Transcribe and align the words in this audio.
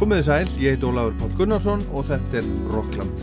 Komiði 0.00 0.24
sæl, 0.24 0.46
ég 0.56 0.78
heit 0.78 0.84
Ólafur 0.88 1.12
Pál 1.20 1.32
Gunnarsson 1.36 1.82
og 1.92 2.06
þetta 2.08 2.38
er 2.40 2.46
Rockland. 2.72 3.20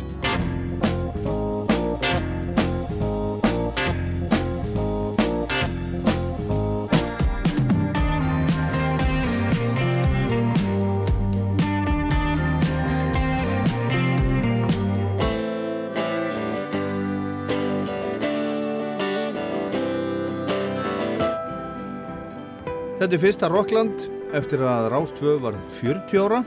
Þetta 22.98 23.16
er 23.18 23.24
fyrsta 23.26 23.50
Rockland 23.50 24.08
eftir 24.38 24.62
að 24.62 24.92
Rástvö 24.94 25.40
var 25.42 25.58
40 25.80 26.22
ára. 26.22 26.44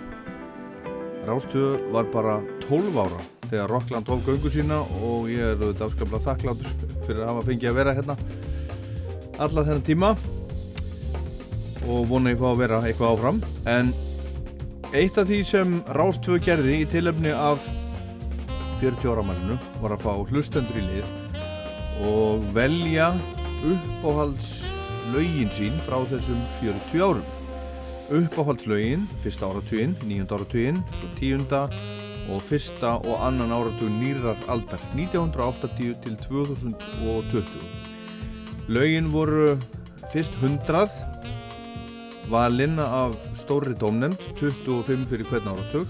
Rástvö 1.28 1.92
var 1.92 2.06
bara 2.12 2.40
12 2.68 2.98
ára 2.98 3.20
þegar 3.50 3.70
Rockland 3.70 4.06
tók 4.06 4.24
göngu 4.24 4.50
sína 4.52 4.80
og 5.02 5.28
ég 5.28 5.42
er 5.42 5.56
auðvitað 5.58 5.86
afskaplega 5.88 6.24
þakklátur 6.26 6.76
fyrir 7.06 7.22
að 7.24 7.32
hafa 7.32 7.46
fengið 7.48 7.70
að 7.70 7.80
vera 7.80 7.94
hérna 7.98 8.16
alla 9.40 9.64
þennan 9.66 9.86
tíma 9.86 10.10
og 11.88 12.06
vona 12.10 12.32
ég 12.32 12.40
fá 12.40 12.48
að 12.50 12.60
vera 12.60 12.80
eitthvað 12.86 13.14
áfram. 13.14 13.42
En 13.68 13.92
eitt 14.92 15.18
af 15.20 15.28
því 15.28 15.40
sem 15.48 15.76
Rástvö 15.96 16.38
gerði 16.44 16.80
í 16.82 16.88
tilöfni 16.90 17.32
af 17.34 17.68
40 18.80 19.12
ára 19.12 19.24
manninu 19.26 19.58
var 19.82 19.96
að 19.96 20.06
fá 20.06 20.12
hlustendur 20.30 20.80
í 20.80 20.86
lið 20.86 22.06
og 22.10 22.46
velja 22.56 23.10
uppáhalds 23.70 24.54
lögin 25.12 25.52
sín 25.52 25.76
frá 25.84 25.98
þessum 26.08 26.40
40 26.60 27.04
árum. 27.04 27.39
Uppáhaldslögin, 28.10 29.04
fyrsta 29.22 29.46
áratugin, 29.46 29.92
nýjunda 30.02 30.34
áratugin, 30.34 30.80
svo 30.98 31.06
tíunda 31.14 31.60
og 32.26 32.42
fyrsta 32.42 32.96
og 33.06 33.22
annan 33.22 33.54
áratug 33.54 33.86
nýrar 34.00 34.40
aldar, 34.50 34.82
1980 34.98 35.94
til 36.02 36.16
2020. 36.18 37.62
Lögin 38.66 39.12
voru 39.14 39.54
fyrst 40.10 40.34
100, 40.42 40.90
valinn 42.34 42.82
af 42.82 43.14
stóri 43.38 43.78
dómnefnd, 43.78 44.18
25 44.42 45.06
fyrir 45.06 45.30
hvern 45.30 45.54
áratug. 45.54 45.86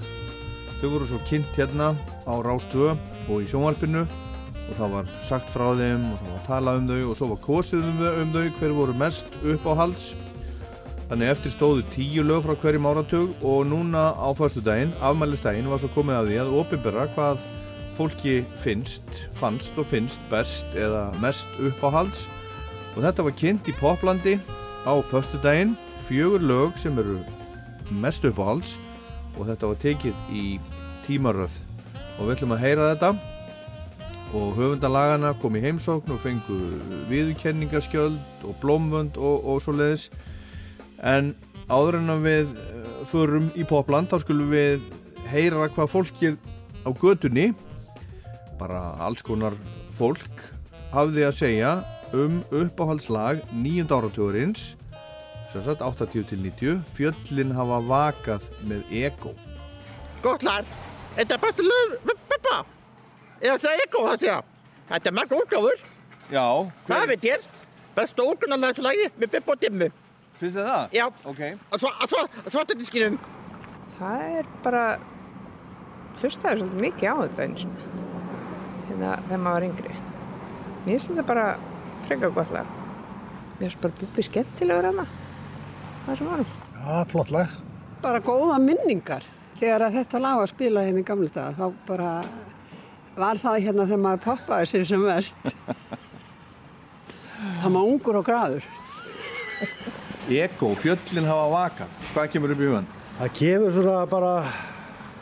Þau 0.83 0.89
voru 0.93 1.09
svo 1.09 1.25
kynnt 1.25 1.57
hérna 1.57 1.95
á 2.29 2.37
Rástvö 2.45 2.99
og 3.31 3.37
í 3.41 3.49
sjónvarpinu 3.49 4.05
og 4.05 4.75
það 4.77 4.93
var 4.93 5.15
sagt 5.25 5.49
frá 5.49 5.73
þeim 5.73 6.11
og 6.13 6.21
það 6.21 6.35
var 6.37 6.49
talað 6.53 6.83
um 6.83 6.91
þau 6.93 7.01
og 7.01 7.17
svo 7.17 7.33
var 7.33 7.47
kosið 7.49 7.89
um 7.89 8.03
þau, 8.05 8.13
um 8.21 8.35
þau 8.37 8.51
hver 8.61 8.77
voru 8.77 9.05
mest 9.09 9.41
uppáhalds 9.41 10.13
þannig 11.11 11.33
eftir 11.33 11.51
stóðu 11.51 11.83
tíu 11.91 12.23
lög 12.23 12.45
frá 12.45 12.55
hverjum 12.63 12.87
áratug 12.87 13.33
og 13.43 13.65
núna 13.67 14.13
á 14.15 14.31
förstu 14.39 14.63
daginn, 14.63 14.93
afmælistaginn 15.03 15.67
var 15.67 15.83
svo 15.83 15.91
komið 15.91 16.19
að 16.21 16.29
því 16.29 16.37
að 16.39 16.53
ofinbera 16.61 17.07
hvað 17.17 17.49
fólki 17.99 18.35
finnst, 18.63 19.03
fannst 19.35 19.75
og 19.75 19.89
finnst 19.91 20.23
best 20.31 20.71
eða 20.79 21.11
mest 21.21 21.51
uppáhalds. 21.59 22.29
Og 22.95 23.03
þetta 23.03 23.27
var 23.27 23.35
kynnt 23.43 23.67
í 23.67 23.75
Poplandi 23.81 24.37
á 24.87 24.95
förstu 25.03 25.43
daginn 25.43 25.75
fjögur 26.07 26.47
lög 26.47 26.79
sem 26.79 26.95
eru 26.99 27.19
mest 27.91 28.25
uppáhalds 28.25 28.79
og 29.35 29.51
þetta 29.51 29.67
var 29.67 29.83
tekið 29.83 30.25
í 30.31 30.47
tímaröð. 31.09 31.53
Og 32.21 32.29
við 32.29 32.37
ætlum 32.37 32.55
að 32.55 32.65
heyra 32.69 32.91
þetta. 32.95 33.13
Og 34.31 34.55
höfundalagana 34.55 35.35
kom 35.43 35.57
í 35.59 35.63
heimsókn 35.65 36.15
og 36.15 36.23
fengu 36.23 36.59
viðkenningaskjöld 37.11 38.45
og 38.47 38.59
blómvönd 38.63 39.19
og, 39.19 39.43
og 39.43 39.59
svo 39.65 39.75
leiðis 39.75 40.13
en 41.07 41.35
áður 41.71 42.01
en 42.01 42.13
að 42.15 42.25
við 42.27 42.55
uh, 42.55 42.89
förum 43.09 43.51
í 43.57 43.65
popland 43.69 44.11
þá 44.11 44.21
skulum 44.25 44.51
við 44.53 44.83
heyra 45.31 45.69
hvað 45.73 45.93
fólkið 45.95 46.39
á 46.85 46.91
gödunni 47.01 47.51
bara 48.61 48.83
alls 49.01 49.23
konar 49.25 49.57
fólk 49.95 50.45
hafði 50.93 51.25
að 51.29 51.39
segja 51.39 51.73
um 52.17 52.41
uppáhaldslag 52.51 53.41
nýjund 53.55 53.93
áratugurins 53.95 54.75
sem 55.51 55.63
sagt 55.65 55.83
80 55.83 56.27
til 56.31 56.43
90 56.45 56.83
fjöllin 56.95 57.55
hafa 57.55 57.81
vakað 57.87 58.51
með 58.67 58.85
ego 59.05 59.35
Gott 60.21 60.45
lag, 60.45 60.67
þetta 61.17 61.37
er 61.37 61.41
besta 61.41 61.65
lög 61.65 61.95
Bubba. 62.05 62.59
Eða 63.41 63.57
það 63.63 63.71
er 63.71 63.85
ego 63.87 64.05
það 64.05 64.25
sé 64.27 64.39
Þetta 64.91 65.07
er 65.07 65.15
margt 65.15 65.33
útgáfur, 65.39 65.83
Já, 66.31 66.47
það 66.89 67.05
veit 67.13 67.27
ég? 67.29 67.43
Besta 67.95 68.27
útgáfurlagi 68.27 69.11
með 69.17 69.37
Bubba 69.37 69.55
og 69.55 69.63
Dimmu 69.63 69.91
finnst 70.41 70.57
þið 70.57 70.67
það? 70.71 70.85
Já, 70.99 71.07
Ok. 71.31 71.41
Að 71.71 71.79
svo- 71.85 71.97
að 72.01 72.13
svo- 72.15 72.29
að 72.45 72.51
svarta 72.55 72.77
diskinum 72.81 73.19
Það 74.01 74.21
er 74.41 74.47
bara 74.65 74.85
hlustaður 76.21 76.59
svolítið 76.63 76.85
mikið 76.85 77.09
á 77.13 77.17
þetta 77.25 77.43
eins 77.47 77.65
og 77.65 77.73
hérna 78.91 79.11
þegar 79.29 79.43
maður 79.45 79.57
var 79.57 79.67
yngri. 79.71 79.95
Mér 80.85 80.93
finnst 80.95 81.11
þetta 81.11 81.27
bara 81.31 81.47
frekar 82.07 82.31
gott 82.35 82.51
lag. 82.55 82.67
Mér 83.61 83.67
finnst 83.69 83.81
bara 83.85 83.95
búið 84.01 84.29
skemmtilegur 84.31 84.89
hana 84.91 85.05
það 86.07 86.13
er 86.15 86.17
sem 86.17 86.31
varum 86.31 86.47
Já, 86.81 87.05
flott 87.13 87.31
lag. 87.37 87.49
bara 88.03 88.21
góða 88.25 88.57
minningar. 88.65 89.23
Þegar 89.61 89.81
að 89.85 89.93
þetta 89.99 90.21
lag 90.25 90.37
var 90.41 90.47
að 90.47 90.55
spila 90.55 90.81
hérna 90.87 91.01
í 91.03 91.05
gamla 91.05 91.29
daga 91.35 91.53
þá 91.59 91.75
bara 91.87 92.11
var 93.21 93.37
það 93.37 93.61
hérna 93.67 93.85
þegar 93.91 94.01
maður 94.07 94.23
poppaði 94.25 94.67
sér 94.71 94.87
sem 94.89 95.03
mest. 95.05 95.37
Það 97.61 97.71
maður 97.73 97.91
ungur 97.93 98.17
og 98.21 98.25
graður 98.25 98.65
Ego, 100.29 100.75
fjöllin 100.79 101.25
hafa 101.27 101.47
vakað 101.51 101.89
Hvað 102.15 102.29
kemur 102.35 102.53
upp 102.55 102.61
í 102.61 102.69
hugan? 102.69 102.87
Það 103.21 103.33
kemur 103.39 103.73
svona 103.77 103.97
bara 104.11 104.33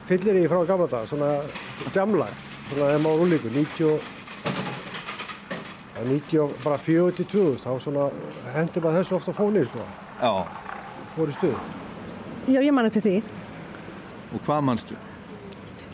fyllir 0.09 0.39
í 0.43 0.45
frá 0.51 0.61
gamla 0.69 0.87
dag, 0.89 1.07
svona 1.11 1.31
jamlag, 1.95 2.31
svona 2.71 2.87
þegar 2.89 3.03
maður 3.05 3.23
úrlíkur, 3.25 3.53
90, 3.53 3.89
og- 3.93 4.01
já, 5.99 6.03
90 6.09 6.39
og 6.45 6.53
bara 6.65 6.79
42, 6.79 7.43
þá 7.61 7.69
svona 7.85 8.07
hendur 8.55 8.83
maður 8.87 9.03
þessu 9.03 9.17
ofta 9.19 9.35
fónið, 9.37 9.67
sko, 9.69 9.85
Já, 10.23 10.31
fór 11.17 11.29
í 11.29 11.35
stuð. 11.37 11.59
Já, 12.49 12.61
ég 12.65 12.73
man 12.73 12.87
eftir 12.89 13.03
því. 13.03 13.17
og 14.35 14.41
hvað 14.47 14.63
manstu? 14.65 14.95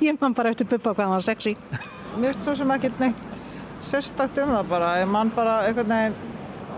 Ég 0.00 0.20
man 0.20 0.32
bara 0.34 0.50
eftir 0.50 0.66
Bubba 0.66 0.94
hvað 0.94 1.09
var 1.09 1.20
sexy. 1.22 1.56
Mér 2.16 2.31
finnst 2.32 2.44
svo 2.47 2.54
sem 2.54 2.69
ekki 2.70 2.93
neitt 3.00 3.31
sérstakt 3.82 4.38
um 4.43 4.48
það 4.50 4.69
bara. 4.69 4.94
Ég 5.03 5.09
man 5.09 5.31
bara 5.34 5.62
einhvern 5.66 5.88
veginn 5.88 6.14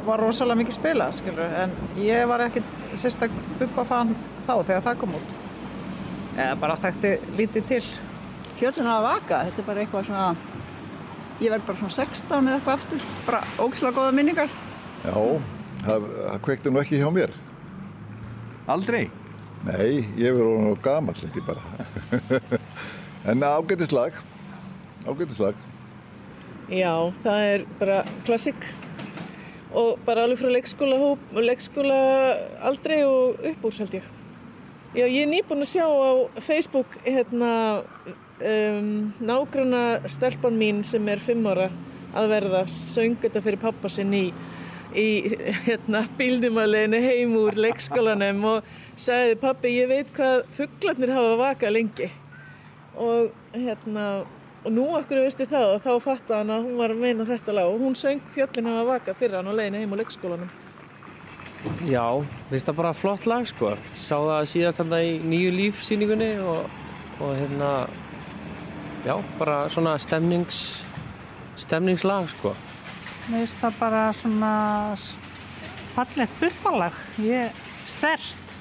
var 0.07 0.23
rosalega 0.23 0.61
mikið 0.63 0.77
spilað, 0.79 1.15
skilur. 1.21 1.55
En 1.63 1.73
ég 2.01 2.27
var 2.31 2.45
ekkert 2.47 2.85
sérstak 2.99 3.35
bubba 3.61 3.85
fan 3.89 4.15
þá 4.47 4.55
þegar 4.59 4.85
það 4.89 5.01
kom 5.03 5.17
út. 5.19 5.39
Eða 6.37 6.53
bara 6.61 6.79
þekkti 6.85 7.15
lítið 7.39 7.73
til. 7.73 7.83
Fjöldin 8.57 8.89
hafa 8.89 9.11
vaka, 9.11 9.43
þetta 9.49 9.63
er 9.63 9.69
bara 9.71 9.83
eitthvað 9.85 10.09
svona 10.09 10.57
ég 11.41 11.53
verð 11.53 11.67
bara 11.69 11.79
svona 11.83 11.93
16 11.93 12.33
eða 12.33 12.55
eitthvað 12.57 12.79
aftur 12.79 13.03
bara 13.27 13.43
ógislega 13.61 13.97
góða 13.99 14.15
minningar 14.17 14.53
Já, 15.05 15.19
það, 15.85 16.07
það 16.09 16.41
kveikti 16.47 16.73
nú 16.73 16.81
ekki 16.81 16.99
hjá 16.99 17.11
mér. 17.15 17.35
Aldrei? 18.73 19.05
Nei, 19.67 20.03
ég 20.19 20.35
verður 20.35 20.49
orðinn 20.49 20.73
of 20.73 20.81
gamall 20.83 21.21
ekki 21.29 21.43
bara. 21.47 22.41
en 23.31 23.45
ágætislag, 23.47 24.17
ágætislag. 25.07 25.61
Já, 26.73 26.91
það 27.23 27.47
er 27.53 27.67
bara 27.79 28.01
klassik 28.27 28.67
og 29.77 29.99
bara 30.07 30.25
alveg 30.25 30.41
frá 30.41 30.53
leikskóla, 30.55 30.99
hóp, 31.01 31.25
leikskóla 31.37 31.99
aldrei 32.65 33.03
og 33.05 33.43
upp 33.51 33.67
úr 33.69 33.81
held 33.83 33.99
ég. 33.99 34.07
Já, 34.97 35.05
ég 35.05 35.27
er 35.27 35.29
nýbúin 35.29 35.61
að 35.61 35.73
sjá 35.75 35.85
á 35.85 36.11
Facebook 36.41 36.95
hérna 37.05 37.51
um, 38.41 39.13
nágrana 39.21 39.83
stelpan 40.09 40.57
mín 40.57 40.81
sem 40.89 41.09
er 41.13 41.21
fimm 41.21 41.45
ára 41.51 41.69
að 42.17 42.31
verða 42.33 42.63
söng 42.71 43.19
þetta 43.21 43.43
fyrir 43.45 43.61
pappa 43.61 43.91
sinn 43.93 44.15
í, 44.17 44.25
í 44.97 45.09
hérna, 45.67 46.07
bílnumaleginu 46.17 47.03
heim 47.05 47.35
úr 47.43 47.59
leikskólanum 47.61 48.41
og 48.55 48.71
sagði 48.97 49.37
pappi 49.43 49.75
ég 49.77 49.91
veit 49.93 50.15
hvað 50.17 50.47
fugglarnir 50.57 51.13
hafa 51.13 51.37
vakað 51.43 51.77
lengi 51.77 52.09
og 52.97 53.35
hérna 53.53 54.07
og 54.67 54.73
nú 54.75 54.85
okkur 54.99 55.21
veistu 55.23 55.47
það 55.49 55.67
og 55.77 55.83
þá 55.87 55.91
fatta 56.05 56.41
hann 56.41 56.51
að 56.51 56.65
hún 56.67 56.79
var 56.81 56.91
að 56.95 57.03
meina 57.05 57.27
þetta 57.29 57.55
lag 57.55 57.71
og 57.73 57.81
hún 57.85 57.95
söng 57.99 58.21
fjöllin 58.35 58.67
hafa 58.73 58.85
vakað 58.93 59.21
fyrir 59.21 59.37
hann 59.39 59.51
á 59.51 59.55
leiðinu 59.59 59.83
heim 59.85 59.95
á 59.95 60.01
leikskólanum 60.03 60.51
Já, 61.89 62.05
finnst 62.51 62.69
það 62.69 62.77
bara 62.79 62.93
flott 62.95 63.25
lag 63.27 63.47
sko. 63.49 63.73
Sá 63.97 64.15
það 64.21 64.45
síðast 64.53 64.79
þarna 64.79 64.99
í 65.03 65.15
nýju 65.27 65.49
lífsýningunni 65.57 66.29
og, 66.47 66.69
og 67.19 67.33
hérna, 67.35 67.71
já, 69.07 69.17
bara 69.41 69.57
svona 69.73 69.97
stemnings, 69.99 70.61
stemningslag 71.59 72.29
sko. 72.31 72.53
Finnst 73.27 73.59
það 73.65 73.81
bara 73.81 74.05
svona 74.15 74.53
fallegt 75.97 76.39
buppalag. 76.39 76.95
Ég 77.25 77.51
stert. 77.89 78.57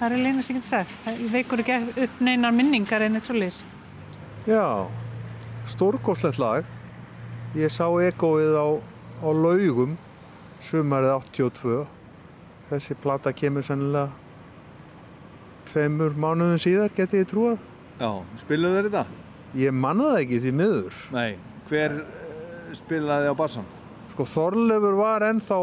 Það 0.00 0.12
er 0.18 0.42
sem 0.42 0.56
ég 0.56 0.60
get 0.60 0.64
sagt. 0.72 0.96
Það- 1.04 1.20
Ég 1.22 1.30
veikur 1.36 1.62
ekki 1.62 2.04
upp 2.08 2.20
neinar 2.20 2.52
minningar 2.52 3.02
en 3.06 3.14
eitt 3.16 3.24
svo 3.28 3.36
lýs. 3.38 3.62
Já, 4.46 4.88
stórgóðslegt 5.70 6.38
lag. 6.38 6.66
Ég 7.56 7.72
sá 7.72 7.86
egoið 7.88 8.54
á, 8.54 8.66
á 9.22 9.28
laugum 9.32 9.96
sumarið 10.62 11.14
82. 11.16 11.84
Þessi 12.70 12.96
plata 13.02 13.32
kemur 13.34 13.64
sennilega 13.66 14.10
tveimur 15.66 16.14
mánuðum 16.18 16.60
síðar 16.62 16.92
geti 16.94 17.22
ég 17.22 17.30
trúað. 17.30 17.58
Já, 17.98 18.10
spiluðu 18.42 18.78
þeir 18.78 18.88
þetta? 18.88 19.04
Ég 19.56 19.74
manna 19.74 20.10
það 20.12 20.22
ekki 20.22 20.40
því 20.44 20.54
miður. 20.60 20.96
Nei, 21.14 21.38
hver 21.70 21.98
uh, 22.02 22.72
spilaði 22.76 23.30
á 23.32 23.34
bassan? 23.38 23.68
Sko 24.12 24.26
Þorleifur 24.28 24.98
var 24.98 25.24
ennþá 25.26 25.60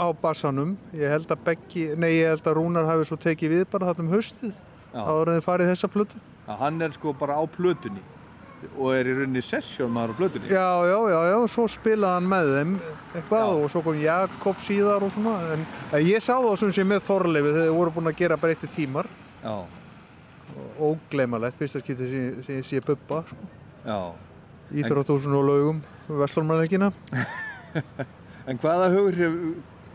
á 0.00 0.06
bassanum. 0.20 0.74
Ég 0.96 1.12
held 1.12 1.30
að 1.32 1.44
Beggi, 1.46 1.86
nei 2.00 2.10
ég 2.16 2.32
held 2.34 2.48
að 2.50 2.58
Rúnar 2.58 2.88
hafi 2.88 3.06
svo 3.08 3.20
tekið 3.20 3.58
við 3.58 3.68
bara 3.72 3.92
þarna 3.92 4.08
um 4.08 4.16
haustið. 4.16 4.56
Já. 4.94 5.00
Áður 5.04 5.30
en 5.30 5.38
þið 5.38 5.46
farið 5.48 5.72
þessa 5.72 5.92
plötu. 5.94 6.24
Já, 6.44 6.52
hann 6.60 6.82
er 6.84 6.96
sko 6.96 7.14
bara 7.16 7.38
á 7.40 7.44
plötunni 7.48 8.02
og 8.72 8.90
er 8.94 9.08
í 9.10 9.14
rauninni 9.18 9.42
sessjón 9.44 9.92
maður 9.94 10.14
á 10.14 10.18
plötunni. 10.18 10.50
Já, 10.50 10.68
já, 10.88 10.96
já, 11.12 11.18
já, 11.30 11.36
svo 11.52 11.66
spilaði 11.70 12.18
hann 12.18 12.28
með 12.30 12.50
þeim 12.54 12.74
eitthvað 13.14 13.52
og 13.54 13.66
svo 13.72 13.82
kom 13.86 14.00
Jakob 14.00 14.60
síðar 14.64 15.06
og 15.06 15.14
svona. 15.14 15.36
En 15.56 16.04
ég 16.04 16.24
sá 16.24 16.34
það 16.34 16.56
sem 16.62 16.74
sé 16.78 16.86
með 16.88 17.04
Þorleifi 17.08 17.52
þegar 17.54 17.68
þið 17.68 17.78
voru 17.78 17.94
búin 17.96 18.10
að 18.12 18.18
gera 18.22 18.40
breytti 18.40 18.70
tímar. 18.74 19.10
Já. 19.44 19.54
Ógleimalegt, 20.84 21.58
fyrsta 21.60 21.82
skipti 21.82 22.10
sem, 22.10 22.42
sem 22.46 22.60
ég 22.60 22.68
sé 22.68 22.82
Bubba, 22.84 23.22
sko. 23.28 23.52
Já. 23.84 23.98
Íþróttúsun 24.74 25.36
og 25.38 25.48
laugum, 25.48 25.80
Vestlórmannleikina. 26.08 26.92
En 28.44 28.58
hvaða 28.60 28.90
hugur 28.92 29.16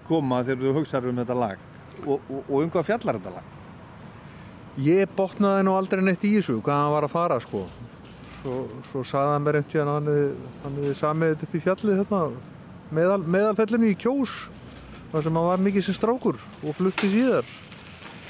koma 0.08 0.40
þegar 0.42 0.64
þú 0.64 0.72
hugsaður 0.80 1.12
um 1.12 1.20
þetta 1.22 1.36
lag? 1.38 1.60
Og, 2.02 2.16
og, 2.18 2.40
og 2.48 2.56
um 2.64 2.72
hvað 2.74 2.88
fjallar 2.88 3.20
þetta 3.20 3.34
lag? 3.36 3.56
Ég 4.80 5.12
botnaði 5.18 5.66
nú 5.68 5.76
aldrei 5.76 6.02
neitt 6.06 6.24
í 6.24 6.32
þessu, 6.38 6.58
hvað 6.64 6.82
hann 6.82 6.94
var 6.96 7.06
að 7.06 7.14
fara, 7.14 7.38
sko. 7.44 7.66
Svo, 8.40 8.60
svo 8.88 9.02
sagði 9.04 9.34
hann 9.34 9.44
mér 9.44 9.58
að 9.60 9.74
hann 9.90 10.06
hann 10.64 10.76
hefði 10.80 10.94
samið 10.96 11.32
þetta 11.34 11.48
upp 11.48 11.56
í 11.58 11.62
fjallið 11.66 11.98
þarna, 12.00 12.20
meðal, 12.96 13.24
meðalfellinu 13.36 13.90
í 13.92 13.98
Kjós, 14.00 14.36
þar 15.12 15.26
sem 15.26 15.40
hann 15.40 15.48
var 15.50 15.64
mikið 15.66 15.86
sem 15.88 15.98
strákur 15.98 16.40
og 16.64 16.78
flutti 16.78 17.10
síðar. 17.12 17.50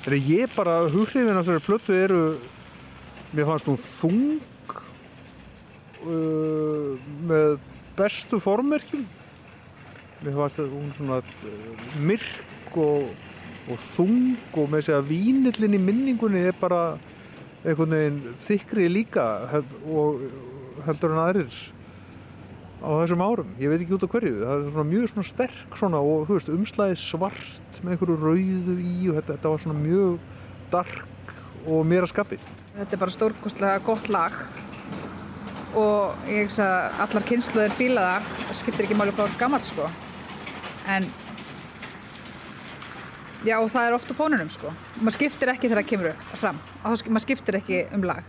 En 0.07 0.15
ég 0.17 0.49
bara, 0.55 0.79
hughrifin 0.89 1.37
á 1.37 1.43
þessari 1.43 1.61
plötu 1.61 1.93
eru, 1.93 2.21
mér 3.37 3.49
fannst 3.51 3.69
hún 3.69 3.77
þung, 3.83 4.79
uh, 6.07 6.97
með 7.29 7.59
bestu 7.99 8.39
formmerkjum. 8.41 9.05
Mér 10.23 10.39
fannst 10.39 10.63
hún 10.63 10.89
svona 10.97 11.21
uh, 11.21 11.85
myrk 12.01 12.79
og, 12.81 13.13
og 13.69 13.85
þung 13.91 14.57
og 14.57 14.73
með 14.73 14.87
segja 14.89 15.05
vínillin 15.05 15.77
í 15.77 15.83
minningunni 15.83 16.47
er 16.49 16.57
bara 16.57 16.95
einhvern 17.65 17.95
veginn 17.95 18.39
þykri 18.45 18.87
líka 18.91 19.25
og 19.89 20.23
heldur 20.85 21.13
en 21.15 21.21
aðrir 21.25 21.59
á 22.79 22.89
þessum 23.01 23.23
árum. 23.23 23.49
Ég 23.59 23.71
veit 23.71 23.81
ekki 23.83 23.95
út 23.97 24.05
af 24.07 24.13
hverju. 24.13 24.35
Það 24.39 24.53
er 24.53 24.69
svona 24.71 24.87
mjög 24.89 25.11
svona 25.11 25.27
sterk 25.27 25.77
svona 25.79 25.99
og 25.99 26.27
þú 26.29 26.37
veist 26.37 26.53
umslæði 26.53 26.99
svart 27.01 27.81
með 27.83 27.95
einhverju 27.95 28.17
rauðu 28.21 28.77
í 28.79 28.95
og 29.09 29.19
þetta, 29.19 29.35
þetta 29.35 29.53
var 29.53 29.63
svona 29.65 29.79
mjög 29.83 30.19
dark 30.71 31.35
og 31.67 31.85
mér 31.89 32.07
að 32.07 32.13
skapi. 32.13 32.39
Þetta 32.77 32.95
er 32.95 33.01
bara 33.03 33.15
stórkostlega 33.15 33.83
gott 33.83 34.11
lag 34.13 34.37
og 35.77 36.29
ég 36.31 36.47
hugsa 36.47 36.65
að 36.65 37.01
allar 37.05 37.25
kynsluður 37.29 37.75
fíla 37.77 38.05
það, 38.07 38.29
skiptir 38.61 38.87
ekki 38.87 38.97
máli 38.97 39.13
hvað 39.13 39.27
þú 39.27 39.33
ert 39.33 39.41
gammal 39.43 39.65
sko. 39.67 39.89
En 40.89 41.05
já, 43.45 43.55
og 43.59 43.69
það 43.71 43.87
er 43.87 43.97
ofta 43.97 44.17
fónunum 44.17 44.49
sko. 44.51 44.73
Maður 44.99 45.17
skiptir 45.17 45.53
ekki 45.53 45.69
þegar 45.69 45.83
það 45.83 45.89
kemur 45.93 46.37
fram 46.39 46.61
maður 46.83 47.25
skiptir 47.27 47.59
ekki 47.61 47.83
um 47.95 48.05
lag. 48.07 48.23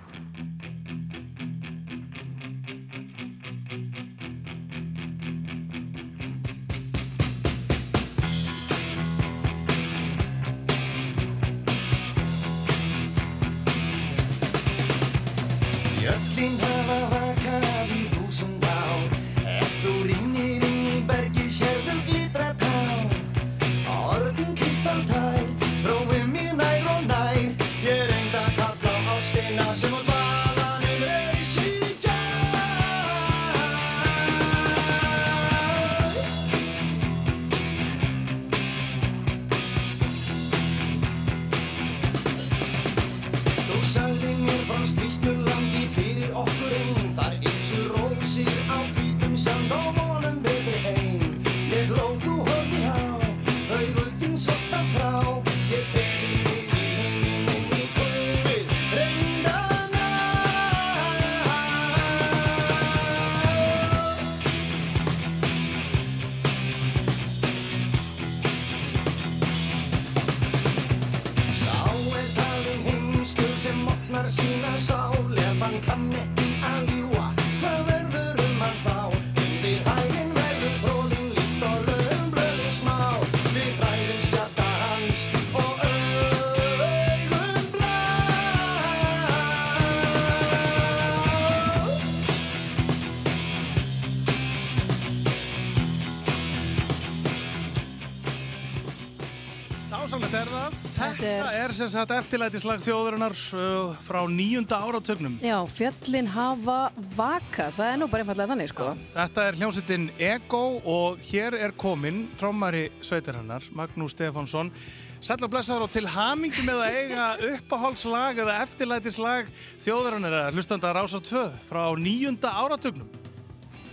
Er 101.70 101.76
sem 101.76 101.90
sagt 101.92 102.10
eftirlætislag 102.14 102.80
þjóðurinnar 102.82 103.34
uh, 103.54 103.92
frá 104.02 104.18
nýjunda 104.26 104.78
áratögnum. 104.82 105.36
Já, 105.44 105.54
fjöllin 105.70 106.26
hafa 106.32 106.78
vakað, 107.14 107.76
það 107.76 107.90
er 107.90 108.00
nú 108.00 108.08
bara 108.10 108.24
einfallega 108.24 108.50
þannig 108.50 108.70
sko. 108.72 108.88
Þetta 109.14 109.44
er 109.46 109.58
hljómsveitin 109.60 110.08
Ego 110.30 110.62
og 110.82 111.22
hér 111.28 111.54
er 111.60 111.74
kominn 111.78 112.24
trómari 112.40 112.88
sveitarinnar, 113.06 113.68
Magnús 113.76 114.16
Stefánsson. 114.16 114.72
Sæll 115.20 115.46
og 115.46 115.52
blessaður 115.52 115.86
og 115.86 115.94
til 115.94 116.06
hamingi 116.10 116.66
með 116.66 116.82
að 116.82 116.98
eiga 116.98 117.30
uppahálslag 117.52 118.42
eða 118.42 118.58
eftirlætislag 118.64 119.54
þjóðurinnar 119.84 120.50
hlustandar 120.56 121.02
ás 121.04 121.14
á 121.14 121.20
tvö 121.22 121.46
frá 121.68 121.84
nýjunda 122.00 122.56
áratögnum. 122.64 123.06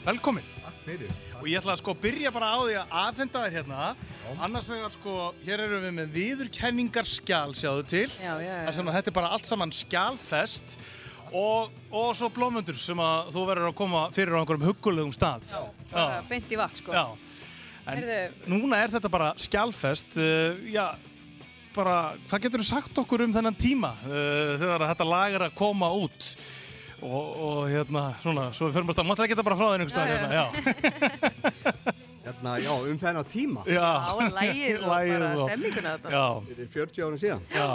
Velkomin. 0.08 0.54
Takk 0.64 0.84
fyrir. 0.88 1.27
Og 1.38 1.48
ég 1.50 1.60
ætla 1.60 1.76
að 1.76 1.82
sko 1.84 1.94
byrja 2.02 2.32
bara 2.34 2.50
á 2.50 2.58
því 2.60 2.76
að 2.82 2.94
aðfenda 3.02 3.42
þér 3.44 3.56
hérna. 3.58 3.82
Annars 4.44 4.70
vegar 4.72 4.94
sko, 4.96 5.16
hér 5.46 5.64
erum 5.68 5.84
við 5.86 5.94
með 6.00 6.16
viðurkenningar 6.16 7.10
skjál, 7.10 7.52
sjáðu 7.58 7.84
til. 7.92 8.08
Já, 8.18 8.34
já, 8.42 8.54
já. 8.66 8.72
Að 8.74 8.94
þetta 8.98 9.12
er 9.12 9.18
bara 9.20 9.32
allt 9.36 9.50
saman 9.50 9.74
skjálfest 9.76 10.78
og, 11.36 11.74
og 11.92 12.10
svo 12.18 12.30
blómundur 12.34 12.78
sem 12.80 13.00
að 13.04 13.34
þú 13.36 13.46
verður 13.52 13.70
að 13.72 13.78
koma 13.84 14.04
fyrir 14.16 14.34
á 14.34 14.40
einhverjum 14.42 14.68
huggulegum 14.72 15.14
stað. 15.16 15.50
Já. 15.92 16.06
Beint 16.30 16.54
í 16.54 16.60
vatn 16.60 16.82
sko. 16.82 16.96
Já. 16.96 17.06
En 17.88 18.02
Heyrðu- 18.02 18.52
núna 18.52 18.82
er 18.84 18.92
þetta 18.98 19.12
bara 19.12 19.34
skjálfest. 19.40 20.18
Uh, 20.20 20.58
já, 20.74 20.88
bara, 21.78 21.98
hvað 22.28 22.48
getur 22.48 22.64
þú 22.66 22.70
sagt 22.74 23.04
okkur 23.04 23.24
um 23.28 23.36
þennan 23.36 23.56
tíma 23.60 23.94
uh, 24.04 24.58
þegar 24.60 24.90
þetta 24.90 25.08
lag 25.08 25.38
er 25.38 25.46
að 25.48 25.56
koma 25.60 25.92
út? 25.96 26.34
Og, 26.98 27.26
og 27.46 27.60
hérna, 27.70 28.08
svona, 28.24 28.48
svo 28.58 28.68
við 28.70 28.80
förum 28.80 28.90
að 28.90 28.96
stað, 28.98 29.08
máttu 29.12 29.24
ekki 29.26 29.36
þetta 29.36 29.46
bara 29.46 29.58
frá 29.60 29.68
þér 29.68 29.84
einhvers 29.84 29.94
stað, 29.94 30.12
hérna, 30.14 30.30
já. 30.34 30.46
Hérna, 32.28 32.54
já, 32.60 32.72
um 32.84 32.98
þennan 33.00 33.28
tíma. 33.32 33.62
Já. 33.72 33.86
Já, 33.88 34.32
lagið 34.36 34.82
og 34.82 34.90
Lagið 34.92 35.14
bara 35.22 35.38
stemminguna 35.40 35.94
þetta. 35.94 36.10
Já. 36.12 36.26
Fyrir 36.50 36.68
40 36.74 37.06
árum 37.06 37.22
síðan. 37.22 37.46
Já. 37.54 37.68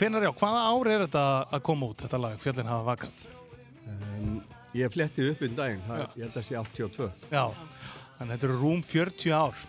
Hvenær, 0.00 0.24
já, 0.26 0.32
hvaða 0.40 0.62
ár 0.72 0.90
er 0.90 1.04
þetta 1.04 1.22
að 1.52 1.62
koma 1.68 1.90
út, 1.92 2.02
þetta 2.02 2.20
lag, 2.24 2.40
Fjöllin 2.42 2.70
hafa 2.72 2.86
vakað? 2.88 3.20
Um, 3.92 4.34
ég 4.74 4.92
fletti 4.94 5.28
upp 5.30 5.44
um 5.46 5.54
daginn, 5.60 5.84
það, 5.86 6.02
ég 6.16 6.24
held 6.26 6.40
að 6.40 6.46
sé 6.48 6.58
82. 6.58 7.08
Já, 7.30 7.44
þannig 8.16 8.26
að 8.26 8.32
þetta 8.32 8.48
eru 8.48 8.58
rúm 8.64 8.82
40 8.88 9.36
ár. 9.36 9.62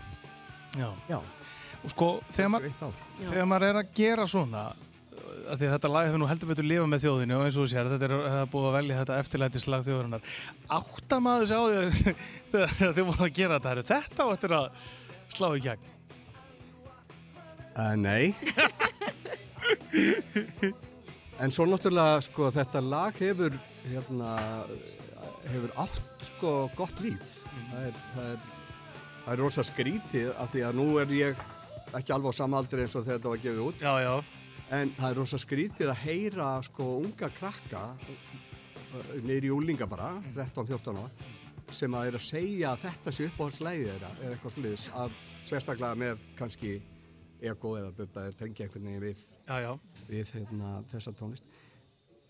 Já. 0.79 0.89
Já. 1.11 1.19
Og 1.83 1.93
sko, 1.93 2.09
þegar 2.31 2.53
maður, 2.55 2.97
þegar 3.19 3.49
maður 3.51 3.67
er 3.69 3.81
að 3.83 3.93
gera 3.99 4.27
svona, 4.33 4.65
að 5.43 5.57
því 5.59 5.67
að 5.67 5.73
þetta 5.75 5.91
lag 5.93 6.07
hefur 6.07 6.21
nú 6.21 6.27
heldur 6.29 6.49
betur 6.51 6.67
lifað 6.67 6.89
með 6.91 7.03
þjóðinu 7.03 7.35
og 7.37 7.43
eins 7.45 7.57
og 7.57 7.63
þú 7.63 7.69
sér, 7.73 7.89
þetta 7.93 8.07
er, 8.07 8.13
búið 8.53 8.67
að 8.69 8.77
velja 8.77 8.99
þetta 9.01 9.19
eftirlætislag 9.23 9.81
þjóðurinnar. 9.87 10.23
Átta 10.77 11.15
maður 11.23 11.45
sig 11.49 11.57
á 11.57 11.63
því 11.63 11.75
þegar 12.53 12.95
þið 12.97 13.07
voru 13.09 13.27
að 13.27 13.35
gera 13.39 13.59
þetta, 13.63 13.85
þetta 13.89 14.19
á 14.23 14.27
eftir 14.35 14.51
að 14.59 14.65
slá 15.33 15.47
í 15.49 15.63
gegn. 15.67 15.85
Uh, 17.73 17.95
nei. 17.97 18.25
En 21.41 21.51
svo 21.51 21.65
náttúrulega, 21.65 22.21
sko, 22.27 22.51
þetta 22.53 22.79
lag 22.85 23.17
hefur, 23.17 23.55
hérna, 23.87 24.35
hefur 25.49 25.73
átt, 25.81 26.27
sko, 26.29 26.53
gott 26.77 27.01
líf. 27.03 27.39
Það 27.71 27.87
er, 27.89 27.97
það 28.13 28.29
er, 28.29 28.45
það 29.23 29.33
er 29.33 29.41
rosa 29.41 29.65
skrítið 29.65 30.29
af 30.37 30.53
því 30.53 30.63
að 30.69 30.79
nú 30.79 30.87
er 31.01 31.17
ég 31.17 31.43
ekki 31.97 32.13
alveg 32.13 32.37
á 32.37 32.41
sama 32.43 32.61
aldri 32.61 32.85
eins 32.85 32.95
og 32.95 33.05
þegar 33.05 33.17
þetta 33.17 33.33
var 33.33 33.43
gefið 33.47 33.65
út. 33.65 33.81
Já, 33.81 33.93
já. 34.05 34.42
En 34.71 34.93
það 34.97 35.09
er 35.09 35.17
rosa 35.19 35.39
skrítið 35.41 35.91
að 35.91 36.01
heyra, 36.05 36.47
sko, 36.63 36.85
unga 37.03 37.29
krakka, 37.35 37.83
neyri 39.25 39.51
úlinga 39.53 39.87
bara, 39.89 40.13
13-14 40.35 41.01
ára, 41.01 41.29
sem 41.73 41.93
að 41.97 42.09
er 42.09 42.17
að 42.19 42.25
segja 42.27 42.71
að 42.71 42.83
þetta 42.85 43.13
sé 43.13 43.27
uppáhaldslæðið 43.31 43.91
þeirra 43.91 44.11
eða 44.19 44.31
eitthvað 44.31 44.55
sliðis, 44.55 44.87
að 45.03 45.19
sérstaklega 45.49 45.99
með 46.03 46.25
kannski 46.39 46.73
ego 47.43 47.75
eða 47.79 47.91
bubba 47.97 48.27
eða 48.27 48.39
tengja 48.39 48.67
einhvern 48.67 48.89
veginn 48.89 49.03
við, 49.03 49.23
við 50.07 50.33
hérna, 50.37 50.73
þessa 50.91 51.15
tónlist. 51.19 51.47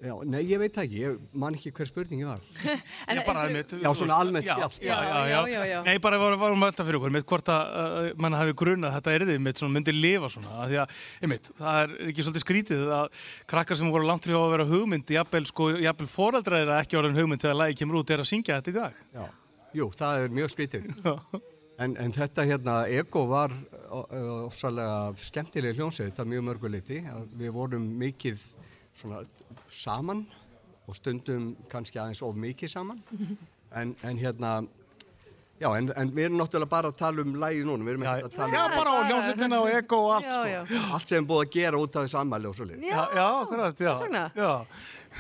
Já, 0.04 0.12
nei, 0.28 0.42
ég 0.50 0.60
veit 0.60 0.78
ekki, 0.82 0.98
ég 1.00 1.20
man 1.40 1.56
ekki 1.56 1.72
hver 1.72 1.88
spurningi 1.88 2.26
var. 2.28 2.42
En 3.08 3.20
ég 3.20 3.28
bara 3.28 3.46
einmitt, 3.48 3.72
Já, 3.80 3.88
svona 3.96 4.18
almennt 4.20 4.48
já, 4.50 4.56
spjall. 4.58 4.74
Já, 4.84 4.98
já, 5.32 5.62
já, 5.70 5.78
Nei, 5.86 5.96
bara 6.04 6.18
varum 6.20 6.42
varum 6.42 6.66
að 6.66 6.74
velta 6.74 6.86
fyrir 6.88 6.98
okkur, 7.00 7.14
mitt 7.16 7.28
hvort 7.30 7.52
að 7.54 7.78
uh, 7.80 8.08
mann 8.20 8.36
hafi 8.36 8.56
grunað 8.60 8.90
að 8.90 8.98
þetta 8.98 9.14
erðið 9.20 9.40
mitt 9.46 9.62
svona 9.62 9.78
myndi 9.78 9.94
lifa 9.96 10.32
svona, 10.34 10.58
af 10.66 10.72
því 10.72 10.82
að, 10.84 10.98
einmitt, 11.24 11.48
það 11.62 11.80
er 11.84 11.94
ekki 12.10 12.26
svolítið 12.28 12.44
skrítið 12.44 12.92
að 12.98 13.24
krakkar 13.54 13.80
sem 13.80 13.94
voru 13.96 14.10
langt 14.10 14.28
frá 14.28 14.36
að 14.42 14.52
vera 14.58 14.68
hugmynd, 14.74 15.16
jafnvel, 15.16 15.44
sko, 15.54 15.70
jafnvel 15.86 16.10
foreldrar 16.12 16.66
er 16.66 16.74
ekki 16.82 17.00
orðin 17.00 17.22
hugmynd 17.22 17.46
þegar 17.46 17.60
lagi 17.62 17.80
kemur 17.80 18.02
út 18.02 18.12
er 18.12 18.26
að 18.26 18.32
syngja 18.34 18.60
þetta 18.60 18.74
í 18.74 18.78
dag. 18.82 19.00
Já, 19.16 19.24
jú, 19.80 19.90
það 20.04 20.26
er 20.26 20.36
mjög 20.42 20.54
skrítið. 20.58 20.92
En, 21.82 21.96
en 21.98 22.12
þetta 22.14 22.44
hérna, 22.46 22.76
Ego 22.92 23.24
var 23.32 23.56
ofsalega 23.90 25.16
skemmtileg 25.32 25.80
hljónsið, 25.80 26.12
þetta 26.12 26.28
mjög 26.30 26.46
mörguleiti. 26.52 27.00
Við 27.40 27.56
vorum 27.56 27.88
mikið 28.04 28.44
svona 28.96 29.24
saman 29.70 30.26
og 30.88 30.96
stundum 30.96 31.56
kannski 31.72 32.00
aðeins 32.00 32.22
of 32.22 32.36
mikið 32.36 32.70
saman. 32.78 33.04
En, 33.74 33.96
en 34.06 34.18
hérna, 34.22 34.50
já, 35.58 35.66
en, 35.80 35.88
en 35.98 36.10
við 36.14 36.28
erum 36.28 36.36
náttúrulega 36.38 36.70
bara 36.70 36.90
að 36.92 36.98
tala 37.00 37.24
um 37.24 37.32
lægi 37.42 37.64
núna. 37.66 37.82
Við 37.88 37.94
erum 37.96 38.04
ekki 38.06 38.28
að 38.28 38.36
tala 38.36 38.46
um... 38.46 38.54
Já, 38.54 38.76
bara 38.76 38.92
á 38.94 39.00
hljómsveitina 39.08 39.62
og 39.64 39.70
ego 39.74 39.98
og 39.98 40.12
allt, 40.14 40.28
Já, 40.28 40.36
sko. 40.36 40.44
já. 40.52 40.84
Allt 40.94 41.08
sem 41.10 41.18
er 41.24 41.26
búið 41.32 41.42
að 41.48 41.50
gera 41.56 41.80
út 41.82 41.98
af 41.98 42.06
þessu 42.06 42.20
ammæli 42.22 42.50
og 42.52 42.54
svo 42.60 42.68
lið. 42.70 42.84
Já, 42.86 43.00
já, 43.18 43.24
akkurat, 43.40 43.82
já. 43.82 43.90
Þess 43.96 44.04
vegna? 44.06 44.22
Já. 44.38 44.52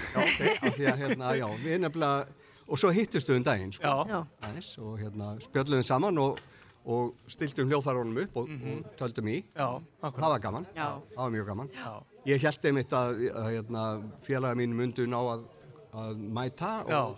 Já, 0.03 0.19
ok, 0.21 0.37
af 0.69 0.77
því 0.77 0.87
að 0.93 1.01
hérna, 1.01 1.31
já, 1.41 1.47
við 1.65 1.81
nefnilega, 1.87 2.37
og 2.69 2.81
svo 2.83 2.93
hittustu 2.93 3.33
um 3.39 3.43
daginn, 3.49 3.73
sko, 3.73 3.95
Já. 4.13 4.21
aðeins, 4.45 4.69
og 4.85 4.93
hérna 5.01 5.31
spjöldluðum 5.47 5.89
saman 5.89 6.21
og, 6.27 6.39
og 6.85 7.11
stiltum 7.33 7.73
hljóðfærunum 7.73 8.21
upp 8.27 8.37
og, 8.43 8.53
Mhm. 8.53 8.83
og 8.85 8.95
töldum 9.01 9.33
í. 9.33 9.39
Já, 9.57 9.81
Það 10.05 10.29
var 10.29 10.39
gaman, 10.45 10.69
Já. 10.77 10.91
það 11.17 11.23
var 11.25 11.33
mjög 11.39 11.49
gaman. 11.49 11.73
Já. 11.73 11.93
Ég 12.29 12.39
held 12.45 12.65
einmitt 12.69 12.93
að, 12.95 13.25
að 13.35 13.47
hérna, 13.51 13.83
félaga 14.23 14.55
mín 14.55 14.75
myndu 14.77 15.05
ná 15.11 15.19
að, 15.33 15.41
að 16.03 16.21
mæta 16.37 16.71
og, 16.87 17.17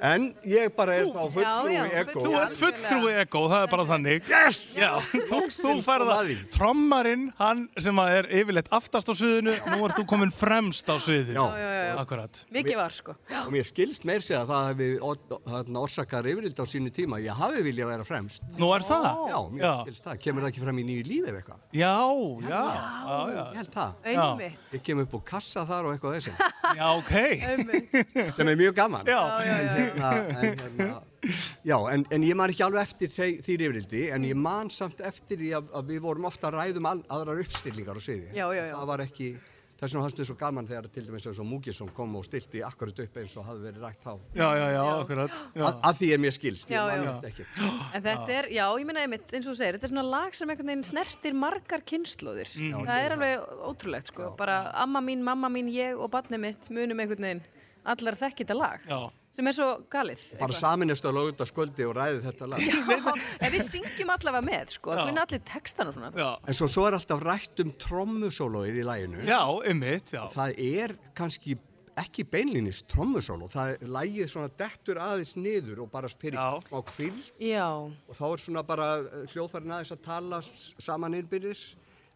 En 0.00 0.30
ég 0.48 0.70
bara 0.76 0.94
er 0.96 1.08
þá 1.12 1.20
fulltrúi 1.34 1.74
ego. 2.00 2.22
Þú 2.24 2.30
ert 2.40 2.54
fulltrúi 2.56 3.12
ego, 3.20 3.42
það 3.52 3.64
er 3.66 3.72
bara 3.74 3.84
þannig. 3.90 4.28
Yes! 4.30 4.60
Já, 4.80 4.90
þú, 5.30 5.40
þú 5.52 5.74
færð 5.84 6.12
að 6.14 6.30
trommarinn, 6.54 7.26
hann 7.40 7.66
sem 7.80 8.00
að 8.00 8.12
er 8.16 8.28
yfirleitt 8.40 8.70
aftast 8.72 9.12
á 9.12 9.14
sviðinu, 9.18 9.52
nú 9.74 9.78
ert 9.88 9.98
þú 9.98 10.04
komin 10.08 10.32
fremst 10.32 10.88
á 10.88 10.96
sviðinu. 10.96 11.36
Já, 11.36 11.60
já, 11.60 11.68
já. 11.90 11.94
Akkurat. 12.00 12.42
Mikið 12.54 12.76
var 12.80 12.96
sko. 12.96 13.16
Og 13.42 13.50
mér 13.52 13.68
skilst 13.68 14.06
meir 14.08 14.24
segja 14.24 14.40
að 14.46 14.52
það 14.54 14.64
hefði 14.70 14.88
orsakar 15.82 16.30
yfirvild 16.32 16.56
á 16.56 16.66
sínu 16.72 16.90
tíma. 16.96 17.20
Ég 17.20 17.36
hafi 17.36 17.60
viljað 17.66 17.92
vera 17.92 18.08
fremst. 18.08 18.40
Nú 18.60 18.72
er 18.76 18.86
það? 18.86 19.10
Já, 19.28 19.38
mér 19.52 19.66
Já. 19.66 19.74
skilst 19.84 20.08
það. 20.08 20.18
Kemur 20.24 20.46
það 20.46 20.52
ekki 20.54 20.64
fram 20.64 20.80
í 20.80 20.86
nýju 20.88 21.04
lífi 21.10 21.28
ef 21.28 21.36
eitthvað? 21.42 21.60
Já, 21.76 21.96
já, 22.48 22.62
já, 22.70 23.20
já. 23.36 23.44
Ég 23.44 23.60
held 23.60 23.72
það. 23.76 23.90
Einmitt. 24.14 24.74
Ég 24.78 24.84
kem 24.88 25.04
upp 25.04 25.12
úr 25.20 25.24
kassa 25.28 25.66
þar 25.68 25.90
og 25.90 25.96
eitthvað 25.96 26.16
þessi. 26.16 26.32
Já, 26.80 26.86
ok. 26.96 27.14
Hérna, 29.90 30.10
en, 30.30 30.58
hérna, 30.64 31.02
já, 31.66 31.76
en, 31.92 32.06
en 32.10 32.24
ég 32.24 32.38
man 32.38 32.52
ekki 32.52 32.64
alveg 32.64 32.88
eftir 32.88 33.12
þe 33.12 33.28
þýr 33.44 33.66
yfirildi, 33.68 34.02
en 34.14 34.26
ég 34.30 34.38
man 34.38 34.70
samt 34.72 35.02
eftir 35.04 35.40
því 35.40 35.54
að, 35.58 35.70
að 35.76 35.94
við 35.94 36.02
vorum 36.06 36.28
ofta 36.30 36.50
að 36.50 36.58
ræðum 36.60 36.90
al, 36.90 36.98
aðrar 37.12 37.42
uppstillingar 37.44 37.98
á 37.98 38.02
sviði. 38.02 38.34
Já, 38.36 38.46
já, 38.54 38.62
já. 38.70 38.74
Það 38.78 38.90
var 38.92 39.02
ekki, 39.04 39.28
þess 39.80 39.90
vegna 39.90 40.04
fannst 40.06 40.20
þið 40.20 40.28
svo 40.30 40.36
gaman 40.40 40.70
þegar 40.70 40.88
til 40.94 41.04
dæmis 41.08 41.28
eins 41.28 41.42
og 41.42 41.48
Múkisson 41.50 41.92
kom 41.96 42.16
og 42.20 42.24
stilti 42.28 42.64
akkurat 42.64 43.04
upp 43.04 43.20
eins 43.20 43.36
og 43.40 43.46
hafði 43.50 43.66
verið 43.68 43.86
rægt 43.86 44.02
þá. 44.06 44.10
Já, 44.38 44.48
já, 44.60 44.64
já, 44.76 44.80
akkurat. 44.94 45.38
Já. 45.52 45.66
Að, 45.66 45.78
að 45.90 46.00
því 46.00 46.10
er 46.16 46.24
mér 46.24 46.36
skilst, 46.36 46.74
ég 46.74 46.90
man 46.90 47.06
eftir 47.12 47.30
ekkert. 47.34 47.62
En 47.90 48.04
þetta 48.08 48.34
er, 48.38 48.50
já, 48.56 48.64
ég 48.80 48.90
minna 48.90 49.04
einmitt, 49.04 49.28
eins 49.32 49.46
og 49.46 49.54
þú 49.54 49.60
segir, 49.60 49.78
þetta 49.78 49.88
er 49.90 49.94
svona 49.94 50.08
lag 50.08 50.36
sem 50.36 50.52
einhvern 50.52 50.72
veginn 50.72 50.88
snertir 50.88 51.38
margar 51.44 51.86
kynnslóðir. 51.92 52.52
Mm. 52.60 52.84
Það 52.88 53.06
er 53.06 53.16
alveg 53.16 53.48
ótrúlegt, 53.70 54.12
sko. 54.12 54.34
Bara 54.40 54.60
amma 54.84 55.02
mín, 55.04 55.24
mamma 55.26 55.52
mín, 55.52 55.72
ég 55.72 55.96
og 55.96 56.12
barnið 56.12 56.44
mitt 56.44 56.70
munum 56.72 57.00
einhvern 57.00 57.26
veginn 57.30 57.48
allar 57.88 58.16
þekki 58.20 58.44
þetta 58.44 58.58
lag. 58.60 58.84
Já. 58.84 59.00
Sem 59.30 59.46
er 59.46 59.54
svo 59.54 59.66
galið. 59.92 60.22
Bara 60.40 60.56
saminist 60.58 61.04
að 61.06 61.14
lögða 61.14 61.46
sköldi 61.46 61.84
og 61.86 61.94
ræði 61.94 62.18
þetta 62.24 62.48
lag. 62.50 62.64
En 63.38 63.52
við 63.54 63.62
syngjum 63.62 64.10
allavega 64.16 64.42
með, 64.42 64.72
sko. 64.74 64.96
Kunna 64.98 65.22
allir 65.22 65.42
textan 65.46 65.90
og 65.92 65.94
svona. 65.94 66.10
Já. 66.18 66.30
En 66.50 66.58
svo, 66.58 66.66
svo 66.70 66.86
er 66.88 66.96
alltaf 66.98 67.22
rætt 67.22 67.62
um 67.62 67.70
trommusólóið 67.78 68.80
í 68.82 68.86
læginu. 68.88 69.22
Já, 69.28 69.42
ummitt, 69.70 70.10
já. 70.16 70.24
Það 70.34 70.62
er 70.66 70.96
kannski 71.14 71.54
ekki 72.00 72.24
beinlinis 72.32 72.82
trommusóló. 72.90 73.46
Það 73.52 73.76
er 73.76 73.94
lægið 73.94 74.32
svona 74.32 74.50
dettur 74.58 74.98
aðeins 75.02 75.36
niður 75.38 75.84
og 75.84 75.92
bara 75.92 76.10
fyrir 76.10 76.40
á 76.40 76.58
kvill. 76.90 77.22
Já. 77.38 77.68
Og 77.70 78.18
þá 78.18 78.24
er 78.32 78.42
svona 78.48 78.64
bara 78.66 78.90
hljóðfærin 79.30 79.76
aðeins 79.76 79.94
að 79.94 80.02
tala 80.06 80.42
saman 80.42 81.18
innbyrðis. 81.20 81.64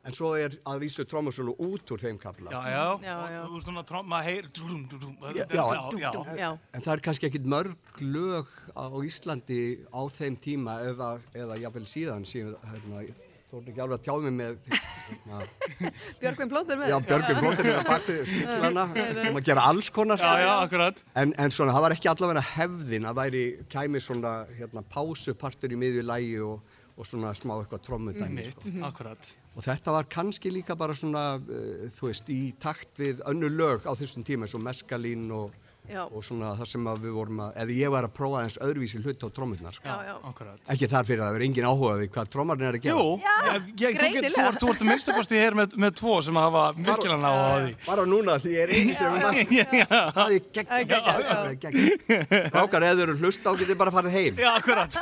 En 0.05 0.13
svo 0.13 0.35
er 0.37 0.53
að 0.69 0.83
vísu 0.85 1.05
trommusóló 1.09 1.55
út 1.65 1.93
úr 1.95 2.03
þeim 2.03 2.19
kapla. 2.21 2.53
Já, 2.53 2.61
já. 2.69 2.85
Já, 3.01 3.15
já. 3.33 3.39
Og 3.41 3.49
Þú 3.49 3.55
veist 3.57 3.69
svona, 3.71 4.03
maður 4.05 4.27
heyr... 4.29 4.49
dúdum, 4.53 4.83
dúdum, 4.91 5.15
Já, 5.33 5.45
já, 5.49 5.65
já, 5.97 6.11
já. 6.37 6.51
En, 6.53 6.59
en 6.77 6.85
það 6.85 6.95
er 6.95 7.05
kannski 7.09 7.29
ekkit 7.31 7.47
mörg 7.49 8.01
lög 8.05 8.51
á 8.77 8.85
Íslandi 9.09 9.61
á 9.89 10.01
þeim 10.13 10.37
tíma 10.45 10.81
eða, 10.91 11.15
eða 11.33 11.57
jafnvel 11.63 11.87
síðan 11.89 12.27
síðan, 12.29 12.59
hérna, 12.69 13.01
þú 13.49 13.61
ert 13.63 13.71
ekki 13.73 13.83
alveg 13.85 13.97
að 13.97 14.05
tjá 14.05 14.15
mig 14.27 14.35
með 14.37 14.59
hérna, 14.69 15.41
Björgvin 16.21 16.53
Plóter 16.53 16.81
með. 16.81 16.93
Já, 16.93 16.97
Björgvin 17.09 17.41
Flóttir 17.41 17.69
er 17.71 17.79
að 17.79 17.89
baki 17.95 18.17
fíklana 18.29 18.85
sem 19.23 19.39
að 19.41 19.49
gera 19.49 19.67
alls 19.71 19.91
konar 19.95 20.21
Já, 20.21 20.33
já, 20.43 20.51
akkurat. 20.67 21.01
en, 21.23 21.33
en 21.39 21.55
svona, 21.55 21.77
það 21.77 21.87
var 21.87 21.97
ekki 21.97 22.11
allavega 22.13 22.45
hefðin 22.55 23.09
að 23.09 23.21
væri, 23.23 23.45
kæmi 23.73 24.03
svona 24.05 24.35
hérna, 24.59 24.85
pásupartur 24.93 25.73
í 25.73 25.81
miðju 25.81 26.05
lægi 26.11 26.37
og, 26.45 26.77
og 26.99 27.09
svona 27.09 27.33
smá 27.39 27.57
eitthvað 27.61 27.85
trommudæmi 27.89 28.43
Mitt, 28.43 28.61
sko. 28.69 28.85
akkurat. 28.91 29.33
Og 29.55 29.63
þetta 29.63 29.95
var 29.95 30.09
kannski 30.11 30.51
líka 30.53 30.77
bara 30.79 30.97
svona 30.99 31.37
uh, 31.39 31.87
þú 31.95 32.11
veist, 32.11 32.31
í 32.31 32.55
takt 32.61 32.99
við 33.01 33.23
önnu 33.31 33.51
lög 33.53 33.87
á 33.87 33.93
þessum 33.95 34.27
tíma 34.27 34.49
eins 34.49 34.57
og 34.59 34.65
meskalín 34.67 35.29
og, 35.35 35.55
Já. 35.85 36.03
og 36.09 36.23
svona 36.25 36.55
það 36.57 36.69
sem 36.71 36.87
að 36.89 37.03
við 37.05 37.13
vorum 37.19 37.41
að 37.45 37.57
eða 37.61 37.75
ég 37.77 37.91
var 37.93 38.07
að 38.09 38.13
prófa 38.17 38.39
eins 38.45 38.55
öðruvísi 38.65 39.01
hlut 39.05 39.21
á 39.21 39.29
trommurnar 39.37 39.75
sko. 39.77 39.85
Já, 39.85 39.97
já. 40.09 40.15
Akkurat. 40.31 40.59
ekki 40.73 40.89
þar 40.89 41.05
fyrir 41.11 41.21
að 41.21 41.29
það 41.29 41.37
er 41.37 41.45
engin 41.45 41.67
áhuga 41.69 41.95
við 42.01 42.09
hvað 42.15 42.31
trommarinn 42.33 42.69
er 42.71 42.79
að 42.79 42.85
gera 42.87 42.95
Jú, 42.95 43.05
ég, 43.21 43.27
ég, 43.85 43.99
þú, 44.01 44.09
get, 44.15 44.25
þú, 44.33 44.41
ert, 44.45 44.59
þú 44.63 44.69
ert 44.73 44.85
minnstakosti 44.89 45.37
hér 45.43 45.59
með, 45.59 45.77
með 45.85 45.93
tvo 46.01 46.15
sem 46.25 46.39
hafa 46.41 46.63
virkilega 46.79 47.19
ná 47.21 47.29
á 47.29 47.37
því. 47.61 47.75
bara 47.85 48.07
núna 48.09 48.39
því 48.41 48.55
ég 48.55 48.63
er 48.65 48.71
eini 48.73 48.95
sem 48.97 49.13
er 49.13 49.21
það 50.17 50.29
er 51.45 51.59
gegn 51.61 52.49
rákar 52.55 52.87
eða 52.89 53.05
eru 53.05 53.17
hlust 53.21 53.45
á 53.45 53.53
getið 53.53 53.77
bara 53.85 53.93
farið 53.95 54.17
heim 54.17 54.41
Já, 54.41 54.51
akkurat. 54.57 54.93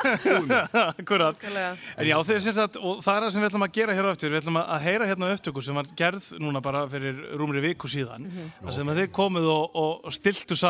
akkurat. 0.99 1.47
En 1.97 2.07
já, 2.11 2.17
þeir 2.27 2.41
sem 2.45 2.55
sagt, 2.59 2.77
og 2.83 2.99
það 3.05 3.15
er 3.15 3.23
það 3.27 3.33
sem 3.37 3.43
við 3.45 3.49
ætlum 3.53 3.67
að 3.67 3.75
gera 3.79 3.97
hér 3.97 4.09
á 4.09 4.13
eftir, 4.17 4.33
við 4.35 4.43
ætlum 4.43 4.59
að 4.61 4.73
að 4.77 4.85
heyra 4.89 5.09
hérna 5.13 5.31
upptöku 5.37 5.63
sem 5.65 5.79
var 5.79 5.91
gerð 5.99 6.29
núna 6.43 6.63
bara 6.65 6.85
fyrir 6.91 7.23
rúmri 7.39 7.63
viku 7.65 7.91
síðan, 7.91 8.27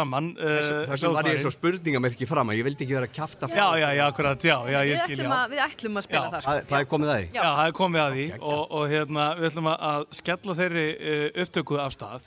að 0.03 0.09
saman. 0.11 0.29
Uh, 0.37 0.87
þessum 0.91 1.15
var 1.17 1.29
ég 1.31 1.37
eins 1.39 1.47
og 1.49 1.55
spurningamerki 1.55 2.27
fram 2.29 2.51
að 2.53 2.59
ég 2.59 2.67
vildi 2.67 2.85
ekki 2.87 2.97
vera 2.99 3.09
að 3.09 3.15
kjafta 3.17 3.49
Já, 3.53 3.67
já, 3.79 3.89
já, 3.97 4.03
akkurat, 4.11 4.47
já, 4.49 4.57
já, 4.73 4.79
ég 4.83 4.93
Við 4.93 5.01
skil, 5.03 5.17
ætlum, 5.17 5.31
já. 5.33 5.39
að, 5.39 5.51
við 5.55 5.63
ætlum 5.67 5.97
að 6.01 6.07
spila 6.09 6.25
það, 6.33 6.43
sko. 6.43 6.51
það, 6.53 6.67
það 6.73 6.79
er 6.83 6.89
komið 6.93 7.13
að 7.13 7.19
því 7.23 7.27
Já, 7.39 7.43
það 7.43 7.67
er 7.71 7.77
komið 7.79 8.03
að 8.03 8.17
því 8.19 8.27
og, 8.43 8.63
og 8.79 8.85
hérna, 8.93 9.27
við 9.39 9.49
ætlum 9.53 9.71
að- 9.73 9.81
að 9.93 10.07
skella 10.21 10.57
þeirri 10.63 10.87
uh, 10.93 11.27
upptöku 11.45 11.79
af 11.83 11.93
stað. 11.97 12.27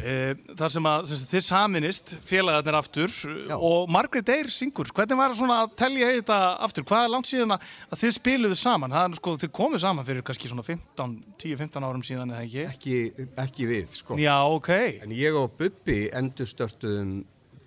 Já. 0.00 0.16
Uh, 0.30 0.54
þar 0.58 0.74
sem 0.74 0.88
að 0.90 1.08
sem 1.10 1.24
þið 1.30 1.44
saminist 1.46 2.14
félagarnir 2.24 2.78
aftur 2.78 3.16
uh, 3.28 3.54
og 3.56 3.90
Margrét 3.92 4.32
Eyr 4.32 4.50
syngur. 4.54 4.90
Hvernig 4.96 5.20
var 5.20 5.36
svona 5.38 5.58
að 5.64 5.74
telja 5.80 6.12
þetta 6.16 6.38
aftur? 6.66 6.86
Hvað 6.88 7.06
er 7.06 7.14
langt 7.14 7.30
síðan 7.30 7.56
að 7.56 7.66
að 7.90 8.02
þið 8.04 8.14
spiluðu 8.16 8.60
saman? 8.60 8.96
Það 8.96 9.08
er 9.08 9.18
sko, 9.20 9.34
þið 9.44 9.52
komuð 9.60 9.84
saman 9.84 10.08
fyrir 10.08 10.26
kannski 10.26 10.50
svona 10.50 10.66
15, 10.66 11.16
10-15 11.44 11.88
árum 11.90 12.06
síðan 12.06 12.34
eða 12.34 12.46
ekki? 12.46 12.66
ekki, 12.70 13.26
ekki 13.44 13.68
við 13.70 13.98
sko. 14.00 14.18
Já, 14.20 14.36
ok. 14.48 14.72
en 15.04 15.16
ég 15.16 15.36
og 15.38 15.52
Bubbi 15.60 16.02
endurstörtuðum 16.16 17.20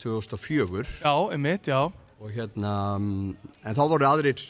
2004 0.04 1.04
Já, 1.04 1.14
emitt, 1.34 1.70
já. 1.72 1.88
Og 2.24 2.32
hérna 2.32 2.74
mm, 2.96 3.32
en 3.68 3.76
þá 3.76 3.82
voru 3.92 4.08
aðrir 4.08 4.42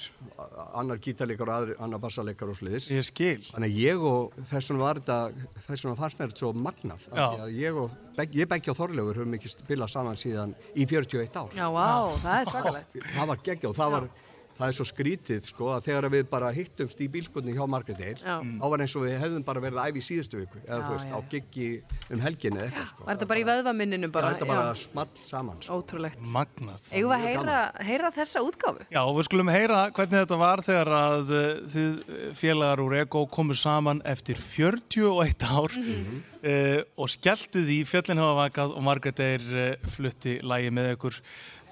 annar 0.77 0.99
gítarleikar 1.01 1.49
og 1.49 1.55
aðrir, 1.55 1.79
annar 1.81 2.01
bassaleikar 2.03 2.51
og 2.53 2.57
sliðis 2.59 2.89
ég 2.93 3.05
skil 3.07 3.39
þannig 3.47 3.71
að 3.71 3.79
ég 3.81 4.03
og 4.09 4.35
þess 4.37 4.69
vegna 4.69 4.83
var 4.83 4.99
þetta 5.01 5.17
þess 5.65 5.85
vegna 5.85 5.95
fannst 5.97 6.19
mér 6.19 6.33
þetta 6.33 6.43
svo 6.43 6.51
magnað 6.53 7.07
af 7.09 7.17
Já. 7.17 7.25
því 7.33 7.45
að 7.47 7.55
ég 7.63 7.79
og 7.83 7.97
ég 8.37 8.51
Beggi 8.51 8.69
og 8.69 8.77
Þorleifur 8.77 9.21
höfum 9.23 9.37
ekki 9.39 9.49
spilað 9.49 9.93
saman 9.95 10.19
síðan 10.21 10.53
í 10.77 10.85
41 10.85 11.39
ár 11.41 11.57
Já, 11.57 11.65
vá, 11.73 11.87
það 12.21 12.35
er 12.37 12.51
svakalegt. 12.51 12.99
það 13.15 13.31
var 13.33 13.43
geggja 13.49 13.71
og 13.71 13.77
það 13.79 13.95
var 13.97 14.09
það 14.57 14.67
er 14.69 14.75
svo 14.77 14.85
skrítið 14.85 15.47
sko 15.49 15.69
að 15.73 15.85
þegar 15.87 16.07
við 16.13 16.25
bara 16.29 16.51
hittumst 16.53 16.99
í 17.01 17.07
bílskotni 17.13 17.55
hjá 17.55 17.63
Margrét 17.69 17.99
Eir 18.03 18.19
Já. 18.21 18.35
þá 18.39 18.65
var 18.73 18.83
eins 18.85 18.95
og 18.99 19.05
við 19.07 19.15
hefðum 19.23 19.45
bara 19.47 19.63
verið 19.63 19.79
að 19.81 19.89
æfa 19.93 19.97
í 19.97 20.05
síðustu 20.07 20.41
viku 20.43 20.61
eða 20.63 20.77
Já, 20.77 20.83
þú 20.87 20.93
veist, 20.93 21.07
já, 21.09 21.15
á 21.15 21.19
giggi 21.33 21.69
um 22.13 22.21
helginni 22.23 22.59
eða 22.61 22.67
eitthvað 22.69 22.89
sko 22.91 23.07
Var 23.07 23.13
þetta 23.17 23.29
bara 23.33 23.41
í 23.43 23.47
veðvaminninu 23.49 24.11
bara? 24.13 24.27
Já, 24.29 24.33
þetta 24.37 24.49
bara 24.51 24.65
Já. 24.67 24.81
small 24.83 25.09
saman 25.23 25.61
sko. 25.63 25.79
Ótrúlegt. 25.81 26.19
Magnað. 26.33 26.85
Eigum 26.93 27.09
við 27.09 27.17
að 27.17 27.25
heyra, 27.27 27.57
heyra 27.89 28.11
þessa 28.15 28.43
útgáfu? 28.45 28.85
Já, 28.93 29.01
við 29.17 29.27
skulum 29.29 29.51
heyra 29.53 29.79
hvernig 29.95 30.19
þetta 30.23 30.39
var 30.43 30.63
þegar 30.67 30.93
að 30.99 31.33
uh, 31.33 31.47
þið 31.73 31.89
uh, 32.03 32.21
félagar 32.37 32.83
úr 32.85 32.95
Ego 33.01 33.25
komu 33.33 33.57
saman 33.57 34.03
eftir 34.05 34.37
41 34.37 35.43
ár 35.49 35.73
Mhm. 35.73 36.21
uh, 36.43 36.79
og 36.99 37.09
skelltu 37.09 37.63
því 37.65 37.79
fjöllin 37.89 38.19
hafa 38.21 38.37
vakað 38.45 38.75
og 38.77 38.83
Margrét 38.85 39.19
Eir 39.23 39.43
uh, 39.49 39.89
flutti 39.89 40.37
lægi 40.43 40.71
með 40.75 40.93
ykkur. 40.95 41.19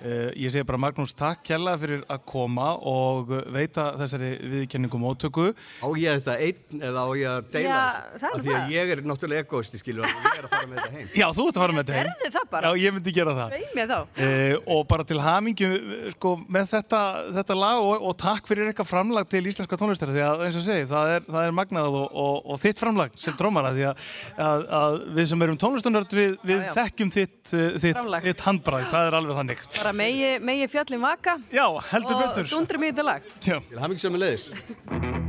Uh, 0.01 0.31
ég 0.33 0.49
segi 0.49 0.65
bara 0.65 0.79
Magnús 0.81 1.11
takk 1.13 1.43
kjalla 1.45 1.75
fyrir 1.77 1.99
að 2.09 2.23
koma 2.25 2.71
og 2.89 3.29
uh, 3.35 3.41
veita 3.53 3.91
þessari 3.99 4.31
viðkenningum 4.49 5.03
ótöku. 5.05 5.51
Á 5.53 5.87
ég 6.01 6.17
þetta 6.21 6.37
einn 6.41 6.81
eða 6.89 7.03
á 7.05 7.09
ég 7.19 7.27
að 7.29 7.51
deila 7.53 7.67
Já, 7.69 7.81
það 8.17 8.25
er 8.25 8.31
Af 8.31 8.41
því 8.41 8.51
að 8.51 8.57
það. 8.57 8.71
ég 8.73 8.93
er 8.95 9.01
náttúrulega 9.11 9.45
egoisti 9.45 9.81
skilur 9.81 10.07
og 10.07 10.15
ég 10.25 10.39
er 10.39 10.47
að 10.47 10.55
fara 10.55 10.69
með 10.71 10.79
þetta 10.81 10.95
heim 10.97 11.11
Já, 11.21 11.27
þú 11.37 11.45
ert 11.45 11.59
að 11.59 11.61
fara 11.61 11.75
með 11.77 11.83
þetta 11.85 11.97
heim. 11.99 12.09
Gerðu 12.11 12.31
það 12.37 12.47
bara. 12.55 12.71
Já, 12.71 12.81
ég 12.81 12.95
myndi 12.97 13.13
gera 13.19 13.35
það. 13.37 13.53
Sveið 13.53 13.75
mér 13.77 13.91
þá. 13.91 13.99
Uh, 14.21 14.55
og 14.75 14.81
bara 14.91 15.05
til 15.11 15.19
hamingju 15.21 15.69
sko, 16.15 16.33
með 16.57 16.71
þetta, 16.73 17.01
þetta 17.37 17.59
lag 17.61 17.83
og, 17.85 18.07
og 18.09 18.17
takk 18.25 18.49
fyrir 18.49 18.71
eitthvað 18.71 18.89
framlag 18.91 19.29
til 19.31 19.43
íslenska 19.51 19.79
tónlistara 19.81 20.15
því 20.17 20.25
að 20.25 20.43
eins 20.47 20.57
og 20.57 20.65
segi, 20.65 20.87
það 20.89 21.13
er, 21.19 21.25
það 21.29 21.47
er 21.51 21.55
magnað 21.61 21.99
og, 22.01 22.07
og, 22.25 22.41
og 22.55 22.61
þitt 22.65 22.81
framlag 22.81 23.13
sem 23.21 23.37
drómara 23.39 23.73
því 23.77 23.85
að, 23.91 24.03
að, 24.49 24.65
að 24.81 24.97
við 25.19 25.29
sem 25.31 25.45
erum 25.47 25.61
tónlistunörd 25.61 26.17
við, 26.17 26.35
við 26.47 26.57
Já, 26.57 26.65
já. 26.67 26.73
þekkjum 26.81 27.13
þitt, 27.17 27.39
uh, 27.53 27.67
þitt, 27.85 28.01
þitt 28.27 28.43
handbræð, 28.47 28.89
það 28.91 29.09
er 29.11 29.19
alveg 29.21 29.39
þannig 29.41 29.63
Bara 29.81 29.90
megi, 29.95 30.31
megi 30.43 30.67
fjöllin 30.71 31.01
vaka 31.03 31.37
Já, 31.53 31.65
heldur 31.91 32.15
og 32.17 32.23
betur 32.25 32.51
dundrum 32.51 32.83
í 32.87 32.91
þetta 32.93 33.07
lag. 33.07 33.33
Já. 33.41 33.57
Til 33.69 33.81
hamingi 33.83 34.05
sem 34.05 34.15
er 34.19 34.25
leiðis 34.25 35.20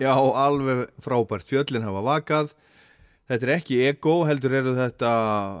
Já, 0.00 0.14
alveg 0.16 0.86
frábært. 1.04 1.44
Fjöllin 1.44 1.84
hafa 1.84 2.00
vakað. 2.00 2.52
Þetta 3.28 3.46
er 3.46 3.50
ekki 3.58 3.80
ego, 3.84 4.14
heldur 4.24 4.54
eru 4.56 4.72
þetta 4.78 5.10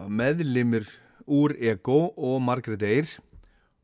meðlimir 0.08 0.86
úr 1.28 1.52
ego 1.60 2.06
og 2.16 2.38
Margrét 2.40 2.80
Eyr 2.88 3.10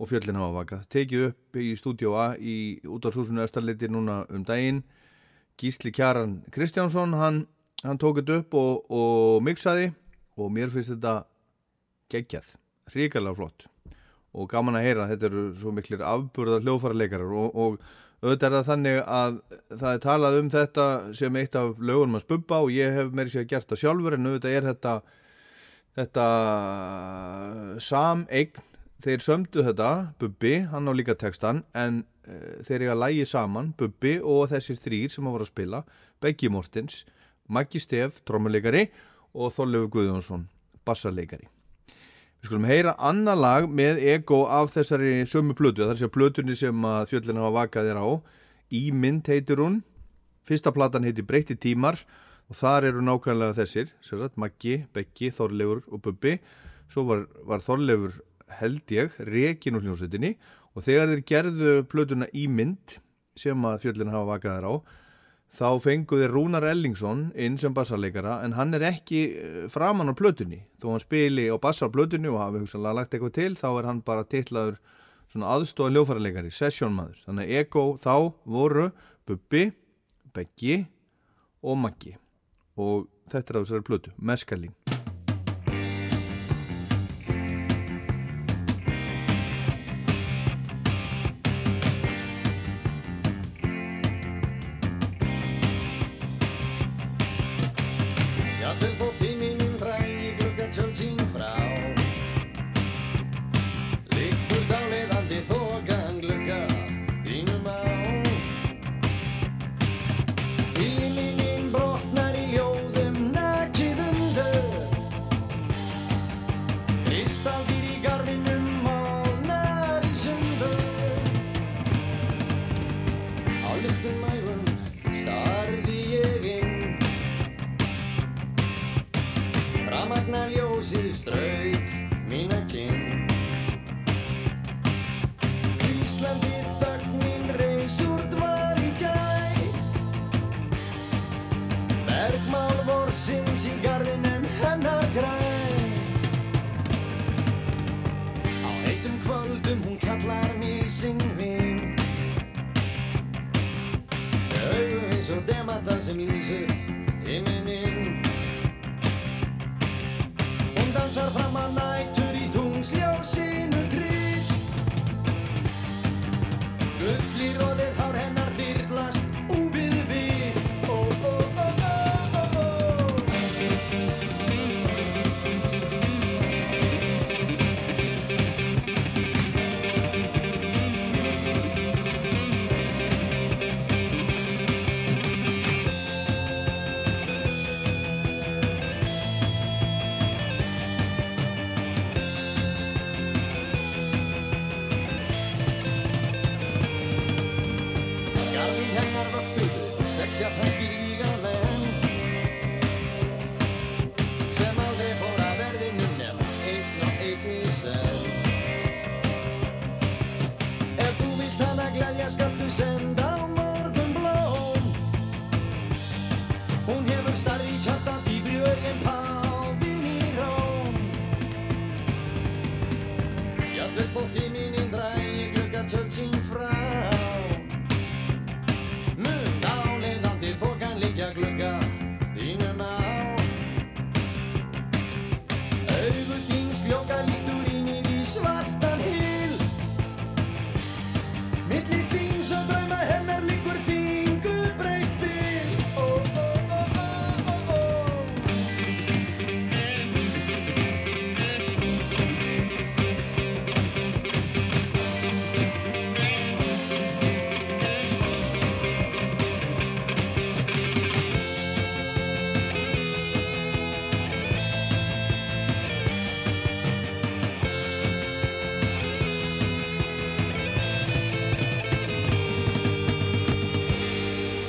og 0.00 0.08
fjöllin 0.08 0.38
hafa 0.40 0.54
vakað. 0.54 0.86
Tekið 0.94 1.26
upp 1.26 1.58
í 1.60 1.66
stúdíóa 1.76 2.24
í 2.40 2.56
útvarshúsinu 2.88 3.44
Östarleiti 3.44 3.90
núna 3.92 4.22
um 4.32 4.46
daginn. 4.48 4.80
Gísli 5.60 5.92
Kjaran 5.92 6.38
Kristjánsson, 6.56 7.12
hann, 7.20 7.42
hann 7.84 8.00
tók 8.00 8.22
þetta 8.22 8.40
upp 8.40 8.56
og, 8.56 8.88
og 8.88 9.44
mixaði 9.44 9.92
og 10.40 10.50
mér 10.56 10.72
finnst 10.72 10.94
þetta 10.94 11.18
geggjað, 12.12 12.48
hrikalega 12.94 13.36
flott 13.36 13.68
og 14.36 14.48
gaman 14.52 14.76
að 14.76 14.84
heyra, 14.84 15.06
þetta 15.08 15.30
eru 15.30 15.44
svo 15.56 15.72
miklir 15.72 16.02
afburðar 16.04 16.64
hljófara 16.64 16.96
leikarar 16.96 17.32
og, 17.32 17.56
og 17.56 17.78
auðvitað 18.26 18.46
er 18.48 18.56
það 18.56 18.68
þannig 18.70 18.98
að 19.16 19.38
það 19.70 19.90
er 19.92 20.02
talað 20.04 20.38
um 20.40 20.50
þetta 20.52 20.86
sem 21.20 21.38
eitt 21.40 21.58
af 21.58 21.78
lögunum 21.78 22.18
að 22.18 22.24
spubba 22.26 22.60
og 22.64 22.72
ég 22.74 22.96
hef 22.96 23.12
meiri 23.14 23.32
sér 23.32 23.48
gert 23.50 23.68
það 23.70 23.82
sjálfur 23.82 24.16
en 24.16 24.28
auðvitað 24.30 24.56
er 24.56 24.68
þetta 24.70 24.94
þetta 25.96 26.26
sameign. 27.82 28.64
Þeir 29.06 29.20
sömdu 29.20 29.60
þetta, 29.60 29.88
Bubbi, 30.16 30.54
hann 30.72 30.88
á 30.88 30.92
líka 30.96 31.14
textan 31.20 31.60
en 31.76 31.98
uh, 32.30 32.62
þeir 32.64 32.86
eiga 32.86 32.94
lægi 32.96 33.26
saman, 33.28 33.74
Bubbi 33.76 34.14
og 34.24 34.48
þessir 34.54 34.80
þrýr 34.80 35.12
sem 35.12 35.28
að 35.28 35.36
voru 35.36 35.46
að 35.46 35.52
spila, 35.52 35.82
Beggi 36.24 36.48
Mortens 36.50 37.02
Maggi 37.52 37.78
Stef, 37.78 38.22
trommuleikari 38.26 38.86
og 39.36 39.52
Þorlefu 39.54 39.92
Guðjónsson, 39.98 40.48
bassarleikari 40.88 41.46
Við 42.46 42.52
skulum 42.52 42.66
heyra 42.70 42.92
annar 43.02 43.34
lag 43.34 43.64
með 43.66 43.96
ego 44.06 44.44
af 44.46 44.68
þessari 44.70 45.24
sömu 45.26 45.56
plötu, 45.58 45.82
þar 45.82 45.96
sé 45.98 46.06
plötunni 46.14 46.54
sem 46.54 46.84
að 46.86 47.08
fjöllin 47.10 47.40
hafa 47.42 47.54
vakað 47.56 47.88
þér 47.88 47.98
á. 47.98 48.06
Í 48.70 48.82
mynd 48.94 49.26
heitir 49.26 49.58
hún, 49.58 49.80
fyrsta 50.46 50.70
platan 50.70 51.02
heitir 51.02 51.26
Breyti 51.26 51.56
tímar 51.58 51.98
og 52.46 52.54
þar 52.54 52.86
eru 52.92 53.02
nákvæmlega 53.02 53.56
þessir, 53.56 53.90
sérsagt 53.98 54.38
Maggi, 54.38 54.76
Beggi, 54.94 55.32
Þorleifur 55.34 55.80
og 55.90 56.04
Bubbi. 56.04 56.36
Svo 56.86 57.02
var, 57.08 57.24
var 57.50 57.66
Þorleifur 57.66 58.14
held 58.60 58.94
ég, 58.94 59.18
rekin 59.26 59.80
úr 59.80 59.88
hljómsveitinni 59.88 60.36
og 60.78 60.86
þegar 60.86 61.16
þeir 61.16 61.26
gerðu 61.32 61.74
plötuna 61.90 62.30
í 62.30 62.46
mynd 62.46 63.00
sem 63.34 63.66
að 63.66 63.88
fjöllin 63.88 64.14
hafa 64.14 64.36
vakað 64.36 64.60
þér 64.60 64.70
á, 64.70 64.74
þá 65.56 65.80
fenguði 65.80 66.28
Rúnar 66.30 66.66
Ellingsson 66.68 67.30
inn 67.40 67.56
sem 67.60 67.74
bassarleikara 67.76 68.40
en 68.44 68.56
hann 68.58 68.76
er 68.76 68.84
ekki 68.90 69.22
eh, 69.32 69.62
framann 69.72 70.12
á 70.12 70.14
plötunni. 70.18 70.60
Þó 70.82 70.92
hann 70.92 71.04
spili 71.04 71.48
á 71.48 71.56
bassarplötunni 71.60 72.30
og 72.32 72.40
hafi 72.42 72.62
hugsanlega 72.64 73.00
lagt 73.00 73.16
eitthvað 73.16 73.36
til 73.38 73.56
þá 73.58 73.68
er 73.72 73.90
hann 73.90 74.02
bara 74.06 74.28
titlaður 74.28 74.78
svona 75.32 75.50
aðstofa 75.56 75.94
ljófarleikari, 75.94 76.52
sessjónmaður 76.54 77.24
þannig 77.24 77.48
að 77.48 77.60
Ego 77.62 77.86
þá 78.02 78.14
voru 78.46 78.90
Bubbi, 79.26 79.68
Beggi 80.36 80.80
og 81.66 81.80
Maggi. 81.82 82.14
Og 82.76 83.08
þetta 83.32 83.48
er 83.52 83.58
á 83.58 83.62
þessari 83.64 83.88
plötu, 83.88 84.14
Meskalín 84.20 84.85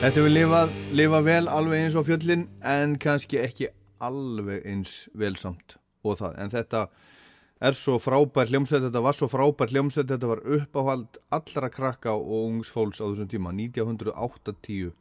Þetta 0.07 0.21
hefur 0.21 0.31
lifað, 0.31 0.69
lifað 0.95 1.25
vel 1.25 1.47
alveg 1.51 1.81
eins 1.83 1.95
og 1.99 2.05
fjöllin 2.07 2.45
en 2.63 2.93
kannski 2.95 3.41
ekki 3.43 3.65
alveg 3.99 4.61
eins 4.63 4.93
velsamt 5.19 5.75
og 6.07 6.15
það. 6.21 6.37
En 6.39 6.53
þetta 6.53 6.83
er 7.67 7.75
svo 7.75 7.97
frábær 7.99 8.47
hljómsveit 8.47 8.85
þetta 8.85 9.01
var 9.03 9.17
svo 9.17 9.27
frábær 9.27 9.73
hljómsveit 9.73 10.07
þetta 10.13 10.29
var 10.31 10.45
uppáhald 10.61 11.19
allra 11.35 11.71
krakka 11.73 12.15
og 12.15 12.31
ungs 12.37 12.71
fólks 12.71 13.03
á 13.03 13.05
þessum 13.11 13.27
tíma 13.35 13.51
1980 13.51 14.95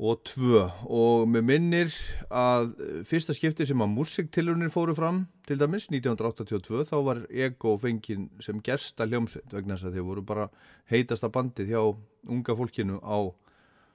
og 0.00 0.24
2 0.32 0.64
og 0.88 1.28
með 1.28 1.46
minnir 1.52 2.00
að 2.32 2.72
fyrsta 3.04 3.36
skipti 3.36 3.68
sem 3.68 3.84
að 3.84 3.94
musiktilunir 4.00 4.72
fóru 4.72 4.96
fram 4.96 5.26
til 5.44 5.60
dæmis 5.60 5.90
1982 5.92 6.88
þá 6.88 6.96
var 7.04 7.24
Ego 7.28 7.76
fenginn 7.84 8.30
sem 8.40 8.64
gersta 8.64 9.04
hljómsveit 9.04 9.52
vegna 9.52 9.76
þess 9.76 9.92
að 9.92 10.00
þeir 10.00 10.08
voru 10.08 10.24
bara 10.32 10.48
heitasta 10.88 11.28
bandið 11.28 11.76
hjá 11.76 11.82
unga 11.84 12.56
fólkinu 12.56 13.02
á, 13.04 13.28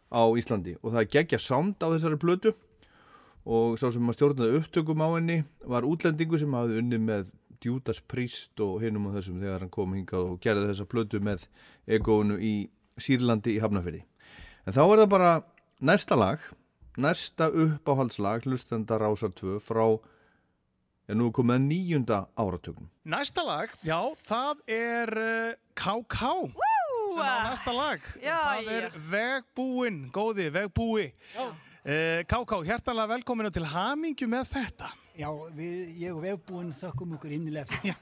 á 0.09 0.21
Íslandi. 0.37 0.75
Og 0.83 0.93
það 0.93 1.01
er 1.03 1.11
geggja 1.15 1.39
sound 1.41 1.77
á 1.81 1.87
þessari 1.89 2.19
plötu. 2.21 2.53
Og 3.49 3.79
sá 3.79 3.87
sem 3.89 4.09
að 4.09 4.17
stjórnaði 4.17 4.59
upptökum 4.59 5.01
á 5.05 5.09
henni 5.15 5.43
var 5.65 5.87
útlendingu 5.87 6.37
sem 6.37 6.53
hafði 6.53 6.81
unni 6.83 6.99
með 7.01 7.29
Judas 7.65 7.99
Priest 7.99 8.59
og 8.63 8.79
hinum 8.83 9.09
og 9.09 9.17
þessum 9.17 9.39
þegar 9.41 9.65
hann 9.65 9.73
kom 9.73 9.95
hingað 9.95 10.33
og 10.33 10.39
gerði 10.43 10.69
þessa 10.71 10.87
plötu 10.89 11.19
með 11.23 11.47
Egoinu 11.89 12.39
í 12.39 12.53
Sýrlandi 12.99 13.55
í 13.55 13.63
Hafnafyrði 13.63 14.03
en 14.65 14.75
þá 14.75 14.81
er 14.85 15.01
það 15.01 15.11
bara 15.15 15.33
næsta 15.89 16.17
lag 16.19 16.45
næsta 16.99 17.49
uppáhaldslag 17.49 18.47
hlustenda 18.47 18.99
Rásar 19.01 19.33
2 19.35 19.59
frá 19.63 19.85
er 21.09 21.17
nú 21.17 21.31
komið 21.35 21.57
að 21.57 21.67
nýjunda 21.67 22.19
áratögnum 22.39 22.89
Næsta 23.09 23.45
lag, 23.47 23.71
já, 23.83 23.99
það 24.23 24.65
er 24.79 25.15
uh, 25.19 25.53
KK 25.79 26.68
sem 27.09 27.25
er 27.25 27.43
næsta 27.49 27.75
lag 27.75 28.07
Já, 28.21 28.37
það 28.37 28.71
er 28.77 28.87
já. 28.87 29.03
vegbúinn, 29.11 30.01
góði, 30.15 30.49
vegbúi 30.55 31.09
uh, 31.09 31.51
KK, 32.29 32.63
hjertalega 32.69 33.13
velkominu 33.17 33.53
til 33.53 33.67
hamingju 33.73 34.29
með 34.31 34.51
þetta 34.55 34.93
Já, 35.19 35.27
við, 35.51 35.79
ég 35.99 36.15
og 36.15 36.21
vefbúinn 36.23 36.69
þökkum 36.71 37.17
ykkur 37.17 37.33
innilega 37.35 37.67
fyrir 37.67 37.97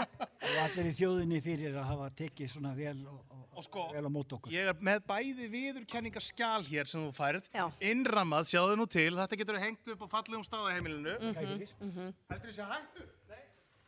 og 0.48 0.60
allir 0.62 0.86
í 0.88 0.92
þjóðinni 0.96 1.40
fyrir 1.44 1.74
að 1.76 1.90
hafa 1.90 2.06
tekið 2.16 2.48
svona 2.54 2.72
vel 2.76 2.94
og, 3.10 3.18
og, 3.28 3.42
og 3.60 3.66
sko, 3.66 3.84
vel 3.92 4.08
á 4.08 4.10
mót 4.14 4.32
okkur. 4.38 4.54
Ég 4.54 4.70
er 4.72 4.78
með 4.80 5.02
bæði 5.10 5.50
viðurkenningaskjal 5.52 6.62
hér 6.70 6.88
sem 6.88 7.04
þú 7.04 7.12
færð, 7.18 7.50
innramað, 7.90 8.48
sjáðu 8.54 8.78
nú 8.80 8.86
til, 8.88 9.10
þetta 9.20 9.40
getur 9.42 9.60
hengt 9.60 9.92
upp 9.92 10.06
á 10.08 10.08
fallegum 10.14 10.46
staðaheimilinu. 10.48 11.18
Mhm, 11.20 11.66
mhm. 11.90 12.14
Heldur 12.32 12.54
þessi 12.54 12.70
hættu? 12.72 13.04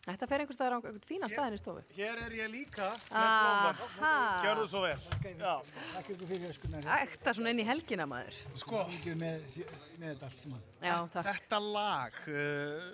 Þetta 0.05 0.27
fer 0.29 0.43
einhvers 0.45 0.59
staðar 0.59 0.75
á 0.75 0.79
einhvern 0.83 1.07
fínan 1.09 1.31
staðin 1.33 1.55
í 1.57 1.61
stofu. 1.63 1.83
Hér 1.97 2.19
er 2.27 2.35
ég 2.37 2.51
líka 2.53 2.91
með 2.93 3.15
Aha. 3.17 3.39
blómverð. 3.79 3.95
Gjörðu 4.45 4.67
svo 4.69 4.83
vel. 4.85 4.99
Já. 5.39 5.55
Takk 5.95 6.11
ykkur 6.13 6.29
fyrir 6.29 6.51
öskunar. 6.53 6.89
Ækta 6.99 7.33
svona 7.39 7.55
inn 7.55 7.63
í 7.63 7.67
helgina 7.69 8.05
maður. 8.11 8.37
Sko. 8.61 8.83
Með, 9.23 9.49
með 10.03 10.05
þetta 10.11 10.29
allt 10.29 10.43
saman. 10.43 10.63
Já, 10.85 10.95
takk. 11.15 11.31
Þetta 11.31 11.61
lag, 11.71 12.21
uh, 12.29 12.93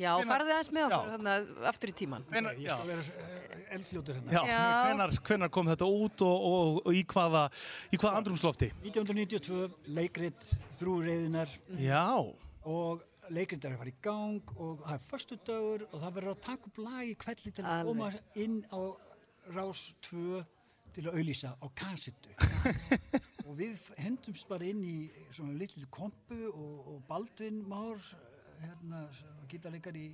Já, 0.00 0.10
farðu 0.24 0.52
aðeins 0.54 0.72
með 0.72 0.84
okkur 0.88 1.06
Já. 1.06 1.14
þarna 1.14 1.32
aftur 1.70 1.90
í 1.92 1.96
tíman. 2.02 2.26
Hvenær- 2.30 2.58
Ég 2.58 2.70
skal 2.74 2.90
vera 2.90 3.02
uh, 3.06 3.64
eldfljótur 3.76 4.14
hérna. 4.18 4.30
já, 4.32 4.42
hvenar, 4.88 5.10
hvenar 5.30 5.50
kom 5.54 5.66
þetta 5.70 5.86
út 5.86 6.22
og, 6.26 6.46
og, 6.50 6.78
og 6.86 6.94
í 6.96 7.02
hvaða, 7.06 7.42
í 7.92 7.98
hvaða 8.00 8.22
andrumslofti? 8.22 8.70
1992, 8.82 9.68
leikrit 9.94 10.54
þrúreiðinar 10.80 11.52
Já. 11.78 12.02
Og 12.68 13.04
leikrit 13.32 13.64
er 13.64 13.74
að 13.74 13.82
fara 13.82 13.92
í 13.92 14.00
gang 14.04 14.54
og 14.56 14.82
það 14.84 14.94
er 14.94 15.04
förstu 15.06 15.38
dagur 15.48 15.84
og 15.88 15.98
það 15.98 16.16
verður 16.16 16.34
að 16.34 16.42
taka 16.46 16.70
upp 16.70 16.80
lag 16.84 17.04
í 17.08 17.14
kvelli 17.24 17.52
til 17.56 17.64
að 17.64 17.90
koma 17.90 18.10
inn 18.44 18.58
á 18.68 18.80
rás 19.56 19.84
2 20.08 20.42
til 20.90 21.06
að 21.06 21.20
auðlýsa 21.20 21.54
á 21.56 21.66
kassettu 21.78 22.34
og 23.48 23.54
við 23.56 23.80
hendumst 24.02 24.48
bara 24.50 24.66
inn 24.66 24.82
í 24.84 24.98
svona 25.30 25.54
litlu 25.56 25.86
kompu 25.94 26.42
og, 26.50 26.76
og 26.92 27.00
Baldvin 27.08 27.62
Már 27.70 28.02
hérna, 28.60 29.04
gítarleikar 29.48 29.96
í 29.96 30.06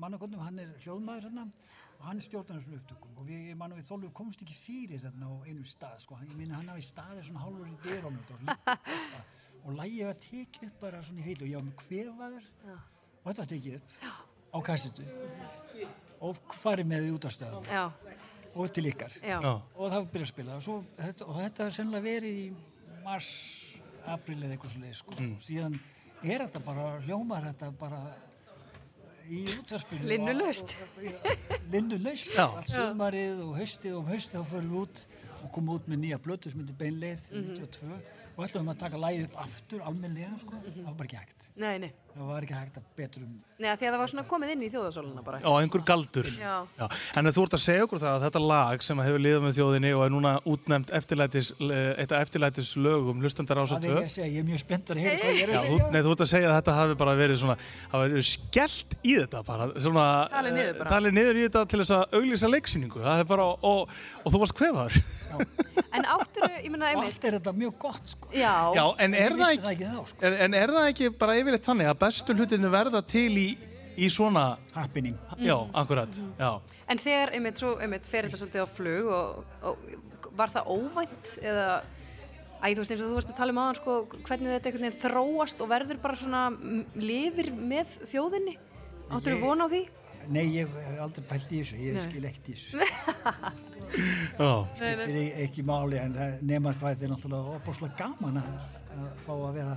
mannakotnum, 0.00 0.42
hann 0.44 0.60
er 0.62 0.72
hljóðmaður 0.82 1.28
hérna 1.28 1.46
og 1.94 2.02
hann 2.08 2.20
stjórnar 2.22 2.60
þessum 2.60 2.78
upptökum. 2.78 3.14
Og 3.20 3.28
við, 3.28 3.46
ég 3.52 3.58
manna 3.58 3.78
við 3.78 3.88
þólum 3.88 4.12
komst 4.16 4.42
ekki 4.44 4.56
fyrir 4.58 5.02
þarna 5.04 5.30
á 5.30 5.34
einum 5.46 5.64
stað 5.68 6.02
sko, 6.04 6.18
ég 6.26 6.36
minna 6.36 6.58
hann 6.58 6.72
hafi 6.72 6.84
staðið 6.84 7.30
svona 7.30 7.44
hálfur 7.46 7.70
í 7.70 7.78
dyrónum 7.86 8.20
og 9.64 9.76
lægið 9.78 10.06
var 10.10 10.18
tekið 10.20 10.66
upp 10.68 10.80
bara 10.80 11.02
svona 11.02 11.20
í 11.20 11.26
heilu 11.28 11.44
og 11.46 11.50
ég 11.50 11.56
var 11.56 11.66
með 11.68 11.76
kvefaður 11.82 12.48
og 13.24 13.28
þetta 13.30 13.42
var 13.42 13.50
tekið 13.54 13.76
upp 13.78 13.88
á 14.54 14.58
kassetu 14.68 15.06
og 16.24 16.54
farið 16.60 16.86
með 16.90 17.06
því 17.06 17.14
út 17.16 17.24
af 17.28 17.34
stöðum 17.36 17.66
Já. 17.68 17.84
og 18.54 18.72
til 18.76 18.86
ykkar 18.92 19.16
Já. 19.22 19.38
Já. 19.40 19.54
og 19.76 19.88
það 19.90 19.96
var 19.98 20.10
byrjað 20.12 20.28
að 20.28 20.32
spila 20.34 20.58
og, 20.58 20.62
svo, 20.68 20.76
þetta, 20.98 21.24
og 21.28 21.40
þetta 21.42 21.64
har 21.68 21.74
sennilega 21.78 22.06
verið 22.10 22.38
í 22.44 22.46
mars, 23.04 23.30
april 24.14 24.38
eða 24.44 24.54
eitthvað 24.56 24.72
svo 24.76 24.84
leið 24.84 24.94
sko. 25.00 25.16
Mm. 25.20 25.34
síðan 25.44 25.74
er 26.24 26.44
þetta 26.46 26.62
bara 26.64 26.86
hljómar 27.04 27.48
þetta 27.50 27.70
bara 27.80 27.98
í 29.24 29.42
útvarpinu 29.56 30.08
Linnulaust. 30.08 30.76
linnulaust 31.72 32.32
Já. 32.36 32.44
allt 32.46 32.68
sumarið 32.72 33.40
og 33.46 33.54
haustið 33.58 33.94
og 33.96 34.02
um 34.04 34.10
haustið 34.12 34.40
þá 34.40 34.50
förum 34.52 34.72
við 34.74 34.82
út 34.84 35.04
og 35.44 35.48
komum 35.52 35.74
út 35.78 35.88
með 35.88 36.00
nýja 36.04 36.18
blötu 36.24 36.52
sem 36.52 36.60
heitir 36.60 36.76
Beinleið 36.80 37.26
Mhm. 37.32 37.56
92 37.64 38.00
og 38.36 38.44
ætlum 38.46 38.68
að 38.72 38.78
taka 38.84 38.96
lægið 39.04 39.24
upp 39.28 39.36
aftur 39.44 39.84
almennilega 39.88 40.38
sko. 40.40 40.56
það 40.64 40.84
var 40.88 40.94
bara 41.00 41.08
ekki 41.10 41.20
hægt 41.22 41.48
Nei, 41.56 41.78
nei. 41.78 41.92
Það 42.14 42.28
var 42.30 42.44
ekki 42.46 42.54
hægt 42.56 42.76
að 42.78 42.84
betur 42.98 43.24
um 43.26 43.32
Nei, 43.54 43.68
af 43.70 43.78
því 43.78 43.86
að 43.86 43.92
það 43.94 44.00
var 44.02 44.10
svona 44.10 44.24
komið 44.26 44.50
inn 44.50 44.62
í 44.66 44.68
þjóðasóluna 44.72 45.22
bara. 45.24 45.38
Já, 45.38 45.50
einhver 45.62 45.82
galdur. 45.86 46.26
Já. 46.34 46.54
En 47.14 47.28
þú 47.30 47.42
ert 47.46 47.54
að 47.54 47.62
segja 47.62 47.84
okkur 47.86 48.00
það 48.02 48.14
að 48.16 48.24
þetta 48.26 48.40
lag 48.42 48.82
sem 48.82 48.98
hefur 49.04 49.20
liðað 49.22 49.44
með 49.44 49.52
þjóðinni 49.58 49.90
og 49.94 50.02
er 50.04 50.10
núna 50.10 50.32
útnefnt 50.50 50.90
eftirlætis, 50.98 51.48
eitt 51.62 52.10
af 52.10 52.18
eftirlætis 52.26 52.72
lögum 52.74 53.22
hlustandar 53.22 53.60
ása 53.62 53.78
það 53.78 53.86
er 53.86 53.94
2. 53.94 53.94
ég 53.94 54.02
að 54.02 54.14
segja, 54.16 54.26
ég 54.34 54.40
er 54.42 54.48
mjög 54.48 54.60
spenntur 54.64 54.96
að 54.98 55.02
heyra 55.06 55.18
hvað 55.22 55.30
ég 55.38 55.44
er 55.44 55.52
Já, 55.54 55.54
að 55.54 55.62
þú, 55.70 55.76
segja 55.78 55.90
nei, 55.94 56.00
þú 56.02 56.10
ert 56.16 56.24
að 56.26 56.30
segja 56.32 56.48
að 56.50 56.56
þetta 56.58 56.74
hafi 56.80 56.94
bara 57.04 57.14
verið 57.22 57.36
svona, 57.44 57.56
hafi 57.94 58.02
verið 58.10 58.26
skellt 58.32 58.90
í 59.04 59.14
þetta 59.20 59.38
bara, 59.46 59.64
svona, 59.86 60.06
Talið 60.34 60.52
niður 60.58 60.74
bara. 60.82 60.90
talið 60.96 61.12
niður 61.20 61.36
í 61.38 61.46
þetta 61.46 61.62
til 61.70 61.78
þess 61.84 61.94
að 61.94 62.02
auglýsa 62.18 62.48
leiksýningu, 62.50 62.98
bestu 72.04 72.36
hlutinu 72.36 72.70
verða 72.72 73.00
til 73.08 73.30
í, 73.40 73.48
í 73.96 74.08
svona... 74.12 74.46
Happening. 74.76 75.16
Já, 75.38 75.56
Mhm. 75.64 75.74
akkurat, 75.82 76.20
já. 76.38 76.52
En 76.88 76.98
þegar, 77.00 77.32
einmitt, 77.38 77.58
svo, 77.62 77.74
einmitt, 77.80 78.06
fer 78.10 78.26
þetta 78.28 78.40
svolítið 78.42 78.64
á 78.64 78.68
flug 78.68 79.10
og, 79.18 79.44
og 79.62 80.32
var 80.36 80.50
það 80.52 80.70
óvænt 80.74 81.34
eða, 81.46 81.66
æ, 82.60 82.66
þú 82.74 82.80
veist, 82.82 82.90
eins 82.94 83.02
og 83.04 83.10
þú 83.12 83.18
veist 83.20 83.30
að 83.32 83.36
tala 83.38 83.54
um 83.54 83.60
aðan, 83.62 83.78
sko, 83.80 83.94
hvernig 84.26 84.50
þetta 84.56 84.70
einhvern 84.70 84.86
veginn 84.88 85.02
þróast 85.04 85.60
og 85.64 85.68
verður 85.70 86.00
bara 86.02 86.18
svona, 86.18 86.40
m- 86.50 86.86
lifir 86.98 87.52
með 87.54 87.92
þjóðinni? 88.10 88.56
Áttur 89.14 89.36
þú 89.36 89.40
von 89.44 89.62
á 89.62 89.68
því? 89.70 89.82
Nei, 90.34 90.44
ég 90.56 90.70
hef 90.72 91.00
aldrei 91.04 91.24
pælt 91.28 91.50
í 91.52 91.58
þessu, 91.60 91.78
ég 91.84 91.94
Nei. 91.98 92.04
skil 92.08 92.24
ekkert 92.24 92.46
í 92.48 92.54
þessu. 92.56 92.78
Já. 94.40 94.52
Þetta 94.78 95.06
er 95.06 95.42
ekki 95.44 95.62
máli, 95.68 95.98
en 96.00 96.14
það 96.16 96.38
nema 96.48 96.72
hvað 96.78 96.94
þetta 96.94 97.06
er 97.06 97.12
náttúrulega 97.12 97.58
opáslega 97.60 97.98
gaman 98.00 98.40
að, 98.40 98.54
að 98.96 99.04
fá 99.26 99.32
að 99.36 99.52
vera 99.58 99.74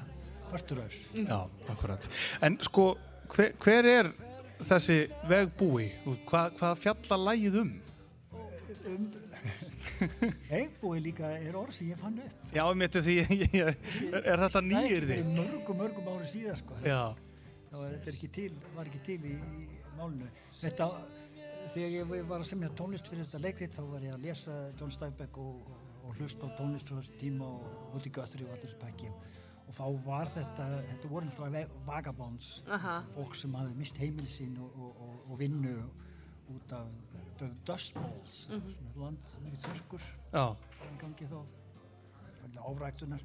partur 0.51 0.81
af 0.83 0.89
þessu. 0.93 1.25
Já, 1.27 1.39
akkurat. 1.73 2.10
En 2.45 2.57
sko, 2.65 2.88
hver, 3.36 3.53
hver 3.63 3.91
er 3.91 4.12
þessi 4.63 4.99
vegbúi? 5.29 5.91
Hvað, 6.27 6.57
hvað 6.60 6.83
fjalla 6.83 7.21
lægið 7.27 7.62
um? 7.63 7.73
Um, 8.88 9.07
Vegbúi 10.51 10.99
líka 11.03 11.29
er 11.38 11.55
orð 11.57 11.75
sem 11.77 11.91
ég 11.91 11.99
fann 12.01 12.17
upp. 12.23 12.43
Já, 12.53 12.63
mitt 12.77 12.95
er 12.97 13.05
því, 13.05 13.15
er 13.62 14.43
þetta 14.43 14.62
nýjir 14.63 15.07
því? 15.10 15.17
Mörgum, 15.33 15.79
mörgum 15.81 16.12
ári 16.13 16.29
síðar, 16.31 16.60
sko. 16.62 16.77
Já. 16.86 17.01
Þetta 17.71 18.12
ekki 18.13 18.29
til, 18.33 18.51
var 18.75 18.89
ekki 18.89 19.01
til 19.05 19.17
í, 19.27 19.33
í 19.36 19.65
málinu. 19.97 20.29
Þetta, 20.62 20.89
þegar 21.73 21.95
ég 21.97 22.29
var 22.29 22.39
að 22.39 22.49
semja 22.51 22.71
tónlist 22.79 23.10
fyrir 23.12 23.25
þetta 23.25 23.43
leikrit, 23.43 23.75
þá 23.75 23.83
var 23.91 24.05
ég 24.07 24.15
að 24.15 24.27
lesa 24.27 24.55
John 24.79 24.93
Steinbeck 24.93 25.41
og, 25.41 25.60
og, 25.67 25.81
og 26.07 26.21
hlusta 26.21 26.49
á 26.49 26.49
tónlist 26.60 26.89
frá 26.89 27.01
þessu 27.01 27.17
tíma 27.21 27.49
og 27.57 27.91
Woody 27.93 28.13
Guthrie 28.13 28.47
og 28.47 28.55
allir 28.55 28.65
þessu 28.65 28.79
pakki. 28.81 29.12
Og 29.12 29.37
þá 29.75 30.06
var 30.06 30.25
þetta, 30.32 30.65
þetta 30.89 31.10
voru 31.12 31.25
alltaf 31.25 31.71
vagabonds, 31.86 32.63
Aha. 32.71 33.03
fólk 33.15 33.36
sem 33.36 33.53
hafði 33.53 33.75
mist 33.75 33.97
heimil 33.97 34.25
sín 34.32 34.58
og, 34.63 34.71
og, 34.80 35.01
og, 35.01 35.32
og 35.32 35.39
vinnu 35.39 35.73
út 36.56 36.71
af 36.73 36.88
döð 37.39 37.53
Dust 37.67 37.93
Bowls, 37.93 38.49
Mhm. 38.49 38.71
svona 38.73 38.95
land, 38.95 39.17
mikið 39.43 39.65
þurrkur 39.67 40.01
Já. 40.34 40.56
í 40.93 40.97
gangi 41.01 41.27
þá, 41.27 41.43
áræktunar 42.58 43.21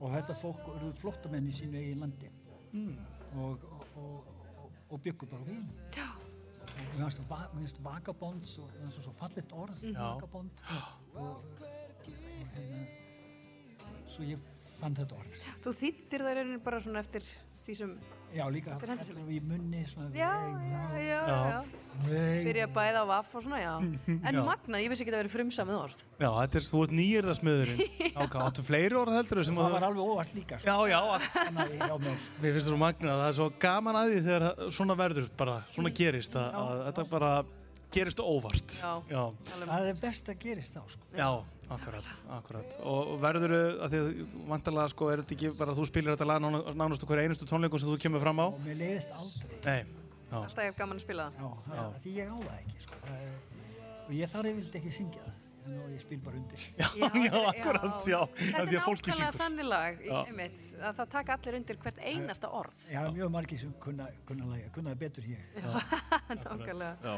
og 0.00 0.10
þetta 0.12 0.34
fólk 0.42 0.68
eru 0.76 0.92
flottamenn 1.00 1.48
í 1.48 1.52
sínu 1.52 1.76
eigin 1.80 2.00
landi 2.00 2.30
Mm. 2.72 2.96
og, 3.36 3.58
og, 3.70 3.86
og, 3.96 4.26
og, 4.62 4.70
og 4.90 5.00
byggur 5.02 5.26
bara 5.28 5.44
Já. 5.96 6.08
og 6.12 6.94
mér 6.96 7.04
finnst 7.10 7.20
va- 7.28 7.48
mér 7.52 7.58
finnst 7.58 7.82
vagabonds 7.84 8.58
og 8.58 8.70
mér 8.70 8.80
finnst 8.90 9.02
svo 9.02 9.12
fallet 9.12 9.52
orð 9.52 9.82
Mhm. 9.82 9.96
Og, 9.96 10.22
og 11.14 11.44
hérna 12.54 12.86
svo 14.06 14.24
ég 14.24 14.38
fann 14.82 14.98
þetta 14.98 15.20
orð 15.20 15.38
Þú 15.64 15.76
þýttir 15.82 16.26
það 16.26 16.36
raunin 16.40 16.64
bara 16.66 16.82
svona 16.82 17.04
eftir 17.04 17.28
því 17.62 17.78
sem 17.78 17.94
já 18.32 18.42
líka 18.50 18.74
allir 18.74 19.22
í 19.30 19.38
munni 19.44 19.84
svona 19.90 20.10
Já, 20.16 20.32
já, 20.72 20.84
já, 20.98 21.22
Já. 21.30 21.62
Byrja 22.02 22.64
að 22.66 22.72
bæða 22.72 23.02
á 23.04 23.06
vaff 23.10 23.34
og 23.36 23.42
svona, 23.44 23.58
já. 23.60 23.72
En 24.08 24.38
Já. 24.38 24.42
magna, 24.46 24.80
ég 24.80 24.88
vissi 24.90 25.04
ekki 25.04 25.12
að 25.12 25.16
það 25.18 25.22
verið 25.22 25.34
frumsamið 25.34 25.76
orð. 25.76 25.98
Já, 26.16 26.28
þetta 26.38 26.58
er, 26.58 26.66
þú 26.70 26.80
ert 26.86 26.94
nýjirðasmiðurinn. 26.98 27.82
Áká, 28.22 28.44
áttu 28.46 28.64
fleiri 28.64 28.96
orð 28.96 29.16
heldur 29.18 29.42
sem 29.44 29.60
það 29.60 29.74
var 29.76 29.86
alveg 29.90 30.12
óvart 30.14 30.32
líka 30.36 30.60
sko. 30.62 30.72
Já, 30.72 30.94
já. 30.94 31.28
þannig 31.36 31.60
að 31.62 31.74
hjá 31.76 31.96
mér 32.06 32.24
Mér 32.40 32.56
finnst 32.56 32.70
það 32.70 32.80
magna, 32.80 33.18
það 33.20 33.26
er 33.28 33.36
svo 33.38 33.48
gaman 33.66 34.00
að 34.00 34.12
því 34.14 34.22
þegar 34.28 34.46
svona 34.78 34.98
verður 35.02 35.28
bara, 35.42 35.58
svona 35.76 35.92
gerist, 36.00 36.38
að, 36.40 36.56
að 36.62 36.82
þetta 36.88 37.06
bara 37.12 37.32
gerist 37.92 38.20
óvart. 38.20 38.76
Já. 38.80 38.92
Já. 39.10 39.22
það 39.62 39.88
er 39.92 39.98
best 40.02 40.30
að 40.32 40.38
gerist 40.46 40.74
þá 40.76 40.82
sko. 40.94 41.04
Já, 41.16 41.30
Akkurat, 41.72 42.08
akkurat. 42.36 42.74
Og 42.84 43.14
verður 43.22 43.52
að 43.86 43.94
vantarlega 44.50 44.90
sko 44.92 45.06
er 45.08 45.22
þetta 45.22 45.32
ekki 45.38 45.50
bara 45.56 45.72
að 45.72 45.78
þú 45.80 45.86
spilir 45.88 46.12
þetta 46.12 46.26
lag 46.28 46.42
nána- 46.44 46.74
nánast 46.76 47.04
okkur 47.06 47.22
einustu 47.22 47.46
tónleikum 47.48 47.80
sem 47.80 47.88
þú 47.88 47.98
kemur 48.02 48.20
fram 48.20 48.42
á? 48.44 48.46
Og 48.52 48.60
mér 48.66 48.76
leiðist 48.76 49.12
aldrei. 49.16 49.56
Nei, 49.64 49.84
já. 50.28 50.36
Alltaf 50.42 50.58
er 50.66 50.74
gaman 50.76 50.98
að 50.98 51.04
spila 51.06 51.30
það. 51.30 51.38
Já, 51.40 51.48
það 51.68 51.78
Já. 51.78 51.86
því 52.02 52.12
ég 52.18 52.28
á 52.28 52.36
það 52.42 52.58
ekki, 52.58 52.76
sko. 52.82 52.94
Það 53.06 53.22
er, 53.22 53.38
og 54.02 54.12
ég 54.18 54.28
þarf 54.34 54.50
yfirleitt 54.52 54.76
ekki 54.82 54.92
að 54.92 54.98
syngja 54.98 55.22
það. 55.24 55.38
Þannig 55.62 55.82
að 55.82 55.92
ég 55.94 56.00
spil 56.02 56.18
bara 56.24 56.38
undir. 56.40 56.62
Já, 56.82 56.86
já, 57.22 57.34
akkurat, 57.52 58.06
já. 58.08 58.18
Þetta 58.38 58.62
Af 58.62 58.68
því 58.68 58.76
er 58.78 58.82
nákvæmlega 58.82 59.28
þannig 59.36 59.68
lag, 59.68 60.00
Já. 60.02 60.14
einmitt, 60.26 60.62
að 60.82 60.96
það 60.98 61.10
taka 61.12 61.36
allir 61.36 61.58
undir 61.58 61.78
hvert 61.84 62.00
einasta 62.02 62.50
orð. 62.58 62.80
Ég 62.90 62.98
hafa 62.98 63.12
mjög 63.14 63.30
margir 63.36 63.60
sem 63.62 63.74
kunna, 63.84 64.08
kunna 64.28 64.48
læga, 64.50 64.72
kunna 64.74 64.94
það 64.94 65.00
betur 65.04 65.28
hér. 65.28 65.44
Nákvæmlega. 66.42 66.90
Já, 67.06 67.14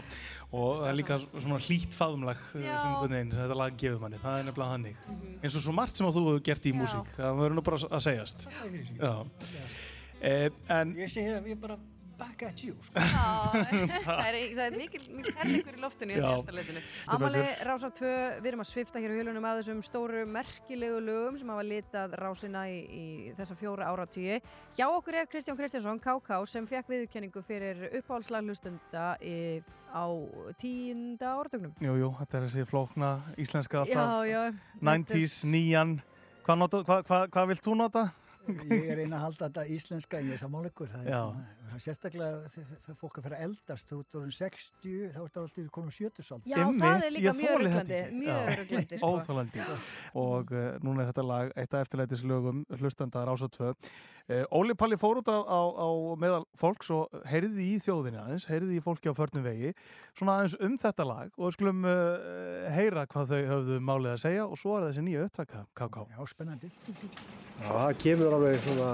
og 0.50 0.82
það 0.82 0.90
er 0.90 0.98
líka 1.00 1.18
svona 1.30 1.62
hlýtt 1.68 1.96
faðumlag 1.96 2.44
Já. 2.60 2.76
sem 2.84 3.16
sem 3.16 3.32
þetta 3.40 3.58
lag 3.62 3.80
gefur 3.80 4.04
manni, 4.04 4.20
það 4.26 4.38
er 4.42 4.46
nefnilega 4.50 4.76
þannig. 4.76 5.00
Mhm. 5.14 5.34
Eins 5.40 5.58
og 5.58 5.66
svo 5.66 5.76
margt 5.80 5.96
sem 5.96 6.10
að 6.10 6.18
þú 6.18 6.26
hefur 6.28 6.46
gert 6.50 6.68
í 6.68 6.74
Já. 6.74 6.78
músík, 6.82 7.10
það 7.16 7.40
verður 7.40 7.58
nú 7.58 7.66
bara 7.70 7.82
að 7.88 8.06
segjast. 8.10 8.48
Það 8.50 8.68
fyrir 8.68 8.86
sig. 8.92 9.00
Já. 9.00 9.14
Eh, 10.24 10.46
en, 10.72 10.94
Ég 10.96 11.10
segi 11.12 11.32
að 11.36 11.50
ég 11.52 11.60
bara 11.60 11.76
back 12.24 12.42
at 12.48 12.62
you, 12.64 12.74
sko. 12.82 13.02
Það 14.06 14.28
er, 14.28 14.38
er 14.64 14.76
mikil, 14.78 15.02
mikil 15.14 15.34
herlingur 15.38 15.76
í 15.76 15.82
loftinu 15.82 16.16
í 16.16 16.20
Já. 16.20 16.28
eftir 16.38 16.56
leitinu. 16.58 16.82
Þetta 16.84 17.18
Amali 17.18 17.42
verður. 17.42 17.68
Rásar 17.68 17.94
2, 18.00 18.14
við 18.40 18.50
erum 18.50 18.64
að 18.64 18.70
svifta 18.70 19.02
hér 19.02 19.14
á 19.14 19.16
hjölunum 19.18 19.48
að 19.50 19.60
þessum 19.60 19.82
stóru 19.84 20.24
merkilegu 20.36 21.02
lögum 21.04 21.38
sem 21.40 21.52
hafa 21.54 21.66
litað 21.68 22.16
rásina 22.20 22.64
í, 22.70 22.80
í 22.84 23.04
þessa 23.38 23.58
fjóra 23.60 23.90
áratíu. 23.92 24.40
Hjá 24.78 24.86
okkur 24.88 25.20
er 25.20 25.30
Kristján 25.30 25.60
Kristjánsson, 25.60 26.02
KK, 26.04 26.40
sem 26.50 26.68
fekk 26.70 26.92
viðurkenningu 26.94 27.44
fyrir 27.44 27.86
uppáhaldslag 28.00 28.48
hlustunda 28.48 29.06
í, 29.20 29.36
á 29.94 30.04
tíunda 30.60 31.36
áratögnum. 31.38 31.76
jú, 31.82 31.94
jú, 32.00 32.10
þetta 32.22 32.40
er 32.40 32.48
þessi 32.48 32.66
flókna 32.70 33.14
íslenska. 33.40 33.86
Já, 33.90 34.04
já. 34.28 34.42
90s, 34.82 35.40
nýjan, 35.46 35.96
hvað, 36.46 36.60
nota, 36.64 36.84
hvað, 36.88 37.08
hvað, 37.08 37.26
hvað 37.36 37.50
vilt 37.52 37.66
þú 37.68 37.80
nota? 37.84 38.10
Ég 38.44 38.90
er 38.92 39.00
einn 39.04 39.14
að 39.16 39.22
halda 39.24 39.46
þetta 39.46 39.62
íslenska 39.72 40.18
en 40.20 40.26
ég 40.28 40.36
er 40.36 40.40
sammála 40.42 40.68
ykkur. 40.68 40.90
Það 40.92 41.06
er 41.06 41.14
Já. 41.14 41.20
svona, 41.22 41.63
það 41.74 41.80
er 41.80 41.84
sérstaklega 41.88 42.50
þegar 42.52 42.96
fólk 43.00 43.18
er 43.18 43.34
að 43.34 43.44
eldast, 43.48 43.90
þú 43.90 43.98
ert 44.02 44.16
orðin 44.20 44.34
60, 44.36 44.96
þá 45.14 45.20
ert 45.24 45.38
alltaf 45.40 45.68
konum 45.74 45.94
70 45.94 46.26
sald. 46.26 46.48
Já, 46.48 46.58
það 46.78 47.06
er 47.08 47.14
líka 47.14 47.34
mjög 47.38 47.60
ruglandi, 47.62 48.00
mjög 48.20 48.50
ruglandi, 48.60 48.98
sko. 49.00 49.10
Óþálandi. 49.10 49.68
Og 50.22 50.52
uh, 50.54 50.66
núna 50.84 51.04
er 51.04 51.10
þetta 51.10 51.24
lag, 51.26 51.54
eitt 51.58 51.74
af 51.74 51.86
eftirleitis 51.86 52.22
lögum, 52.30 52.60
hlustanda 52.78 53.24
Rása 53.26 53.48
2. 53.56 53.72
Uh, 54.24 54.44
Óli 54.56 54.76
Palli 54.78 54.96
fór 55.00 55.20
út 55.20 55.28
á, 55.28 55.36
á, 55.42 55.60
á 55.74 55.88
meðal 56.20 56.44
fólks 56.56 56.92
og 56.94 57.18
heyrði 57.28 57.66
í 57.74 57.80
þjóðinni 57.82 58.22
aðeins, 58.22 58.46
heyrði 58.48 58.78
í 58.78 58.84
fólki 58.84 59.10
á 59.10 59.18
förnum 59.18 59.44
vegi, 59.44 59.74
svona 60.16 60.38
aðeins 60.38 60.56
um 60.64 60.78
þetta 60.80 61.08
lag 61.10 61.34
og 61.36 61.50
við 61.50 61.58
skulum 61.58 61.84
uh, 61.90 62.70
heyra 62.72 63.04
hvað 63.10 63.34
þau 63.34 63.42
höfðu 63.50 63.82
málið 63.84 64.14
að 64.14 64.22
segja 64.24 64.46
og 64.46 64.56
svo 64.62 64.78
er 64.78 64.88
þessi 64.88 65.04
nýja 65.04 65.26
upptaka, 65.26 65.66
KK. 65.76 66.06
Já, 66.14 66.22
spennandi. 66.30 66.72
Já, 66.86 67.68
það 67.68 68.00
kemur 68.06 68.38
alveg 68.38 68.64
svona 68.64 68.88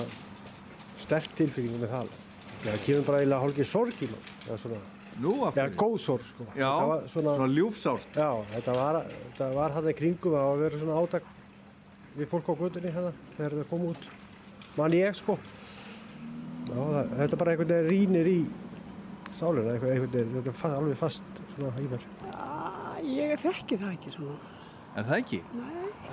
sterk 1.00 1.38
tilfinning 1.38 1.78
með 1.80 1.94
það. 1.94 2.18
Já, 2.60 2.70
það 2.74 2.80
kemur 2.84 3.04
bara 3.08 3.20
eiginlega 3.22 3.44
hálfgeir 3.44 3.68
sorg 3.68 4.02
í 4.04 4.08
mann. 4.10 4.32
Já, 4.46 4.54
svona. 4.60 4.80
Nú, 5.20 5.32
af 5.44 5.56
Já, 5.58 5.64
góð 5.80 5.94
sorg, 6.00 6.24
sko. 6.28 6.46
Já, 6.56 6.68
var 6.86 7.06
svona, 7.08 7.34
svona 7.36 7.52
ljúfsárt. 7.54 8.16
Já, 8.16 8.28
þetta 8.54 8.74
var, 8.76 8.98
þetta 9.24 9.48
var 9.56 9.74
hann 9.76 9.88
í 9.90 9.94
kringum 9.96 10.36
að 10.38 10.62
vera 10.64 10.80
svona 10.80 10.98
átak 11.00 11.30
við 12.16 12.28
fólk 12.30 12.50
á 12.50 12.54
gödunni 12.60 12.92
hérna 12.94 13.12
þegar 13.36 13.56
það 13.58 13.68
kom 13.72 13.86
út. 13.90 14.06
Man 14.76 14.96
ég, 14.96 15.16
sko. 15.18 15.36
Já, 16.70 16.76
það, 16.76 17.14
þetta 17.22 17.40
bara 17.40 17.54
einhvern 17.54 17.72
veginn 17.74 17.90
rínir 17.90 18.30
í 18.30 18.38
sálina, 19.36 19.74
einhvern, 19.74 20.06
veginn, 20.12 20.32
þetta 20.36 20.54
er 20.70 20.78
alveg 20.78 21.00
fast 21.00 21.42
svona 21.54 21.72
í 21.80 21.88
mér. 21.90 22.08
Ég 23.10 23.36
þekki 23.40 23.80
það 23.80 23.94
ekki 23.96 24.14
svona. 24.14 24.38
Er 25.00 25.06
það 25.08 25.20
ekki? 25.22 25.42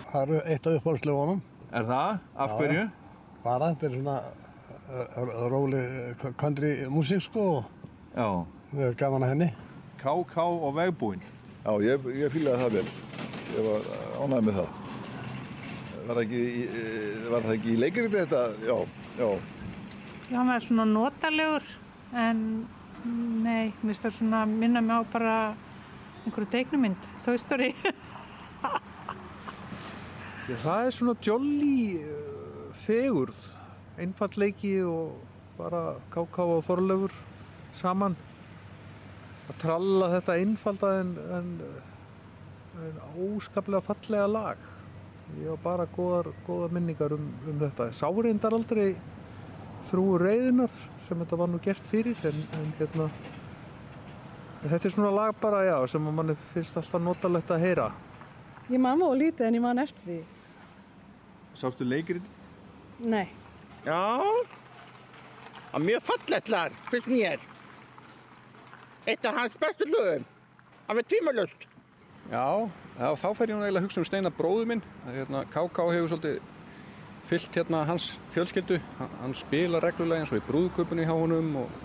Það 0.07 0.21
eru 0.21 0.41
eitt 0.43 0.67
af 0.69 0.77
uppáhaldslögunum. 0.79 1.41
Er 1.75 1.87
það? 1.87 2.19
Af 2.37 2.51
Já, 2.53 2.57
hverju? 2.61 2.85
Bara, 3.43 3.71
þetta 3.73 3.87
er 3.87 3.95
svona 3.97 4.17
róli 5.49 5.81
country 6.37 6.85
músík 6.89 7.21
sko. 7.21 7.65
Já. 8.15 8.45
Við 8.71 8.81
erum 8.83 8.95
gaman 8.99 9.23
að 9.23 9.29
henni. 9.33 9.49
KK 10.01 10.37
og 10.43 10.73
vegbúinn. 10.77 11.21
Já, 11.65 11.71
ég, 11.83 12.05
ég 12.15 12.31
fýlaði 12.31 12.57
það 12.63 12.71
vel. 12.77 12.87
Ég 13.57 13.61
var 13.67 13.81
ánægð 14.23 14.45
með 14.47 14.59
það. 14.61 14.69
Var 16.07 16.15
það 16.15 16.23
ekki, 16.23 16.41
í- 16.47 16.69
eh, 16.71 17.29
var 17.31 17.41
það 17.47 17.55
ekki 17.57 17.71
í 17.73 17.79
leikirinn 17.81 18.11
þetta? 18.15 18.41
Já, 18.63 18.77
já. 19.19 19.29
Já, 20.29 20.37
hann 20.37 20.49
er 20.55 20.59
svona 20.63 20.85
notalegur 20.85 21.63
en 22.13 22.41
nei, 23.43 23.73
mér 23.83 23.91
finnst 23.93 24.05
það 24.05 24.17
svona 24.19 24.45
minna 24.47 24.81
mig 24.81 24.95
á 24.95 25.03
bara 25.11 25.35
einhverju 26.25 26.49
teiknumynd, 26.51 27.07
Toy 27.23 27.37
Story. 27.37 27.73
Já, 30.47 30.55
það 30.63 30.85
er 30.87 30.91
svona 30.95 31.13
jolly 31.21 31.99
fegurð, 32.85 33.35
einfallleiki 33.97 34.77
og 34.85 35.17
bara 35.57 35.97
káká 36.13 36.45
og 36.45 36.63
þorlegur 36.67 37.13
saman. 37.77 38.15
Að 39.47 39.59
tralla 39.63 40.09
þetta 40.17 40.37
einfalda 40.41 40.91
en, 41.01 41.13
en, 41.37 41.51
en 42.87 42.99
óskaplega 43.27 43.83
fallega 43.85 44.27
lag. 44.29 44.65
Ég 45.41 45.49
har 45.51 45.59
bara 45.63 45.87
góðar, 45.95 46.31
góðar 46.47 46.75
minningar 46.75 47.15
um, 47.15 47.31
um 47.47 47.59
þetta. 47.63 47.89
Sá 47.95 48.07
reyndar 48.11 48.55
aldrei 48.55 48.93
þrú 49.87 50.05
reyðunar 50.21 50.71
sem 51.07 51.19
þetta 51.23 51.39
var 51.39 51.51
nú 51.51 51.59
gert 51.63 51.91
fyrir 51.91 52.27
en, 52.27 52.39
en 52.57 52.71
hérna 52.79 53.09
þetta 54.63 54.89
er 54.89 54.93
svona 54.93 55.11
lag 55.13 55.35
bara, 55.41 55.63
já, 55.67 55.75
sem 55.91 56.03
manni 56.03 56.35
finnst 56.53 56.77
alltaf 56.79 57.03
notalegt 57.03 57.51
að 57.53 57.63
heyra. 57.63 57.87
Ég 58.67 58.81
man 58.83 58.99
það 58.99 59.19
lítið 59.21 59.47
en 59.47 59.57
ég 59.57 59.63
man 59.63 59.83
eftir 59.83 60.07
því. 60.07 60.21
Sástu 61.57 61.87
leikirinn? 61.87 62.25
Nei. 62.99 63.27
Já, 63.87 64.19
það 65.71 65.77
er 65.77 65.83
mjög 65.85 66.01
fallegt 66.03 66.49
lag, 66.51 66.73
finnst 66.91 67.07
mér. 67.07 67.39
Eitt 69.07 69.25
af 69.25 69.37
hans 69.37 69.55
bestu 69.61 69.87
lögum, 69.87 70.25
það 70.89 70.99
er 70.99 71.07
tímalust. 71.13 71.63
Já, 72.27 72.67
já, 72.99 73.07
þá 73.21 73.27
fer 73.37 73.47
ég 73.47 73.55
nú 73.55 73.63
eiginlega 73.63 73.79
að 73.79 73.87
hugsa 73.87 74.01
um 74.01 74.07
Steinar 74.09 74.35
bróður 74.35 74.67
minn. 74.73 74.83
Hérna, 75.07 75.45
KK 75.53 75.85
hefur 75.93 76.11
svolítið 76.11 76.35
fyllt 77.29 77.61
hérna 77.61 77.85
hans 77.87 78.09
fjölskyldu. 78.35 78.81
Hann, 78.99 79.15
hann 79.21 79.37
spila 79.39 79.79
reglulega 79.83 80.25
eins 80.25 80.35
og 80.35 80.41
í 80.41 80.45
brúðköpunni 80.49 81.07
hjá 81.07 81.15
honum 81.15 81.55
og 81.63 81.79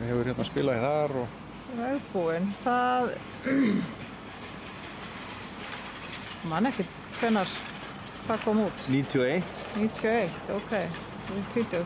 hefur 0.00 0.32
hérna 0.32 0.48
spilað 0.48 0.80
í 0.80 0.84
þar 0.86 1.18
og 1.20 1.28
Vegbúinn, 1.74 2.44
það 2.62 3.08
man 6.52 6.70
ekkert 6.70 7.00
hvenar 7.18 7.50
það 8.28 8.42
kom 8.44 8.60
út. 8.64 8.84
91. 8.90 9.54
91, 9.76 10.52
ok, 10.54 10.74
20. 11.54 11.84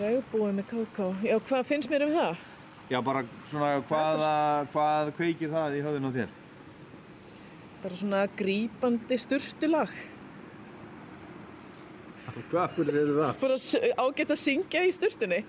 Vegbúinn 0.00 0.58
með 0.58 0.68
KK. 0.72 1.10
Já, 1.26 1.36
hvað 1.48 1.68
finnst 1.68 1.92
mér 1.92 2.06
um 2.08 2.14
það? 2.16 2.42
Já, 2.90 2.98
bara 3.02 3.22
svona 3.50 3.70
hvaða, 3.86 4.32
hvað 4.72 5.12
kveikir 5.18 5.50
það 5.52 5.78
í 5.78 5.84
höfðun 5.86 6.08
á 6.08 6.12
þér? 6.16 6.34
Bara 7.82 7.98
svona 8.00 8.22
grípandi 8.38 9.18
sturtulag. 9.20 9.92
Hvað 12.50 12.74
fyrir 12.76 13.12
það? 13.16 13.38
Bara 13.40 13.56
ágætt 14.04 14.34
að 14.34 14.40
syngja 14.42 14.82
í 14.86 14.90
sturtunni. 14.94 15.40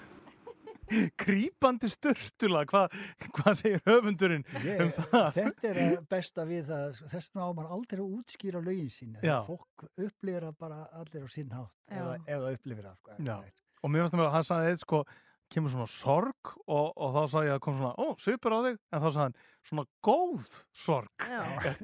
Grípandi 1.24 1.90
sturtula, 1.92 2.64
hvað 2.70 2.96
hva 3.36 3.54
segir 3.58 3.82
höfundurinn 3.88 4.46
Ég, 4.64 4.82
um 4.86 4.92
það? 4.96 5.28
þetta 5.38 5.70
er 5.72 5.82
að 5.84 6.02
besta 6.12 6.48
við 6.48 6.72
það, 6.72 6.98
þess 7.04 7.30
vegna 7.32 7.48
á 7.48 7.50
maður 7.58 7.76
aldrei 7.78 8.02
að 8.02 8.18
útskýra 8.22 8.64
lögin 8.64 8.92
sín. 8.94 9.16
Já. 9.24 9.38
Fólk 9.48 9.88
upplifir 9.94 10.48
það 10.48 10.58
bara 10.64 10.82
allir 11.02 11.28
á 11.28 11.30
sinn 11.32 11.54
hátt, 11.56 11.78
eða, 11.92 12.18
eða 12.26 12.52
upplifir 12.58 12.90
það. 12.90 13.00
Sko. 13.22 13.40
Og 13.84 13.94
mér 13.94 14.06
finnst 14.06 14.16
það 14.16 14.22
með 14.22 14.30
að 14.30 14.36
hann 14.38 14.48
sagði 14.48 14.74
eitt 14.74 14.84
sko, 14.84 15.02
kemur 15.54 15.72
svona 15.72 15.88
sorg 15.92 16.54
og, 16.68 16.88
og 16.92 17.14
þá 17.16 17.22
sagði 17.32 17.50
ég 17.52 17.58
að 17.58 17.62
kom 17.64 17.78
svona, 17.78 17.94
ó, 17.96 18.06
svipur 18.20 18.56
á 18.56 18.60
þig 18.66 18.80
en 18.80 19.04
þá 19.04 19.08
sagði 19.08 19.22
hann, 19.24 19.38
svona 19.70 19.86
góð 20.08 20.48
sorg 20.76 21.28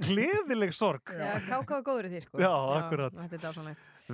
gleðileg 0.08 0.74
sorg 0.76 1.14
Já, 1.14 1.30
er 1.38 1.86
góður 1.88 2.10
í 2.10 2.12
því, 2.14 2.24
sko. 2.26 2.42
Já, 2.44 2.52
akkurat. 2.80 3.24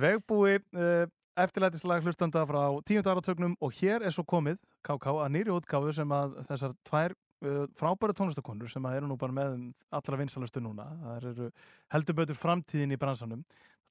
Vegbúi, 0.04 0.60
uh, 0.76 1.10
eftirlætislag 1.38 2.04
hlustanda 2.04 2.42
frá 2.48 2.62
tíund 2.86 3.06
áratögnum 3.06 3.56
og 3.60 3.72
hér 3.78 4.02
er 4.04 4.14
svo 4.14 4.24
komið 4.26 4.58
KK 4.86 5.14
að 5.24 5.32
nýri 5.36 5.54
útgáfu 5.54 5.92
sem 5.94 6.12
að 6.14 6.38
þessar 6.48 6.74
tvær 6.88 7.14
uh, 7.14 7.66
frábæra 7.78 8.16
tónlistakonur 8.16 8.70
sem 8.72 8.86
að 8.86 9.00
eru 9.00 9.10
nú 9.10 9.18
bara 9.20 9.36
með 9.36 9.58
allra 9.90 10.20
vinsalustu 10.20 10.62
núna. 10.62 10.88
Það 11.04 11.28
eru 11.32 11.50
heldur 11.94 12.18
betur 12.20 12.38
framtíðin 12.38 12.94
í 12.94 13.00
bransanum. 13.00 13.44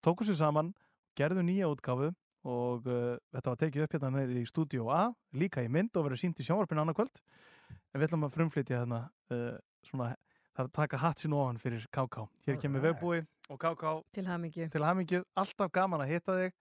Tóku 0.03 0.27
sér 0.27 0.39
saman, 0.39 0.73
gerðu 1.17 1.43
nýja 1.47 1.69
útgáfu 1.71 2.11
og 2.47 2.87
uh, 2.87 3.17
þetta 3.35 3.51
var 3.51 3.59
tekið 3.63 3.85
upp 3.85 3.95
hérna 3.97 4.13
neyri 4.15 4.43
í 4.43 4.47
stúdíu 4.47 4.87
A, 4.93 5.09
líka 5.35 5.63
í 5.63 5.71
mynd 5.71 5.95
og 5.99 6.07
verður 6.07 6.21
sínt 6.21 6.39
í 6.39 6.45
sjónvarpinu 6.47 6.85
annarkvöld 6.85 7.19
en 7.19 7.99
við 7.99 8.07
ætlum 8.07 8.23
að 8.27 8.35
frumflytja 8.37 8.79
hérna 8.79 9.01
uh, 9.33 9.57
svona, 9.89 10.13
það 10.55 10.63
er 10.63 10.69
að 10.69 10.77
taka 10.77 11.01
hatt 11.03 11.19
sín 11.19 11.35
ofan 11.35 11.59
fyrir 11.59 11.83
KK 11.91 12.23
hér 12.47 12.61
kemur 12.61 12.85
Vegbúi 12.85 13.19
og 13.49 13.59
KK 13.59 13.91
Til 14.15 14.25
hamingju. 14.29 14.69
til 14.71 14.85
hamingju, 14.87 15.21
alltaf 15.35 15.71
gaman 15.75 16.05
að 16.05 16.13
hitta 16.13 16.37
þig 16.39 16.55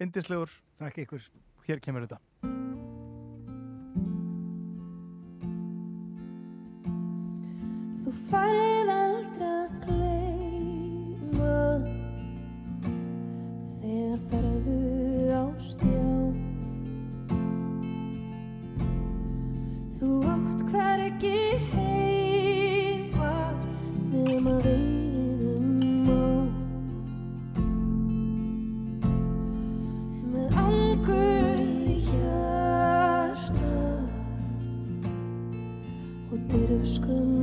Indislegur. 0.00 0.50
Takk 0.78 0.98
ykkur. 1.04 1.22
Hér 1.68 1.78
kemur 1.80 2.04
þetta. 2.04 2.18
Þú 8.04 8.14
farið 8.28 8.90
aldrei 8.94 9.48
að 9.48 9.70
gleima 9.86 11.62
Þegar 13.78 14.20
ferðu 14.28 14.76
á 15.32 15.44
stjá 15.70 16.04
Þú 20.02 20.12
átt 20.34 20.68
hver 20.68 21.08
ekki 21.08 21.36
heim 21.70 21.93
aşkım 36.94 37.33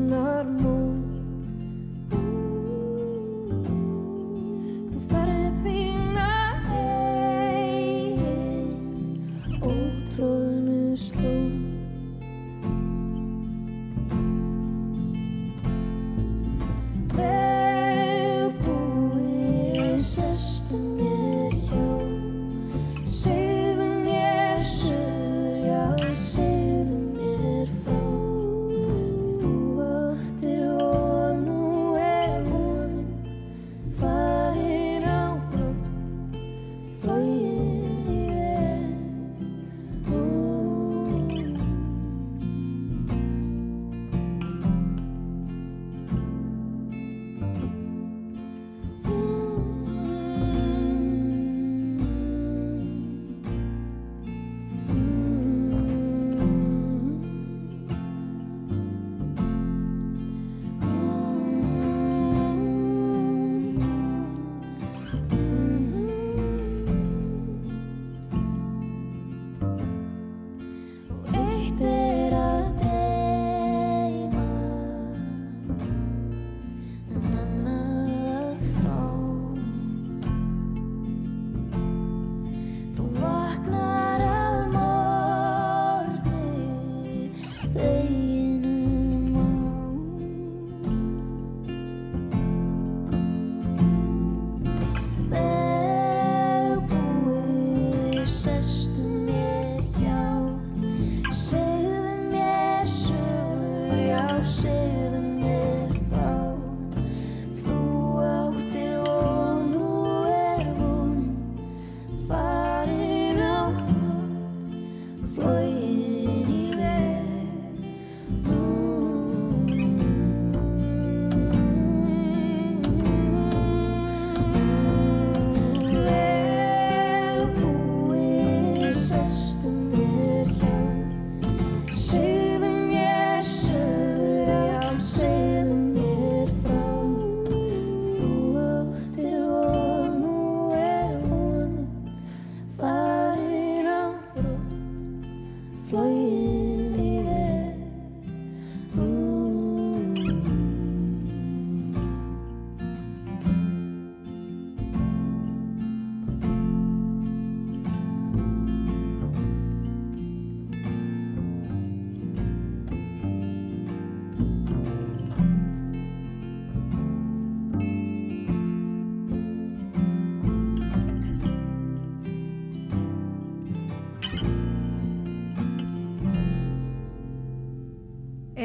Eitt 71.80 72.01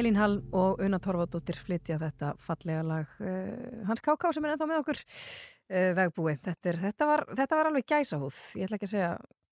Elín 0.07 0.19
Hall 0.21 0.37
og 0.55 0.79
Una 0.87 1.01
Torfadóttir 1.03 1.57
flytja 1.59 1.97
þetta 1.99 2.29
fallega 2.39 2.83
lag 2.87 3.15
uh, 3.19 3.87
Hans 3.89 4.03
Káká 4.05 4.31
sem 4.35 4.45
er 4.47 4.53
ennþá 4.55 4.69
með 4.71 4.83
okkur 4.85 5.01
uh, 5.03 5.89
vegbúi. 5.99 6.37
Þetta, 6.45 6.69
er, 6.71 6.77
þetta, 6.85 7.09
var, 7.11 7.23
þetta 7.41 7.57
var 7.59 7.71
alveg 7.73 7.89
gæsahúð. 7.91 8.37
Ég 8.61 8.69
ætla 8.69 8.79
ekki 8.79 8.87
að 8.87 8.93
segja, 8.93 9.09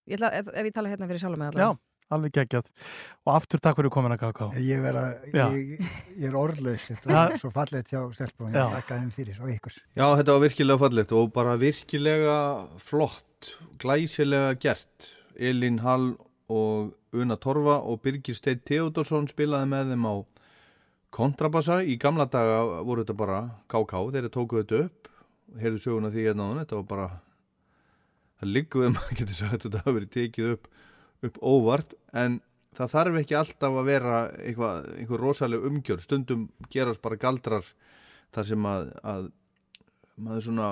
ég 0.07 0.21
ætla, 0.21 0.31
ef, 0.39 0.51
ef 0.55 0.69
ég 0.69 0.77
tala 0.77 0.93
hérna 0.93 1.09
fyrir 1.11 1.23
sjálf 1.25 1.41
með 1.41 1.49
Já, 1.59 1.65
allavega. 1.65 2.15
alveg 2.15 2.35
geggjað. 2.39 2.69
Og 3.27 3.33
aftur 3.35 3.63
takk 3.65 3.81
fyrir 3.81 3.93
komin 3.97 4.15
að 4.15 4.23
KK. 4.23 4.47
Ég, 4.63 4.83
vera, 4.85 5.03
Já. 5.33 5.43
ég, 5.57 5.89
ég 6.21 6.29
er 6.29 6.37
orðlaus, 6.39 6.87
þetta 6.93 7.11
Ja. 7.11 7.25
er 7.35 7.43
svo 7.43 7.51
fallegt 7.57 7.91
hjá 7.91 7.99
Já. 7.99 8.29
ég 8.29 8.77
þakka 8.77 9.01
þeim 9.01 9.11
fyrir 9.17 9.41
og 9.43 9.51
ykkur. 9.57 9.81
Já, 9.99 10.07
þetta 10.21 10.37
var 10.37 10.45
virkilega 10.47 10.83
fallegt 10.85 11.17
og 11.19 11.33
bara 11.35 11.57
virkilega 11.59 12.37
flott, 12.79 13.57
glæsilega 13.83 14.55
gert. 14.63 15.11
Elín 15.35 15.81
Hall 15.83 16.13
og 16.47 16.95
Una 17.15 17.35
Torfa 17.43 17.81
og 17.83 18.05
Birgir 18.07 18.39
Steinn 18.39 18.63
Theodorsson 18.63 19.27
spilaði 19.27 19.67
með 19.73 19.91
þeim 19.97 20.07
á 20.07 20.15
kontrabassa. 21.15 21.81
Í 21.83 21.97
gamla 22.01 22.27
daga 22.31 22.62
voru 22.87 23.05
þetta 23.05 23.19
bara 23.19 23.43
KK, 23.71 24.01
þeir 24.15 24.31
tóku 24.35 24.61
þetta 24.61 24.81
upp, 24.87 25.12
heyrðu 25.61 25.85
söguna 25.85 26.11
því 26.15 26.27
hérna 26.29 26.47
á 26.47 26.49
hann, 26.51 26.62
þetta 26.65 26.81
var 26.81 26.89
bara, 26.91 27.07
það 28.41 28.53
liggur 28.57 28.85
við 28.85 28.97
maður 28.97 29.21
getur 29.21 29.39
sagt 29.39 29.55
að 29.55 29.65
þetta 29.69 29.85
hafi 29.85 29.97
verið 30.01 30.12
tekið 30.19 30.51
upp, 30.57 30.69
upp 31.29 31.41
óvart, 31.55 31.97
en 32.25 32.41
það 32.75 32.95
þarf 32.97 33.19
ekki 33.23 33.39
alltaf 33.39 33.79
að 33.81 33.91
vera 33.91 34.21
eitthvað, 34.43 34.89
einhver 34.99 35.23
rosaleg 35.23 35.69
umgjör, 35.71 36.03
stundum 36.03 36.47
gerast 36.75 37.03
bara 37.05 37.21
galdrar 37.21 37.69
þar 38.35 38.51
sem 38.51 38.67
að, 38.67 38.89
að 39.07 39.29
maður 40.25 40.47
svona 40.49 40.71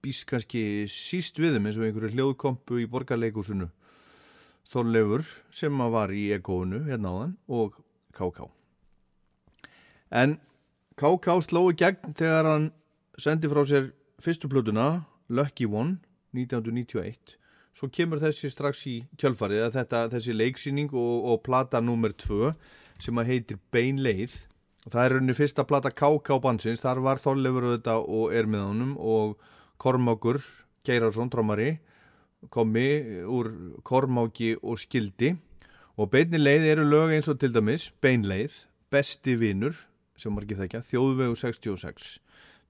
býst 0.00 0.26
kannski 0.30 0.62
síst 0.90 1.38
við 1.40 1.56
þeim 1.56 1.68
eins 1.68 1.78
og 1.78 1.86
einhverju 1.86 2.14
hljóðkompu 2.16 2.80
í 2.82 2.88
borgarleikúsinu 2.90 3.68
Þorleifur 4.70 5.26
sem 5.54 5.82
að 5.82 5.92
var 5.96 6.14
í 6.14 6.28
egóinu 6.36 6.84
hérna 6.86 7.10
áðan 7.10 7.36
og 7.50 7.76
KK 8.14 8.59
en 10.10 10.38
KK 11.00 11.40
sló 11.46 11.66
í 11.70 11.76
gegn 11.78 12.14
þegar 12.18 12.48
hann 12.50 12.70
sendi 13.20 13.50
frá 13.50 13.62
sér 13.68 13.90
fyrstu 14.22 14.50
plötuna 14.52 15.06
Lucky 15.30 15.68
One 15.68 15.98
1991 16.36 17.36
svo 17.76 17.88
kemur 17.94 18.20
þessi 18.22 18.50
strax 18.52 18.84
í 18.90 18.96
kjölfarið 19.20 19.66
að 19.66 19.76
þetta, 19.78 20.04
þessi 20.14 20.36
leiksýning 20.36 20.92
og, 20.92 21.26
og 21.32 21.42
plata 21.46 21.80
nummer 21.80 22.12
2 22.12 22.54
sem 23.00 23.20
að 23.20 23.30
heitir 23.32 23.60
Beinleið 23.72 24.34
og 24.86 24.94
það 24.94 25.04
er 25.04 25.14
rauninni 25.14 25.36
fyrsta 25.36 25.66
plata 25.68 25.92
KK 25.92 26.40
bansins 26.42 26.82
þar 26.82 27.02
var 27.04 27.22
Þorleifur 27.22 27.68
auðvitað 27.68 28.10
og 28.10 28.34
er 28.34 28.50
með 28.50 28.66
honum 28.66 28.96
og 28.98 29.38
Kormákur 29.80 30.42
Geirarsson, 30.84 31.30
trommari 31.32 31.78
komi 32.48 33.02
úr 33.28 33.50
Kormáki 33.84 34.54
og 34.62 34.80
Skildi. 34.80 35.34
Og 36.00 36.08
beinleið 36.08 36.64
eru 36.70 36.86
lög 36.88 37.12
eins 37.12 37.28
og 37.28 37.40
til 37.40 37.52
dæmis 37.52 37.90
Beinleið, 38.00 38.64
Besti 38.90 39.36
vinur 39.36 39.76
sem 40.20 40.34
margir 40.34 40.60
þekja, 40.60 40.82
Þjóðvegu 40.90 41.38
66 41.40 42.10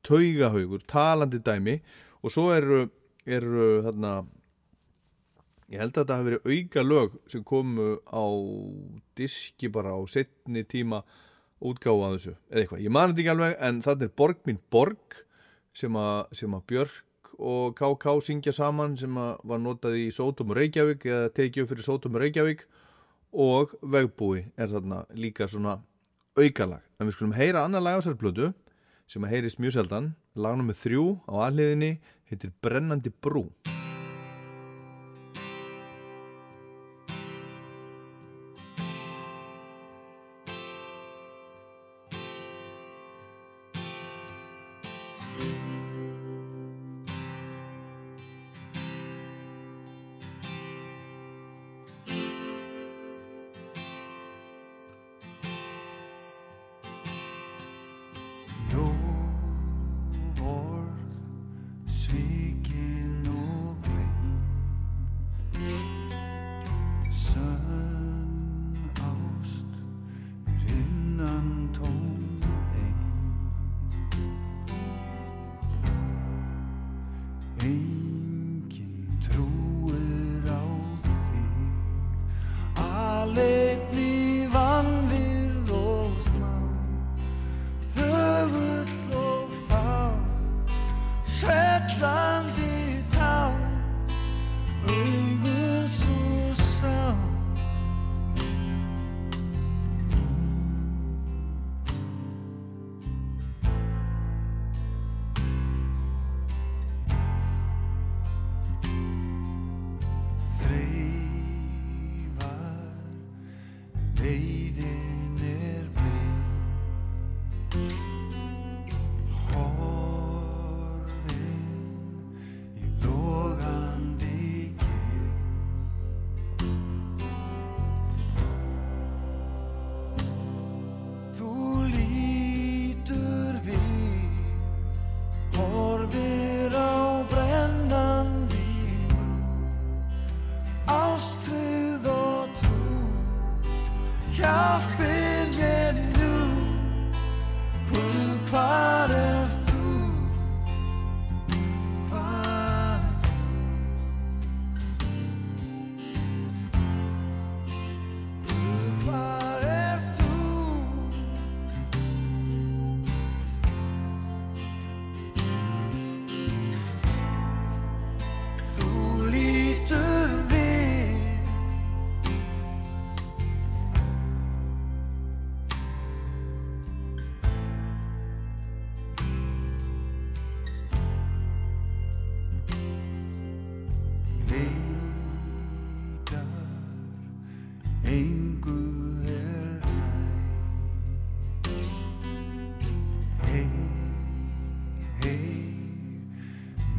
Taugahaugur, 0.06 0.84
Talandi 0.88 1.40
dæmi. 1.44 1.80
Og 2.24 2.32
svo 2.32 2.50
eru, 2.54 2.84
eru 3.28 3.80
þarna 3.84 4.12
ég 5.70 5.80
held 5.80 5.92
að 5.94 6.00
þetta 6.00 6.16
hafi 6.16 6.28
verið 6.28 6.48
auka 6.50 6.84
lög 6.84 7.18
sem 7.30 7.44
komu 7.46 7.90
á 8.10 8.24
diski 9.18 9.70
bara 9.72 9.94
á 9.94 10.00
setni 10.10 10.64
tíma 10.66 11.04
útgáfa 11.60 12.08
að 12.08 12.16
þessu, 12.16 12.34
eða 12.48 12.62
eitthvað, 12.62 12.82
ég 12.86 12.94
man 12.96 13.10
þetta 13.10 13.22
ekki 13.22 13.32
alveg 13.34 13.54
en 13.68 13.80
þetta 13.84 14.06
er 14.06 14.12
Borg 14.16 14.42
mín 14.48 14.60
Borg 14.72 15.18
sem 15.76 15.96
að, 16.00 16.20
sem 16.40 16.56
að 16.56 16.66
Björk 16.72 17.32
og 17.40 17.76
KK 17.78 18.14
syngja 18.24 18.54
saman 18.56 18.96
sem 19.00 19.14
var 19.16 19.60
notað 19.62 19.98
í 20.00 20.08
Sótum 20.12 20.52
og 20.52 20.58
Reykjavík 20.58 21.06
eða 21.08 21.30
tekið 21.36 21.64
upp 21.64 21.72
fyrir 21.72 21.86
Sótum 21.86 22.16
og 22.16 22.24
Reykjavík. 22.24 22.66
Og 23.30 23.72
Vegbúi 23.86 24.42
er 24.58 24.72
þarna 24.72 25.04
líka 25.14 25.46
svona 25.48 25.78
aukalag 26.38 26.84
en 26.98 27.08
við 27.08 27.16
skulum 27.16 27.34
heyra 27.34 27.64
annar 27.66 27.82
lag 27.82 27.98
á 27.98 28.04
sér 28.04 28.18
blödu 28.18 28.52
sem 29.10 29.24
að 29.26 29.34
heyrist 29.34 29.58
mjög 29.62 29.80
seldan 29.80 30.12
lagnum 30.38 30.70
með 30.70 30.82
þrjú 30.84 31.04
á 31.26 31.34
aðliðinni 31.48 31.92
heitir 32.30 32.54
Brennandi 32.62 33.10
brú 33.10 33.48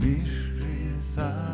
myrkrið 0.02 1.02
það 1.14 1.51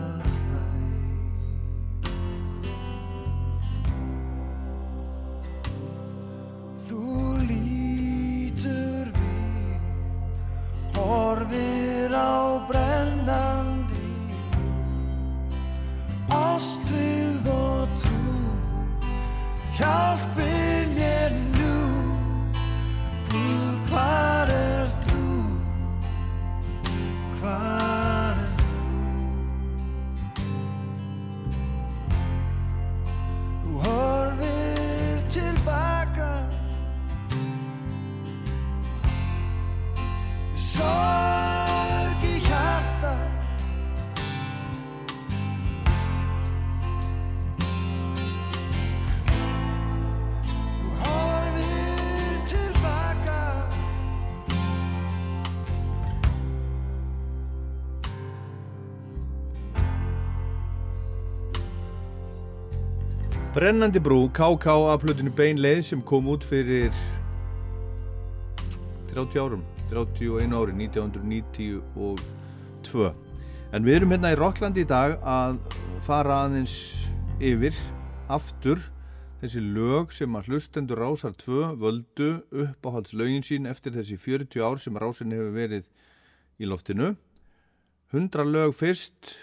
Brennandi 63.58 63.98
brú, 63.98 64.30
KK 64.30 64.70
af 64.86 65.02
plötinu 65.02 65.32
Beinleið 65.34 65.80
sem 65.88 66.02
kom 66.06 66.28
út 66.30 66.44
fyrir 66.46 66.94
30 69.10 69.34
árum 69.42 69.64
31 69.90 70.54
ári, 70.54 70.76
1992 70.78 73.10
en 73.74 73.82
við 73.82 73.96
erum 73.96 74.14
hérna 74.14 74.30
í 74.36 74.38
Rocklandi 74.38 74.86
í 74.86 74.90
dag 74.92 75.18
að 75.26 75.58
fara 76.06 76.44
aðeins 76.44 77.02
yfir 77.42 77.74
aftur 78.30 78.78
þessi 79.42 79.66
lög 79.66 80.14
sem 80.14 80.30
að 80.38 80.52
hlustendur 80.52 81.02
Rásar 81.02 81.34
2 81.42 81.82
völdu 81.82 82.46
uppáhaldslögin 82.54 83.42
sín 83.42 83.66
eftir 83.74 83.98
þessi 83.98 84.22
40 84.22 84.62
ár 84.62 84.78
sem 84.86 84.94
Rásin 85.02 85.34
hefur 85.34 85.58
verið 85.58 85.90
í 86.62 86.70
loftinu. 86.70 87.18
100 88.14 88.54
lög 88.54 88.78
fyrst 88.78 89.34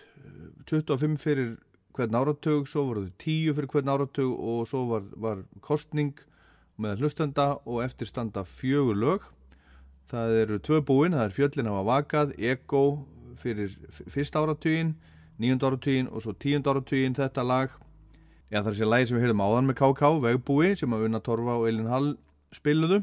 25 0.71 1.19
fyrir 1.19 1.59
hvern 1.95 2.17
áratug, 2.19 2.67
svo 2.69 2.83
voru 2.89 3.05
þau 3.07 3.13
10 3.23 3.55
fyrir 3.57 3.71
hvern 3.71 3.91
áratug 3.95 4.33
og 4.35 4.65
svo 4.67 4.85
var, 4.91 5.05
var 5.17 5.43
kostning 5.63 6.15
með 6.81 7.03
hlustenda 7.05 7.53
og 7.65 7.83
eftir 7.85 8.09
standa 8.11 8.43
fjögur 8.49 8.99
lög. 8.99 9.29
Það 10.11 10.35
eru 10.43 10.59
tvö 10.59 10.81
búin, 10.85 11.15
það 11.15 11.29
er 11.29 11.35
fjöllin 11.37 11.71
hafa 11.71 11.85
vakað, 11.89 12.35
Ego 12.39 12.83
fyrir 13.39 13.71
f- 13.89 14.03
fyrsta 14.11 14.43
áratugin 14.43 14.95
nýjönda 15.41 15.71
áratugin 15.71 16.11
og 16.11 16.23
svo 16.23 16.35
tíunda 16.35 16.75
áratugin 16.75 17.15
þetta 17.17 17.43
lag. 17.47 17.71
Já, 18.53 18.61
það 18.61 18.69
er 18.73 18.77
sér 18.79 18.91
lagi 18.91 19.07
sem 19.09 19.17
við 19.19 19.25
heyrðum 19.25 19.41
áðan 19.47 19.71
með 19.71 19.79
KK, 19.81 20.11
Vegbúi, 20.23 20.75
sem 20.79 20.93
að 20.95 21.07
Unna 21.09 21.21
Torfa 21.25 21.57
og 21.59 21.65
Elin 21.71 21.89
Hall 21.91 22.11
spiluðu, 22.55 23.01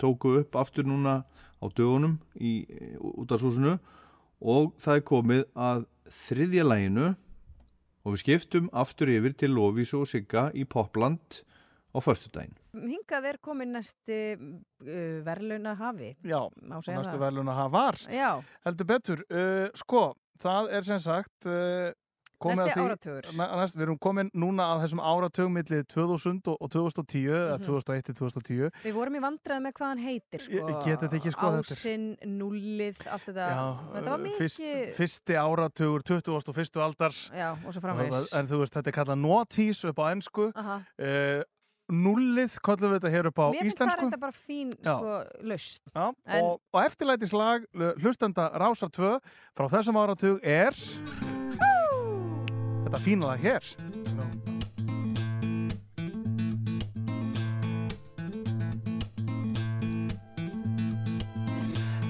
tóku 0.00 0.38
upp 0.40 0.56
aftur 0.58 0.86
núna 0.88 1.20
á 1.60 1.66
dögunum 1.76 2.16
í 2.40 2.64
útastúsinu 3.20 3.76
og 4.40 4.70
það 4.80 4.96
er 4.96 5.04
komið 5.10 5.42
að 5.54 5.84
þriðja 6.10 6.64
laginu 6.66 7.10
og 8.10 8.16
við 8.16 8.24
skiptum 8.24 8.66
aftur 8.74 9.10
yfir 9.12 9.36
til 9.38 9.54
Lofísu 9.54 10.00
og 10.02 10.08
Sigga 10.10 10.48
í 10.50 10.64
Popland 10.66 11.44
á 11.94 11.98
föstudaginn. 12.02 12.56
Hingað 12.74 13.28
er 13.30 13.38
komin 13.42 13.70
næsti 13.74 14.18
uh, 14.34 15.20
verðluna 15.26 15.76
hafi. 15.78 16.12
Já, 16.26 16.42
næstu 16.66 17.20
verðluna 17.22 17.54
hafar. 17.54 17.98
Já. 18.10 18.42
Heldur 18.66 18.90
betur. 18.90 19.22
Uh, 19.30 19.70
sko, 19.78 20.04
það 20.42 20.74
er 20.78 20.90
sem 20.90 21.02
sagt... 21.06 21.36
Uh, 21.46 21.90
Næsti 22.40 22.72
því- 22.72 22.84
áratugur. 22.88 23.26
Næst, 23.60 23.76
við 23.76 23.82
erum 23.86 23.98
komin 23.98 24.30
núna 24.34 24.64
að 24.72 24.84
þessum 24.86 25.02
áratug 25.04 25.50
milli 25.52 25.82
2000 25.84 26.40
og, 26.48 26.56
og 26.60 26.70
2010 26.70 27.26
eða 27.28 27.58
Mhm. 27.58 27.66
2001 27.66 28.04
til 28.04 28.14
2010 28.14 28.70
Við 28.84 28.94
vorum 28.96 29.14
í 29.14 29.20
vandræði 29.20 29.60
með 29.66 29.72
hvað 29.76 29.88
hann 29.92 29.98
heitir 29.98 30.40
sko. 30.40 30.52
Þetta 30.56 31.12
ekki, 31.20 31.32
sko, 31.32 31.46
þetta 31.58 31.76
Ásinn, 31.76 32.16
nullið, 32.24 33.06
allt 33.12 33.26
þetta. 33.28 33.46
Já, 33.50 33.64
þetta 33.94 34.10
var 34.10 34.18
mikið... 34.18 34.38
fyrst, 34.40 34.96
fyrsti 34.96 35.34
áratugur 35.36 36.02
20. 36.02 36.48
og 36.48 36.54
fyrstu 36.56 36.80
aldar 36.80 37.12
Já, 37.34 37.52
og 37.66 37.72
svo 37.72 37.80
framvegis. 37.80 38.32
en 38.34 38.46
þú 38.46 38.58
veist, 38.64 38.72
þetta 38.74 38.88
er 38.88 38.96
kallað 39.04 39.18
notis 39.20 39.84
upp 39.84 39.98
á 40.00 40.04
ennsku 40.14 40.52
uh, 40.56 41.42
nullið 41.90 42.52
kallum 42.62 42.92
við 42.92 43.00
þetta 43.00 43.10
hér 43.10 43.26
upp 43.26 43.38
á 43.42 43.46
Mér 43.50 43.64
finnst 43.66 43.78
það 43.80 43.86
íslensku 43.90 44.00
reynda 44.04 44.20
bara 44.22 44.32
fín 44.32 44.70
sko, 44.78 45.24
laust. 45.42 45.82
Já, 45.94 46.04
En- 46.26 46.44
og, 46.44 46.60
og 46.72 46.80
eftirlætislag 46.86 47.66
hlustenda 47.98 48.50
Rásar 48.54 48.90
2 48.94 49.18
frá 49.58 49.66
þessum 49.74 49.98
áratug 49.98 50.38
er 50.44 50.70
þetta 52.90 53.04
fína 53.04 53.26
lag 53.30 53.38
hér 53.38 53.62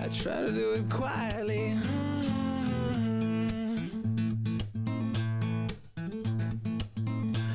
I 0.00 0.08
try 0.08 0.40
to 0.40 0.50
do 0.50 0.72
it 0.72 0.88
quietly. 0.88 1.76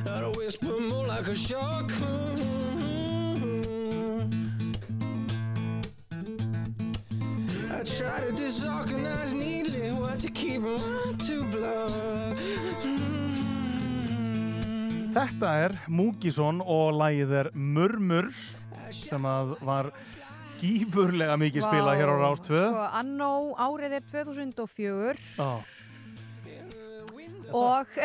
Not 0.05 0.37
whisper, 0.37 0.79
more 0.79 1.07
like 1.07 1.27
a 1.27 1.35
shock. 1.35 1.91
I 7.71 7.83
try 7.83 8.21
to 8.21 8.31
disorganize 8.31 9.33
neatly 9.33 9.91
what 9.91 10.19
to 10.19 10.29
keep 10.29 10.63
and 10.63 10.79
what 10.79 11.19
to 11.21 11.43
block. 11.45 12.24
Þetta 15.15 15.49
er 15.63 15.73
Múkisson 15.87 16.57
og 16.59 16.97
lagið 16.99 17.29
er 17.39 17.47
Murmur 17.55 18.25
sem 18.91 19.23
að 19.29 19.53
var 19.63 19.87
gífurlega 20.59 21.37
mikið 21.39 21.63
spilað 21.63 22.01
hér 22.01 22.11
á 22.11 22.15
Rás 22.19 22.43
2 22.43 22.59
Sko, 22.59 22.81
annó 22.99 23.29
árið 23.55 23.95
er 23.95 24.03
2004 24.11 25.15
Já. 25.37 25.47
og, 27.55 27.95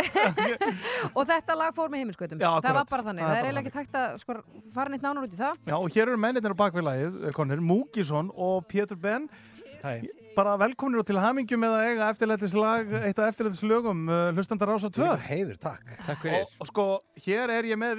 og 1.16 1.26
þetta 1.32 1.58
lag 1.58 1.74
fór 1.74 1.90
með 1.90 2.04
heiminskautum. 2.04 2.38
Já, 2.38 2.52
það 2.62 2.78
var 2.78 2.88
bara 2.94 3.06
þannig. 3.08 3.24
Það 3.24 3.26
er 3.26 3.34
Það 3.34 3.40
er 3.40 3.48
eiginlega 3.48 3.66
ekki 3.66 3.76
tækt 3.80 4.00
að 4.04 4.16
sko, 4.22 4.38
fara 4.78 4.94
neitt 4.94 5.06
nánar 5.08 5.26
út 5.26 5.34
í 5.34 5.40
það. 5.40 5.60
Já, 5.66 5.76
og 5.80 5.90
hér 5.96 6.06
eru 6.06 6.22
mennirnir 6.28 6.54
á 6.54 6.62
bakvið 6.62 6.86
lagið, 6.92 7.20
eh, 7.26 7.66
Múkisson 7.72 8.30
og 8.38 8.70
Pétur 8.70 9.02
Ben. 9.02 9.26
Hæ. 9.82 10.06
Bara 10.40 10.54
velkominir 10.56 11.02
og 11.02 11.04
til 11.04 11.18
hamingju 11.20 11.56
með 11.60 11.74
að 11.76 11.82
eiga 11.90 12.06
eftirlætislag, 12.14 12.92
eitt 13.04 13.18
af 13.20 13.26
eftirlætislögum 13.28 14.06
uh, 14.08 14.20
hlustandar 14.32 14.70
Rása 14.72 14.88
2. 14.96 15.08
Heiður, 15.26 15.58
takk. 15.60 15.90
Takk 16.06 16.22
fyrir. 16.22 16.46
Og, 16.46 16.54
og 16.64 16.68
sko, 16.70 16.84
hér 17.26 17.52
er 17.58 17.66
ég 17.68 17.76
með 17.76 17.98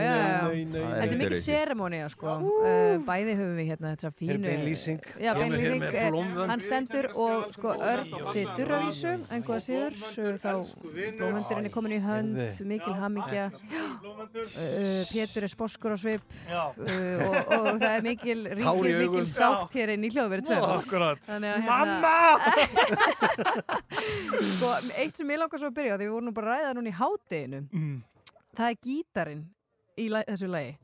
já. 0.00 0.38
nei, 0.48 0.62
nei, 0.62 0.62
nei. 0.72 0.84
Þetta 1.02 1.08
er 1.10 1.20
mikið 1.20 1.42
seremónia 1.42 2.06
sko. 2.14 2.36
Uh, 2.62 2.94
bæði 3.04 3.34
höfum 3.42 3.58
við 3.60 3.68
hérna 3.74 3.92
þetta 3.92 4.12
fínu... 4.14 4.30
Hér 4.30 4.38
er 4.38 4.46
bein 4.46 4.64
lýsing. 4.70 5.10
Já, 5.20 5.28
hér 5.36 5.52
lýsing. 5.58 5.84
eh. 5.90 6.48
Hann 6.54 6.64
stendur 6.64 7.10
og 7.12 7.52
sko 7.58 7.74
Örn 7.90 8.16
situr 8.30 8.72
á 8.72 8.78
vísu, 8.86 9.12
einhverja 9.28 9.66
síður, 9.66 10.40
þá 10.40 10.52
blómvöndurinn 11.20 11.68
er 11.68 11.76
komin 11.76 11.96
í 11.98 12.00
hönd, 12.08 12.40
mikil 12.72 12.96
hamingja. 13.02 13.50
Uh, 13.98 15.04
Pétur 15.12 15.44
er 15.44 15.52
sposkur 15.52 15.92
á 15.92 15.98
svip 16.00 16.24
uh, 16.48 16.72
og, 16.72 17.38
og 17.52 17.70
það 17.84 17.88
er 17.90 18.08
mikil, 18.08 18.40
ríkir 18.56 19.00
mikil 19.04 19.28
sátt 19.28 19.76
hér 19.76 19.92
inn 19.98 20.08
í 20.08 20.12
hljóðveri 20.16 20.48
2. 20.48 20.56
Já, 20.56 21.17
akkurat. 21.18 21.42
Að 21.48 21.66
Mamma! 21.66 22.16
sko, 24.54 24.72
eitt 24.98 25.18
sem 25.18 25.30
ég 25.32 25.40
langar 25.40 25.60
svo 25.60 25.70
að 25.70 25.76
byrja 25.78 25.94
á, 25.94 25.98
því 25.98 26.06
við 26.06 26.14
vorum 26.14 26.28
nú 26.30 26.34
bara 26.36 26.52
að 26.54 26.60
ræða 26.62 26.74
núna 26.78 26.90
í 26.92 26.98
hátteginu, 26.98 27.60
Mm. 27.72 27.96
það 28.58 28.70
er 28.72 28.78
gítarinn 28.88 29.44
í 29.98 30.08
la 30.12 30.22
þessu 30.28 30.48
lagi. 30.50 30.76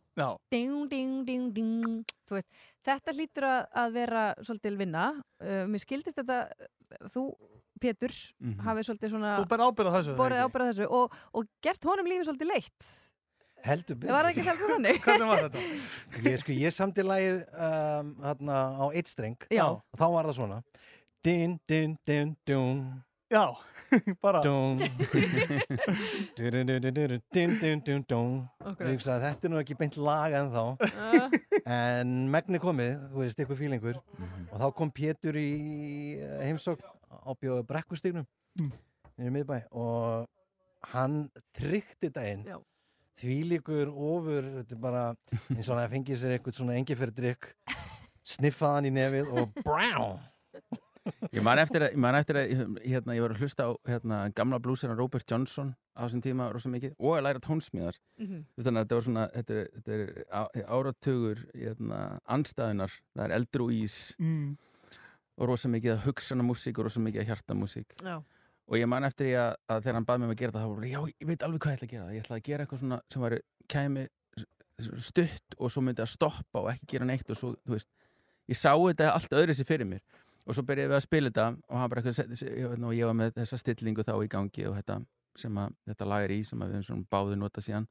Ding, 0.51 0.89
ding, 0.89 1.27
ding, 1.27 2.05
veist, 2.31 2.47
þetta 2.87 3.13
hlýtur 3.17 3.45
að, 3.49 3.65
vera 3.97 4.35
svolítil 4.47 4.77
vinna. 4.79 5.09
Uh, 5.43 5.65
mér 5.67 5.83
skildist 5.83 6.17
þetta, 6.21 6.49
þú, 7.11 7.35
Pétur, 7.83 8.13
Mhm. 8.41 8.61
hafið 8.65 8.87
svolítið 8.87 9.11
svona... 9.11 9.33
Þú 9.37 9.49
berð 9.51 9.65
ábyrgð 9.67 9.91
á 9.91 9.95
þessu, 9.99 10.13
þessu 10.71 10.87
og, 10.91 11.13
og 11.35 11.49
gert 11.61 11.85
honum 11.85 12.07
lífið 12.07 12.29
svolítið 12.31 12.49
leitt. 12.55 13.14
Heldur. 13.65 13.97
Var 14.05 14.27
það 14.27 14.31
ekki 14.31 14.43
heldur 14.45 14.73
þannig? 14.75 14.99
Hvernig 15.05 15.29
var 15.31 15.45
þetta? 15.47 15.61
Ég, 16.29 16.35
sko, 16.43 16.53
ég 16.61 16.75
samti 16.77 17.05
lagið 17.07 17.39
um, 17.57 18.11
hérna, 18.25 18.59
á 18.77 18.85
eitt 18.93 19.09
streng 19.09 19.47
Já. 19.53 19.65
og 19.73 20.01
þá 20.01 20.05
var 20.17 20.29
það 20.29 20.37
svona 20.41 20.59
Din, 21.25 21.55
din, 21.71 21.95
din, 22.05 22.35
dun 22.45 22.83
Já, 23.33 23.47
bara 24.25 24.43
Dun 24.45 24.77
Din, 26.37 26.53
din, 26.53 26.67
din, 26.67 26.93
din, 26.93 27.23
din, 27.33 27.57
din, 27.61 27.81
dun, 27.87 28.05
dun 28.05 28.35
að 28.61 29.25
þetta 29.25 29.49
er 29.49 29.53
nú 29.55 29.61
ekki 29.63 29.79
beint 29.81 29.97
lag 29.97 30.35
en 30.37 30.53
þá 30.53 30.65
En 31.65 32.15
megni 32.33 32.61
komið, 32.61 32.99
þú 33.15 33.23
veist, 33.23 33.41
ykkur 33.41 33.57
fílingur 33.63 33.97
og 34.53 34.57
þá 34.61 34.67
kom 34.77 34.93
Pétur 34.93 35.39
í 35.41 35.49
heimsókn 36.45 36.85
á 36.85 37.31
bjóðu 37.41 37.65
brekkustignum 37.73 38.29
Mm. 38.55 38.69
í 39.19 39.31
miðbæ 39.35 39.57
og 39.75 40.29
hann 40.93 41.25
tryggti 41.59 42.07
daginn 42.15 42.45
Já. 42.47 42.61
Þvílíkur 43.21 43.91
ofur 43.95 44.49
þetta 44.61 44.75
er 44.77 44.81
bara 44.83 45.05
eins 45.55 45.69
og 45.71 45.79
hann 45.79 45.91
fengið 45.93 46.21
sér 46.23 46.37
eitthvað 46.39 46.57
svona 46.59 46.77
engiferðdrykk 46.81 47.51
sniffaði 48.25 48.75
hann 48.79 48.89
í 48.91 48.95
nefið 48.99 49.35
og 49.41 49.59
brá 49.65 50.21
Ég 51.35 51.43
man 51.45 51.59
eftir 51.61 51.83
að, 51.85 51.97
man 52.01 52.17
eftir 52.17 52.39
að 52.41 52.53
hérna, 52.81 53.13
ég 53.13 53.21
var 53.21 53.33
að 53.35 53.41
hlusta 53.45 53.67
á 53.69 53.71
hérna, 53.85 54.19
gamla 54.33 54.57
blúsina 54.65 54.95
Robert 54.97 55.27
Johnson 55.29 55.75
á 55.93 56.07
þessum 56.07 56.23
tíma 56.25 56.47
rosa 56.55 56.71
mikið 56.73 56.95
og 56.97 57.19
að 57.19 57.27
læra 57.27 57.43
tónsmíðar 57.45 57.99
Mhm. 58.17 58.39
Þú 58.49 58.57
veist, 58.57 58.67
þannig 58.69 58.81
að 58.81 58.85
þetta 58.87 58.95
var 58.97 59.05
svona 59.05 59.25
þetta 59.35 59.59
er, 59.61 59.69
þetta 59.75 59.93
er 59.99 60.25
á- 60.33 60.53
áratugur 60.79 61.43
hérna, 61.53 61.99
andstæðunar, 62.25 62.93
það 63.19 63.25
er 63.27 63.35
eldur 63.37 63.63
og 63.67 63.71
ís 63.77 63.97
Mm. 64.19 64.57
og 65.37 65.49
rosa 65.49 65.69
mikið 65.69 65.93
að 65.93 66.03
hugsana 66.09 66.43
músík 66.49 66.79
og 66.79 66.85
rosa 66.89 67.01
mikið 67.05 67.21
að 67.21 67.27
hjarta 67.29 67.55
músík 67.55 67.87
Já. 68.01 68.23
Og 68.65 68.79
ég 68.79 68.89
man 68.89 69.05
eftir 69.05 69.29
því 69.29 69.35
að, 69.41 69.57
að 69.69 69.81
þegar 69.85 69.99
hann 69.99 70.07
bað 70.09 70.21
mig 70.21 70.29
um 70.29 70.35
að 70.35 70.41
gera 70.41 70.55
það 70.55 70.65
þá 70.65 70.75
var 70.75 70.85
ég, 70.89 70.95
já, 70.95 71.17
ég 71.21 71.31
veit 71.31 71.47
alveg 71.47 71.65
hvað 71.65 71.75
ég 71.75 71.79
ætla 71.79 71.87
að 71.87 71.95
gera. 71.95 72.13
Ég 72.15 72.25
ætla 72.25 72.37
að 72.39 72.47
gera 72.49 72.65
eitthvað 72.65 72.83
svona 72.83 73.01
sem 73.13 73.25
var 73.25 73.37
kæmi 73.75 74.05
stutt 75.05 75.57
og 75.59 75.71
svo 75.71 75.83
myndi 75.85 76.03
að 76.03 76.13
stoppa 76.15 76.63
og 76.63 76.71
ekki 76.73 76.89
gera 76.95 77.09
neitt 77.09 77.29
og 77.31 77.39
svo, 77.39 77.53
þú 77.63 77.77
veist 77.77 77.91
ég 78.51 78.59
sá 78.59 78.73
þetta 78.73 79.11
allt 79.13 79.37
öðru 79.37 79.57
sér 79.57 79.69
fyrir 79.69 79.89
mér. 79.89 80.03
Og 80.45 80.57
svo 80.57 80.65
byrjaði 80.67 80.91
við 80.93 80.99
að 80.99 81.05
spila 81.07 81.31
þetta 81.31 81.47
og 81.55 81.81
hann 81.81 81.93
bara 81.93 82.03
eitthvað, 82.05 82.81
og 82.89 82.97
ég 82.97 83.09
var 83.09 83.19
með 83.21 83.37
þessa 83.39 83.61
stillingu 83.61 84.05
þá 84.05 84.15
í 84.19 84.33
gangi 84.33 84.67
og 84.69 84.77
þetta 84.81 84.99
sem 85.41 85.61
að 85.61 85.77
þetta 85.91 86.09
lag 86.11 86.25
er 86.27 86.35
í 86.35 86.41
sem 86.47 86.61
við 86.61 86.75
höfum 86.75 86.89
svona 86.89 87.09
báði 87.11 87.39
nota 87.41 87.65
síðan. 87.65 87.87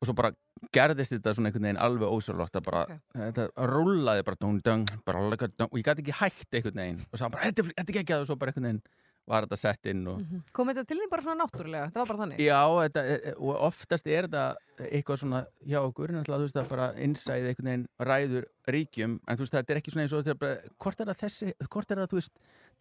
Og 0.00 0.08
svo 0.08 0.14
bara 0.18 0.32
gerðist 0.72 1.12
þetta 1.16 1.34
svona 1.34 1.50
einhvern 1.50 1.66
veginn 1.68 1.82
alveg 1.82 2.08
ósálótt 2.16 2.58
að 2.60 2.66
bara, 2.70 2.98
þetta 3.14 3.48
rúlaði 3.68 4.24
bara 4.24 4.36
dún, 4.40 4.60
dún, 4.62 4.84
bara, 5.04 5.22
like 5.28 5.44
a 5.44 5.48
dún, 5.48 5.68
og 5.70 5.78
ég 5.80 5.84
gæti 5.88 6.04
ekki 6.06 6.18
hægt 6.20 6.54
einhvern 6.60 6.82
veginn 6.84 7.00
og 7.12 7.18
svo 7.18 7.30
bara, 7.34 7.48
þetta 7.50 7.64
er- 7.66 7.74
þetta 7.80 7.90
er 7.96 8.02
ekki 8.04 8.14
að 8.14 8.20
og 8.20 8.26
svo 8.30 8.36
bara 8.38 8.52
einhvern 8.52 8.68
veginn 8.70 8.82
var 9.24 9.44
þetta 9.46 9.56
sett 9.58 9.86
inn 9.86 10.06
og 10.08 10.18
Mhm. 10.18 10.40
Kom 10.52 10.66
þetta 10.68 10.84
til 10.86 10.96
því 10.98 11.08
bara 11.10 11.22
svona 11.22 11.44
náttúrulega? 11.46 11.92
Það 11.92 12.00
var 12.02 12.06
bara 12.06 12.18
þannig? 12.26 12.38
Já, 12.42 12.62
þetta, 12.82 13.02
e- 13.06 13.20
e- 13.30 13.34
og 13.38 13.60
oftast 13.68 14.06
er 14.10 14.22
þetta 14.26 14.56
eitthvað 14.90 15.18
svona 15.22 15.46
hjá 15.64 15.78
okkur, 15.78 16.08
náttúrulega, 16.10 16.38
þú 16.38 16.46
veist, 16.48 16.56
það 16.58 16.68
bara 16.68 16.92
innsæðið 16.94 17.46
einhvern 17.52 17.68
veginn 17.70 17.86
ræður 18.00 18.44
ríkjum, 18.66 19.20
en 19.28 19.36
þú 19.36 19.38
veist, 19.38 19.52
þetta 19.54 19.70
er 19.70 19.76
ekki 19.78 19.92
svona 19.92 20.02
eins 20.02 20.12
og 20.12 20.24
þetta 20.24 20.38
bara, 20.38 20.56
hvort 20.80 21.00
er 21.00 21.06
það 21.06 21.20
þessi, 21.22 21.52
hvort 21.70 21.90
er 21.90 21.96
það, 22.02 22.08
þú 22.10 22.18
veist, 22.18 22.32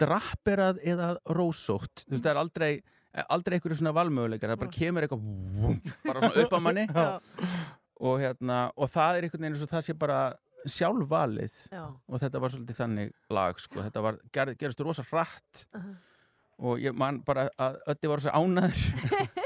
drapperað 0.01 0.81
eða 0.83 1.17
rósótt, 1.29 2.05
þú 2.07 2.15
veist, 2.15 2.23
það 2.25 2.31
er 2.33 2.41
aldrei, 2.41 2.81
aldrei 3.27 3.57
einhverju 3.57 3.79
svona 3.81 3.95
valmöguleikar, 3.97 4.53
það 4.53 4.61
bara 4.63 4.75
kemur 4.77 5.07
eitthvað, 5.07 5.25
vum, 5.63 5.81
bara 6.05 6.21
svona 6.29 6.45
upp 6.45 6.55
á 6.55 6.59
manni 6.63 6.85
og 8.07 8.21
hérna, 8.23 8.61
og 8.75 8.89
það 8.89 9.17
er 9.19 9.27
einhvern 9.27 9.43
veginn 9.45 9.57
eins 9.57 9.65
og 9.65 9.73
það 9.73 9.87
sé 9.89 9.97
bara 9.99 10.21
sjálfvalið 10.69 11.57
Já. 11.73 11.83
og 11.89 12.21
þetta 12.21 12.41
var 12.41 12.53
svolítið 12.53 12.79
þannig 12.83 13.11
lag, 13.33 13.59
sko, 13.61 13.81
þetta 13.81 14.05
var, 14.05 14.19
gerð, 14.33 14.57
gerðist 14.61 14.83
rosa 14.85 15.05
hratt 15.09 15.63
Aha. 15.77 15.93
og 16.61 16.81
ég 16.83 16.93
man 16.97 17.21
bara 17.25 17.47
að 17.57 17.79
Ötti 17.93 18.11
var 18.11 18.21
svo 18.21 18.33
ánæður 18.37 18.83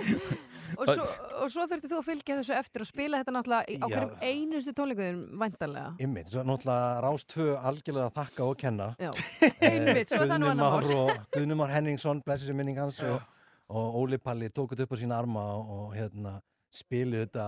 og, 0.79 0.89
svo, 0.89 1.05
og 1.43 1.53
svo 1.53 1.67
þurfti 1.71 1.91
þú 1.91 1.99
að 2.01 2.07
fylgja 2.09 2.37
þessu 2.41 2.55
eftir 2.57 2.83
og 2.83 2.89
spila 2.89 3.21
þetta 3.21 3.35
náttúrulega 3.37 3.63
á 3.63 3.87
Já. 3.87 3.93
hverjum 3.93 4.15
einustu 4.27 4.75
tónleikum 4.75 5.21
væntanlega 5.41 5.93
Ymmit, 6.03 6.31
svo 6.33 6.43
náttúrulega 6.47 6.99
Rás 7.05 7.25
2 7.31 7.47
algjörlega 7.71 8.09
að 8.11 8.17
þakka 8.19 8.49
og 8.49 8.59
kenna 8.61 8.89
Já. 8.99 9.11
Eh, 9.65 10.03
svo 10.07 10.19
er 10.23 10.29
það 10.29 10.41
nú 10.41 10.49
Guðni 10.49 10.51
annað 10.51 10.75
Már 10.75 10.89
mál. 10.89 10.99
og 10.99 11.31
Guðni 11.35 11.59
Már 11.59 11.71
Henningsson, 11.75 12.21
blessi 12.27 12.49
sér 12.49 12.57
minning 12.59 12.79
hans 12.81 12.99
og, 13.07 13.21
og 13.69 13.95
Óli 14.01 14.19
Palli 14.21 14.49
tók 14.53 14.73
þetta 14.73 14.85
upp 14.85 14.93
á 14.93 15.01
sína 15.01 15.17
arma 15.19 15.45
og 15.57 15.95
hérna 15.95 16.37
spiluðu 16.73 17.25
þetta 17.25 17.45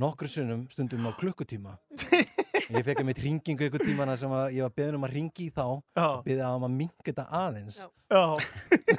nokkru 0.00 0.28
sunnum 0.30 0.64
stundum 0.72 1.06
á 1.06 1.12
klukkutíma 1.18 1.74
ég 2.74 2.84
fekk 2.86 3.02
að 3.02 3.08
mitt 3.08 3.20
ringingu 3.22 3.68
ykkur 3.68 3.84
tímana 3.84 4.16
sem 4.18 4.32
að 4.32 4.56
ég 4.56 4.64
var 4.64 4.72
beðin 4.74 4.98
um 4.98 5.06
að 5.06 5.16
ringi 5.18 5.48
í 5.48 5.52
þá 5.54 5.66
Já. 5.94 6.08
beðið 6.24 6.44
að 6.46 6.56
maður 6.62 6.76
minga 6.78 7.06
þetta 7.08 7.26
aðeins 7.40 7.80
Já. 7.84 8.24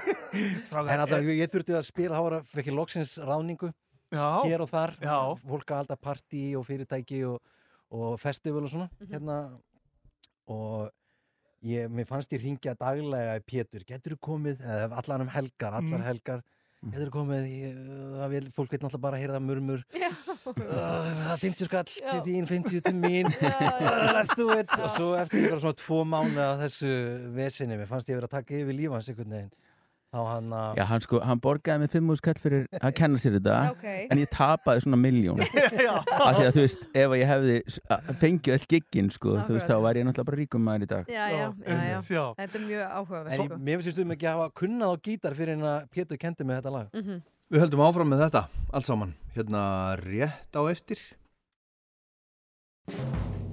en 0.93 1.01
alltaf 1.01 1.25
ég, 1.25 1.31
ég 1.41 1.51
þurfti 1.51 1.75
að 1.75 1.87
spila 1.89 2.19
þá 2.19 2.25
var 2.27 2.37
að 2.39 2.53
fekk 2.53 2.69
ég 2.71 2.77
loksins 2.77 3.15
ráðningu 3.19 3.71
Já. 4.15 4.27
hér 4.45 4.63
og 4.63 4.71
þar 4.71 4.95
Já. 5.01 5.17
fólk 5.41 5.71
að 5.71 5.81
halda 5.81 5.97
partí 5.99 6.43
og 6.55 6.67
fyrirtæki 6.67 7.23
og, 7.27 7.39
og 7.95 8.19
festival 8.21 8.63
og 8.63 8.71
svona 8.71 8.89
hérna 9.09 9.39
og 10.51 10.91
ég, 11.65 11.89
mér 11.91 12.07
fannst 12.09 12.33
ég 12.35 12.43
ringja 12.45 12.75
daglega 12.79 13.37
í 13.39 13.43
Pétur, 13.45 13.85
getur 13.87 14.15
þú 14.15 14.21
komið? 14.29 14.61
Eða 14.61 14.99
allan 15.01 15.25
um 15.25 15.31
helgar, 15.33 15.73
allar 15.79 15.99
Mm. 15.99 16.05
helgar 16.09 16.43
getur 16.85 17.09
þú 17.09 17.13
komið, 17.15 17.45
ég, 17.49 17.77
vil, 18.29 18.49
fólk 18.53 18.71
veit 18.75 18.81
náttúrulega 18.85 19.05
bara 19.07 19.17
heyra 19.21 19.39
Uh, 20.45 20.53
það 20.55 21.31
er 21.33 21.39
50 21.41 21.65
skall 21.65 21.85
til 21.89 22.19
þín, 22.27 22.45
50 22.45 22.83
til 22.85 22.93
mín. 22.93 23.29
Let's 24.13 24.35
do 24.37 24.51
it 24.53 24.69
og 24.77 24.91
svo 24.93 25.07
eftir 25.17 25.55
svona 25.57 25.73
tvo 25.79 26.03
mánu 26.05 26.37
af 26.43 26.59
þessu 26.61 26.91
vesinni, 27.33 27.79
mér 27.79 27.89
fannst 27.89 28.11
ég 28.11 28.19
verið 28.19 28.29
að 28.29 28.35
taka 28.37 28.59
yfir 28.59 28.77
lífans 28.77 29.09
einhvern 29.09 29.33
veginn 29.33 29.55
hann 30.29 30.53
að 30.55 30.77
Já, 30.79 30.83
hann, 30.89 31.01
sko, 31.03 31.19
hann 31.25 31.41
borgaði 31.43 31.79
mig 31.83 31.91
5.000 31.93 32.23
kall 32.25 32.39
fyrir 32.43 32.65
að 32.79 32.93
kenna 32.95 33.17
sér 33.21 33.35
þetta 33.39 33.57
Ok. 33.75 33.85
en 34.11 34.21
ég 34.23 34.29
tapaði 34.33 34.83
svona 34.85 34.99
miljón 35.01 35.41
af 35.45 35.49
því 36.39 36.45
að 36.45 36.51
þú 36.55 36.63
veist, 36.65 36.85
ef 37.03 37.15
ég 37.19 37.27
hefði 37.33 37.57
fengið 38.23 38.55
all 38.57 38.65
giggin, 38.75 39.11
sko, 39.11 39.35
þú 39.45 39.57
veist, 39.57 39.67
þá 39.67 39.75
Akkurat. 39.75 39.85
væri 39.89 39.99
ég 40.03 40.07
náttúrulega 40.09 40.29
bara 40.31 40.41
ríkum 40.41 40.65
maður 40.69 40.87
í 40.87 40.89
dag 40.95 41.11
já, 41.11 41.25
já, 41.35 41.45
já, 41.67 41.99
já. 42.15 42.25
þetta 42.39 42.59
er 42.61 42.65
mjög 42.69 42.83
áhugaverð 42.99 43.37
ég, 43.43 43.55
mér 43.69 43.81
finnst 43.83 43.99
þú 44.01 44.07
ekki 44.15 44.29
að 44.31 44.39
hafa 44.39 44.49
kunnað 44.63 44.93
á 44.93 44.95
gítar 45.09 45.35
fyrir 45.37 45.53
en 45.59 45.67
að 45.75 45.89
Pétur 45.95 46.17
kendi 46.21 46.43
mig 46.47 46.61
þetta 46.61 46.75
lag 46.79 46.87
Mhm. 46.95 47.21
Við 47.53 47.61
höldum 47.61 47.81
áfram 47.85 48.09
með 48.09 48.21
þetta, 48.25 48.39
allt 48.73 48.87
saman, 48.89 49.11
hérna 49.35 49.61
rétt 50.01 50.49
á 50.57 50.61
eftir. 50.71 50.97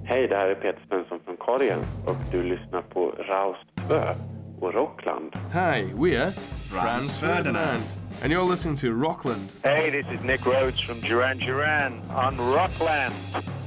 Hej, 0.05 0.27
det 0.27 0.35
här 0.35 0.47
är 0.49 0.55
Peter 0.55 0.81
Svensson 0.89 1.19
från 1.25 1.37
Korgen 1.37 1.79
och 2.05 2.15
du 2.31 2.43
lyssnar 2.43 2.81
på 2.81 3.11
Raus 3.29 3.57
2 3.87 4.15
och 4.63 4.73
Rockland. 4.73 5.33
Hi, 5.51 5.91
we're 5.95 6.31
Franz 6.69 7.17
Ferdinand, 7.17 7.83
and 8.21 8.31
you're 8.31 8.49
listening 8.51 8.77
to 8.77 8.91
Rockland. 8.91 9.49
Hey, 9.63 9.89
this 9.91 10.05
is 10.11 10.23
Nick 10.23 10.45
Rhodes 10.45 10.79
from 10.79 11.01
Duran 11.01 11.37
Duran 11.39 12.01
on 12.09 12.37
Rockland. 12.37 13.13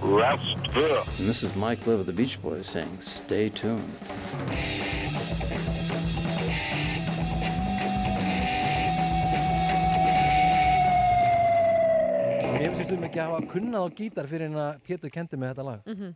Roust 0.03 0.57
2. 0.75 0.81
And 1.19 1.29
this 1.29 1.43
is 1.43 1.55
Mike 1.57 1.87
Live 1.87 2.01
of 2.01 2.07
the 2.07 2.13
Beach 2.13 2.41
Boys 2.43 2.67
saying, 2.69 2.99
stay 3.01 3.49
tuned. 3.51 3.83
Mér 12.57 12.73
finnst 12.73 12.89
þú 12.91 12.97
ekki 13.07 13.21
að 13.21 13.33
hafa 13.35 13.49
kunnað 13.51 13.85
á 13.85 13.89
gítar 13.99 14.29
fyrir 14.31 14.49
en 14.49 14.59
að 14.61 14.79
Pétur 14.87 15.13
kendi 15.13 15.37
mig 15.39 15.51
þetta 15.53 15.65
lag 15.67 15.81
Mhm. 15.87 16.15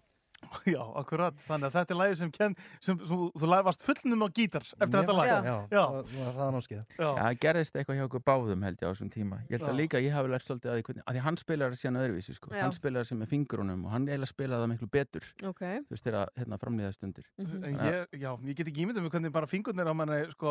Já, 0.66 0.80
akkurat, 0.98 1.34
þannig 1.44 1.66
að 1.68 1.74
þetta 1.76 1.94
er 1.94 1.98
lagið 2.00 2.16
sem, 2.20 2.30
ken, 2.34 2.54
sem, 2.82 2.96
sem 3.06 3.20
þú 3.38 3.48
varst 3.50 3.82
fullnum 3.84 4.24
á 4.24 4.28
gítar 4.34 4.64
eftir 4.64 4.88
Mér 4.90 4.96
þetta 4.96 5.14
lag 5.16 5.28
fannst 5.30 5.46
það, 5.46 5.46
já, 5.46 5.54
það 5.70 6.24
var 6.24 6.34
það 6.40 6.50
námskeið 6.56 6.80
Já. 6.80 6.84
Já, 7.00 7.08
það 7.20 7.38
gerðist 7.44 7.76
eitthvað 7.80 7.98
hjá 8.00 8.04
okkur 8.08 8.24
báðum 8.30 8.64
held 8.66 8.78
ég 8.80 8.86
á 8.86 8.90
þessum 8.90 9.10
tíma 9.14 9.36
Ég 9.46 9.52
held 9.54 9.64
Já. 9.64 9.70
að 9.70 9.78
líka 9.80 9.96
ég 10.00 10.12
hafi 10.16 10.32
lært 10.32 10.46
svolítið 10.48 10.70
að 10.72 10.76
því, 10.80 10.84
hvernig, 10.88 11.04
að 11.06 11.12
því 11.18 11.22
hann 11.26 11.38
spilar 11.40 11.76
síðan 11.80 12.00
öðruvísi 12.00 12.34
sko. 12.36 12.50
Já. 12.50 12.62
Hann 12.64 12.74
spilar 12.76 13.04
sem 13.08 13.20
með 13.20 13.30
fingrunum 13.34 13.84
og 13.86 13.90
hann 13.94 14.08
eiginlega 14.10 14.32
spilaði 14.32 14.60
það 14.64 14.70
miklu 14.74 14.88
betur 14.96 15.24
Ok. 15.50 15.62
Þú 15.86 15.94
veist 15.94 16.04
þeirra 16.08 16.24
hérna, 16.40 16.60
framlýða 16.60 16.92
stundir 16.96 17.26
Mhm. 17.40 17.64
En 17.64 17.74
ég, 17.80 18.06
já, 18.20 18.30
ég 18.44 18.56
get 18.56 18.68
ekki 18.68 18.82
ímyndað 18.84 19.04
með 19.06 19.12
hvernig 19.14 19.32
bara 19.32 19.46
fingurnir 19.48 19.88
á 19.88 19.94
manni, 19.96 20.18
sko, 20.34 20.50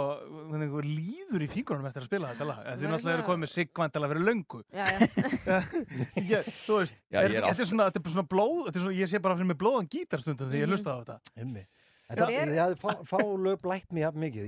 líður 0.85 1.43
í 1.45 1.47
fingurnum 1.51 1.85
eftir 1.89 2.01
að 2.05 2.09
spila 2.09 2.31
þetta 2.33 2.47
lag. 2.49 2.59
Þið 2.79 2.85
Mig 9.79 9.87
blóðan 9.87 9.91
gítarstundum 9.93 10.49
þegar 10.49 10.59
ég 10.59 10.67
Mhm. 10.67 10.73
hlusta 10.73 10.91
á 10.91 10.97
þetta. 10.99 11.19
Einmi. 11.39 11.65
Þetta, 12.09 12.25
Já. 12.33 12.41
ég 12.49 12.57
hafði 12.57 12.77
fá, 12.81 12.91
fá 13.05 13.19
lög 13.21 13.59
blætt 13.61 13.91
mér 13.93 14.15
mikið. 14.17 14.47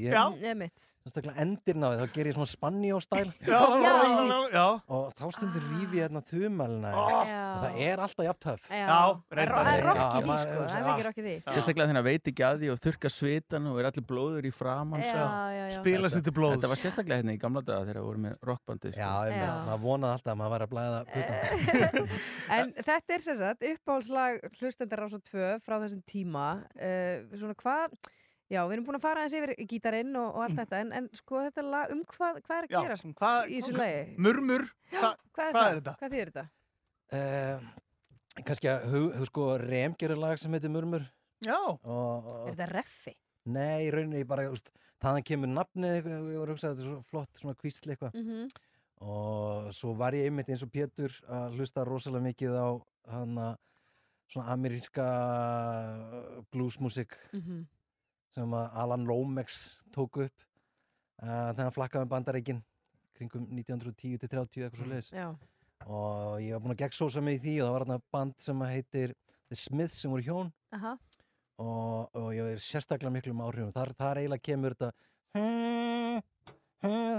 Sérstaklega 1.05 1.37
á 1.37 1.89
því, 1.91 1.97
þá 2.01 2.13
ger 2.15 2.29
ég 2.29 2.35
svona 2.37 2.49
spanni-ó-stæl 2.49 3.27
Já, 3.45 3.59
já, 3.81 4.37
já. 4.49 4.65
og 4.89 5.11
þá 5.17 5.23
stundur 5.35 5.65
rífi 5.69 5.99
ég 5.99 6.07
hérna 6.07 6.21
þumalina 6.25 6.91
Já. 6.91 7.01
og 7.01 7.61
það 7.61 7.77
er 7.85 8.01
alltaf 8.05 8.25
jafn 8.25 8.41
töff 8.45 8.65
Já, 8.71 8.79
Já, 8.81 8.97
reyndar. 9.37 9.53
það 9.61 9.71
er 9.71 9.83
Já, 9.83 9.93
því, 9.93 10.37
sko, 10.41 10.63
það 10.71 10.89
er. 10.89 11.43
Sérstaklega 11.51 11.85
þegar 11.85 11.99
hann 11.99 12.07
veit 12.07 12.31
ekki 12.31 12.45
að 12.47 12.63
því 12.63 12.71
og 12.73 12.81
þurka 12.85 13.11
svitan 13.13 13.69
og 13.71 13.79
er 13.81 13.89
allir 13.91 14.05
blóður 14.09 14.47
í 14.49 14.53
framann 14.55 15.05
Já, 15.05 15.11
já, 15.11 15.61
já. 15.61 15.77
Spila 15.77 16.11
sér 16.13 16.25
til 16.25 16.35
blóðs. 16.37 16.57
Þetta 16.57 16.71
var 16.73 16.81
sérstaklega 16.81 17.21
hérna 17.21 17.35
í 17.35 17.41
gamla 17.41 17.63
daga 17.65 17.85
þegar 17.85 18.01
við 18.01 18.09
vorum 18.09 18.25
með 18.25 18.35
rockbandi 18.49 18.93
sko. 18.95 19.01
Já, 19.01 19.45
maður 19.69 19.83
vonaði 19.85 20.17
alltaf 20.17 20.33
að 20.33 20.41
maður 20.41 20.53
væri 20.55 20.65
að 20.65 20.73
blæða 20.73 20.99
putan 21.11 22.11
En 22.57 22.73
þetta 22.81 23.15
er 23.17 23.25
sem 23.25 23.39
sagt 23.41 23.65
uppáhaldslag 23.71 24.41
hlustendar 24.59 25.03
rása 25.05 25.21
2 25.31 25.47
frá 25.65 25.77
þessum 25.85 26.03
tíma. 26.09 26.47
Uh, 26.75 27.29
svona 27.51 27.59
hvað, 27.61 27.95
já, 28.51 28.61
við 28.67 28.73
erum 28.77 28.85
búin 28.87 28.97
að 28.99 29.03
fara 29.05 29.21
aðeins 29.25 29.37
yfir 29.39 29.67
gítarinn 29.71 30.15
og, 30.19 30.27
og 30.35 30.41
allt 30.47 30.57
þetta, 30.59 30.79
en, 30.85 30.91
en 31.01 31.09
sko 31.13 31.43
þetta 31.45 31.63
lag, 31.67 31.91
um 31.93 32.01
hvað, 32.15 32.41
hvað 32.47 32.57
er 32.57 32.67
að 32.67 32.73
Já, 32.75 32.81
gerast 32.87 33.11
hvað- 33.21 33.47
í 33.51 33.59
þessu 33.61 33.77
lagi? 33.77 34.01
Murmur, 34.17 34.65
hva, 34.91 35.13
Hvað 35.35 35.47
er 35.47 35.55
hvað 35.55 35.69
er 35.71 35.79
þetta? 35.81 35.95
Hvað 36.01 36.15
þýðir 36.15 36.31
þetta? 36.31 36.45
uh, 37.11 38.43
kannski 38.47 38.69
að 38.71 38.85
hug, 38.91 39.07
hug, 39.19 39.25
sko, 39.31 39.47
Rem 39.61 39.95
gerir 39.99 40.17
lag 40.21 40.39
sem 40.39 40.51
heitir 40.55 40.71
Murmur 40.71 41.03
Já 41.41 41.55
og, 41.57 41.79
og, 41.89 42.47
Er 42.47 42.53
þetta 42.53 42.69
reffi? 42.71 43.15
Nei, 43.51 43.87
í 43.87 43.91
rauninni 43.91 44.21
bara, 44.29 44.43
úst, 44.53 44.69
þaðan 45.01 45.23
kemur 45.25 45.49
nafnið 45.49 45.95
ég 45.97 46.03
var 46.37 46.45
að 46.45 46.51
hugsa 46.53 46.69
að 46.69 46.75
þetta 46.75 46.83
er 46.85 46.91
svo 46.91 47.01
flott 47.09 47.39
svona 47.41 47.55
kvísli 47.57 47.95
eitthvað 47.95 48.13
Mhm. 48.19 48.51
og 49.01 49.71
svo 49.73 49.95
var 49.97 50.13
ég 50.13 50.27
einmitt 50.29 50.51
eins 50.53 50.61
og 50.61 50.69
Pétur 50.69 51.09
að 51.27 51.55
hlusta 51.57 51.83
rosalega 51.87 52.21
mikið 52.27 52.53
á 52.53 52.69
hana 53.09 53.47
svona 54.31 54.53
ameríska 54.55 55.05
bluesmusik 56.51 57.17
Mhm. 57.33 57.65
sem 58.31 58.49
að 58.55 58.69
Alan 58.79 59.03
Lomax 59.05 59.83
tók 59.91 60.17
upp 60.25 60.43
uh, 61.21 61.51
þegar 61.51 61.63
hann 61.65 61.75
flakkaði 61.75 62.01
um 62.07 62.09
bandareikin 62.13 62.61
kringum 63.17 63.47
1910-30 63.51 64.63
eitthvað 64.63 64.77
svo 64.79 64.87
leiðis 64.87 65.11
Já. 65.11 65.27
og 65.85 66.39
ég 66.41 66.53
var 66.55 66.61
búinn 66.63 66.75
að 66.77 66.81
gegnsósa 66.85 67.21
mig 67.21 67.39
í 67.41 67.43
því 67.43 67.55
og 67.61 67.65
það 67.67 67.73
var 67.75 67.85
þarna 67.85 68.01
band 68.11 68.33
sem 68.39 68.61
að 68.63 68.71
heitir 68.77 69.13
The 69.51 69.55
Smiths 69.59 69.99
sem 70.01 70.11
voru 70.11 70.23
hjón 70.23 70.51
Aha. 70.71 70.93
og, 71.59 72.09
og 72.15 72.29
ég 72.33 72.53
er 72.55 72.63
sérstaklega 72.63 73.11
miklum 73.11 73.43
áhrifum 73.43 73.73
þar, 73.75 73.91
þar 73.99 74.21
eiginlega 74.23 74.47
kemur 74.47 74.73
þetta 74.79 74.91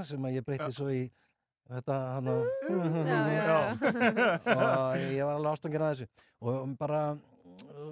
sem 0.08 0.24
að 0.26 0.34
ég 0.38 0.44
breytti 0.46 0.72
svo 0.74 0.88
í 0.90 1.02
þetta 1.76 1.98
hann 2.14 2.30
já. 3.32 3.58
og 4.54 5.04
ég 5.08 5.22
var 5.24 5.36
alveg 5.36 5.52
ástangin 5.52 5.84
að 5.86 5.92
þessu 5.92 6.06
og 6.42 6.74
bara 6.80 7.02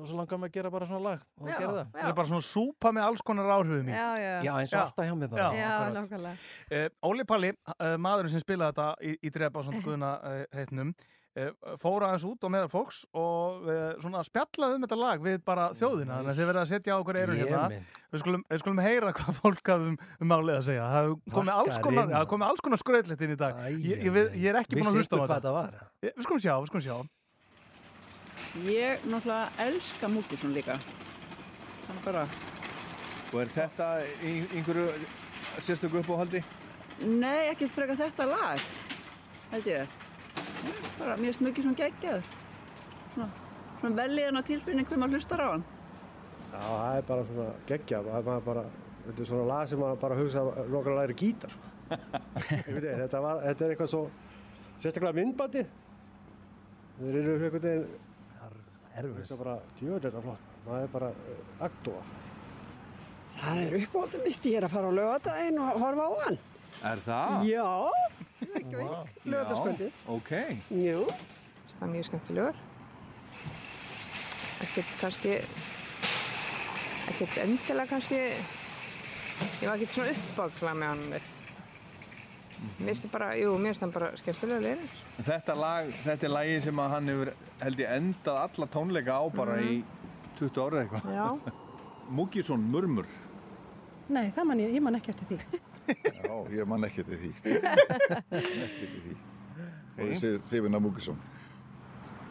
og 0.01 0.07
svo 0.09 0.17
langar 0.19 0.41
mig 0.41 0.51
að 0.51 0.57
gera 0.57 0.71
bara 0.73 0.87
svona 0.89 1.03
lag 1.05 1.23
og 1.41 1.49
Já, 1.49 1.55
gera 1.59 1.73
það 1.75 1.93
Þetta 1.95 2.09
er 2.11 2.17
bara 2.19 2.31
svona 2.31 2.47
súpa 2.47 2.93
með 2.95 3.07
alls 3.07 3.23
konar 3.27 3.53
áhrifum 3.57 3.91
í. 3.91 3.95
Já, 3.95 4.09
já. 4.21 4.33
Já, 4.47 4.53
eins 4.57 4.75
og 4.75 4.81
alltaf 4.83 5.09
hjá 5.09 5.15
mér 5.21 5.33
bara. 5.33 5.49
Já, 5.57 5.71
nákvæmlega. 5.95 6.35
Uh, 6.71 6.87
Óli 7.11 7.27
Palli, 7.29 7.53
uh, 7.75 7.95
maðurinn 8.01 8.35
sem 8.35 8.43
spilaði 8.45 8.71
þetta 8.71 8.89
í, 9.05 9.15
í 9.27 9.33
drepa 9.35 9.63
á 9.63 9.67
samt 9.67 9.83
guðuna 9.87 10.13
uh, 10.19 10.43
heitnum, 10.57 10.93
uh, 11.49 11.75
fór 11.83 12.05
aðeins 12.07 12.25
út 12.29 12.45
og 12.47 12.53
meðal 12.55 12.71
fólks 12.73 13.01
og 13.17 13.65
uh, 13.69 13.79
svona 14.03 14.23
spjallaði 14.27 14.77
um 14.79 14.85
þetta 14.87 14.99
lag 15.01 15.25
við 15.25 15.39
bara 15.47 15.69
þjóðina, 15.79 16.19
þannig 16.21 16.33
að 16.35 16.41
þið 16.41 16.49
verða 16.51 16.65
að 16.67 16.71
setja 16.73 16.97
á 16.97 17.01
okkur 17.01 17.19
eirun 17.23 17.41
Ég 17.41 17.51
hérna. 17.51 17.81
Við 18.11 18.23
skulum, 18.25 18.45
við 18.51 18.63
skulum 18.65 18.83
heyra 18.85 19.13
hvað 19.21 19.39
fólk 19.41 19.73
hafði 19.73 19.93
um, 19.93 19.97
um 20.21 20.31
málið 20.35 20.57
að 20.59 20.65
segja. 20.71 20.89
Það 20.95 21.11
komið 21.37 21.53
alls 21.55 21.79
konar, 21.79 22.05
Rakkarinn. 22.05 22.17
ja, 22.17 22.31
komið 22.35 22.49
alls 22.51 22.65
konar 22.67 22.83
skröðleitt 22.83 23.25
inn 23.27 23.35
í 23.35 23.39
dag. 23.41 23.61
Æ, 23.61 23.67
ég, 23.87 24.05
ég, 24.09 24.21
ég 24.35 24.49
er 24.51 24.61
ekki 24.63 24.79
búin 24.81 24.91
að 24.91 24.99
Vissi 24.99 25.07
hlusta 25.07 25.21
á 25.21 25.27
þetta. 25.35 25.89
við 26.03 26.25
skulum 26.27 26.43
sjá, 26.45 26.55
við 26.65 26.71
skulum 26.73 26.87
sjá. 26.89 26.97
Ég 28.67 29.05
náttúrulega 29.07 29.67
elska 29.69 30.09
Múkisson 30.11 30.55
líka. 30.57 30.79
Þannig 31.87 32.05
bara, 32.09 32.25
Og 33.31 33.39
er 33.45 33.51
þetta 33.55 33.89
í 34.27 34.33
einhverju 34.59 34.89
sérstöku 35.63 36.01
uppáhaldi? 36.03 36.41
nei, 37.01 37.47
ekki 37.53 37.69
freka 37.71 37.95
þetta 37.97 38.27
lag, 38.29 38.65
held 39.53 39.69
ég. 39.71 39.93
Bara, 40.99 41.17
mér 41.17 41.31
finnst 41.31 41.45
Múkisson 41.45 41.77
geggjaður. 41.79 42.27
Svona, 43.15 43.29
svona 43.81 43.97
velíðan 44.03 44.45
tilfinning 44.47 44.89
þegar 44.89 45.03
maður 45.03 45.19
hlustar 45.19 45.43
á 45.43 45.49
hann. 45.55 45.65
Já, 46.51 46.61
það 46.61 46.97
er 46.99 47.05
bara 47.09 47.27
svona 47.31 47.51
geggja, 47.71 48.01
það 48.07 48.31
er 48.35 48.45
bara, 48.49 48.65
þetta 49.07 49.23
er 49.25 49.31
svona 49.31 49.47
lag 49.51 49.69
sem 49.71 49.81
maður 49.81 50.01
bara 50.05 50.19
hugsa 50.19 50.45
nokkar 50.75 50.99
læri 50.99 51.17
gítar, 51.21 51.55
sko. 51.55 51.73
Veit 52.75 52.87
þetta, 52.87 53.23
var, 53.25 53.43
þetta 53.47 53.67
er 53.67 53.75
eitthvað 53.75 53.93
svo, 53.95 54.03
sérstaklega 54.83 55.17
myndbandi. 55.21 55.65
Þeir 57.01 57.21
eru 57.23 57.37
einhvern 57.37 57.67
veginn, 57.67 57.87
erfis. 59.01 59.31
Það 59.31 59.37
er 59.39 59.45
bara, 59.45 59.57
þetta 60.05 60.25
flott, 60.27 60.51
það 60.67 60.85
er 60.85 60.93
bara 60.97 61.13
uh, 61.15 61.45
aktúa. 61.71 62.03
Það 63.41 63.63
er 63.65 63.77
uppáhaldið 63.81 64.27
mitt, 64.27 64.49
ég 64.51 64.59
er 64.59 64.67
að 64.67 64.75
fara 64.75 64.91
á 64.91 64.99
lögadaginn 64.99 65.61
og 65.63 65.79
horfa 65.85 66.09
á 66.11 66.13
hann. 66.27 66.41
Er 66.91 67.05
það? 67.07 67.47
Já, 67.49 67.69
Lögataskvöldi. 69.25 69.91
Ok. 70.09 70.31
Jú. 70.71 71.07
Það 71.79 71.83
er 71.87 71.93
mjög 71.95 72.05
skemmtilegur. 72.09 72.57
Ekkert 74.61 74.91
kannski, 75.01 75.37
ekkert 77.11 77.37
endilega 77.45 77.87
kannski, 77.89 78.19
ég 78.21 79.69
var 79.69 79.77
ekkert 79.79 79.95
svona 79.95 80.13
uppáldslag 80.17 80.77
með 80.77 80.91
hann. 80.93 81.05
Mér 81.11 82.91
finnst 82.91 83.07
það 83.07 83.13
bara, 83.15 83.31
jú, 83.41 83.55
mér 83.57 83.73
finnst 83.73 83.85
það 83.87 83.95
bara 83.95 84.11
skemmtilega 84.21 84.61
leirir. 84.67 84.99
Þetta 85.31 85.57
lag, 85.57 85.89
þetta 86.05 86.29
er 86.29 86.35
lagi 86.35 86.59
sem 86.67 86.83
að 86.85 86.93
hann 86.97 87.09
hefur 87.15 87.33
held 87.63 87.81
ég 87.81 87.95
endað 87.97 88.43
alla 88.45 88.67
tónleika 88.77 89.17
á 89.17 89.25
bara 89.33 89.57
Mhm. 89.57 89.65
í 89.71 89.85
20 90.39 90.61
árið 90.67 90.83
eitthvað. 90.85 91.03
Já. 91.15 91.55
Múkisson, 92.21 92.61
murmur. 92.71 93.07
Nei, 94.09 94.31
það 94.35 94.45
man 94.45 94.59
ég, 94.61 94.75
ég 94.75 94.83
man 94.83 94.95
ekki 94.99 95.15
eftir 95.15 95.27
því. 95.37 95.61
Já, 95.91 96.35
ég 96.55 96.67
man 96.71 96.85
ekki 96.87 97.03
til 97.09 97.19
því. 97.21 97.31
ekki 98.39 98.87
til 98.87 99.01
því. 99.05 99.15
Og 100.01 100.15
Sif- 100.21 100.47
Sifina 100.49 100.79
Múkisson. 100.81 101.19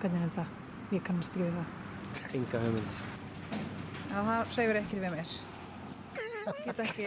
Hvernig 0.02 0.22
er 0.22 0.30
þetta? 0.30 0.46
Ég 0.96 1.04
kannast 1.06 1.36
ekki 1.36 1.46
við 1.46 1.54
það. 1.60 1.68
Enga 2.40 2.58
hugmynd. 2.66 2.94
Já, 4.10 4.18
það 4.18 4.54
hreyfir 4.56 4.80
ekkert 4.82 5.04
við 5.04 5.12
mér. 5.16 5.30
Ég 6.50 6.64
get 6.66 6.80
ekki 6.86 7.06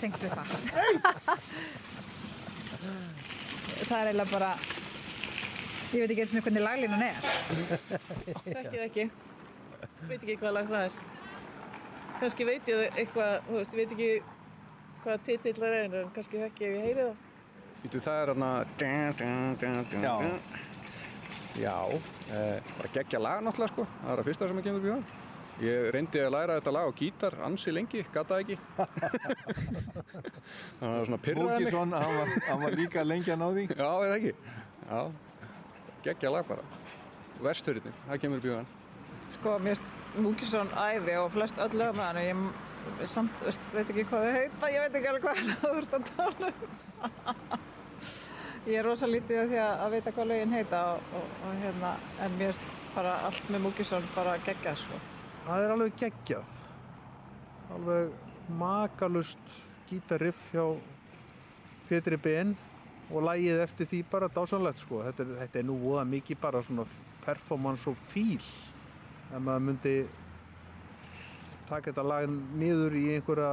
tengt 0.00 0.20
við 0.24 0.30
það. 0.34 0.48
það 3.88 3.98
er 4.00 4.08
eiginlega 4.10 4.30
bara, 4.32 4.50
ég 5.94 6.00
veit 6.02 6.10
ekki 6.14 6.24
eins 6.24 6.34
og 6.40 6.46
hvernig 6.48 6.64
laglínan 6.64 7.04
er. 7.06 7.16
Þekkið 8.48 8.80
ekki. 8.88 9.04
Veit 10.08 10.22
ekki 10.24 10.38
hvað 10.40 10.56
lag 10.58 10.66
það 10.72 10.86
er. 10.88 10.94
Kannski 12.20 12.46
veit 12.48 12.68
ég 12.70 12.98
eitthvað, 13.02 13.32
þú 13.48 13.54
veist, 13.60 13.74
ég 13.74 13.80
veit 13.82 13.94
ekki 13.94 14.10
hvað 15.04 15.24
titill 15.28 15.56
það 15.60 15.78
er, 15.78 15.96
en 16.00 16.12
kannski 16.16 16.42
þekki 16.42 16.64
ég 16.64 16.70
ef 16.70 16.76
ég 16.76 16.86
heyri 16.88 17.02
það. 17.08 17.16
Vítu, 17.84 18.00
það 18.00 18.20
er 18.20 18.28
hérna... 18.32 19.84
Já. 20.04 20.14
Já, 21.54 21.86
eh, 22.34 22.62
bara 22.76 22.88
geggja 22.94 23.18
lag 23.22 23.42
náttúrulega 23.46 23.70
sko. 23.70 23.84
Það 24.00 24.10
er 24.10 24.18
það 24.18 24.28
fyrsta 24.28 24.48
sem 24.50 24.58
ég 24.58 24.64
kemur 24.66 24.80
upp 24.80 24.86
í 24.86 24.94
það. 24.94 25.02
Ég 25.62 25.90
reyndi 25.94 26.18
að 26.18 26.32
læra 26.34 26.56
þetta 26.58 26.72
lag 26.74 26.88
á 26.90 26.92
gítar 26.98 27.36
ansi 27.46 27.70
lengi, 27.74 28.00
gata 28.14 28.40
ekki. 28.42 28.56
Þannig 30.80 30.88
að 30.88 31.04
svona 31.06 31.20
pyrraði 31.22 31.46
mig. 31.46 31.60
Múkisson, 31.60 31.94
hann 31.94 32.16
var, 32.18 32.32
hann 32.48 32.64
var 32.64 32.76
líka 32.80 33.04
lengi 33.06 33.30
að 33.30 33.38
ná 33.38 33.46
því. 33.52 33.66
Já, 33.70 33.86
er 33.86 34.10
það 34.10 34.16
ekki? 34.16 34.32
Já, 34.88 35.00
geggja 36.08 36.32
lag 36.34 36.50
bara. 36.50 36.66
Vesturinn, 37.44 37.94
það 38.08 38.22
kemur 38.24 38.42
upp 38.42 38.48
í 38.48 38.54
það. 38.56 38.74
Sko, 39.36 39.54
mér 39.62 39.78
finnst 39.78 40.18
Múkisson 40.24 40.74
æði 40.78 41.14
og 41.20 41.30
flest 41.36 41.62
öll 41.62 41.74
lög 41.78 41.94
með 41.94 42.06
hann. 42.08 42.22
Ég 42.24 42.34
samt, 43.10 43.44
veist, 43.44 43.66
veit 43.74 43.90
ekki 43.90 44.06
hvað 44.10 44.26
þau 44.26 44.34
heita, 44.38 44.70
ég 44.72 44.84
veit 44.84 44.98
ekki 44.98 45.10
alveg 45.12 45.26
hvað 45.26 45.52
þú 45.62 45.72
ert 45.80 45.96
að 45.98 46.08
tala 46.10 46.50
um. 46.52 46.78
ég 48.64 48.78
er 48.80 48.88
rosa 48.88 49.10
lítið 49.10 49.42
af 49.42 49.50
því 49.52 49.60
að, 49.64 49.74
að 49.84 49.96
vita 49.96 50.14
hvað 50.16 50.30
lögin 50.32 50.56
heita 50.56 50.82
og, 50.94 51.12
og, 51.18 51.36
og 51.48 51.62
hérna, 51.62 51.94
en 52.24 52.38
mér 52.38 52.52
finnst 52.52 52.82
bara 52.94 53.14
allt 53.26 53.50
með 53.50 53.64
Múkisson 53.66 54.06
bara 54.14 54.36
geggjað, 54.46 54.78
sko. 54.84 55.00
Það 55.44 55.64
er 55.64 55.72
alveg 55.74 55.96
geggjað. 56.00 56.52
Alveg 57.74 58.12
makalust 58.60 59.56
gítariff 59.88 60.40
hjá 60.52 60.64
Petri 61.88 62.16
Ben 62.16 62.54
og 63.10 63.24
lægið 63.26 63.62
eftir 63.64 63.88
því 63.90 64.02
bara 64.12 64.30
dásanlegt 64.32 64.80
sko. 64.80 65.02
Þetta 65.04 65.24
er, 65.24 65.32
þetta 65.42 65.60
er 65.60 65.66
nú 65.68 65.78
voða 65.82 66.04
mikið 66.08 66.40
bara 66.40 66.62
svona 66.64 66.86
performance 67.24 67.90
og 67.90 67.98
fíl. 68.08 68.40
Ef 69.30 69.40
maður 69.40 69.66
myndi 69.68 69.94
taka 71.68 71.90
þetta 71.90 72.04
lag 72.06 72.28
niður 72.60 72.96
í 72.98 73.04
einhverja, 73.16 73.52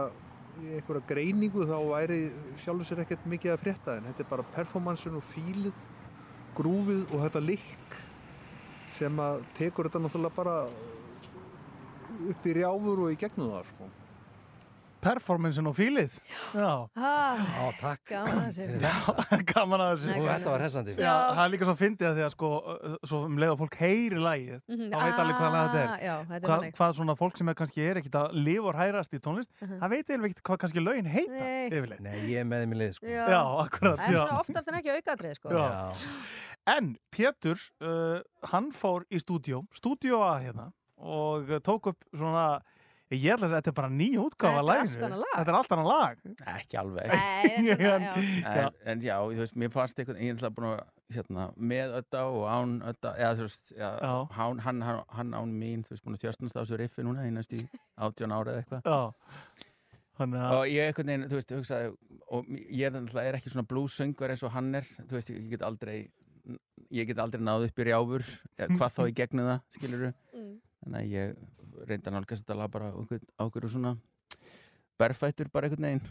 í 0.62 0.74
einhverja 0.78 1.07
greiningu 1.09 1.66
þá 1.70 1.78
væri 1.91 2.20
sjálfur 2.64 2.89
sér 2.89 3.03
ekkert 3.05 3.28
mikið 3.34 3.55
að 3.55 3.64
frétta 3.66 3.97
en 3.97 4.09
þetta 4.09 4.26
er 4.26 4.32
bara 4.32 4.47
performancein 4.55 5.20
og 5.20 5.28
fílið, 5.32 5.84
grúfið 6.57 7.05
og 7.09 7.26
þetta 7.26 7.43
likk 7.45 7.97
sem 8.97 9.24
að 9.24 9.45
tekur 9.57 9.88
þetta 9.88 10.03
náttúrulega 10.03 10.36
bara 10.36 10.57
upp 12.32 12.45
í 12.45 12.55
rjáfur 12.57 13.05
og 13.05 13.14
í 13.14 13.20
gegnum 13.20 13.53
það 13.55 13.70
sko. 13.72 13.91
Performancein 15.02 15.68
og 15.68 15.76
fílið. 15.78 16.16
Já. 16.56 16.88
Ah, 16.95 17.39
Já, 17.41 17.66
takk. 17.82 18.04
Gaman 18.12 18.38
að 18.41 18.49
þessu. 18.52 18.80
Já, 18.82 18.93
gaman 19.52 19.84
að 19.86 19.91
þessu. 19.95 20.08
Nei, 20.12 20.20
Og 20.22 20.28
þetta 20.30 20.52
var 20.52 20.64
hressandi. 20.66 20.95
Já, 21.02 21.14
það 21.32 21.41
er 21.45 21.52
líka 21.56 21.68
svo 21.70 21.76
fyndið 21.80 22.08
að 22.12 22.20
því 22.20 22.26
að 22.28 22.34
sko, 22.36 22.49
uh, 22.76 22.95
svo 23.10 23.22
um 23.28 23.38
leið 23.41 23.54
að 23.54 23.60
fólk 23.64 23.78
heyri 23.82 24.22
lagið, 24.22 24.60
Mhm. 24.72 24.88
þá 24.91 24.97
veit 25.06 25.22
alveg 25.24 25.39
hvað 25.41 25.56
þetta 25.58 25.82
Ah, 25.82 25.95
er. 25.95 26.06
já, 26.06 26.16
þetta 26.32 26.41
er 26.41 26.52
þannig. 26.52 26.76
hvað 26.78 26.95
svona 26.99 27.16
fólk 27.22 27.38
sem 27.41 27.49
er 27.49 27.58
kannski 27.62 27.82
er 27.89 27.95
ekkit 28.02 28.18
að 28.22 28.36
lifa 28.45 28.68
og 28.72 28.76
hrærast 28.76 29.14
í 29.18 29.20
tónlist, 29.20 29.49
Mhm. 29.62 29.80
það 29.82 29.89
veit 29.89 30.06
eiginlega 30.12 30.32
ekkit 30.32 30.43
hvað 30.52 30.58
kannski 30.66 30.86
lögin 30.86 31.08
heita 31.10 31.39
Nei. 31.39 31.70
yfirleitt. 31.70 31.99
Nei, 32.02 32.18
ég 32.32 32.39
er 32.41 32.45
með 32.45 32.62
þeim 32.66 32.74
í 32.74 32.78
lið 32.82 32.93
sko. 32.99 33.06
Já, 33.08 33.26
Já, 33.32 33.41
akkurat, 33.66 33.97
Það 33.99 34.10
er 34.10 34.20
svona 34.22 34.39
oftast 34.39 34.68
en 34.68 34.74
ekki 34.82 34.91
aukaðrið, 35.02 35.36
sko. 35.36 35.49
Já. 35.49 35.95
En 36.68 36.95
Pétur, 37.12 37.58
uh, 37.82 38.22
hann 38.54 38.72
fór 38.72 39.04
í 39.12 39.18
stúdíó, 39.18 39.64
stúdíó 39.74 40.22
A 40.22 40.39
hérna 40.39 40.72
og 41.02 41.49
uh, 41.49 41.58
tók 41.60 41.88
upp 41.89 41.97
svona, 42.14 42.62
ég 43.18 43.34
ætla 43.36 43.47
að 43.49 43.53
þetta 43.57 43.72
er 43.72 43.76
bara 43.78 43.89
nýja 43.91 44.22
útgáfa 44.24 44.62
Þetta 44.62 45.07
er 45.07 45.16
lag. 45.18 45.32
Þetta 45.36 45.51
er 45.51 45.57
allt 45.57 45.74
annað 45.76 45.89
lag. 45.91 46.22
Ekki 46.55 46.78
alveg. 46.82 47.09
Nei, 47.12 47.76
svona, 47.76 47.97
já. 48.05 48.14
en, 48.51 48.78
en 48.93 49.01
já, 49.05 49.16
þú 49.26 49.41
veist, 49.41 49.57
mér 49.64 49.74
fannst 49.74 49.99
eitthvað, 49.99 50.22
ég 50.22 50.32
er 50.32 50.38
alltaf 50.38 50.55
búin 50.55 50.70
að, 50.72 50.84
hérna, 51.18 51.47
með 51.74 51.95
ötta 51.99 52.22
og 52.32 52.45
án 52.47 52.78
ötta, 52.93 53.12
eða 53.20 53.34
þú 53.41 53.47
veist, 53.49 53.74
já, 53.76 53.89
Já. 54.05 54.14
Hann, 54.38 54.62
hann, 54.68 54.82
hann, 54.88 55.01
hann 55.18 55.36
án 55.41 55.51
mín, 55.64 55.84
þú 55.88 55.95
veist, 55.95 56.05
búin 56.07 56.16
að 56.20 56.24
þjöstnast 56.28 56.55
á 56.55 56.62
þessu 56.64 56.80
riffi 56.80 57.03
núna, 57.07 57.28
einast 57.28 57.53
í 57.57 57.62
átján 57.99 58.36
ára 58.38 58.55
eða 58.55 58.64
eitthvað. 58.64 58.88
Já. 58.88 59.68
Þannig 60.22 60.41
að... 60.45 60.55
Og 60.62 60.66
ég 60.72 60.88
eitthvað 60.91 61.07
neginn, 61.12 61.28
þú 61.32 61.38
veist, 61.39 61.53
hugsaði, 61.57 61.93
og 62.32 62.49
ég 62.55 62.88
er, 62.88 62.95
náttúrulega- 62.95 63.28
er 63.32 63.38
ekki 63.41 63.51
svona 63.53 63.68
blues-söngur 63.72 64.34
eins 64.34 64.43
og 64.47 64.51
hann 64.55 64.72
er, 64.80 64.88
þú 65.01 65.18
veist, 65.18 65.32
ég 65.34 65.47
get 65.55 65.64
aldrei, 65.68 65.95
ég 66.91 67.07
get 67.12 67.20
aldrei 67.24 67.41
náð 67.43 67.68
upp 67.70 67.80
í 67.82 67.88
rjáfur, 67.88 68.26
hvað 68.59 68.97
þá 68.97 69.01
í 69.07 69.16
gegnum 69.20 69.49
það, 69.51 69.64
skilur 69.78 70.12
Mm. 70.32 70.53
Þannig 70.82 71.02
að 71.02 71.12
ég 71.16 71.86
reyndi 71.90 72.10
að 72.10 72.16
nálgast 72.18 72.44
þetta 72.46 72.58
lag 72.62 72.72
bara 72.74 72.90
á 72.90 72.96
einhvern- 72.98 73.30
á 73.38 73.42
einhverju 73.46 73.70
svona 73.76 73.94
berfættur 75.02 75.50
bara 75.54 75.68
einhvern 75.70 75.88
veginn. 75.88 76.04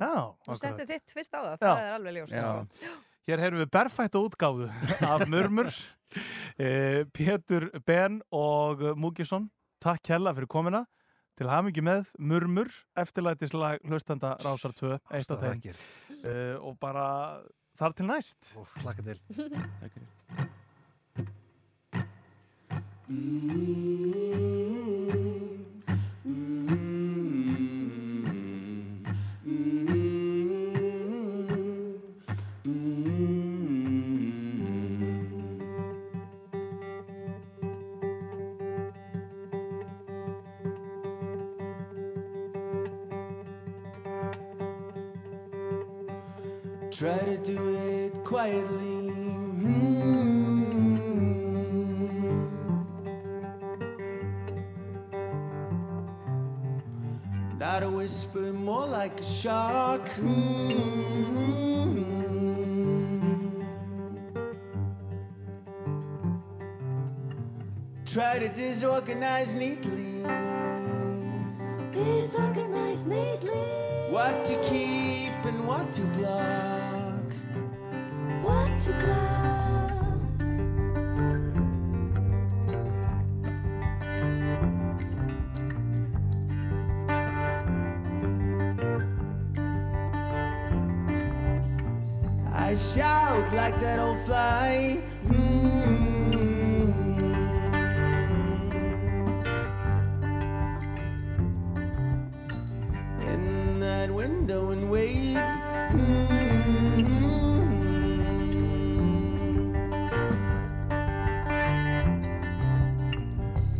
Já, 0.00 0.12
Þú 0.46 0.56
settið 0.60 0.92
þitt 0.92 1.14
fyrst 1.16 1.34
á 1.36 1.40
það, 1.40 1.56
Já. 1.60 1.72
það 1.72 1.82
er 1.86 1.96
alveg 1.98 2.14
ljóst. 2.16 2.36
Já. 2.36 2.94
Hér 3.28 3.38
heyrðum 3.44 3.62
við 3.62 3.70
berfætta 3.76 4.18
útgáfu 4.22 4.68
af 5.06 5.26
Murmur, 5.30 5.68
eh, 6.58 7.04
Pétur 7.14 7.68
Ben 7.86 8.20
og 8.32 8.80
Múkisson. 8.98 9.50
Takk 9.82 10.06
hella 10.14 10.32
fyrir 10.34 10.48
komina. 10.50 10.84
Til 11.38 11.48
hamingi 11.48 11.80
með 11.82 12.10
Murmur, 12.20 12.68
eftirlætislag 13.00 13.80
hlustanda 13.88 14.34
Rásar 14.44 14.74
2, 14.76 14.98
eitt 15.16 15.30
af 15.32 15.40
þeim. 15.40 15.78
Uh, 16.22 16.58
og 16.60 16.76
bara 16.78 17.06
þar 17.80 17.94
til 17.96 18.06
næst. 18.06 18.52
Til. 18.52 18.60
Takk 18.84 19.96
fyrir. 19.96 20.52
Try 47.02 47.18
to 47.18 47.36
do 47.38 47.74
it 47.74 48.22
quietly. 48.22 49.21
Not 57.72 57.84
a 57.84 57.88
whisper, 57.88 58.52
more 58.52 58.86
like 58.86 59.18
a 59.18 59.22
shock. 59.22 60.06
Mm-hmm. 60.20 60.82
Try 68.04 68.40
to 68.40 68.48
disorganize 68.50 69.54
neatly. 69.54 70.22
Disorganize 71.92 73.06
neatly. 73.06 73.64
What 74.10 74.44
to 74.44 74.54
keep 74.60 75.32
and 75.46 75.66
what 75.66 75.94
to 75.94 76.02
block. 76.18 77.32
What 78.42 78.76
to 78.84 78.92
block. 79.02 79.81
look 93.42 93.52
like 93.52 93.80
that 93.80 93.98
old 93.98 94.20
fly. 94.20 95.02
Mm-hmm. 95.26 96.92
In 103.22 103.80
that 103.80 104.10
window 104.10 104.70
and 104.70 104.90
wait. 104.90 105.34
Mm-hmm. 105.34 106.32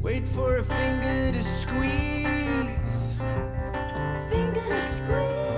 Wait 0.03 0.27
for 0.27 0.57
a 0.57 0.65
finger 0.65 1.33
to 1.33 1.43
squeeze. 1.43 3.21
Finger 4.29 4.65
to 4.69 4.81
squeeze. 4.81 5.53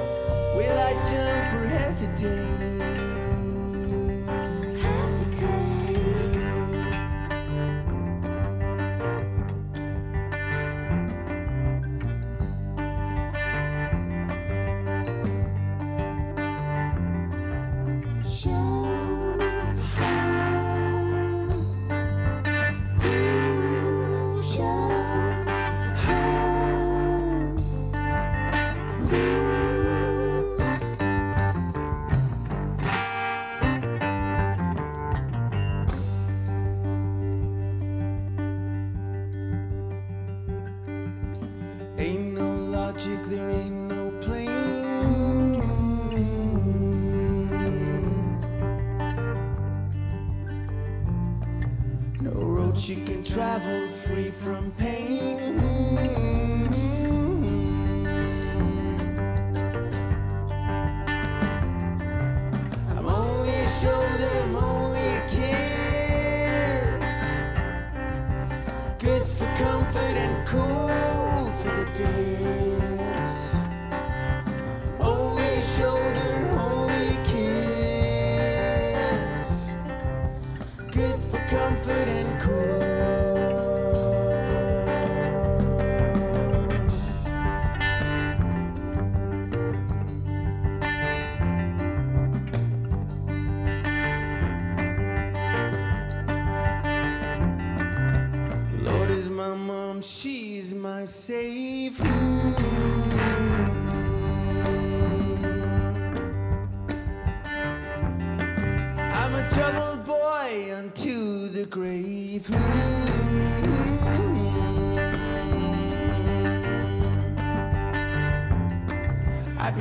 Will 0.56 0.78
I 0.78 0.92
jump 1.08 1.54
or 1.54 1.66
hesitate? 1.68 2.53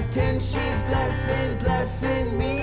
contentious 0.04 0.82
blessing, 0.84 1.58
blessing 1.60 2.38
me. 2.38 2.63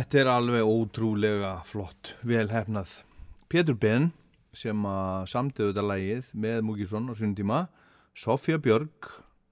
Þetta 0.00 0.16
er 0.16 0.28
alveg 0.32 0.64
ótrúlega 0.64 1.48
flott, 1.68 2.14
vel 2.24 2.46
hefnað. 2.48 3.02
Pétur 3.52 3.76
Ben 3.76 4.06
sem 4.56 4.86
að 4.88 5.26
samtöðu 5.28 5.74
þetta 5.74 5.82
lægið 5.84 6.30
með 6.40 6.62
Múkisson 6.64 7.10
á 7.10 7.12
sunnum 7.12 7.34
tíma, 7.36 7.58
Sofía 8.16 8.56
Björg 8.56 9.10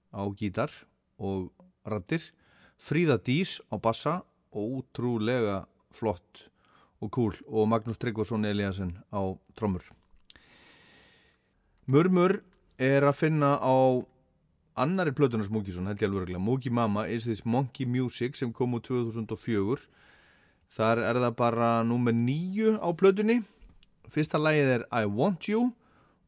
á 0.09 0.25
gítar 0.39 0.73
og 1.21 1.51
rattir, 1.85 2.25
Fríða 2.81 3.19
Dís 3.21 3.59
á 3.69 3.77
bassa 3.77 4.15
ótrúlega 4.49 5.67
flott 5.93 6.47
og 6.97 7.13
cool 7.13 7.37
og 7.45 7.69
Magnús 7.69 8.01
Tryggvason 8.01 8.49
Eliasson 8.49 8.95
á 9.13 9.21
trommur. 9.53 9.85
Murmur 11.85 12.39
er 12.81 13.05
að 13.05 13.19
finna 13.21 13.53
á 13.61 14.01
annari 14.81 15.13
plötunars 15.13 15.53
Múkisson, 15.53 15.85
held 15.85 16.01
ég 16.01 16.09
alveg 16.09 16.25
regla, 16.25 16.41
Múki 16.41 16.73
Mama 16.73 17.05
is 17.05 17.29
this 17.29 17.45
monkey 17.45 17.85
music 17.85 18.33
sem 18.33 18.49
kom 18.49 18.73
úr 18.73 18.81
2004 18.81 19.98
Þar 20.69 21.03
er 21.07 21.19
það 21.23 21.35
bara 21.39 21.69
númer 21.87 22.13
nýju 22.13 22.77
á 22.77 22.89
plötunni. 22.93 23.41
Fyrsta 24.09 24.41
lagið 24.41 24.73
er 24.77 24.87
I 24.93 25.05
Want 25.09 25.49
You 25.49 25.71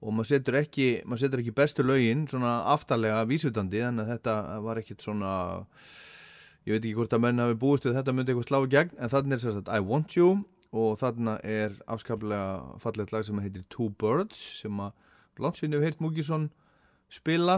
og 0.02 0.16
maður 0.18 0.32
setur 0.32 0.58
ekki, 0.58 0.88
maður 1.06 1.26
setur 1.26 1.42
ekki 1.44 1.54
bestu 1.58 1.86
lögin 1.86 2.24
svona 2.30 2.56
aftarlega 2.74 3.22
vísutandi 3.30 3.84
að 3.86 4.08
þetta 4.10 4.38
var 4.66 4.82
ekkit 4.82 5.06
svona 5.06 5.34
ég 6.66 6.74
veit 6.74 6.82
ekki 6.82 6.96
hvort 6.98 7.14
að 7.14 7.24
menna 7.26 7.46
hafi 7.48 7.60
búist 7.62 7.86
við 7.86 8.00
þetta 8.00 8.16
myndi 8.16 8.34
eitthvað 8.34 8.50
slá 8.50 8.60
í 8.66 8.72
gegn 8.74 8.98
en 8.98 9.14
þannig 9.14 9.46
er 9.46 9.62
að 9.62 9.70
I 9.78 9.86
Want 9.86 10.18
You 10.18 10.32
og 10.72 10.98
þannig 11.02 11.46
er 11.52 11.78
afskaplega 11.92 12.80
fallegt 12.82 13.14
lag 13.14 13.26
sem 13.28 13.42
heitir 13.44 13.66
Two 13.70 13.89
Birds 14.02 14.42
sem 14.62 14.82
að 14.82 14.94
landsvinni 15.42 15.78
hefur 15.78 15.89
heyrt 15.89 16.04
Múkisson 16.04 16.50
spila 17.12 17.58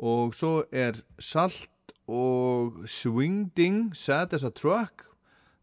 og 0.00 0.36
svo 0.36 0.64
er 0.72 1.00
Salt 1.20 1.94
og 2.10 2.82
Swingding 2.88 3.94
Sad 3.96 4.36
as 4.36 4.44
a 4.44 4.52
Truck 4.52 5.09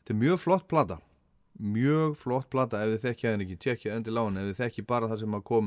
Þetta 0.07 0.15
er 0.15 0.23
mjög 0.23 0.37
flott 0.39 0.67
plata. 0.71 0.95
Mjög 1.59 2.13
flott 2.15 2.45
plata 2.47 2.79
ef 2.79 2.93
þið 2.93 3.01
þekkja 3.03 3.31
henni 3.33 3.43
ekki 3.43 3.57
tjekkja 3.59 3.95
endur 3.97 4.13
lána, 4.15 4.39
ef 4.39 4.53
þið 4.53 4.61
þekki 4.61 4.83
bara 4.87 5.09
það 5.11 5.19
sem 5.19 5.33
kom 5.49 5.65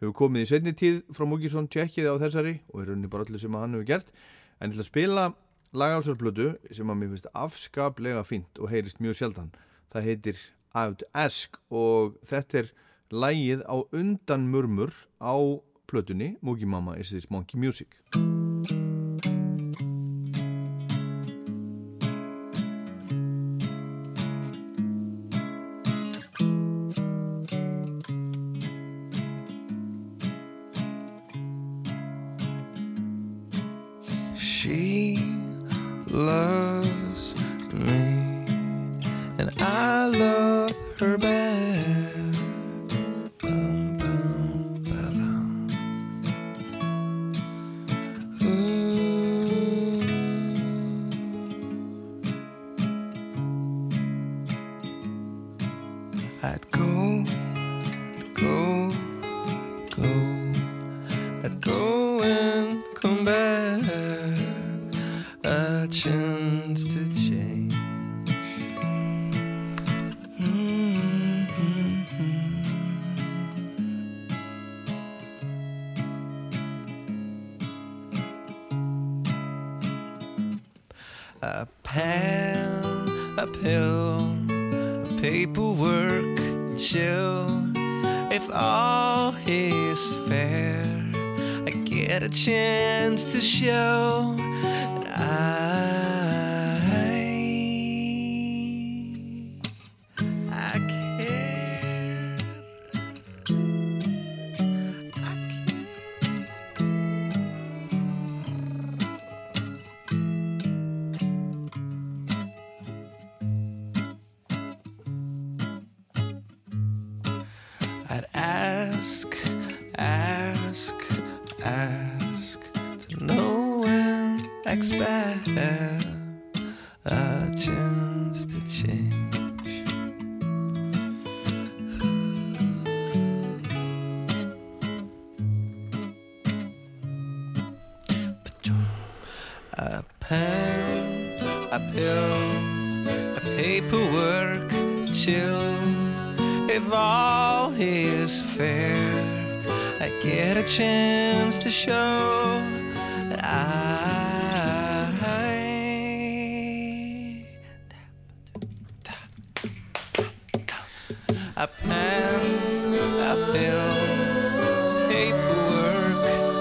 hefur 0.00 0.14
komið 0.18 0.42
í 0.42 0.48
setni 0.50 0.72
tíð 0.74 0.96
frá 1.14 1.26
Múkisson 1.30 1.68
tjekkið 1.70 2.08
á 2.10 2.14
þessari 2.24 2.56
og 2.72 2.82
er 2.82 2.90
rauninni 2.90 3.10
bara 3.12 3.22
allir 3.22 3.38
sem 3.44 3.54
hann 3.54 3.76
hefur 3.78 3.86
gert. 3.86 4.10
En 4.58 4.74
til 4.74 4.82
að 4.82 4.88
spila 4.88 5.28
lagásarblödu 5.70 6.48
sem 6.74 6.90
að 6.90 6.98
mér 6.98 7.14
finnst 7.14 7.30
afskaplega 7.30 8.26
fínt 8.26 8.58
og 8.58 8.74
heyrist 8.74 8.98
mjög 8.98 9.20
sjaldan 9.20 9.54
það 9.94 10.10
heitir 10.10 10.42
Out 10.74 11.06
Ask 11.14 11.60
og 11.70 12.18
þetta 12.26 12.64
er 12.64 12.72
lægið 13.14 13.62
á 13.70 13.76
undan 13.94 14.50
murmur 14.50 14.90
á 15.22 15.62
plötunni 15.86 16.34
Múki 16.42 16.66
Mama 16.66 16.98
is 16.98 17.14
this 17.14 17.30
monkey 17.30 17.54
music 17.54 18.02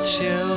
chill. 0.06 0.54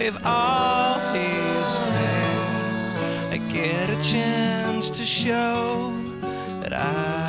If 0.00 0.16
all 0.24 0.96
is 1.14 1.70
fair, 1.76 3.34
I 3.34 3.36
get 3.52 3.90
a 3.90 4.00
chance 4.00 4.88
to 4.90 5.04
show 5.04 5.92
that 6.60 6.72
I. 6.72 7.28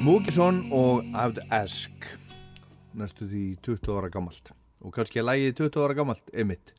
Múkisson 0.00 0.72
og 0.72 1.04
I'd 1.12 1.38
Ask 1.52 1.92
næstu 2.96 3.28
því 3.28 3.44
20 3.62 3.92
ára 3.92 4.08
gammalt 4.08 4.48
og 4.80 4.94
kannski 4.96 5.20
að 5.20 5.28
lægið 5.28 5.52
20 5.60 5.84
ára 5.84 5.96
gammalt 5.98 6.32
emitt 6.32 6.72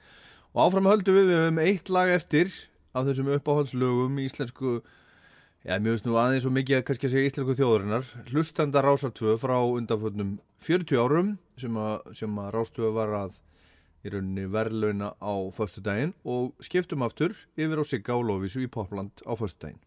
og 0.56 0.64
áfram 0.66 0.89
höldum 0.89 1.16
við 1.16 1.30
við 1.30 1.38
höfum 1.38 1.62
eitt 1.62 1.91
lag 1.93 2.10
eftir 2.10 2.49
af 2.97 3.06
þessum 3.06 3.30
uppáhaldslögum 3.38 4.18
í 4.18 4.26
íslensku 4.26 4.82
já, 5.62 5.78
mjög 5.78 5.93
veist 5.93 6.10
nú 6.10 6.18
aðeins 6.18 6.49
og 6.49 6.56
mikið 6.58 6.82
kannski 6.88 7.08
að 7.08 7.14
segja 7.14 7.30
íslensku 7.30 7.56
þjóðurinnar 7.62 8.10
hlustanda 8.34 8.82
Rásartvö 8.84 9.38
frá 9.39 9.56
undanfötnum 9.62 10.39
40 10.62 10.99
árum 11.01 11.30
sem 11.57 11.78
að, 11.82 12.12
sem 12.18 12.36
að 12.38 12.51
Rástvö 12.53 12.91
var 12.93 13.14
að 13.18 13.39
í 14.05 14.12
rauninni 14.14 14.47
verðlauna 14.49 15.14
á 15.18 15.34
föstu 15.53 15.82
daginn 15.86 16.14
og 16.22 16.53
skiptum 16.62 17.01
aftur 17.05 17.34
yfir 17.57 17.82
á 17.82 17.86
Sigga 17.86 18.18
og 18.18 18.28
Lóvísu 18.30 18.62
í 18.62 18.70
Popland 18.70 19.24
á 19.26 19.34
föstu 19.38 19.66
daginn 19.66 19.82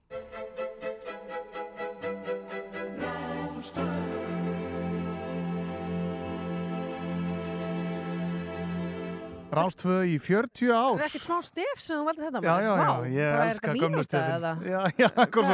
Rástvö 9.55 10.01
í 10.11 10.17
40 10.19 10.71
ár. 10.75 10.97
Það 10.99 11.05
er 11.05 11.11
ekkert 11.13 11.27
smá 11.29 11.37
stef 11.47 11.83
sem 11.83 12.01
þú 12.01 12.07
valdi 12.09 12.25
þetta 12.25 12.41
Já, 12.43 12.55
já, 12.59 12.73
já, 12.75 12.95
ég 13.07 13.29
bara 13.31 13.45
er 13.45 13.53
elska 13.53 13.69
þetta 13.69 13.85
gömlu 13.85 14.03
stefin. 14.09 14.47
Já, 14.67 14.81
já, 14.99 15.09
hvort 15.37 15.53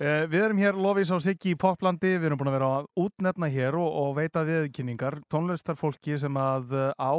veist. 0.00 0.32
Við 0.32 0.44
erum 0.46 0.60
hér 0.62 0.78
Lofís 0.78 1.12
á 1.12 1.18
Siggi 1.22 1.52
í 1.52 1.58
Poplandi, 1.58 2.16
við 2.16 2.30
erum 2.30 2.40
búin 2.40 2.50
að 2.52 2.58
vera 2.58 2.70
að 2.80 2.90
útnefna 3.04 3.48
hér 3.52 3.78
og, 3.78 3.88
og 4.02 4.14
veita 4.16 4.44
viðkynningar, 4.48 5.20
tónlistarfólki 5.32 6.18
sem 6.20 6.36
að 6.40 6.74
uh, 6.76 6.90
á 6.96 7.12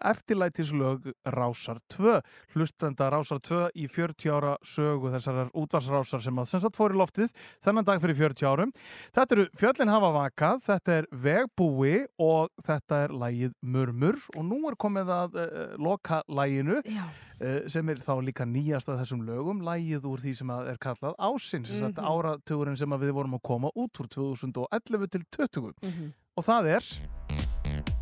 eftirlætislög 0.00 1.12
Rásar 1.26 1.78
2 1.88 2.20
hlustenda 2.54 3.10
Rásar 3.12 3.40
2 3.40 3.70
í 3.74 3.86
40 3.88 4.30
ára 4.34 4.56
sögu 4.64 5.10
þessar 5.14 5.50
útvarsrásar 5.54 6.22
sem 6.24 6.38
að 6.38 6.48
sem 6.50 6.60
sagt 6.60 6.76
fór 6.76 6.94
í 6.94 6.98
loftið 6.98 7.32
þennan 7.64 7.84
dag 7.84 8.00
fyrir 8.02 8.16
40 8.16 8.48
árum 8.48 8.72
þetta 9.14 9.36
eru 9.38 9.46
Fjöllin 9.60 9.92
hafa 9.92 10.10
vakað 10.18 10.62
þetta 10.66 10.96
er 10.98 11.06
Vegbúi 11.12 12.06
og 12.18 12.50
þetta 12.66 13.02
er 13.04 13.14
lægið 13.24 13.52
Murmur 13.62 14.16
og 14.36 14.44
nú 14.44 14.60
er 14.70 14.76
komið 14.76 15.12
að 15.14 15.38
uh, 15.40 15.76
loka 15.78 16.22
læginu 16.28 16.80
uh, 16.80 17.68
sem 17.68 17.88
er 17.88 18.02
þá 18.04 18.14
líka 18.24 18.44
nýjast 18.48 18.88
af 18.88 19.00
þessum 19.02 19.24
lögum 19.26 19.62
lægið 19.66 20.04
úr 20.10 20.20
því 20.24 20.34
sem 20.40 20.50
að 20.54 20.72
er 20.74 20.78
kallað 20.78 21.14
ásins 21.18 21.70
mm 21.70 21.80
-hmm. 21.80 21.94
Mhm. 21.94 22.04
áratugurinn 22.14 22.76
sem 22.76 22.90
að 22.92 23.02
við 23.06 23.12
vorum 23.12 23.34
að 23.34 23.42
koma 23.42 23.70
út 23.76 24.00
úr 24.00 24.08
2011 24.08 25.08
til 25.10 25.22
20 25.30 25.72
Mhm. 25.82 26.12
og 26.36 26.44
það 26.44 26.66
er 26.76 26.84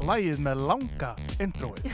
lægið 0.03 0.43
með 0.47 0.67
langa 0.73 1.15
introið. 1.43 1.87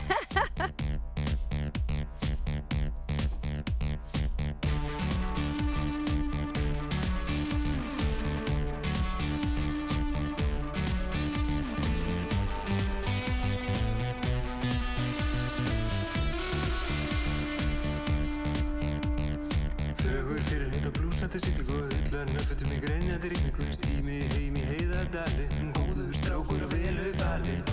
Fögur 19.98 20.40
fyrir 20.46 20.70
heita 20.72 20.90
blúsandi 20.94 21.40
sýtingu 21.42 21.80
Hullar 21.82 22.30
nöfnfötum 22.30 22.70
í 22.72 22.78
greinjandi 22.84 23.32
rigningu 23.32 23.66
Stími 23.76 24.20
heim 24.32 24.56
í 24.56 24.64
heiðardalinn 24.70 25.74
Góður 25.76 26.14
strákur 26.20 26.64
að 26.68 26.76
velu 26.76 27.10
valinn 27.18 27.67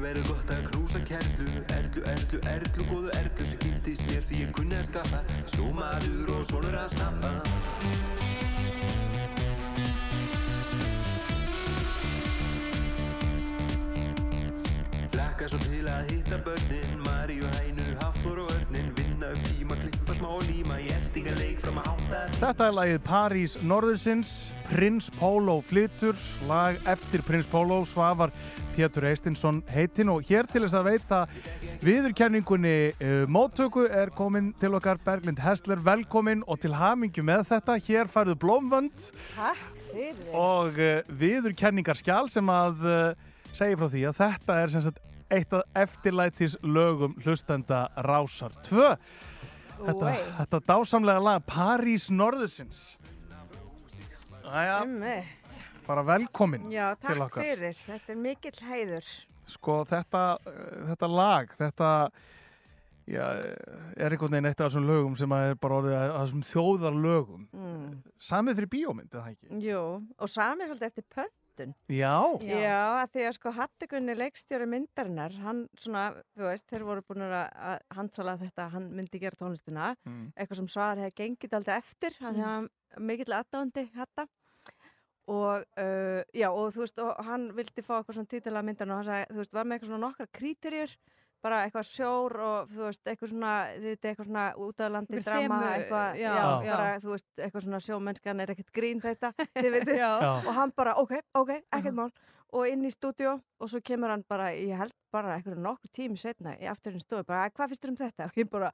verður 0.00 0.26
gott 0.30 0.50
að 0.54 0.62
knúsa 0.70 1.00
kerlu. 1.08 1.46
Erlu, 1.76 2.02
erlu, 2.12 2.38
erlu, 2.52 2.86
góðu 2.88 3.10
erlu 3.18 3.46
sem 3.50 3.60
giftist 3.64 4.02
mér 4.08 4.22
því 4.26 4.42
ég 4.44 4.52
kunni 4.56 4.76
að 4.78 4.86
skaffa. 4.88 5.20
Sjómaður 5.54 6.32
og 6.36 6.42
svonur 6.48 6.76
að 6.80 6.88
snappa 6.96 7.32
Laka 15.16 15.48
svo 15.48 15.58
til 15.66 15.86
að 15.88 16.12
hitta 16.12 16.36
börnin. 16.44 17.00
Maríu, 17.04 17.46
Hænu, 17.58 17.86
Hafþór 18.00 18.44
og 18.44 18.52
Örnin 18.56 18.92
Vinna 18.96 19.26
upp 19.34 19.42
tíma, 19.48 19.74
klippa 19.80 19.99
Þetta 22.36 22.66
er 22.66 22.74
lagið 22.76 22.98
París 23.06 23.54
Norðursins, 23.64 24.32
Prins 24.68 25.08
Pólo 25.16 25.56
flytur, 25.64 26.18
lag 26.48 26.76
eftir 26.90 27.22
Prins 27.24 27.48
Pólo, 27.48 27.80
Svavar 27.88 28.32
Pétur 28.74 29.06
Eistinsson 29.08 29.62
heitinn 29.72 30.12
og 30.12 30.26
hér 30.28 30.48
til 30.50 30.64
þess 30.66 30.76
að 30.76 30.90
veita 30.90 31.22
viðurkenningunni 31.84 32.74
uh, 32.92 33.24
móttöku 33.32 33.86
er 33.88 34.12
komin 34.16 34.52
til 34.60 34.76
okkar 34.76 35.00
Berglind 35.04 35.40
Hessler, 35.40 35.80
velkomin 35.84 36.44
og 36.46 36.60
til 36.60 36.76
hamingju 36.76 37.24
með 37.24 37.48
þetta, 37.54 37.80
hér 37.88 38.12
færðu 38.12 38.36
blómvönd 38.44 39.10
og 40.36 40.76
uh, 40.76 41.00
viðurkenningarskjál 41.24 42.28
sem 42.32 42.52
að 42.52 42.84
uh, 42.84 43.28
segja 43.54 43.80
frá 43.80 43.88
því 43.88 44.06
að 44.10 44.20
þetta 44.20 44.60
er 44.60 44.74
sem 44.76 44.88
sagt 44.90 45.04
eitt 45.30 45.52
af 45.54 45.62
eftirlætis 45.78 46.56
lögum 46.66 47.14
hlustenda 47.24 47.86
Rásar 48.04 48.52
2 48.66 48.96
þetta, 49.86 50.10
þetta 50.40 50.60
dásamlega 50.68 51.22
lag 51.24 51.46
París 51.48 52.08
Norðursins 52.10 52.82
Æja, 54.50 54.80
bara 55.86 56.02
velkomin 56.06 56.68
Já, 56.72 56.94
til 56.98 57.08
takk 57.14 57.24
okkar 57.28 57.44
fyrir. 57.44 57.76
Þetta 57.86 58.12
er 58.14 58.18
mikill 58.18 58.60
heiður. 58.70 59.08
sko 59.50 59.80
þetta, 59.86 60.22
þetta 60.90 61.08
lag 61.10 61.54
þetta 61.58 61.90
já, 63.10 63.24
er 63.98 64.14
einhvern 64.14 64.30
veginn 64.36 64.46
eitt 64.50 64.60
af 64.62 64.70
þessum 64.70 64.86
lögum 64.86 65.16
sem 65.18 65.32
er 65.34 65.54
bara 65.58 65.78
orðið 65.80 65.96
að 65.98 66.16
þessum 66.20 66.44
þjóðarlögum 66.50 67.46
Mm. 67.52 68.02
samið 68.22 68.60
fyrir 68.60 68.70
bíómynd, 68.74 69.14
er 69.14 69.20
það 69.24 69.32
ekki? 69.34 69.60
Jú, 69.66 69.82
og 70.18 70.28
sami 70.30 70.68
svolítið 70.68 70.90
eftir 70.90 71.06
pöntun. 71.60 71.74
Já. 71.88 72.12
Já, 72.40 72.80
að 73.04 73.12
því 73.14 73.24
að 73.28 73.36
sko 73.36 73.52
Hattikunni 73.58 74.16
leikstjóri 74.16 74.66
myndarinnar, 74.72 75.32
hann 75.44 75.62
svona, 75.76 76.04
þú 76.36 76.48
veist, 76.48 76.66
þeir 76.72 76.84
voru 76.88 77.02
búin 77.06 77.22
að 77.28 77.36
að 77.52 77.78
handsala 77.96 78.36
þetta, 78.40 78.70
hann 78.74 78.90
myndi 78.96 79.20
gera 79.20 79.36
tónlistina, 79.36 79.94
Mm. 80.06 80.32
eitthvað 80.36 80.56
sem 80.56 80.68
svar 80.68 80.96
hefði 80.96 81.14
gengið 81.22 81.56
aldrei 81.60 81.76
eftir, 81.78 82.12
hann 82.20 82.34
Mm. 82.34 82.42
hefði 82.42 83.06
mikill 83.06 83.34
aðdáðandi 83.38 83.90
Hatta 83.94 84.26
og 85.30 85.64
uh, 85.78 86.22
já, 86.34 86.48
og 86.50 86.72
þú 86.74 86.80
veist, 86.82 86.98
og 86.98 87.24
hann 87.24 87.50
vildi 87.54 87.82
fá 87.86 88.00
eitthvað 88.00 88.16
svona 88.18 88.30
títila 88.32 88.62
myndan 88.66 88.90
og 88.90 88.96
hann 88.96 89.04
sagði, 89.06 89.26
þú 89.30 89.36
veist, 89.44 89.52
var 89.54 89.64
með 89.68 89.76
eitthvað 89.78 89.90
svona 89.92 90.06
nokkra 90.08 90.26
kríterjur 90.34 90.96
bara 91.44 91.62
eitthvað 91.66 91.86
sjór 91.88 92.36
og 92.44 92.72
þú 92.72 92.82
veist, 92.86 93.02
eitthvað 93.08 93.32
svona, 93.32 93.52
þetta 93.76 94.08
er 94.08 94.12
eitthvað 94.12 94.28
svona 94.28 94.46
út 94.66 94.82
af 94.84 94.92
landi 94.96 95.22
drama, 95.24 95.60
eitthvað, 95.76 96.18
já, 96.20 96.32
já, 96.36 96.72
bara, 96.74 96.88
þú 97.04 97.14
veist, 97.14 97.28
eitthvað 97.38 97.66
svona 97.66 97.80
sjómennskan 97.86 98.44
er 98.44 98.54
ekkert 98.54 98.72
grín 98.76 99.00
þetta, 99.04 99.32
veitir, 99.76 100.02
og 100.04 100.52
hann 100.58 100.74
bara, 100.76 100.96
ok, 101.00 101.16
ok, 101.40 101.54
ekkert 101.72 101.96
mál, 101.96 102.10
og 102.52 102.66
inn 102.68 102.84
í 102.84 102.92
stúdíó 102.92 103.38
og 103.40 103.70
svo 103.72 103.80
kemur 103.84 104.12
hann 104.12 104.26
bara, 104.28 104.50
ég 104.56 104.76
held 104.80 104.94
bara 105.12 105.36
eitthvað 105.38 105.58
nokkur 105.64 105.90
tími 105.96 106.18
setna 106.20 106.54
í 106.60 106.68
afturinn 106.70 107.00
stofu, 107.02 107.24
bara, 107.28 107.50
hvað 107.50 107.72
finnst 107.72 107.84
þér 107.84 107.92
um 107.92 107.98
þetta? 108.00 108.28
Og 108.30 108.38
ég 108.40 108.50
bara, 108.50 108.70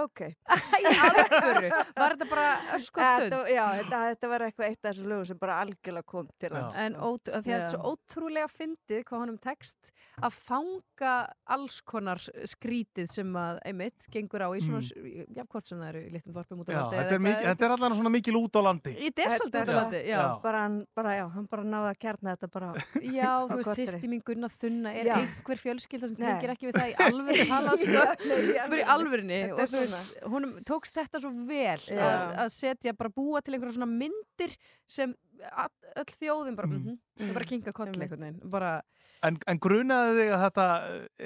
ok. 0.00 0.20
Í 0.80 0.92
alvöru? 1.06 1.70
Var 1.96 2.14
þetta 2.14 2.28
bara 2.30 2.46
örskoð 2.76 3.04
stund? 3.04 3.34
Þetta- 3.34 3.54
Já, 3.54 3.64
þetta, 3.80 4.00
þetta 4.10 4.30
var 4.32 4.44
eitthvað 4.46 4.68
eitt 4.70 4.80
af 4.84 4.90
þessu 4.94 5.08
lögum 5.10 5.26
sem 5.30 5.40
bara 5.40 5.58
algjörlega 5.64 6.06
kom 6.14 6.28
til 6.40 6.52
hans. 6.56 6.76
En 6.84 6.96
ótrú, 6.96 7.34
að 7.36 7.44
því 7.46 7.54
að 7.54 7.58
þetta 7.58 7.68
er 7.68 7.74
svo 7.74 7.94
ótrúlega 7.94 8.50
fyndið 8.52 9.02
hvað 9.08 9.22
honum 9.24 9.38
tekst 9.44 9.92
að 10.20 10.38
fanga 10.46 11.14
alls 11.56 11.80
konar 11.88 12.20
skrítið 12.48 13.10
sem 13.12 13.34
að 13.40 13.60
einmitt 13.68 14.06
gengur 14.12 14.44
á 14.44 14.48
í 14.56 14.60
svona, 14.64 14.80
Mm. 14.90 15.26
já, 15.36 15.44
hvort 15.46 15.66
sem 15.66 15.78
það 15.78 15.88
eru 15.90 16.00
í 16.00 16.10
litlum 16.14 16.34
þorpum 16.34 16.60
út 16.62 16.68
á 16.68 16.72
Já, 16.72 16.80
landi 16.80 16.96
þetta 16.96 17.14
er, 17.14 17.20
mikil, 17.24 17.46
þetta 17.50 17.64
er 17.66 17.72
allan 17.76 17.94
svona 17.98 18.10
mikil 18.14 18.34
út 18.40 18.56
á 18.56 18.60
landi. 18.64 18.92
Þetta 18.96 19.22
er 19.24 19.34
svolítið 19.36 19.60
út 19.60 19.70
á 19.70 19.76
landi, 19.80 20.00
já. 20.08 20.22
Bara 20.42 20.60
hann, 20.64 20.78
bara, 20.96 21.12
já, 21.18 21.24
hann 21.34 21.46
bara 21.50 21.64
náði 21.64 21.90
að 21.92 21.98
kjarna 22.04 22.34
þetta 22.36 22.48
bara 22.54 22.70
Já, 23.00 23.30
þú 23.50 23.56
veist, 23.60 23.68
korteri. 23.70 23.86
sýsti 23.86 24.10
mín 24.12 24.22
Gunnar 24.26 24.54
Þunna 24.60 24.94
er 24.96 25.10
Já. 25.10 25.14
einhver 25.20 25.60
fjölskylda 25.70 26.10
sem 26.10 26.20
tengir 26.20 26.52
ekki 26.54 26.68
við 26.68 26.78
það 26.80 26.92
í 26.92 26.96
alvöru 27.06 27.48
talað 27.54 27.80
sko, 27.84 28.04
í 28.36 28.52
bara 28.58 28.82
í 28.82 28.86
alvörinni 28.96 29.40
og 29.54 29.64
þú 29.64 29.82
veist, 29.86 30.14
honum 30.34 30.54
tókst 30.68 31.00
þetta 31.00 31.22
svo 31.22 31.32
vel 31.48 31.80
að, 31.96 32.22
að 32.44 32.54
setja, 32.58 32.96
bara 32.98 33.14
búa 33.14 33.40
til 33.40 33.56
einhverja 33.56 33.78
svona 33.78 33.90
myndir 33.90 34.56
sem 34.90 35.16
all, 35.54 35.70
öll 35.96 36.10
þjóðin 36.12 36.58
bara, 36.58 36.70
mm. 36.70 36.86
-hmm, 36.86 37.34
bara 37.36 37.50
kinga 37.54 37.76
koll 37.76 37.92
einhvern 37.92 38.26
veginn, 38.26 38.40
bara 38.50 38.80
En, 39.20 39.36
en 39.52 39.58
grunaði 39.60 40.14
þig 40.16 40.30
að 40.32 40.42
þetta, 40.46 40.66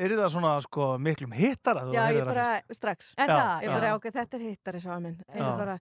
er 0.02 0.14
það 0.18 0.32
svona 0.34 0.54
sko 0.64 0.86
miklum 0.98 1.34
hittar 1.36 1.78
að 1.78 1.92
þú 1.92 1.94
ég 1.94 2.26
það 2.26 2.74
strax. 2.74 3.12
Er 3.14 3.30
Já, 3.30 3.34
það? 3.36 3.52
Ég 3.62 3.74
bara, 3.76 3.92
ok, 3.94 4.08
þetta 4.16 4.36
er 4.38 4.42
hittari 4.48 4.80
sá 4.82 4.90
minn. 4.98 5.20
Ég 5.30 5.44
Já. 5.44 5.50
bara, 5.60 5.76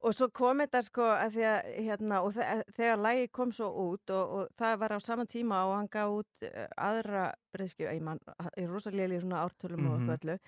og 0.00 0.14
svo 0.14 0.28
kom 0.30 0.60
þetta 0.62 0.82
sko 0.86 1.02
að 1.02 1.32
því 1.34 1.44
að, 1.50 1.68
hérna, 1.88 2.20
og 2.22 2.32
þe 2.36 2.44
þegar 2.76 3.00
lægi 3.02 3.28
kom 3.34 3.52
svo 3.52 3.68
út 3.88 4.10
og, 4.14 4.34
og 4.38 4.48
það 4.58 4.76
var 4.78 4.94
á 4.94 4.98
sama 5.02 5.24
tíma 5.26 5.64
og 5.66 5.76
hann 5.76 5.88
gaf 5.90 6.08
út 6.20 6.42
uh, 6.46 6.66
aðra 6.76 7.24
breyðskju, 7.52 7.88
ég 7.90 8.02
man, 8.06 8.20
ég 8.56 8.64
er 8.64 8.70
rosalega 8.70 9.18
í 9.18 9.20
svona 9.24 9.42
ártölum 9.48 9.88
og 9.90 9.98
Mhm. 9.98 10.08
eitthvað 10.08 10.18
öllu 10.22 10.38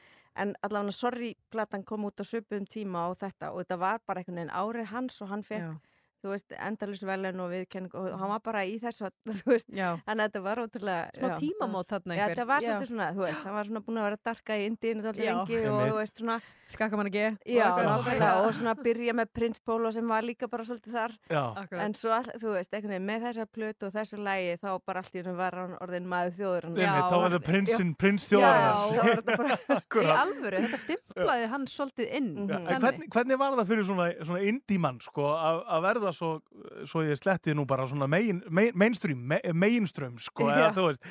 en 0.40 0.55
allavega 0.62 0.93
sorry 0.94 1.35
platan 1.51 1.82
kom 1.85 2.05
út 2.06 2.20
á 2.22 2.24
söpum 2.24 2.64
tíma 2.70 3.09
og 3.10 3.18
þetta 3.18 3.51
og 3.52 3.64
þetta 3.64 3.78
var 3.78 3.98
bara 4.06 4.20
einhvern 4.22 4.36
veginn 4.39 4.55
árið 4.55 4.86
hans 4.94 5.22
og 5.22 5.28
hann 5.28 5.43
fekk 5.43 5.66
Já. 5.66 5.74
Þú 6.20 6.34
veist, 6.34 6.55
endalus 6.56 7.05
velin 7.06 7.42
og 7.44 7.51
viðkenning 7.55 7.97
og 7.98 8.09
hann 8.20 8.32
var 8.34 8.44
bara 8.44 8.64
í 8.68 8.78
þessu, 8.82 9.10
þú 9.40 9.55
veist, 9.55 9.68
Já. 9.72 9.90
þannig 10.06 10.24
að 10.24 10.30
þetta 10.30 10.44
var 10.47 10.62
ótrúlega 10.64 11.18
Smá 11.18 11.34
tímamót 11.40 11.92
þarna 11.94 12.16
Já, 12.16 12.20
einhver. 12.20 12.34
þetta 12.34 12.48
var 12.52 12.66
svolítið 12.66 12.92
svona, 12.94 13.10
þú 13.16 13.26
veist, 13.26 13.44
hann 13.44 13.59
var 13.59 13.70
svona 13.70 13.84
búin 13.86 14.01
að 14.01 14.09
vera 14.09 14.20
að 14.20 14.24
darka 14.30 14.56
í 14.56 14.64
lengi 14.70 15.62
og 15.70 15.84
þú 15.90 16.01
veist 16.01 16.24
svona 16.24 16.40
skakka 16.70 16.98
mann 16.98 17.10
ekki 17.10 17.24
Já, 17.51 17.66
og 18.44 18.52
svona 18.55 18.74
byrja 18.78 19.14
með 19.16 19.30
Prins 19.34 19.60
Pólo 19.66 19.90
sem 19.94 20.06
var 20.06 20.26
líka 20.26 20.47
bara 20.51 20.66
svolítið 20.66 20.94
þar. 20.94 21.14
Já. 21.30 21.42
En 21.82 21.97
svo, 21.98 22.18
þú 22.38 22.55
veist, 22.55 22.76
með 23.01 23.26
þessa 23.26 23.47
plötu 23.51 23.88
og 23.88 23.94
þessu 23.97 24.20
lægi 24.22 24.56
þá 24.60 24.68
bara 24.86 25.02
allt 25.02 25.16
í 25.16 25.20
hennum 25.20 25.38
var 25.40 25.56
hann 25.59 25.74
orðin 25.82 26.06
maður 26.10 26.36
þjóður 26.38 26.68
þá 26.78 27.16
var 27.16 27.34
það 27.34 27.44
prinsinn, 27.48 27.92
prins 27.98 28.26
bara 28.30 29.59
í 30.05 30.14
alvöru, 30.14 30.62
þetta 30.64 30.80
stimplaði 30.80 31.48
hann 31.55 31.66
svolítið 31.70 32.14
inn 32.20 32.30
Já, 32.44 32.56
en 32.56 32.66
þannig. 32.68 32.84
hvernig, 32.84 33.10
hvernig 33.16 33.40
var 33.40 33.56
það 33.59 33.70
fyrir 36.12 36.18
svona, 36.18 36.40
svona 36.40 36.50
indímann 36.50 36.50
að 36.50 36.50
að 36.50 36.70
verða 36.70 36.84
svo, 36.84 36.86
svo 36.86 37.02
ég 37.02 37.18
sletti 37.18 37.54
nú 37.54 37.66
bara 37.66 37.86
svona 37.88 38.06
megin, 38.06 38.42
megin, 38.50 38.78
mainstream, 38.78 39.18
me, 39.18 39.40
mainstream 39.52 40.18
sko, 40.18 40.48
eða 40.50 40.70
Já. 40.70 40.74
þú 40.74 40.86
veist, 40.88 41.02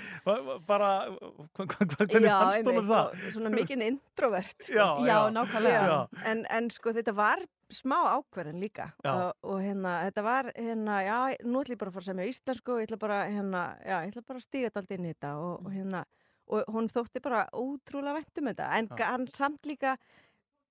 bara, 0.68 1.10
hvernig 1.56 2.30
Já, 2.30 2.40
fannst 2.40 2.68
honum 2.68 2.78
einmitt, 2.78 2.90
það? 2.90 3.08
og 3.28 3.34
svona 3.34 3.50
mikinn 3.50 3.82
introvert 3.82 4.64
sko. 4.64 4.74
Já, 4.74 4.88
já. 5.00 5.08
Já, 5.10 5.30
nákvæmlega. 5.30 5.84
Já. 5.88 6.08
En, 6.26 6.46
en 6.50 6.70
sko 6.70 6.94
þetta 6.94 7.16
var 7.16 7.40
smá 7.70 7.98
ákverðin 8.18 8.62
líka 8.62 8.94
Já. 9.04 9.12
og, 9.14 9.34
og 9.44 9.62
hérna, 9.62 10.04
þetta 10.08 10.24
var 10.26 10.52
hérna, 10.56 11.02
já, 11.06 11.36
nú 11.46 11.62
ætlum 11.62 11.76
ég 11.76 11.80
bara 11.80 11.90
að 11.90 11.94
fara 11.94 12.04
að 12.04 12.10
semja 12.10 12.30
íslensku 12.32 12.74
og 12.74 12.80
ég 12.82 12.90
ætla 12.90 12.98
bara, 12.98 13.30
hérna, 13.30 13.78
já, 13.86 14.00
ég 14.06 14.10
ætla 14.14 14.26
bara 14.26 14.38
að 14.38 14.48
stíga 14.48 14.72
þetta 14.74 14.96
inn 14.96 15.06
í 15.06 15.14
þetta 15.14 15.36
og, 15.38 15.66
og 15.66 15.72
hérna 15.74 16.06
og 16.50 16.66
hún 16.74 16.90
þótti 16.90 17.22
bara 17.22 17.48
ótrúlega 17.54 18.16
vænt 18.18 18.42
um 18.42 18.48
þetta 18.50 18.70
en 18.74 18.88
Já. 18.90 19.06
hann 19.06 19.28
samt 19.30 19.66
líka 19.70 19.98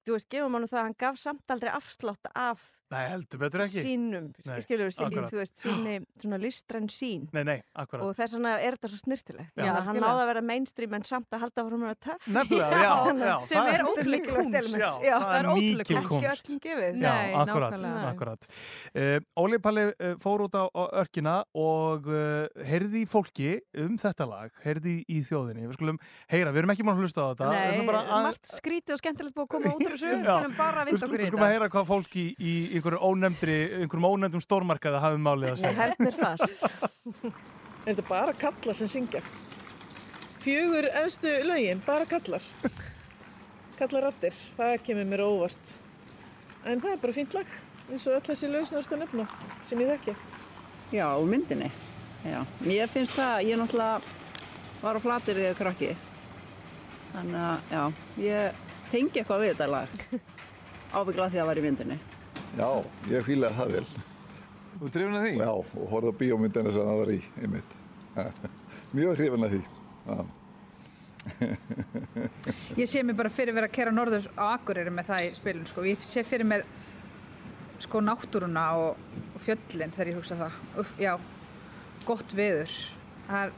þú 0.08 0.16
veist, 0.16 0.28
gefum 0.32 0.56
hann 0.56 0.66
það, 0.66 0.82
hann 0.88 0.98
gaf 0.98 1.20
samt 1.20 1.50
aldrei 1.54 1.70
afslátt 1.70 2.30
af 2.34 2.77
Nei, 2.88 3.02
heldur 3.12 3.40
betur 3.42 3.60
ekki. 3.66 3.82
sínum, 3.84 4.28
Nei, 4.48 4.60
skilur 4.64 4.88
við, 4.88 5.24
þú 5.28 5.36
veist, 5.36 5.54
síni 5.60 5.96
svona 6.22 6.38
listræn 6.40 6.86
sín 6.88 7.26
Nei, 7.36 7.42
nei, 7.44 7.56
akkurat. 7.76 8.00
og 8.06 8.14
þess 8.16 8.32
vegna 8.38 8.52
er 8.64 8.76
þetta 8.78 8.88
svo 8.88 9.00
snirtilegt 9.02 9.50
Já. 9.52 9.60
Þannig 9.60 9.76
að 9.76 9.88
hann 9.90 9.98
náði 10.00 10.22
að 10.22 10.28
vera 10.30 10.42
mainstream 10.48 10.94
en 10.96 11.04
samt 11.04 11.28
að 11.36 11.42
halda 11.44 11.64
frá 11.68 11.76
mér 11.82 11.90
að 11.92 11.98
töff 12.06 12.28
Nefnilega, 12.32 12.78
já, 12.86 12.92
já, 13.28 13.34
sem 13.44 13.68
er 13.68 13.84
mikilvægt 13.84 14.30
kunst. 14.32 14.78
Já, 15.04 15.16
það 15.20 15.36
er 15.36 15.50
ekki 15.52 15.98
kunst. 16.08 16.48
öllum 16.48 16.62
gefið 16.64 16.88
Já, 16.88 17.12
Nei, 17.12 17.34
akkurat, 17.42 17.76
nákvæmlega. 17.76 18.08
akkurat. 18.14 18.48
Uh, 18.96 19.18
Óli 19.44 19.58
Palli 19.68 19.84
uh, 19.92 20.14
fór 20.24 20.46
út 20.48 20.56
á, 20.56 20.64
örkina 21.02 21.36
og 21.60 22.08
uh, 22.08 22.48
heyrði 22.64 23.04
í 23.04 23.08
fólki 23.08 23.50
um 23.84 23.98
þetta 24.00 24.24
lag, 24.32 24.48
heyrði 24.64 24.96
í 25.12 25.20
þjóðinni. 25.28 25.68
Við 25.68 25.76
skulum 25.76 26.00
heyra, 26.32 26.54
við 26.56 26.62
erum 26.64 26.72
ekki 26.72 26.88
mann 26.88 26.96
að 26.96 27.04
hlusta 27.04 27.20
á 27.20 27.26
þetta. 27.36 27.52
við 27.52 27.84
Nei, 27.84 27.94
að- 28.00 28.24
margt 28.30 28.48
skrítið 28.48 28.96
og 28.96 29.02
skemmtilegt 29.04 29.36
búið 29.36 29.44
að 29.44 29.52
koma 29.52 29.76
út 29.76 29.84
úr 29.84 29.92
þessu 29.92 30.08
einhverjum 32.78 33.04
ónefndri, 33.10 33.56
einhverjum 33.82 34.08
ónefndum 34.08 34.42
stórmarkaði 34.44 35.02
hafið 35.04 35.22
málið 35.26 35.50
að 35.50 35.54
Ég 35.54 35.62
segja. 35.64 35.78
held 35.82 36.02
mér 36.06 36.16
fast 36.18 36.64
Er 37.88 37.94
þetta 37.94 38.04
bara 38.08 38.34
kallar 38.36 38.76
sem 38.76 38.88
syngja? 38.90 39.22
Fjögur 40.42 40.86
efstu 41.02 41.30
lögin, 41.48 41.80
bara 41.86 42.04
kallar. 42.08 42.44
Kallarattir, 43.78 44.34
það 44.58 44.74
kemur 44.86 45.06
mér 45.08 45.22
óvart. 45.24 45.72
En 46.66 46.82
það 46.82 46.92
er 46.96 47.00
bara 47.02 47.14
fínt 47.16 47.34
lag, 47.36 47.50
eins 47.88 48.04
og 48.10 48.16
öll 48.18 48.24
þessi 48.26 48.50
lög 48.50 48.66
sem 48.68 48.76
þú 48.76 48.82
ert 48.82 48.94
að 48.96 49.02
nefna, 49.04 49.26
sem 49.66 49.82
ég 49.82 49.90
þekki. 49.94 50.14
Já, 50.98 51.06
myndinni. 51.30 51.70
Já, 52.26 52.38
mér 52.66 52.90
finnst 52.92 53.14
það, 53.16 53.40
ég 53.48 53.60
náttúrulega 53.60 54.82
var 54.82 54.98
á 54.98 55.00
flatir 55.06 55.40
í 55.42 55.48
krakki. 55.58 55.90
Þannig 57.14 57.40
að, 57.48 57.72
já, 57.72 57.82
ég 58.26 58.62
tengi 58.92 59.22
eitthvað 59.22 59.44
við 59.46 59.52
þetta 59.54 59.70
lag. 59.74 60.06
Ábyggla 60.98 61.28
því 61.30 61.38
að 61.38 61.40
það 61.42 61.50
var 61.52 61.60
í 61.62 61.66
myndinni. 61.68 61.98
Já, 62.56 62.70
ég 63.12 63.26
fílaði 63.26 63.58
það 63.58 63.74
vel. 63.76 63.84
Þú 64.78 64.90
drifin 64.94 65.18
að 65.18 65.24
því? 65.26 65.32
Já, 65.42 65.50
og 65.52 65.86
horfði 65.92 66.10
á 66.14 66.20
bíómyndina 66.22 66.72
sem 66.74 66.88
það 66.88 67.00
var 67.02 67.12
í, 67.12 67.20
einmitt. 67.42 67.78
Mjög 68.96 69.20
hrifin 69.20 69.46
að 69.46 69.54
því. 69.56 69.62
Já. 70.08 70.18
Ég 72.80 72.88
sé 72.88 73.02
mér 73.04 73.18
bara 73.18 73.32
fyrir 73.32 73.56
vera 73.56 73.68
að 73.68 73.74
kera 73.74 73.92
norður 73.92 74.28
á 74.38 74.54
Akureyri 74.54 74.92
með 74.94 75.10
það 75.10 75.24
í 75.26 75.32
spilun 75.36 75.66
sko. 75.68 75.84
Ég 75.84 76.04
sé 76.06 76.24
fyrir 76.24 76.48
mér 76.48 76.64
sko 77.82 78.00
náttúruna 78.02 78.64
og, 78.80 79.02
og 79.34 79.42
fjöllin 79.44 79.92
þegar 79.94 80.12
ég 80.12 80.20
hugsa 80.20 80.38
það. 80.38 80.60
Uff, 80.82 80.94
já, 81.02 81.12
gott 82.08 82.34
veður. 82.38 82.72
Það 83.28 83.42
er, 83.42 83.56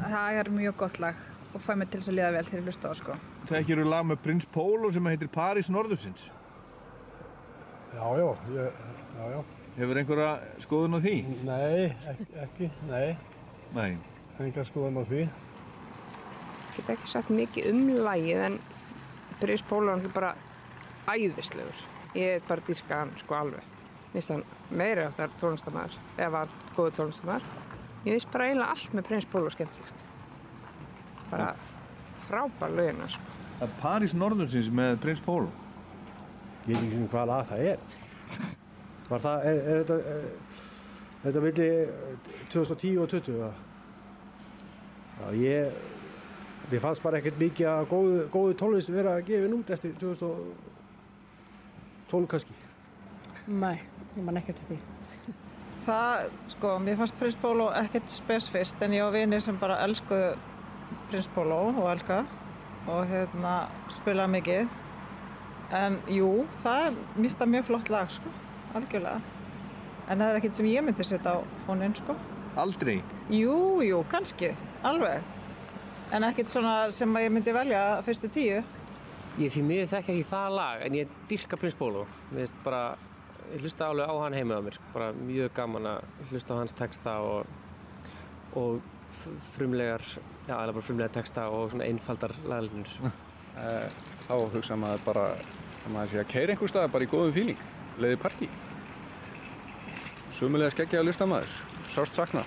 það 0.00 0.40
er 0.40 0.52
mjög 0.56 0.78
gott 0.84 1.02
lag 1.02 1.26
og 1.50 1.62
fæ 1.64 1.74
mig 1.76 1.90
til 1.90 2.00
þess 2.00 2.12
að 2.12 2.18
liða 2.20 2.34
vel 2.36 2.44
þegar 2.48 2.62
ég 2.62 2.70
hlusta 2.70 2.86
á 2.86 2.90
það, 2.90 3.00
sko. 3.02 3.18
Þekkir 3.50 3.82
þú 3.82 3.88
lag 3.90 4.06
með 4.06 4.22
Prins 4.24 4.46
Pólo 4.54 4.90
sem 4.94 5.10
heitir 5.10 5.30
París 5.34 5.70
Norðursins? 5.72 6.28
Já, 7.94 8.06
já, 8.18 8.36
ég, 8.54 8.72
já, 9.18 9.24
já. 9.30 9.40
Hefur 9.76 9.98
einhverja 9.98 10.30
skoðun 10.62 10.94
á 10.94 11.00
því? 11.02 11.14
Nei, 11.46 11.86
ekki, 12.12 12.26
ekki 12.44 12.68
nei. 12.86 13.16
Nei. 13.74 13.90
Engar 14.40 14.68
skoðan 14.68 15.00
á 15.00 15.04
því. 15.08 15.24
Ég 15.26 16.76
get 16.76 16.92
ekki 16.94 17.10
sagt 17.10 17.32
mikið 17.34 17.70
um 17.72 17.80
lagið 18.06 18.44
en 18.46 18.58
Brís 19.40 19.64
Póla 19.66 19.96
er 19.98 20.12
bara 20.14 20.34
æðislegur. 21.10 21.82
Ég 22.14 22.38
er 22.38 22.44
bara 22.46 22.64
dýrka 22.66 23.00
hann 23.02 23.10
sko 23.18 23.38
alveg. 23.38 23.66
Mér 24.10 24.18
finnst 24.18 24.32
hann 24.34 24.44
meiri 24.70 25.06
á 25.06 25.10
þar 25.14 25.34
tónlistamæður, 25.42 25.98
eða 26.18 26.30
var 26.34 26.54
góðu 26.76 26.94
tónlistamæður. 26.98 27.48
Ég 28.04 28.14
finnst 28.14 28.30
bara 28.34 28.46
eiginlega 28.48 28.76
allt 28.76 28.94
með 28.94 29.08
Prins 29.10 29.28
Póla 29.30 29.54
skemmtilegt. 29.54 30.06
Bara 31.30 31.50
frábær 32.28 32.74
lögina 32.74 33.10
sko. 33.10 33.34
Er 33.60 33.74
París 33.82 34.14
Norðursins 34.14 34.70
með 34.74 34.98
Prins 35.02 35.22
Pólo. 35.24 35.50
Ég 36.70 36.76
veit 36.76 36.84
ekki 36.86 36.94
sem 36.94 37.08
hvað 37.10 37.24
lag 37.26 37.42
það 37.48 37.64
er. 37.66 37.78
Var 39.10 39.18
það, 39.24 39.46
er, 39.50 39.56
er 39.58 39.80
þetta, 39.80 39.96
er, 40.10 40.22
þetta 41.24 41.40
milli 41.42 41.64
eh, 41.82 41.88
2010 42.52 43.00
og 43.02 43.08
20? 43.10 43.34
eða? 43.34 43.52
Já, 45.18 45.26
ég, 45.40 45.58
mér 46.70 46.80
fannst 46.84 47.02
bara 47.02 47.18
ekkert 47.18 47.38
mikið 47.40 47.66
að 47.72 47.88
góðu, 47.90 48.20
góðu 48.36 48.52
tónlist 48.60 48.90
vera 48.94 49.24
gefin 49.26 49.56
út 49.56 49.66
eftir 49.74 49.90
2012 49.98 52.30
kannski. 52.30 52.54
Nei, 53.50 53.76
ég 54.14 54.22
man 54.28 54.38
ekki 54.38 54.54
eftir 54.54 54.66
því. 54.70 54.78
Það, 55.88 56.30
sko, 56.54 56.68
mér 56.84 56.94
fannst 57.00 57.16
Prins 57.18 57.38
Pólo 57.40 57.66
ekkert 57.80 58.08
spesfist 58.14 58.78
en 58.86 58.94
ég 58.94 59.02
á 59.02 59.10
vini 59.10 59.38
sem 59.42 59.58
bara 59.58 59.82
elskuðu 59.88 60.38
Prins 61.10 61.26
Pólo 61.34 61.58
og 61.72 61.90
elska 61.96 62.18
og 62.86 63.02
hérna 63.10 63.54
spilaði 63.90 64.30
mikið. 64.38 64.79
En 65.76 66.00
jú, 66.10 66.46
það 66.64 66.86
er 66.88 66.96
mista 67.22 67.46
mjög 67.46 67.68
flott 67.68 67.90
lag, 67.94 68.10
sko, 68.10 68.30
algjörlega. 68.74 69.20
En 70.10 70.18
það 70.18 70.32
er 70.32 70.38
ekkert 70.40 70.56
sem 70.58 70.66
ég 70.66 70.82
myndi 70.82 71.06
setja 71.06 71.36
á 71.38 71.46
fónin, 71.66 71.94
sko. 71.94 72.16
Aldrei. 72.58 72.96
Jú, 73.30 73.78
jú, 73.86 74.00
kannski, 74.10 74.50
alveg. 74.82 75.22
En 76.10 76.26
ekkert 76.26 76.50
svona 76.50 76.74
sem 76.94 77.14
að 77.14 77.28
ég 77.28 77.34
myndi 77.36 77.54
velja 77.54 77.84
fyrstu 78.02 78.30
tíu. 78.34 78.58
Ég 79.38 79.54
því 79.54 79.62
miður 79.62 79.92
þekki 79.92 80.16
ekki 80.16 80.26
það 80.32 80.56
lag 80.58 80.82
en 80.82 80.96
ég 80.98 81.12
dyrka 81.30 81.56
Prins 81.60 81.78
Bólo. 81.78 82.02
Mér 82.32 82.42
finnst 82.42 82.58
bara, 82.64 82.82
ég 83.52 83.62
hlusta 83.62 83.86
alveg 83.86 84.10
á 84.10 84.14
hann 84.24 84.34
heima 84.34 84.58
á 84.58 84.62
mér, 84.66 84.74
sko. 84.74 84.90
bara 84.96 85.12
mjög 85.14 85.54
gaman 85.54 85.86
að 85.92 86.26
hlusta 86.32 86.58
á 86.58 86.60
hans 86.64 86.74
texta 86.74 87.14
og, 87.22 87.46
og 88.58 88.82
frumlegar, 89.54 90.02
já, 90.48 90.56
eða 90.56 90.74
bara 90.74 90.82
frumlega 90.82 91.14
texta 91.14 91.46
og 91.54 91.70
svona 91.70 91.86
einfaldar 91.86 92.34
laglínur. 92.50 92.90
Eh, 93.60 93.90
Þá 94.28 94.36
hugsa 94.54 94.76
maður 94.78 95.00
bara 95.04 95.22
að 95.84 95.92
maður 95.94 96.12
sé 96.14 96.20
að 96.22 96.30
keira 96.32 96.54
einhver 96.54 96.72
stað 96.72 96.90
bara 96.94 97.06
í 97.06 97.10
góðum 97.10 97.36
fíling, 97.36 97.62
leiði 98.00 98.18
partí. 98.22 98.48
Sumulega 100.36 100.72
skeggja 100.74 101.00
að 101.02 101.08
lista 101.10 101.28
maður, 101.28 101.54
sást 101.92 102.16
sakna. 102.16 102.44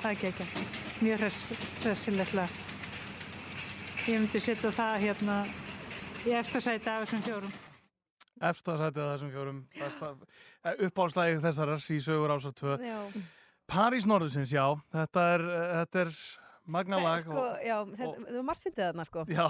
Það 0.00 0.10
er 0.10 0.28
ekki. 0.30 0.66
Mjög 1.00 1.24
hress- 1.24 1.66
hressilegt 1.84 2.34
lag. 2.36 2.60
Ég 4.08 4.20
myndi 4.20 4.40
setja 4.40 4.70
það 4.72 5.02
hérna 5.04 5.40
í 6.26 6.32
eftir 6.36 6.64
sæti 6.64 6.88
af 6.88 7.04
þessum 7.04 7.26
fjórum. 7.26 7.58
Efsta 8.40 8.76
sætið 8.80 9.02
að 9.04 9.10
þessum 9.14 9.32
fjórum 9.34 9.58
uppáhaldslægi 10.86 11.40
þessarar 11.44 11.82
í 11.92 11.98
sögur 12.04 12.32
ásar 12.32 12.54
2 12.56 12.76
Já. 12.84 12.96
París 13.70 14.06
Norðusins, 14.08 14.52
já 14.52 14.64
þetta 14.92 15.24
er, 15.34 15.44
þetta 15.80 16.00
er 16.06 16.14
magna 16.66 16.98
Það 16.98 17.04
lag 17.06 17.20
sko, 17.24 17.44
já, 17.64 17.76
þetta, 17.90 18.08
það 18.24 18.38
var 18.38 18.46
margt 18.48 18.64
fyndið 18.64 18.86
þarna 18.86 19.06
sko. 19.08 19.24
Já. 19.28 19.46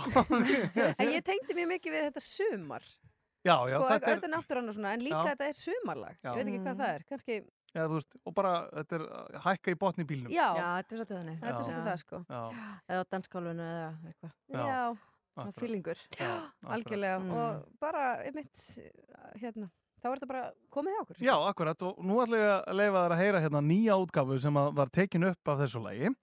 en 1.01 1.13
ég 1.15 1.25
tengdi 1.27 1.57
mjög 1.57 1.71
mikið 1.77 1.95
við 1.97 2.05
þetta 2.09 2.25
sumar. 2.27 2.91
Já, 3.45 3.55
já, 3.71 3.77
sko, 3.79 3.87
þetta 3.89 3.97
er- 4.07 4.13
auðvitað 4.15 4.33
náttúran 4.35 4.69
og 4.69 4.75
svona, 4.77 4.93
en 4.93 5.01
líka 5.01 5.21
Já. 5.25 5.29
þetta 5.31 5.47
er 5.49 5.57
sumarlag. 5.57 6.17
Já. 6.23 6.31
Ég 6.31 6.37
veit 6.41 6.47
ekki 6.51 6.61
hvað 6.67 6.77
það 6.83 6.95
er, 6.95 7.05
kannski, 7.09 7.37
Já, 7.71 7.83
þú 7.87 7.95
veist, 7.95 8.17
og 8.27 8.35
bara, 8.35 8.53
þetta 8.75 8.97
er 8.99 9.03
að 9.07 9.41
hækka 9.45 9.71
í 9.71 9.79
botni 9.79 10.05
bílnum 10.05 10.33
já, 10.35 10.47
þetta 10.51 10.91
er 10.91 10.99
svolítið 10.99 11.19
þannig. 11.21 11.37
Þetta 11.41 11.51
er 11.51 11.61
Já. 11.61 11.67
svolítið 11.69 11.87
það, 11.87 11.99
sko. 12.03 12.19
Já. 12.29 12.41
Eða 12.91 13.01
á 13.01 13.11
danskálfunu 13.15 13.67
eða 13.71 13.91
eitthvað. 14.11 14.33
Já, 14.51 14.97
það 15.37 15.47
er 15.47 15.59
fílingur. 15.61 16.01
Algjörlega. 16.67 17.19
Mm. 17.21 17.31
Og 17.31 17.69
bara, 17.81 18.05
einmitt, 18.27 18.65
hérna, 19.41 19.71
þá 20.03 20.07
er 20.11 20.17
þetta 20.19 20.31
bara 20.35 20.45
komið 20.75 20.97
hjá 20.97 21.01
okkur. 21.05 21.21
Já, 21.31 21.35
akkurat, 21.53 21.83
og 21.87 21.99
nú 22.05 22.19
ætlum 22.25 22.41
ég 22.43 22.53
að 22.67 22.75
leifa 22.81 23.05
þær 23.07 23.15
að 23.17 23.23
heyra 23.23 23.41
hérna 23.47 23.63
nýja 23.71 23.99
útgafu 24.03 24.41
sem 24.43 24.55
að 24.55 24.75
var 24.75 24.87
tekin 24.99 25.25
upp 25.31 25.49
af 25.55 25.59
þessu 25.65 25.83
lagi 25.85 26.15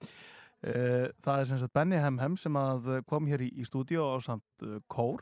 Eh, 0.65 1.11
Það 1.21 1.39
er 1.39 1.45
sem 1.45 1.59
sagt 1.61 1.73
Benny 1.73 1.97
Hemhem 2.01 2.35
sem 2.35 2.51
að 2.57 3.05
kom 3.05 3.27
hér 3.29 3.43
í, 3.45 3.51
í 3.61 3.63
stúdíu 3.63 4.01
á 4.01 4.17
samt 4.25 4.41
uh, 4.65 4.79
kór 4.89 5.21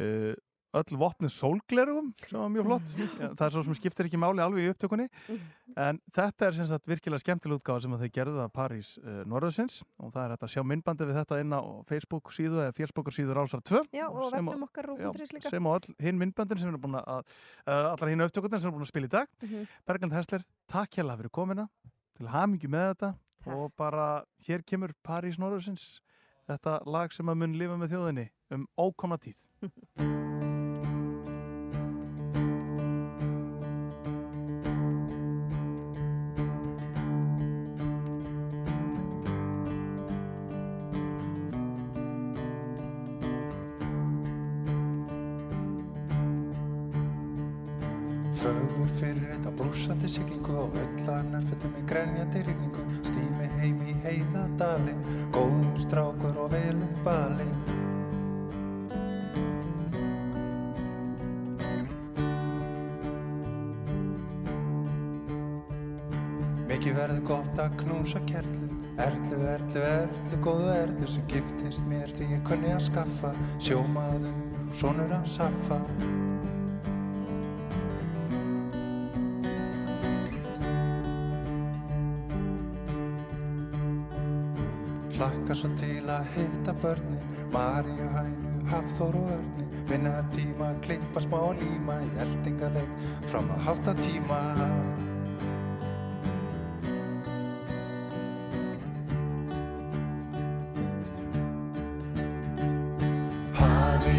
uh, 0.00 0.32
öll 0.76 0.98
vopnið 1.00 1.32
sólglerugum 1.32 2.10
sem 2.26 2.38
var 2.38 2.50
mjög 2.52 2.66
flott. 2.68 2.92
Ja, 3.00 3.28
það 3.38 3.44
er 3.46 3.52
svo 3.54 3.62
sem 3.66 3.76
skiptir 3.78 4.08
ekki 4.08 4.20
máli 4.20 4.42
alveg 4.44 4.66
í 4.66 4.70
upptökunni. 4.74 5.06
En 5.76 5.98
þetta 6.14 6.46
er 6.50 6.56
sem 6.58 6.68
sagt 6.70 6.86
virkilega 6.90 7.22
skemmtileg 7.22 7.58
útgáfa 7.60 7.84
sem 7.84 7.96
þau 7.96 8.10
gerðu 8.18 8.42
að 8.44 8.52
París 8.56 8.92
uh, 9.02 9.22
Norðursins 9.28 9.80
og 9.98 10.12
það 10.14 10.22
er 10.24 10.34
hægt 10.36 10.46
að 10.46 10.52
sjá 10.54 10.62
myndbandi 10.70 11.08
við 11.08 11.18
þetta 11.20 11.40
inn 11.42 11.56
á 11.56 11.60
Facebook 11.90 12.32
síðu 12.36 12.62
eða 12.64 12.76
fjörsbókar 12.76 13.16
síður 13.16 13.42
ásar 13.42 13.64
2 13.66 13.82
Já, 13.96 14.06
og 14.06 14.30
vefnum 14.32 14.66
okkar 14.68 14.90
RÚV.is 14.92 15.34
líka. 15.36 15.52
sem 15.52 15.66
og 15.72 15.90
hinn 16.02 16.20
myndbandin 16.20 16.62
sem 16.62 16.70
eru 16.72 16.80
búin 16.86 16.98
að 17.00 17.20
uh, 17.20 17.92
allar 17.92 18.12
hinn 18.12 18.24
upptökunar 18.28 18.60
sem 18.62 18.70
eru 18.70 18.78
búin 18.78 18.86
að 18.86 18.92
spila 18.94 19.10
í 19.10 19.14
dag. 19.16 19.30
Mhm. 19.42 19.68
Berglind 19.88 20.16
Hessler, 20.16 20.46
takk 20.70 21.00
hérlega 21.00 21.20
fyrir 21.22 21.34
komina 21.40 21.68
til 22.16 22.28
hamingju 22.32 22.72
með 22.72 22.90
þetta. 22.94 23.14
Og 23.46 23.70
bara 23.78 24.24
hér 24.48 24.64
kemur 24.66 24.90
París 25.06 25.36
Norðursins 25.38 26.00
þetta 26.48 26.80
lag 26.86 27.12
sem 27.14 27.26
að 27.30 27.40
mun 27.42 27.54
lifa 27.58 27.78
með 27.78 27.94
þjóðinni 27.94 28.28
um 28.54 28.66
ókomna 28.78 29.18
tíð 29.18 29.42
blúsandi 49.56 50.08
siglingu 50.08 50.52
og 50.60 50.76
öllarnar 50.76 51.44
fötum 51.48 51.74
í 51.78 51.82
grenjandi 51.88 52.42
rigningu. 52.46 52.84
Stími 53.06 53.48
heim 53.60 53.80
í 53.86 53.94
heiðadalinn, 54.04 55.02
góður 55.34 55.80
strákur 55.84 56.38
og 56.42 56.52
velum 56.52 56.92
balinn. 57.06 57.56
Mikið 66.66 66.98
verður 67.00 67.26
gott 67.32 67.60
að 67.64 67.80
knúsa 67.82 68.22
kerlu. 68.28 68.70
Erlu, 69.00 69.40
erlu, 69.44 69.80
erlu, 69.80 70.38
góðu 70.44 70.70
erlu 70.76 71.08
sem 71.10 71.24
giftist 71.32 71.84
mér 71.88 72.12
því 72.16 72.30
ég 72.36 72.46
kunni 72.48 72.72
að 72.72 72.86
skaffa. 72.90 73.34
Sjómaður, 73.58 74.32
sonur 74.76 75.18
að 75.18 75.28
saffa 75.36 75.80
Hlakka 85.46 85.60
svo 85.62 85.68
til 85.78 86.08
að 86.10 86.24
hitta 86.34 86.72
börnin 86.82 87.20
Maríu, 87.52 88.06
Hænu, 88.10 88.48
Hafþór 88.66 89.14
og 89.14 89.28
Örnin 89.30 89.68
Vinna 89.86 90.24
tíma, 90.34 90.72
klippa 90.82 91.20
smá 91.22 91.38
líma 91.54 92.00
Í 92.02 92.08
eldingarleik 92.24 92.88
fram 93.30 93.46
að 93.54 93.60
hafta 93.68 93.94
tíma. 94.00 94.40
Hafi, 103.60 104.18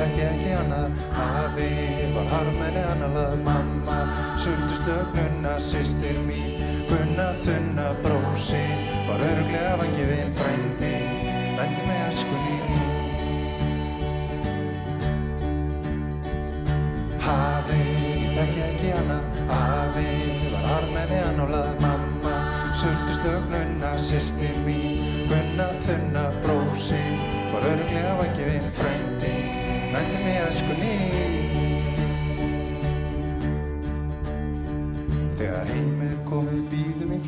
þekki 0.00 0.26
ekki 0.32 0.52
annað 0.64 1.00
Hafi 1.20 1.70
var 2.16 2.30
harmenni 2.34 2.86
annarlað 2.90 3.38
Mamma, 3.46 4.00
sultustöð 4.34 5.06
Gunna, 5.14 5.54
sýstir 5.62 6.18
mín 6.26 6.58
Gunna, 6.90 7.30
þunna, 7.46 7.92
brósi 8.02 8.66
Var 9.06 9.28
örglega 9.30 9.78
vangi 9.78 10.10
við 10.10 10.25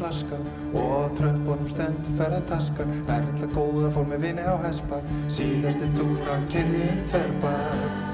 flaskan 0.09 0.45
og 0.75 0.89
á 0.89 1.03
tröppunum 1.19 1.69
stendur 1.69 2.15
ferðartaskan 2.17 2.93
Erla 3.13 3.49
góða 3.53 3.91
fór 3.93 4.07
með 4.09 4.23
vini 4.25 4.45
á 4.45 4.57
hespak 4.63 5.05
síðasti 5.29 5.89
túran 5.97 6.47
kyrði 6.49 6.85
um 6.89 7.03
þverbak. 7.13 8.07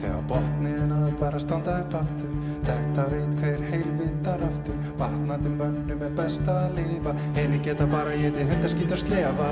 Þegar 0.00 0.24
botnin 0.32 0.96
að 0.96 1.10
bara 1.20 1.44
standa 1.44 1.80
upp 1.84 2.00
aftur 2.00 2.36
Þetta 2.70 3.04
veit 3.10 3.38
hver 3.40 3.62
heilvitar 3.72 4.42
aftur. 4.46 4.76
Batnandi 5.00 5.52
mönnum 5.56 6.02
er 6.06 6.12
best 6.16 6.48
að 6.48 6.76
lifa 6.78 7.16
Henni 7.36 7.60
geta 7.64 7.88
bara 7.90 8.16
geti 8.16 8.44
hundaskýt 8.46 8.94
og 8.96 9.04
slefa 9.04 9.48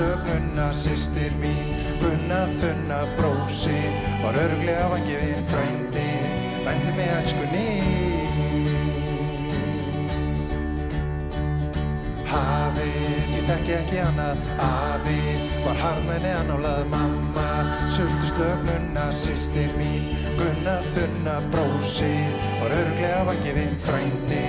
sultustöð 0.00 0.24
Gunna, 0.24 0.72
sýstir 0.72 1.32
mín 1.40 1.76
Gunna, 2.00 2.46
þunna, 2.60 3.04
brósi 3.18 3.80
Var 4.22 4.34
örglega 4.34 4.88
vangi 4.88 5.16
við 5.20 5.42
frændi 5.50 6.06
Vændi 6.64 6.94
með 6.96 7.10
æskunni 7.18 7.66
Hafið, 12.30 13.36
ég 13.36 13.46
þekki 13.50 13.76
ekki 13.76 14.00
annað 14.06 14.42
Hafið 14.62 15.54
var 15.66 15.80
harmenni 15.84 16.34
annálað 16.38 16.84
Mamma, 16.94 17.48
sultustöð 17.92 18.56
Gunna, 18.64 19.10
sýstir 19.12 19.72
mín 19.76 20.14
Gunna, 20.40 20.80
þunna, 20.96 21.40
brósi 21.52 22.14
Var 22.62 22.78
örglega 22.82 23.24
vangi 23.28 23.56
við 23.60 23.80
frændi 23.84 24.44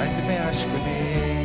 Vændi 0.00 0.28
með 0.30 0.46
æskunni 0.48 1.35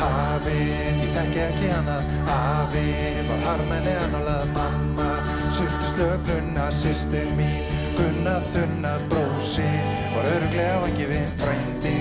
Hafið 0.00 0.30
afi, 0.34 0.60
ég 1.02 1.10
þekki 1.16 1.40
ekki 1.44 1.72
annað 1.76 2.06
Afi 2.34 2.84
var 3.28 3.42
harmenni 3.44 3.96
annálað 4.04 4.46
mamma. 4.56 5.10
Sultu 5.52 5.90
slögnuna, 5.92 6.70
sýstir 6.72 7.28
mín. 7.36 7.68
Gunna 7.98 8.38
þunna 8.54 8.94
brósi. 9.12 9.68
Var 10.14 10.30
öruglega 10.36 10.80
vangi 10.86 11.10
við 11.12 11.28
frændi. 11.42 11.98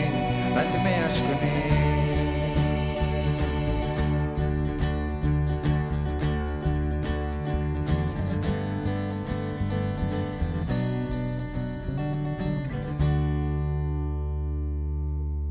Nændi 0.55 0.85
með 0.85 1.03
eskunni 1.09 1.78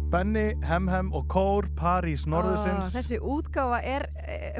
Benny, 0.08 0.54
Hemhem 0.64 1.10
og 1.12 1.26
Kór, 1.28 1.66
París, 1.76 2.22
Norðusins 2.24 2.86
Ó, 2.88 2.92
þessi 2.94 3.18
útgáfa 3.20 3.82
er, 3.84 4.06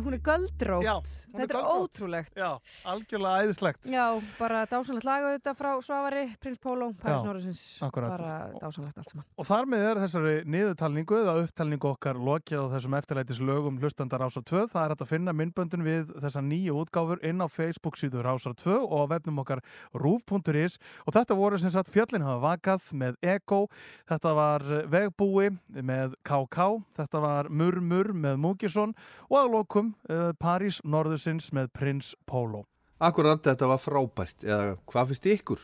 hún 0.06 0.14
er 0.16 0.22
göldrótt 0.28 0.84
Já, 0.86 0.94
hún 0.94 1.34
er 1.34 1.40
þetta 1.40 1.42
er 1.42 1.58
göldrótt. 1.58 1.88
ótrúlegt 1.98 2.38
Já, 2.38 2.50
algjörlega 2.92 3.42
æðislegt 3.46 3.90
Já, 3.92 4.04
bara 4.38 4.62
dásanlegt 4.70 5.04
lag 5.08 5.26
auðvitað 5.28 5.58
frá 5.58 5.70
Svavari, 5.82 6.24
Prins 6.42 6.58
Pólo, 6.62 6.92
Paris 7.02 7.62
akkurat. 7.82 8.14
bara 8.16 8.50
dásanlegt 8.62 8.98
allt 8.98 9.10
saman 9.14 9.24
Og 9.38 9.46
þar 9.48 9.68
með 9.72 9.86
er 9.88 10.02
þessari 10.04 10.34
niðurtalningu 10.44 11.18
eða 11.22 11.36
upptalningu 11.44 11.90
okkar 11.92 12.18
lokið 12.28 12.62
á 12.62 12.66
þessum 12.76 12.98
eftirlætis 12.98 13.40
lögum 13.40 13.78
hlustandar 13.82 14.20
Rásar 14.22 14.42
2. 14.44 14.66
Það 14.72 14.84
er 14.84 14.92
hægt 14.94 15.02
að 15.06 15.12
finna 15.12 15.32
myndböndun 15.32 15.84
við 15.86 16.12
þessa 16.22 16.42
nýju 16.42 16.74
útgáfur 16.82 17.22
inn 17.24 17.40
á 17.42 17.46
Facebook 17.48 17.96
síðu 18.00 18.22
Rásar 18.26 18.54
2 18.58 18.76
og 18.84 19.06
á 19.08 19.10
vefnum 19.14 19.38
okkar 19.42 19.62
rúf.is 19.94 20.78
og 21.06 21.14
þetta 21.16 21.36
voru 21.38 21.58
sem 21.60 21.72
sagt 21.74 21.90
fjöllin 21.92 22.24
hafa 22.26 22.40
vakað 22.56 22.88
með 22.98 23.16
Ego, 23.22 23.60
þetta 24.08 24.32
var 24.36 24.64
Vegbúi 24.90 25.50
með 25.74 26.14
KK, 26.26 26.68
þetta 26.98 27.22
var 27.22 27.48
Murmur 27.50 28.12
með 28.14 28.38
Múkisson 28.42 28.94
og 29.28 29.38
að 29.42 29.52
lokum 29.56 29.87
uh, 30.10 30.32
París 30.40 30.80
Norðusins 30.84 31.52
með 31.56 31.70
Prins 31.76 32.14
Pólo. 32.28 32.64
Akkurat 32.98 33.42
þetta 33.44 33.68
var 33.70 33.80
frábært, 33.82 34.42
eða 34.42 34.76
hvað 34.90 35.12
finnst 35.12 35.28
ykkur? 35.34 35.60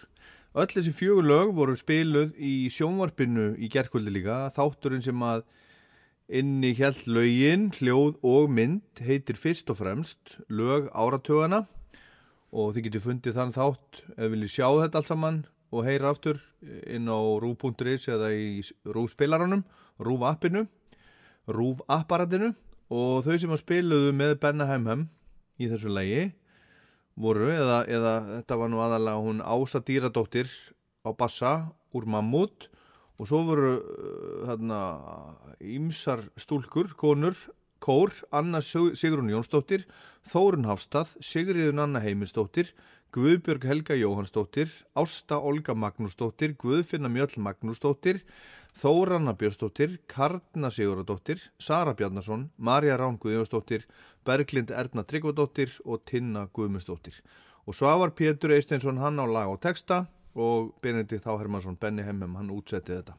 Öll 0.55 0.71
þessi 0.71 0.93
fjögur 0.95 1.27
lög 1.27 1.55
voru 1.57 1.75
spiluð 1.75 2.37
í 2.39 2.69
sjónvarpinu 2.71 3.57
í 3.59 3.71
gerkvöldi 3.73 4.13
líka, 4.15 4.45
þátturinn 4.55 5.03
sem 5.03 5.23
að 5.27 5.43
inni 6.31 6.71
hjælt 6.79 7.09
lögin, 7.11 7.73
hljóð 7.75 8.21
og 8.25 8.53
mynd 8.55 9.03
heitir 9.03 9.37
fyrst 9.37 9.73
og 9.75 9.81
fremst 9.81 10.37
lög 10.49 10.87
áratögana 10.95 11.65
og 12.55 12.71
þið 12.77 12.87
getur 12.87 13.05
fundið 13.09 13.37
þann 13.41 13.57
þátt 13.57 14.05
ef 14.15 14.31
viljið 14.31 14.55
sjá 14.55 14.69
þetta 14.85 15.01
allt 15.01 15.11
saman 15.11 15.41
og 15.75 15.85
heyra 15.89 16.13
aftur 16.15 16.39
inn 16.87 17.11
á 17.11 17.19
rúf.is 17.43 18.07
eða 18.15 18.31
í 18.31 18.63
rúfspilaranum, 18.87 19.65
rúfappinu, 19.99 20.69
rúfapparatinu 21.51 22.55
og 22.95 23.25
þau 23.27 23.35
sem 23.41 23.53
að 23.55 23.63
spiluðu 23.65 24.13
með 24.15 24.37
Benna 24.43 24.67
Hemhem 24.69 25.07
í 25.59 25.69
þessu 25.71 25.91
lægi 25.91 26.29
voru, 27.19 27.49
eða, 27.55 27.81
eða 27.91 28.15
þetta 28.37 28.59
var 28.61 28.71
nú 28.73 28.81
aðalega 28.83 29.23
hún 29.25 29.43
Ása 29.43 29.81
Dýradóttir 29.83 30.51
á 31.07 31.11
bassa 31.15 31.53
úr 31.95 32.07
Mammut 32.11 32.69
og 33.19 33.29
svo 33.31 33.43
voru 33.47 33.75
uh, 33.79 34.47
þarna 34.49 34.79
ímsar 35.63 36.25
stúlkur, 36.41 36.95
konur, 36.99 37.37
kór, 37.85 38.11
Anna 38.35 38.59
Sig- 38.65 38.97
Sigrún 38.99 39.31
Jónsdóttir, 39.31 39.85
Þórun 40.27 40.67
Hafstað, 40.67 41.13
Sigriðun 41.23 41.83
Anna 41.85 42.03
Heimisdóttir, 42.03 42.73
Guðbjörg 43.15 43.69
Helga 43.71 43.95
Jóhannsdóttir, 43.95 44.73
Ásta 44.99 45.39
Olga 45.39 45.77
Magnúsdóttir, 45.79 46.57
Guðfinna 46.59 47.11
Mjöll 47.13 47.39
Magnúsdóttir, 47.45 48.25
Þóranna 48.75 49.37
Björnsdóttir, 49.39 50.01
Karna 50.11 50.71
Siguradóttir, 50.75 51.39
Sara 51.63 51.95
Bjarnason, 51.95 52.49
Marja 52.59 52.97
Rán 52.99 53.21
Guðjónsdóttir, 53.23 53.85
Berglind 54.27 54.73
Erna 54.75 55.05
Tryggvadóttir 55.07 55.77
og 55.85 56.03
Tinna 56.05 56.49
Guðmundsdóttir. 56.51 57.21
Og 57.67 57.77
Svavar 57.79 58.11
Pétur 58.19 58.53
Eisteinsson 58.57 58.99
hann 58.99 59.23
á 59.23 59.27
lag 59.31 59.53
og 59.53 59.61
texta 59.63 60.05
og 60.35 60.75
Benedikt 60.83 61.23
Þá 61.23 61.39
Hermansson, 61.39 61.79
Benny 61.79 62.03
Hemmem, 62.03 62.35
hann 62.35 62.51
útsetti 62.51 62.97
þetta. 62.97 63.15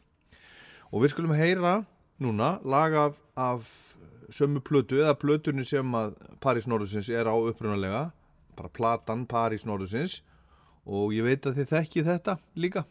Og 0.91 1.05
við 1.05 1.15
skulum 1.15 1.35
heyra 1.37 1.77
núna 2.21 2.57
lag 2.67 2.93
af, 2.99 3.21
af 3.35 3.95
sömu 4.29 4.59
plötu 4.59 4.99
eða 4.99 5.15
plötunni 5.19 5.65
sem 5.67 5.87
að 5.95 6.17
París 6.43 6.67
Norðusins 6.67 7.09
er 7.09 7.31
á 7.31 7.35
upprunalega, 7.35 8.09
bara 8.55 8.71
platan 8.71 9.25
París 9.27 9.65
Norðusins 9.67 10.19
og 10.85 11.15
ég 11.15 11.25
veit 11.25 11.47
að 11.47 11.61
þið 11.61 11.71
þekkið 11.71 12.11
þetta 12.11 12.37
líka. 12.59 12.85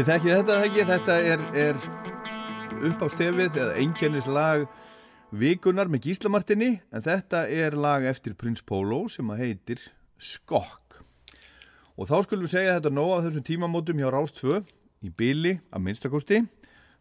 Þið 0.00 0.06
þekkið 0.08 0.30
þetta 0.32 0.54
ekki, 0.64 0.84
þetta 0.88 1.14
er, 1.28 1.40
er 1.60 1.80
upp 2.88 3.02
á 3.04 3.06
stefið 3.12 3.56
eða 3.60 3.72
einkennislag 3.82 4.62
vikunar 5.42 5.90
með 5.92 6.06
gíslamartinni 6.06 6.68
en 6.88 7.04
þetta 7.04 7.42
er 7.52 7.76
lag 7.76 8.06
eftir 8.08 8.32
Prins 8.32 8.64
Pólo 8.64 9.02
sem 9.12 9.28
að 9.28 9.42
heitir 9.42 9.82
Skokk. 10.16 11.02
Og 12.00 12.08
þá 12.08 12.14
skulum 12.24 12.46
við 12.48 12.54
segja 12.54 12.78
þetta 12.78 12.94
nóg 12.96 13.12
af 13.18 13.26
þessum 13.26 13.46
tímamótum 13.50 14.00
hjá 14.00 14.08
Rástfö 14.16 14.62
í 15.04 15.12
byli 15.20 15.54
að 15.68 15.86
minnstakosti. 15.90 16.40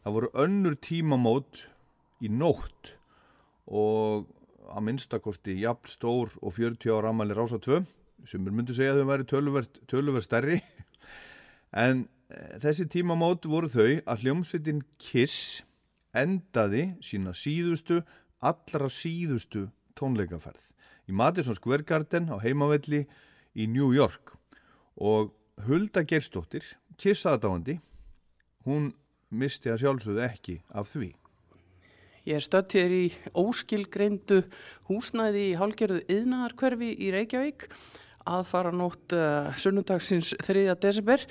Það 0.04 0.18
voru 0.18 0.34
önnur 0.44 0.78
tímamót 0.84 1.64
í 2.20 2.36
nótt 2.36 2.96
og 3.64 4.28
að 4.76 4.88
minnstakosti 4.92 5.62
jafn 5.64 5.96
stór 5.96 6.36
og 6.44 6.58
40 6.60 6.98
ára 7.00 7.16
amali 7.16 7.40
Rása 7.40 7.64
2 7.64 7.80
sem 8.28 8.44
er 8.44 8.60
myndið 8.60 8.84
segja 8.84 9.00
að 9.00 9.06
þau 9.06 9.12
væri 9.16 9.32
töluvert, 9.32 9.84
töluvert 9.88 10.28
stærri 10.28 10.60
en 11.88 12.10
þessi 12.62 12.86
tímamót 12.92 13.48
voru 13.50 13.70
þau 13.72 14.00
að 14.06 14.26
hljómsveitin 14.26 14.84
Kiss 15.02 15.64
endaði 16.14 16.92
sína 17.06 17.34
síðustu, 17.38 18.02
allra 18.40 18.90
síðustu 18.94 19.68
tónleikaferð 19.98 20.72
í 21.10 21.16
Madison 21.16 21.58
Square 21.58 21.86
Garden 21.88 22.30
á 22.30 22.38
heimavelli 22.42 23.06
í 23.58 23.66
New 23.68 23.92
York 23.96 24.36
og 25.00 25.34
Hulda 25.66 26.06
Gerstóttir, 26.08 26.64
kissaðdáandi, 27.00 27.80
hún 28.68 28.92
misti 29.30 29.72
að 29.72 29.84
sjálfsögðu 29.84 30.24
ekki 30.26 30.60
af 30.70 30.92
því. 30.94 31.10
Ég 32.28 32.38
er 32.38 32.44
stödd 32.46 32.76
hér 32.78 32.94
í 32.94 33.06
óskilgreindu 33.34 34.44
húsnæði 34.90 35.46
í 35.50 35.56
hálgerðu 35.58 36.04
yðnaðarkverfi 36.14 36.92
í 37.00 37.10
Reykjavík 37.16 37.66
að 38.30 38.44
fara 38.52 38.74
nótt 38.76 39.16
uh, 39.18 39.50
sunnudagsins 39.58 40.36
3. 40.46 40.68
desember. 40.84 41.24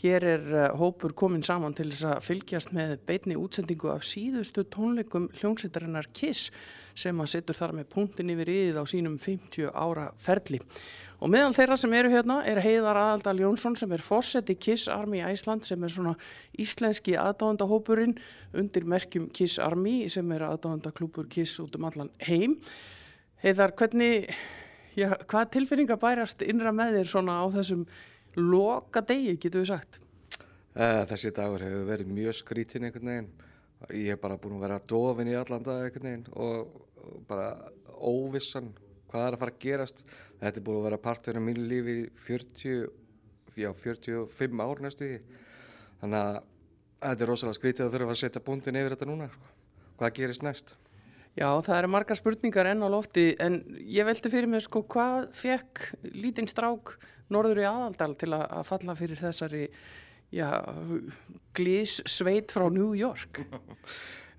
Hér 0.00 0.24
er 0.24 0.44
uh, 0.48 0.62
hópur 0.80 1.12
komin 1.12 1.42
saman 1.44 1.74
til 1.76 1.90
þess 1.90 2.06
að 2.08 2.22
fylgjast 2.24 2.70
með 2.72 2.94
beitni 3.04 3.34
útsendingu 3.36 3.90
af 3.92 4.06
síðustu 4.08 4.64
tónleikum 4.72 5.26
hljónsýttarinnar 5.36 6.08
Kiss 6.16 6.48
sem 6.96 7.18
að 7.20 7.28
setur 7.34 7.58
þar 7.58 7.74
með 7.76 7.90
punktin 7.92 8.32
yfir 8.32 8.48
yðið 8.48 8.78
á 8.80 8.84
sínum 8.88 9.18
50 9.20 9.68
ára 9.68 10.06
ferli. 10.16 10.60
Og 11.20 11.28
meðal 11.28 11.52
þeirra 11.52 11.76
sem 11.76 11.92
eru 11.98 12.08
hérna 12.14 12.38
er 12.48 12.62
Heiðar 12.64 12.96
Aðaldal 12.96 13.42
Jónsson 13.42 13.74
sem 13.76 13.90
er 13.92 14.00
fórseti 14.00 14.54
Kiss 14.56 14.88
Army 14.88 15.20
Æsland 15.20 15.66
sem 15.68 15.84
er 15.84 15.92
svona 15.92 16.14
íslenski 16.56 17.18
aðdáðandahópurinn 17.20 18.14
undir 18.56 18.86
merkjum 18.88 19.26
Kiss 19.36 19.60
Army 19.60 20.06
sem 20.08 20.32
er 20.32 20.46
aðdáðandaklúpur 20.48 21.28
Kiss 21.28 21.60
út 21.60 21.76
um 21.76 21.84
allan 21.90 22.08
heim. 22.24 22.56
Heiðar, 23.44 23.76
hvernig, 23.76 24.32
já, 24.96 25.10
hvað 25.28 25.52
tilfinningar 25.58 26.00
bærast 26.00 26.40
innra 26.48 26.72
með 26.72 27.02
þér 27.02 27.12
svona 27.12 27.36
á 27.36 27.44
þessum 27.52 27.84
loka 28.38 29.02
degi, 29.06 29.36
getur 29.40 29.64
við 29.64 29.72
sagt? 29.72 30.00
Uh, 30.70 31.02
þessi 31.10 31.32
dagur 31.34 31.64
hefur 31.66 31.88
verið 31.88 32.12
mjög 32.14 32.36
skrítinn 32.38 32.86
einhvern 32.86 33.10
veginn. 33.10 33.30
Ég 33.96 34.14
hef 34.14 34.20
bara 34.22 34.38
búin 34.38 34.58
að 34.58 34.66
vera 34.66 34.78
dofin 34.92 35.30
í 35.32 35.36
allan 35.38 35.64
dag 35.66 35.86
einhvern 35.86 36.06
veginn 36.06 36.26
og 36.36 37.24
bara 37.28 37.48
óvissan 38.00 38.70
hvað 39.10 39.26
er 39.26 39.36
að 39.36 39.42
fara 39.42 39.54
að 39.54 39.62
gerast. 39.64 40.04
Þetta 40.40 40.60
er 40.60 40.66
búin 40.66 40.80
að 40.80 40.86
vera 40.88 41.00
partur 41.02 41.40
af 41.40 41.44
mínu 41.46 41.64
lífi 41.66 41.96
í 42.02 42.04
40, 42.26 42.84
já, 43.58 43.70
45 43.82 44.62
ár 44.62 44.84
næstu 44.84 45.08
því. 45.08 45.40
Þannig 46.02 46.20
að 46.20 46.38
þetta 47.00 47.26
er 47.26 47.32
rosalega 47.32 47.58
skrítið 47.58 47.86
að 47.86 47.96
þurfa 47.96 48.14
að 48.14 48.20
setja 48.22 48.44
búndin 48.46 48.78
yfir 48.80 48.94
þetta 48.94 49.10
núna. 49.10 49.30
Sko. 49.32 49.50
Hvað 50.00 50.14
gerist 50.20 50.46
næst? 50.46 50.76
Já, 51.38 51.46
það 51.62 51.76
eru 51.76 51.90
margar 51.94 52.18
spurningar 52.18 52.68
enn 52.72 52.82
á 52.82 52.88
lofti 52.90 53.30
en 53.38 53.60
ég 53.86 54.06
veldi 54.08 54.30
fyrir 54.32 54.50
mig 54.50 54.64
sko 54.64 54.82
hvað 54.90 55.28
fekk 55.38 55.82
lítinn 56.18 56.48
strák 56.50 56.96
norður 57.30 57.62
í 57.62 57.66
aðaldal 57.68 58.16
til 58.18 58.32
að, 58.34 58.46
að 58.58 58.64
falla 58.66 58.96
fyrir 58.98 59.20
þessari 59.20 59.60
já, 60.34 60.48
glís 61.54 62.00
sveit 62.10 62.50
frá 62.50 62.66
New 62.74 62.96
York? 62.98 63.44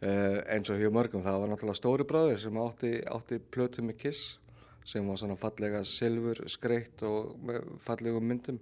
Uh, 0.03 0.41
eins 0.51 0.67
og 0.73 0.81
hjá 0.81 0.91
mörgum 0.91 1.23
það 1.23 1.39
var 1.43 1.53
náttúrulega 1.53 1.79
stóri 1.79 2.07
bráður 2.09 2.41
sem 2.43 2.59
átti, 2.59 2.91
átti 3.07 3.39
plötu 3.39 3.85
með 3.87 4.01
Kiss 4.03 4.35
sem 4.83 5.07
var 5.07 5.19
svona 5.21 5.37
fallega 5.39 5.85
silfur 5.87 6.41
skreitt 6.49 7.03
og 7.05 7.37
fallegum 7.85 8.25
myndum. 8.25 8.57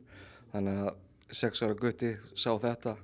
Þannig 0.52 0.82
að 0.84 1.36
sex 1.40 1.64
ára 1.64 1.78
gutti 1.80 2.12
sá 2.36 2.52
þetta. 2.60 2.98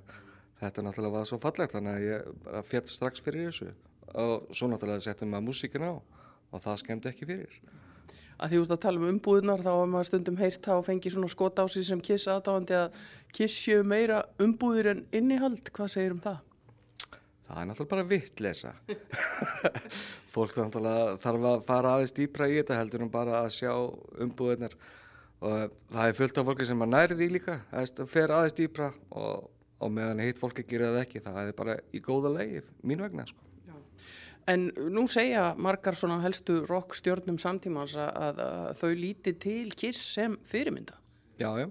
Þetta 0.60 0.84
náttúrulega 0.84 1.16
var 1.16 1.28
svo 1.28 1.40
fallegt 1.40 1.74
þannig 1.74 1.96
að 1.96 2.06
ég 2.06 2.62
fjett 2.68 2.92
strax 2.92 3.24
fyrir 3.24 3.48
þessu 3.48 3.72
og 4.14 4.46
svo 4.52 4.70
náttúrulega 4.70 5.08
settum 5.08 5.32
maður 5.32 5.48
músíkin 5.50 5.88
á 5.88 5.94
og 5.96 6.62
það 6.62 6.80
skemmdi 6.82 7.10
ekki 7.10 7.28
fyrir 7.28 7.60
að 8.36 8.52
því 8.52 8.58
út 8.62 8.74
að 8.74 8.82
tala 8.84 9.00
um 9.00 9.08
umbúðunar 9.14 9.62
þá 9.64 9.70
var 9.72 9.88
maður 9.92 10.08
stundum 10.10 10.40
heyrt 10.40 10.68
á 10.68 10.74
að 10.76 10.88
fengi 10.90 11.12
svona 11.12 11.30
skot 11.32 11.62
á 11.62 11.64
sig 11.72 11.86
sem 11.88 12.02
kiss 12.04 12.28
aðdáðandi 12.28 12.76
að 12.76 12.98
kiss 13.36 13.56
séu 13.62 13.86
meira 13.86 14.22
umbúður 14.42 14.92
en 14.92 15.00
innihald, 15.16 15.72
hvað 15.72 15.92
segir 15.94 16.16
um 16.16 16.20
það? 16.24 16.42
Það 17.46 17.62
er 17.62 17.68
náttúrulega 17.70 17.92
bara 17.94 18.06
vittlesa 18.10 18.74
fólk 20.34 20.56
þarf 20.58 21.48
að 21.52 21.64
fara 21.64 21.96
aðeins 21.96 22.14
dýpra 22.16 22.50
í 22.50 22.58
þetta 22.58 22.80
heldur 22.80 23.06
um 23.06 23.12
bara 23.12 23.40
að 23.44 23.52
sjá 23.56 23.72
umbúðunar 24.26 24.76
og 25.46 25.76
það 25.92 26.08
er 26.08 26.16
fullt 26.20 26.40
af 26.40 26.48
fólki 26.50 26.68
sem 26.68 26.84
að 26.84 26.92
næri 26.92 27.18
því 27.18 27.30
líka 27.36 27.58
það 27.70 28.06
fer 28.12 28.34
aðeins 28.34 28.56
dýpra 28.58 28.90
og, 29.14 29.48
og 29.80 29.92
meðan 29.92 30.24
hitt 30.26 30.42
fólki 30.42 30.66
gerir 30.66 30.90
það 30.90 31.02
ekki 31.06 31.24
það 31.24 31.42
er 31.44 31.56
bara 31.56 31.80
í 31.94 32.02
góða 32.04 32.34
legi, 32.36 32.64
mín 32.82 33.04
vegna 33.04 33.28
sko. 33.28 33.40
En 34.46 34.68
nú 34.94 35.06
segja 35.10 35.48
margar 35.58 35.96
svona 35.98 36.20
helstu 36.22 36.60
rockstjörnum 36.68 37.38
samtímans 37.42 37.96
að, 37.98 38.10
að, 38.28 38.42
að 38.46 38.68
þau 38.80 38.90
líti 39.00 39.32
til 39.42 39.72
Kiss 39.74 40.12
sem 40.14 40.36
fyrirmynda. 40.46 40.94
Já, 41.40 41.50
já. 41.58 41.70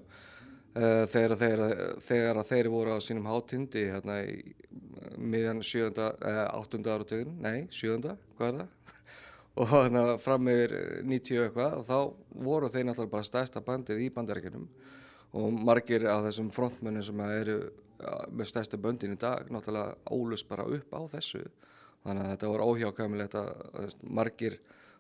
Uh, 0.76 1.06
þegar, 1.08 1.38
þegar, 1.40 1.76
þegar 2.04 2.42
þeir 2.50 2.70
voru 2.74 2.96
á 2.96 3.00
sínum 3.00 3.30
hátindi 3.32 3.86
hérna 3.94 4.18
í 4.28 4.42
miðjan 5.16 5.62
7. 5.64 5.88
Eh, 6.20 6.42
8. 6.52 6.82
áratögun, 6.84 7.38
nei, 7.40 7.70
7. 7.72 7.96
hvað 8.36 8.50
er 8.50 8.58
það? 8.60 8.98
og 9.62 9.72
hérna 9.72 10.04
fram 10.20 10.44
meður 10.44 10.76
90 11.08 11.46
eitthvað 11.46 11.78
og 11.80 11.88
þá 11.88 12.44
voru 12.44 12.72
þeir 12.74 12.90
náttúrulega 12.90 13.14
bara 13.14 13.30
stærsta 13.30 13.64
bandið 13.64 14.04
í 14.04 14.10
bandarækjunum 14.18 14.68
og 15.40 15.62
margir 15.68 16.10
af 16.12 16.26
þessum 16.28 16.52
frontmönnum 16.52 17.08
sem 17.08 17.24
eru 17.24 17.58
með 18.36 18.52
stærsta 18.52 18.80
böndin 18.82 19.16
í 19.16 19.20
dag 19.20 19.48
náttúrulega 19.52 19.96
ólust 20.12 20.50
bara 20.50 20.68
upp 20.68 20.92
á 20.92 21.02
þessu 21.16 21.46
þannig 22.06 22.24
að 22.24 22.32
þetta 22.34 22.52
voru 22.54 22.70
óhjákvæmilegt 22.72 23.38
að 23.42 23.98
margir 24.06 24.60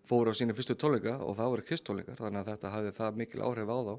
fóru 0.09 0.33
á 0.33 0.37
sínu 0.37 0.57
fyrstu 0.57 0.75
tónleika 0.77 1.15
og 1.21 1.37
það 1.37 1.53
voru 1.53 1.69
kistónleikar 1.69 2.19
þannig 2.19 2.41
að 2.43 2.51
þetta 2.53 2.73
hafði 2.73 2.93
það 2.99 3.21
mikil 3.21 3.45
áhrif 3.45 3.71
á 3.71 3.77
þá 3.77 3.95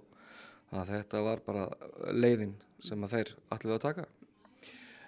að 0.77 0.93
þetta 0.93 1.25
var 1.27 1.43
bara 1.47 1.67
leiðin 2.13 2.55
sem 2.83 3.03
að 3.07 3.17
þeir 3.17 3.35
allir 3.55 3.77
að 3.77 3.85
taka. 3.87 4.07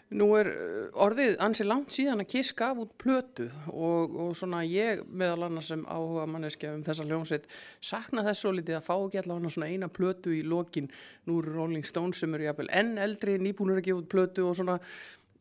Nú 0.08 0.30
er 0.38 0.48
orðið 0.96 1.34
ansi 1.44 1.66
langt 1.66 1.92
síðan 1.92 2.22
að 2.22 2.30
Kiss 2.32 2.54
gaf 2.56 2.78
út 2.80 2.94
plötu 3.00 3.50
og, 3.68 4.14
og 4.16 4.30
svona 4.38 4.62
ég 4.64 5.02
meðal 5.04 5.50
annars 5.50 5.68
sem 5.68 5.82
áhuga 5.84 6.24
manneskja 6.32 6.70
um 6.72 6.84
þessa 6.86 7.04
hljómsveit 7.04 7.44
sakna 7.84 8.24
þess 8.24 8.40
svo 8.40 8.54
litið 8.56 8.78
að 8.78 8.86
fá 8.86 8.94
ekki 8.94 9.20
allavega 9.20 9.52
svona 9.52 9.68
eina 9.68 9.90
plötu 9.92 10.32
í 10.32 10.40
lokin. 10.48 10.88
Nú 11.28 11.42
eru 11.42 11.52
Rolling 11.58 11.84
Stones 11.84 12.22
sem 12.24 12.32
eru 12.38 12.48
jafnvel 12.48 12.70
enn 12.80 12.96
eldri 13.04 13.36
nýbúnur 13.42 13.82
að 13.82 13.90
gefa 13.90 14.00
út 14.00 14.10
plötu 14.14 14.48
og 14.48 14.56
svona. 14.56 14.78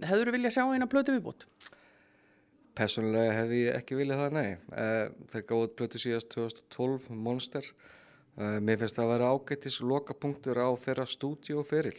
Hefur 0.04 0.28
þú 0.28 0.36
viljað 0.36 0.58
sjá 0.58 0.66
eina 0.68 0.92
plötu 0.92 1.16
viðbútt? 1.16 1.48
Personlega 2.78 3.34
hefði 3.40 3.62
ég 3.64 3.78
ekki 3.80 3.98
viljað 3.98 4.24
það, 4.24 4.36
nei. 4.38 4.52
Uh, 4.70 5.24
þeir 5.32 5.46
gáði 5.50 5.70
plötu 5.80 6.02
síðast 6.02 6.30
2012, 6.36 7.10
Monster. 7.28 7.70
Uh, 8.38 8.58
mér 8.62 8.78
finnst 8.82 9.00
það 9.00 9.08
að 9.08 9.14
vera 9.16 9.32
ágættis 9.34 9.80
lokapunktur 9.82 10.62
á 10.62 10.70
þeirra 10.84 11.08
stúdíu 11.10 11.62
og 11.64 11.70
feril. 11.70 11.98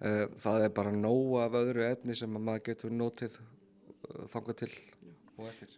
Uh, 0.00 0.24
það 0.40 0.66
er 0.68 0.76
bara 0.76 0.94
nóg 0.94 1.36
af 1.44 1.58
öðru 1.60 1.84
efni 1.90 2.16
sem 2.16 2.32
maður 2.32 2.64
getur 2.70 2.96
notið 2.96 3.36
þangað 4.32 4.62
til 4.62 4.70
og 5.36 5.50
eftir. 5.50 5.74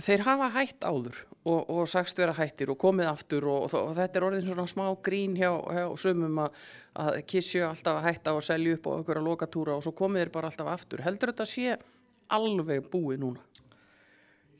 Þeir 0.00 0.22
hafa 0.24 0.46
hætt 0.54 0.84
áður 0.86 1.18
og, 1.44 1.58
og 1.68 1.82
sagst 1.90 2.16
vera 2.16 2.32
hættir 2.36 2.70
og 2.72 2.78
komið 2.80 3.10
aftur 3.10 3.44
og, 3.52 3.66
og, 3.66 3.74
og 3.90 3.90
þetta 3.98 4.16
er 4.16 4.24
orðin 4.30 4.46
svona 4.46 4.64
smá 4.70 4.86
grín 5.04 5.34
hjá, 5.36 5.50
hjá 5.52 5.84
sumum 6.00 6.38
að, 6.46 6.62
að 7.04 7.18
kissju 7.28 7.66
alltaf 7.66 7.98
að 7.98 8.06
hætta 8.08 8.32
og 8.38 8.46
selja 8.46 8.78
upp 8.78 8.88
á 8.88 8.90
einhverja 8.94 9.24
lokatúra 9.26 9.76
og 9.76 9.84
svo 9.84 9.92
komið 9.98 10.24
þeir 10.24 10.32
bara 10.38 10.48
alltaf 10.48 10.70
aftur. 10.72 11.04
Heldur 11.04 11.34
þetta 11.34 11.48
sé 11.50 11.76
alveg 12.32 12.88
búið 12.92 13.20
núna? 13.24 13.42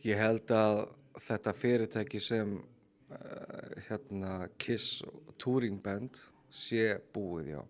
Ég 0.04 0.20
held 0.20 0.50
að 0.52 0.82
þetta 1.22 1.54
fyrirtæki 1.56 2.20
sem 2.20 2.56
uh, 2.58 3.76
hérna 3.88 4.48
Kiss 4.60 5.02
Touring 5.40 5.80
Band 5.82 6.20
sé 6.54 6.98
búið, 7.14 7.54
já. 7.54 7.62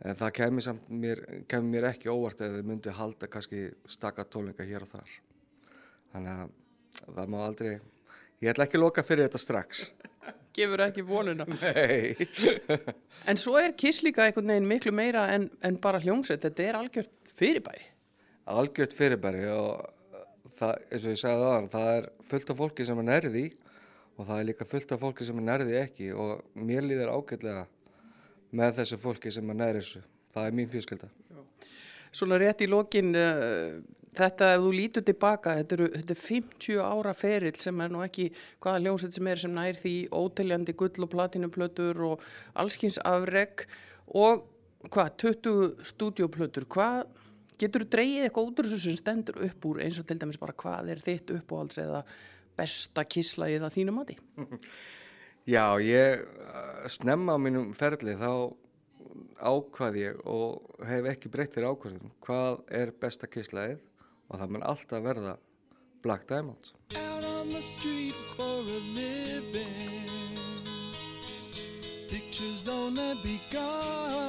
En 0.00 0.16
það 0.16 0.34
kemur 0.38 0.64
samt 0.64 0.88
mér, 0.88 1.20
kemur 1.48 1.74
mér 1.74 1.90
ekki 1.90 2.08
óvart 2.08 2.40
ef 2.40 2.54
þau 2.54 2.66
myndi 2.66 2.92
halda 2.96 3.28
kannski 3.28 3.66
stakka 3.90 4.24
tónleika 4.24 4.64
hér 4.64 4.86
og 4.86 4.92
þar. 4.94 5.16
Þannig 6.12 6.44
að 6.44 7.16
það 7.16 7.32
má 7.32 7.38
aldrei, 7.44 7.72
ég 8.40 8.52
ætla 8.52 8.66
ekki 8.66 8.78
að 8.80 8.84
loka 8.86 9.04
fyrir 9.06 9.28
þetta 9.28 9.42
strax. 9.42 9.84
Gefur 10.56 10.84
ekki 10.86 11.04
vonuna. 11.06 11.46
Nei. 11.60 12.16
en 13.30 13.40
svo 13.40 13.56
er 13.60 13.76
Kiss 13.78 14.04
líka 14.06 14.24
einhvern 14.26 14.52
veginn 14.54 14.70
miklu 14.70 14.94
meira 14.96 15.28
en, 15.34 15.48
en 15.64 15.80
bara 15.82 16.00
hljómsveit, 16.02 16.44
þetta 16.48 16.68
er 16.68 16.80
algjört 16.80 17.32
fyrirbæri 17.36 17.88
algjört 18.48 18.94
fyrirbæri 18.96 19.44
og 19.52 19.88
það, 20.58 20.78
eins 20.90 21.04
og 21.04 21.14
ég 21.14 21.20
sagði 21.20 21.48
aðan, 21.48 21.68
það 21.72 21.90
er 21.96 22.08
fullt 22.30 22.52
af 22.52 22.60
fólki 22.60 22.86
sem 22.86 23.02
er 23.02 23.08
nærði 23.08 23.44
og 24.16 24.26
það 24.26 24.34
er 24.38 24.48
líka 24.50 24.68
fullt 24.68 24.94
af 24.94 25.04
fólki 25.04 25.26
sem 25.26 25.38
er 25.40 25.46
nærði 25.46 25.78
ekki 25.80 26.10
og 26.12 26.42
mér 26.58 26.86
líður 26.86 27.14
ágætlega 27.14 27.64
með 28.56 28.80
þessu 28.80 28.98
fólki 29.00 29.32
sem 29.32 29.52
er 29.52 29.58
nærði 29.60 29.84
þessu. 29.84 30.02
Það 30.34 30.46
er 30.48 30.58
mín 30.58 30.68
fjölskylda. 30.70 31.08
Svona 32.10 32.38
rétt 32.42 32.62
í 32.64 32.68
lokin, 32.70 33.12
uh, 33.14 33.78
þetta 34.18 34.52
ef 34.56 34.64
þú 34.64 34.70
lítur 34.74 35.04
tilbaka, 35.06 35.54
þetta, 35.60 35.76
eru, 35.76 35.88
þetta 35.94 36.14
er 36.16 36.20
50 36.24 36.80
ára 36.82 37.14
ferill 37.14 37.58
sem 37.62 37.82
er 37.84 37.92
nú 37.94 38.02
ekki 38.02 38.28
hvaða 38.62 38.82
ljónsett 38.86 39.16
sem 39.16 39.30
er 39.30 39.42
sem 39.42 39.54
nær 39.54 39.78
því 39.78 39.94
óteljandi 40.10 40.74
gull 40.78 41.06
og 41.06 41.12
platinuplötur 41.14 42.02
og 42.08 42.24
allskins 42.58 42.98
afreg 43.06 43.64
og 44.10 44.44
hvað, 44.90 45.14
20 45.22 45.86
stúdioplötur, 45.92 46.66
hvað 46.66 47.04
getur 47.60 47.84
þú 47.84 47.90
dreyið 47.94 48.26
eitthvað 48.26 48.48
út 48.50 48.62
úr 48.62 48.70
þessu 48.70 48.80
sem 48.84 48.98
stendur 48.98 49.40
upp 49.46 49.68
úr 49.70 49.82
eins 49.84 49.98
og 50.00 50.08
til 50.08 50.18
dæmis 50.20 50.40
bara 50.40 50.56
hvað 50.62 50.94
er 50.94 51.02
þitt 51.04 51.34
uppáhalds 51.36 51.80
eða 51.82 52.04
besta 52.58 53.04
kísla 53.04 53.50
eða 53.52 53.72
þínu 53.74 53.94
mati? 53.96 54.16
Já, 55.48 55.80
ég 55.82 56.20
eh, 56.20 56.88
snemma 56.92 57.34
á 57.34 57.38
mínum 57.40 57.70
ferli 57.76 58.16
þá 58.20 58.52
ákvað 59.40 59.96
ég 60.00 60.18
og 60.28 60.84
hef 60.86 61.08
ekki 61.14 61.30
breyttir 61.32 61.66
ákvörðum 61.66 62.12
hvað 62.24 62.60
er 62.80 62.92
besta 62.92 63.30
kíslaðið 63.30 63.80
og 64.30 64.42
það 64.42 64.52
mun 64.54 64.66
alltaf 64.68 65.04
verða 65.04 65.36
Black 66.04 66.28
Diamonds. 66.28 66.74
Living, 68.94 70.36
pictures 72.08 72.68
on 72.68 72.94
the 72.94 73.16
begun 73.24 74.19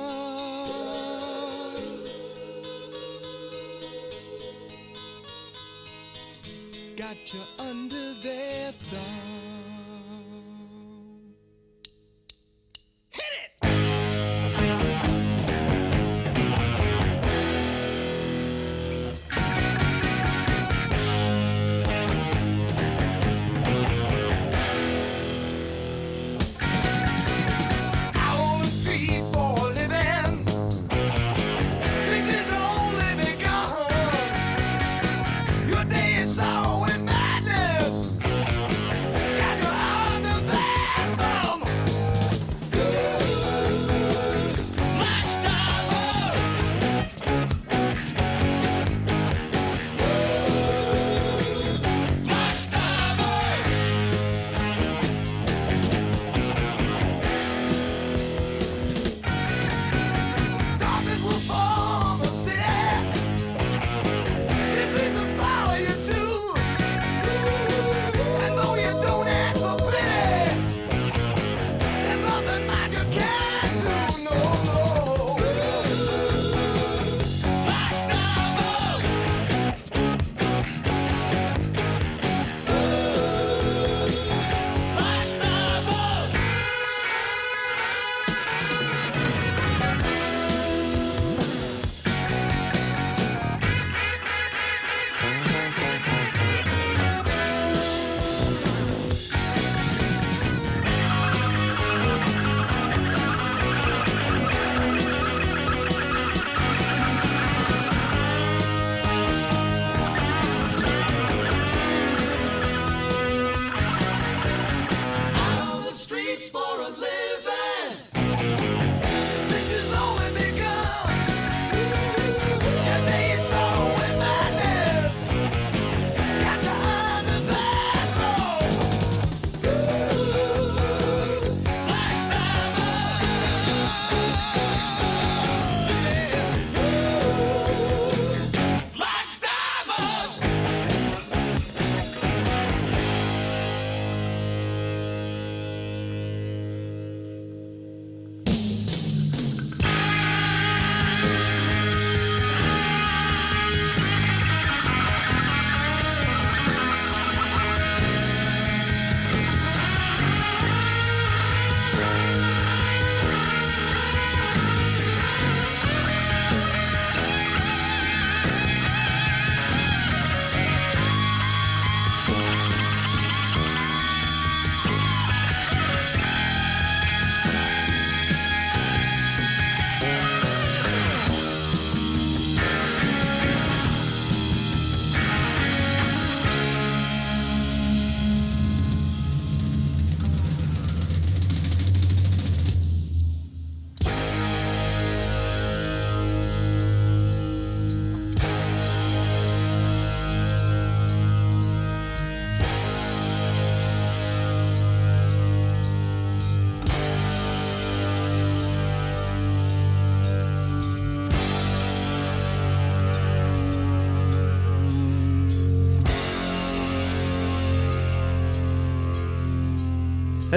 Got 7.12 7.34
you 7.34 7.51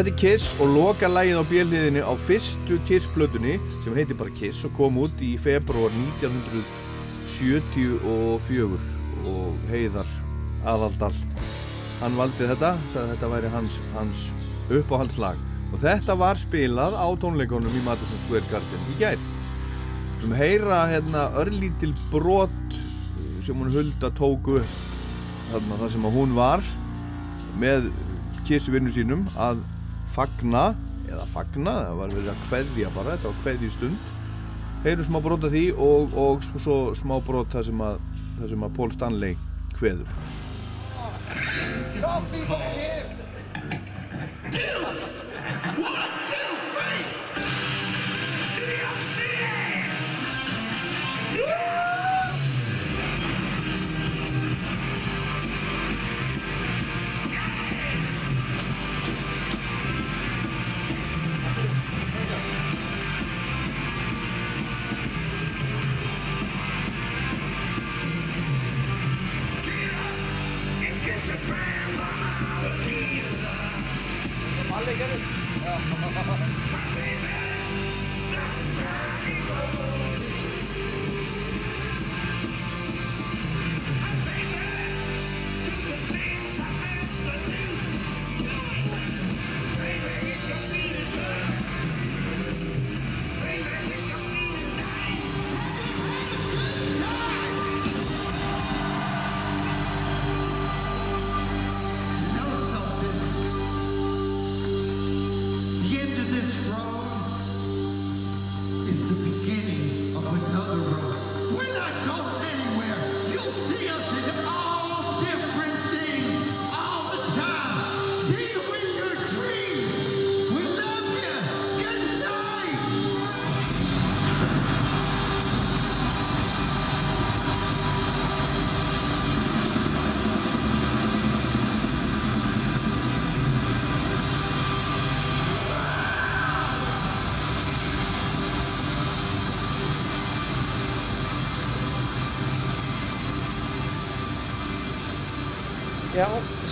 Þetta 0.05 0.17
er 0.19 0.21
Kiss 0.21 0.51
og 0.61 0.69
loka 0.69 1.09
lægið 1.09 1.39
á 1.41 1.49
bjöliðinni 1.49 2.03
á 2.05 2.13
fyrstu 2.27 2.77
Kiss-plötunni 2.85 3.55
sem 3.81 3.95
heitir 3.97 4.13
bara 4.21 4.29
Kiss 4.37 4.61
og 4.69 4.75
kom 4.77 5.01
út 5.01 5.17
í 5.25 5.41
februar 5.41 5.89
1974 6.21 8.05
og 8.05 9.57
Heiðar 9.71 10.05
Aðaldal 10.69 11.09
hann 12.03 12.21
valdi 12.21 12.45
þetta, 12.53 12.77
sagði 12.93 13.01
að 13.01 13.09
þetta 13.15 13.33
væri 13.33 13.49
hans, 13.57 13.81
hans 13.97 14.29
uppáhaldslag 14.69 15.41
og 15.73 15.81
þetta 15.89 16.21
var 16.21 16.37
spilað 16.37 17.01
á 17.01 17.09
tónleikonum 17.25 17.73
í 17.73 17.85
Madison 17.89 18.21
Square 18.27 18.45
Garden 18.53 18.85
í 18.93 19.01
gær. 19.01 19.17
Skulum 20.19 20.37
heyra 20.37 20.85
hérna 20.93 21.33
örlítil 21.41 21.97
brot 22.13 22.77
sem 23.41 23.57
hún 23.57 23.73
hulda 23.73 24.13
tóku 24.21 24.61
þarna 25.49 25.81
það 25.81 25.97
sem 25.97 26.05
hún 26.21 26.37
var 26.37 26.61
með 27.57 27.89
kissvinnu 28.45 28.93
sínum 28.93 29.25
að 29.41 29.65
fagna 30.15 30.65
eða 31.09 31.25
fagna, 31.35 31.73
það 31.87 31.99
var 32.01 32.15
verið 32.15 32.31
að 32.33 32.45
kveðja 32.49 32.93
bara, 32.95 33.17
þetta 33.17 33.31
var 33.31 33.43
kveðji 33.43 33.71
stund. 33.75 34.13
Heyrum 34.85 35.07
smá 35.09 35.19
brot 35.25 35.47
af 35.49 35.55
því 35.55 35.65
og, 35.81 36.17
og 36.21 36.47
svo 36.53 36.79
smá 36.99 37.15
brot 37.25 37.53
það 37.55 37.69
sem 37.71 37.85
að, 37.89 38.01
það 38.39 38.55
sem 38.55 38.67
að 38.67 38.75
Paul 38.79 38.91
Stanley 38.95 39.35
kveður. 39.79 40.09
Coffee 42.01 42.45
for 42.49 42.61
Kiss. 42.75 43.15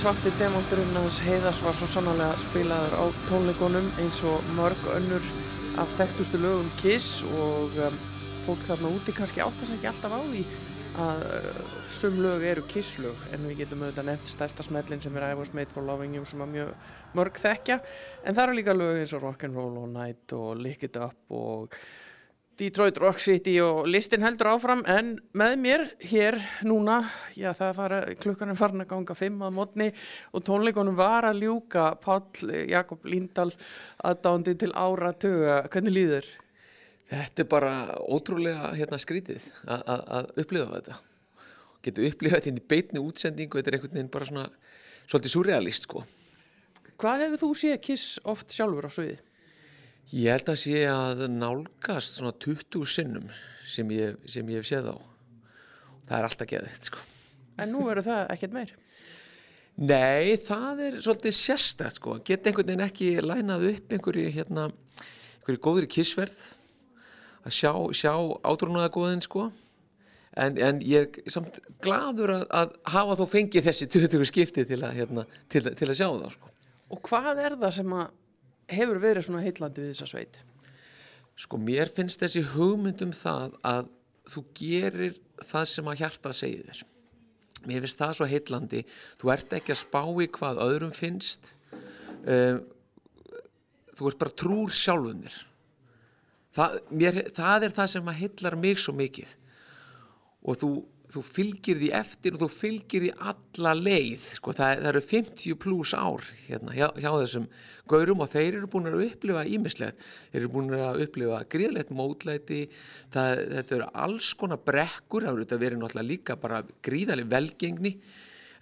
Svarti 0.03 0.33
demonturinn 0.35 0.97
hans 0.99 1.21
heiðas 1.23 1.61
var 1.63 1.77
svo 1.79 1.87
sannlega 1.87 2.33
spilaður 2.43 2.95
á 2.99 3.05
tónleikunum 3.29 3.85
eins 4.03 4.17
og 4.27 4.49
mörg 4.57 4.81
önnur 4.97 5.23
af 5.79 5.93
þekktustu 5.95 6.41
lögum 6.43 6.71
Kiss 6.81 7.21
og 7.39 7.77
um, 7.87 8.01
fólk 8.43 8.65
þarna 8.67 8.91
úti 8.97 9.15
kannski 9.15 9.45
áttast 9.45 9.77
ekki 9.77 9.87
alltaf 9.93 10.17
á 10.19 10.19
því 10.25 10.43
að 11.05 11.23
uh, 11.29 11.63
sum 11.87 12.19
lög 12.25 12.43
eru 12.51 12.65
Kiss 12.73 12.99
lög 12.99 13.23
en 13.31 13.47
við 13.47 13.63
getum 13.63 13.85
auðvitað 13.85 14.09
nefnt 14.11 14.33
stærsta 14.33 14.67
smellin 14.67 15.05
sem 15.05 15.21
er 15.21 15.29
I 15.29 15.39
Was 15.39 15.55
Made 15.55 15.71
For 15.71 15.87
Loving 15.87 16.19
You 16.19 16.27
sem 16.27 16.43
að 16.43 16.55
mjög 16.57 16.75
mörg 17.21 17.39
þekkja. 17.45 17.79
En 18.27 18.35
það 18.35 18.49
eru 18.49 18.59
líka 18.59 18.75
lög 18.75 19.05
eins 19.05 19.15
og 19.15 19.23
Rock'n'Roll 19.29 19.85
All 19.85 19.93
Night 20.01 20.35
og 20.35 20.57
Lick 20.59 20.89
It 20.89 20.99
Up 20.99 21.37
og 21.39 21.79
Detroit 22.61 22.99
Rock 23.01 23.19
City 23.23 23.55
og 23.65 23.87
listin 23.89 24.23
heldur 24.23 24.51
áfram 24.53 24.83
en 24.93 25.15
með 25.39 25.55
mér 25.63 25.85
hér 26.05 26.37
núna, 26.69 26.99
já 27.39 27.49
það 27.57 27.71
fara, 27.79 28.01
klukkan 28.21 28.53
er 28.53 28.59
farin 28.61 28.85
að 28.85 28.91
ganga 28.91 29.17
fimm 29.17 29.41
að 29.47 29.55
mótni 29.57 29.87
og 30.37 30.45
tónleikunum 30.45 30.99
var 30.99 31.25
að 31.31 31.41
ljúka 31.47 31.87
Páll 32.03 32.53
Jakob 32.69 33.09
Líndal 33.09 33.49
aðdándi 34.05 34.55
til 34.61 34.71
ára 34.77 35.15
tuga, 35.17 35.63
hvernig 35.73 35.97
líður? 35.97 36.29
Þetta 37.09 37.43
er 37.45 37.49
bara 37.57 37.73
ótrúlega 38.05 38.71
hérna, 38.77 39.01
skrítið 39.01 39.49
að- 39.67 40.31
upplifa 40.45 40.69
þetta. 40.77 41.01
Getur 41.83 42.07
upplifað 42.13 42.45
þetta 42.45 42.53
í 42.63 42.69
beitni 42.69 43.01
útsendingu, 43.03 43.59
þetta 43.59 43.73
er 43.73 43.79
einhvern 43.79 43.97
veginn 43.97 44.13
bara 44.13 44.29
svona 44.29 44.47
svolítið 45.09 45.35
surrealist 45.35 45.89
sko. 45.89 46.05
Hvað 47.01 47.25
hefur 47.27 47.41
þú 47.43 47.55
séð 47.59 47.81
Kiss 47.83 48.19
oft 48.25 48.53
sjálfur 48.55 48.87
á 48.87 48.91
sviði? 48.93 49.19
Ég 50.11 50.35
held 50.35 50.51
að 50.53 50.61
sé 50.61 50.83
að 50.91 51.25
nálgast 51.33 52.19
svona 52.19 52.35
20 52.43 52.89
sinnum 52.91 53.29
sem 53.69 53.91
ég, 53.95 54.19
sem 54.29 54.49
ég 54.53 54.61
hef 54.61 54.69
séð 54.69 54.91
á. 54.93 54.97
Það 56.09 56.17
er 56.19 56.29
alltaf 56.29 56.51
geðið 56.51 56.81
sko. 56.91 57.05
En 57.63 57.73
nú 57.73 57.85
verður 57.87 58.09
það 58.11 58.33
ekkert 58.35 58.57
meir. 58.57 58.73
Nei, 59.81 60.37
það 60.37 60.83
er 60.87 60.97
svolítið 61.01 61.37
sérstætt 61.39 61.97
sko. 61.97 62.19
Geta 62.27 62.51
einhvern 62.51 62.69
veginn 62.69 62.85
ekki 62.85 63.13
lænað 63.25 63.69
upp 63.71 63.95
einhverju 63.97 64.33
hérna, 64.35 64.67
einhverju 65.39 65.63
góðri 65.65 65.89
kissverð 65.95 66.43
að 67.43 67.57
sjá, 67.57 67.73
sjá 67.97 68.13
átrúnaðagóðin 68.45 69.25
sko. 69.25 69.49
En, 70.37 70.57
en 70.61 70.81
ég 70.85 71.17
er 71.21 71.33
samt 71.33 71.59
gladur 71.85 72.35
að, 72.37 72.45
að 72.57 72.77
hafa 72.95 73.17
þó 73.21 73.25
fengið 73.29 73.67
þessi 73.69 73.89
20 73.93 74.29
skipti 74.29 74.65
til 74.69 74.81
að, 74.81 74.95
hérna, 75.01 75.25
til, 75.53 75.65
til 75.77 75.89
að 75.89 75.99
sjá 75.99 76.07
það 76.09 76.31
sko. 76.37 76.53
Og 76.93 77.01
hvað 77.09 77.41
er 77.41 77.57
það 77.61 77.75
sem 77.79 77.97
að 77.97 78.13
hefur 78.77 79.01
verið 79.03 79.27
svona 79.27 79.45
heitlandi 79.45 79.85
við 79.85 79.93
þessa 79.93 80.11
sveit? 80.11 80.39
Sko 81.43 81.59
mér 81.61 81.91
finnst 81.93 82.21
þessi 82.23 82.45
hugmynd 82.53 83.03
um 83.07 83.13
það 83.17 83.57
að 83.67 83.91
þú 84.33 84.43
gerir 84.57 85.17
það 85.43 85.69
sem 85.71 85.89
að 85.91 86.03
hjarta 86.03 86.35
segir 86.37 86.67
þér. 86.69 86.83
Mér 87.69 87.85
finnst 87.85 88.01
það 88.03 88.15
svo 88.19 88.29
heitlandi. 88.31 88.83
Þú 89.21 89.33
ert 89.35 89.57
ekki 89.57 89.75
að 89.75 89.81
spá 89.83 90.03
í 90.03 90.29
hvað 90.35 90.61
öðrum 90.67 90.95
finnst. 90.95 91.53
Um, 92.23 92.63
þú 93.97 94.11
ert 94.11 94.21
bara 94.21 94.37
trúr 94.43 94.75
sjálfum 94.75 95.25
þér. 95.25 95.39
Það, 96.53 96.75
mér, 96.93 97.19
það 97.33 97.67
er 97.67 97.77
það 97.79 97.93
sem 97.95 98.11
að 98.13 98.19
heillar 98.21 98.59
mig 98.61 98.81
svo 98.83 98.95
mikið. 98.97 99.37
Og 100.43 100.59
þú, 100.61 100.71
þú 101.13 101.23
fylgir 101.27 101.79
því 101.81 101.91
eftir 101.99 102.37
og 102.37 102.43
þú 102.43 102.49
fylgir 102.55 103.05
því 103.05 103.13
alla 103.31 103.75
leið. 103.77 104.25
Sko, 104.39 104.55
það, 104.57 104.73
það 104.81 104.89
eru 104.93 105.03
50 105.11 105.59
pluss 105.63 105.93
ár 105.95 106.27
hérna, 106.47 106.75
hjá, 106.77 106.89
hjá 106.97 107.11
þessum 107.11 107.47
gaurum 107.93 108.25
og 108.25 108.33
þeir 108.33 108.59
eru 108.59 108.71
búin 108.73 108.91
að 108.91 109.05
upplifa 109.09 109.45
ímislegt. 109.49 110.03
Þeir 110.33 110.41
eru 110.41 110.53
búin 110.55 110.75
að 110.79 111.05
upplifa 111.07 111.41
gríðlegt 111.53 111.95
mótlæti. 111.97 112.61
Það, 113.13 113.45
þetta 113.57 113.79
eru 113.79 113.89
alls 114.07 114.35
konar 114.41 114.63
brekkur. 114.65 115.29
Það 115.29 115.41
eru 115.47 115.63
verið 115.65 115.83
náttúrulega 115.83 116.11
líka 116.11 116.39
bara 116.41 116.63
gríðaleg 116.85 117.33
velgengni. 117.33 117.97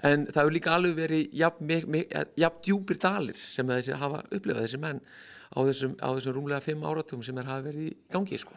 En 0.07 0.25
það 0.31 0.41
hefur 0.41 0.57
líka 0.57 0.73
alveg 0.75 0.97
verið 0.97 1.37
jafn, 1.37 1.75
jafn 2.41 2.65
djúpir 2.65 3.01
dalir 3.03 3.37
sem 3.37 3.69
þessi 3.69 3.99
hafa 4.01 4.25
upplifað 4.31 4.65
þessi 4.65 4.81
menn 4.81 5.03
á 5.51 5.59
þessum, 5.67 5.97
á 6.01 6.09
þessum 6.15 6.37
rúmlega 6.39 6.65
fimm 6.65 6.87
áratugum 6.89 7.25
sem 7.27 7.39
er 7.43 7.51
hafa 7.51 7.67
verið 7.69 7.91
í 7.91 7.95
gangi 8.15 8.39
sko. 8.41 8.57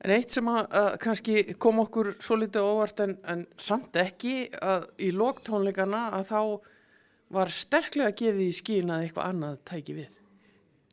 En 0.00 0.14
eitt 0.14 0.32
sem 0.32 0.46
að, 0.48 0.62
að 0.80 0.90
kannski 1.02 1.34
kom 1.60 1.82
okkur 1.82 2.14
svo 2.24 2.38
litið 2.40 2.64
óvart 2.64 3.02
en, 3.04 3.18
en 3.28 3.44
samt 3.60 3.96
ekki 4.00 4.46
að 4.64 4.86
í 5.04 5.10
loktónleikana 5.12 6.06
að 6.16 6.30
þá 6.30 6.40
var 7.36 7.52
sterklega 7.54 8.16
gefið 8.16 8.46
í 8.46 8.54
skín 8.56 8.90
að 8.94 9.04
eitthvað 9.06 9.34
annað 9.34 9.60
tæki 9.68 9.98
við. 10.00 10.16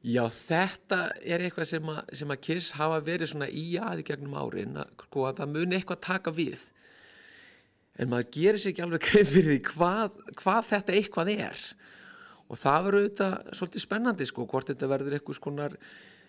Já, 0.07 0.23
þetta 0.29 0.99
er 1.25 1.43
eitthvað 1.43 1.69
sem 1.71 1.87
að, 1.91 2.01
sem 2.19 2.31
að 2.31 2.41
Kiss 2.45 2.75
hafa 2.77 2.99
verið 3.03 3.31
svona 3.31 3.47
í 3.49 3.65
aði 3.81 4.05
gegnum 4.07 4.35
árin 4.37 4.77
að, 4.83 4.91
sko, 5.07 5.23
að 5.27 5.39
það 5.41 5.55
muni 5.55 5.79
eitthvað 5.79 6.03
taka 6.05 6.33
við 6.35 6.67
en 7.97 8.11
maður 8.11 8.29
gerir 8.35 8.61
sér 8.61 8.73
ekki 8.73 8.83
alveg 8.85 9.07
grein 9.07 9.29
fyrir 9.31 9.55
því 9.55 9.61
hvað, 9.71 10.19
hvað 10.37 10.67
þetta 10.69 10.95
eitthvað 10.99 11.31
er 11.33 11.63
og 12.47 12.61
það 12.61 12.85
verður 12.85 12.99
auðvitað 13.01 13.55
svolítið 13.59 13.83
spennandi 13.83 14.27
sko, 14.29 14.45
hvort 14.51 14.69
þetta 14.71 14.91
verður 14.91 15.17
eitthvað 15.17 15.39
skonar 15.39 15.77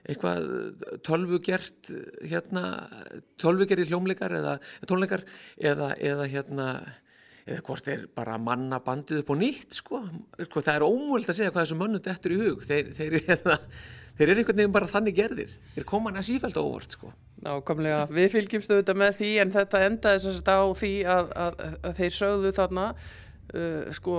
eitthvað 0.04 0.46
tölvugert 1.06 1.92
hérna, 2.22 2.64
tölvugerri 3.40 3.88
hljómleikar 3.88 4.36
eða 4.38 4.56
tónleikar 4.88 5.24
eða, 5.58 5.92
eða 5.98 6.28
hérna 6.30 6.68
eða 7.48 7.64
hvort 7.64 7.86
þeir 7.86 8.04
bara 8.16 8.36
manna 8.40 8.80
bandið 8.84 9.22
upp 9.22 9.32
á 9.32 9.36
nýtt 9.40 9.78
sko, 9.78 10.02
Sko, 10.48 10.60
það 10.64 10.74
er 10.74 10.84
ómöld 10.86 11.28
að 11.28 11.38
segja 11.38 11.54
hvað 11.54 11.64
þessum 11.64 11.80
mönnum 11.82 12.04
dettur 12.04 12.34
í 12.34 12.38
hug. 12.42 12.60
Þeir, 12.66 12.92
þeir, 12.96 13.16
þeir, 13.24 13.64
þeir 14.18 14.26
eru 14.26 14.42
einhvern 14.42 14.60
veginn 14.60 14.76
bara 14.76 14.90
þannig 14.90 15.16
gerðir. 15.16 15.56
Þeir 15.74 15.88
koma 15.88 16.12
hann 16.12 16.20
að 16.20 16.28
sífælt 16.28 16.60
á 16.60 16.62
óvart 16.62 16.96
sko. 16.98 17.12
Nákvæmlega, 17.46 18.04
við 18.12 18.30
fylgjumst 18.34 18.72
auðvitað 18.72 19.02
með 19.02 19.18
því 19.20 19.32
en 19.42 19.52
þetta 19.56 19.82
endaði 19.86 20.22
sem 20.24 20.38
sagt 20.38 20.52
á 20.52 20.60
því 20.82 20.94
að, 21.16 21.34
að, 21.44 21.60
að 21.88 22.00
þeir 22.00 22.16
sögðu 22.18 22.54
þarna 22.56 22.86
uh, 22.94 23.92
sko 23.96 24.16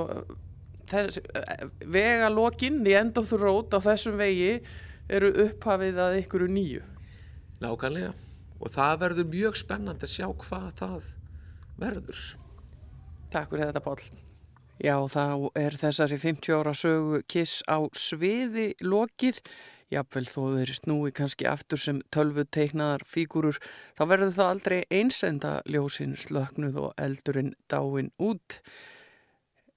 þess, 0.90 1.24
uh, 1.36 1.66
vegalokin, 1.98 2.84
the 2.88 2.96
end 2.98 3.20
of 3.20 3.30
the 3.30 3.42
road 3.42 3.76
á 3.76 3.80
þessum 3.84 4.18
vegi 4.20 4.54
eru 5.10 5.32
upphafið 5.46 6.02
að 6.06 6.18
ykkur 6.24 6.48
nýju. 6.50 6.84
Nákvæmlega 7.60 8.14
og 8.60 8.74
það 8.76 9.00
verður 9.04 9.32
mjög 9.34 9.58
spennandi 9.60 10.08
að 10.08 10.14
sjá 10.14 10.28
hvað 10.44 10.70
það 10.80 11.10
verður 11.80 12.24
Takk 13.30 13.52
fyrir 13.52 13.70
þetta 13.70 13.82
Páll. 13.86 14.06
Já, 14.80 14.96
þá 15.12 15.50
er 15.60 15.76
þessari 15.78 16.18
50 16.18 16.56
ára 16.56 16.72
sögu 16.74 17.20
kiss 17.30 17.60
á 17.70 17.78
sviði 17.94 18.72
lokið. 18.82 19.42
Jafnvel 19.90 20.26
þó 20.30 20.42
þeir 20.56 20.72
snúi 20.78 21.12
kannski 21.18 21.48
aftur 21.50 21.82
sem 21.82 22.00
tölvu 22.14 22.46
teiknaðar 22.46 23.04
fígurur, 23.10 23.58
þá 23.98 24.04
verður 24.12 24.34
það 24.38 24.52
aldrei 24.54 24.80
einsenda 24.94 25.54
ljósin 25.70 26.14
slöknuð 26.18 26.78
og 26.84 26.92
eldurinn 27.02 27.56
dáin 27.70 28.12
út. 28.22 28.60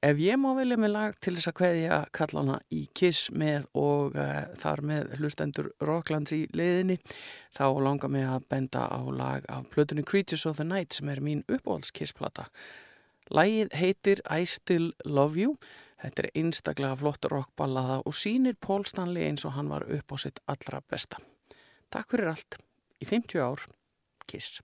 Ef 0.02 0.18
ég 0.18 0.34
má 0.34 0.48
velja 0.58 0.74
með 0.82 0.90
lag 0.96 1.12
til 1.22 1.36
þess 1.36 1.48
að 1.52 1.54
kveðja 1.60 1.96
kallana 2.16 2.56
í 2.74 2.80
Kiss 2.98 3.28
með 3.38 3.68
og 3.78 4.16
uh, 4.18 4.48
þar 4.58 4.80
með 4.90 5.12
hlustendur 5.20 5.68
Rocklands 5.78 6.34
í 6.34 6.40
leiðinni, 6.58 6.96
þá 7.54 7.66
langar 7.86 8.10
mig 8.10 8.26
að 8.26 8.48
benda 8.50 8.82
á 8.90 8.98
lag 9.14 9.46
af 9.46 9.68
plötunni 9.70 10.02
Creatures 10.02 10.42
of 10.50 10.58
the 10.58 10.66
Night 10.66 10.98
sem 10.98 11.12
er 11.12 11.22
mín 11.22 11.44
uppáhalds 11.46 11.94
Kiss-plata. 11.94 12.48
Lægið 13.30 13.78
heitir 13.78 14.24
I 14.26 14.42
Still 14.42 14.90
Love 15.06 15.38
You. 15.38 15.54
Þetta 16.02 16.24
er 16.24 16.30
einstaklega 16.42 16.98
flott 16.98 17.30
rockballaða 17.30 18.00
og 18.02 18.18
sýnir 18.18 18.58
Paul 18.58 18.82
Stanley 18.90 19.28
eins 19.28 19.46
og 19.46 19.54
hann 19.54 19.70
var 19.70 19.86
upp 19.86 20.10
á 20.10 20.16
sitt 20.18 20.42
allra 20.50 20.82
besta. 20.82 21.22
Takk 21.94 22.10
fyrir 22.10 22.34
allt. 22.34 22.58
Í 22.98 23.06
50 23.06 23.38
ár. 23.38 23.68
Kiss. 24.26 24.58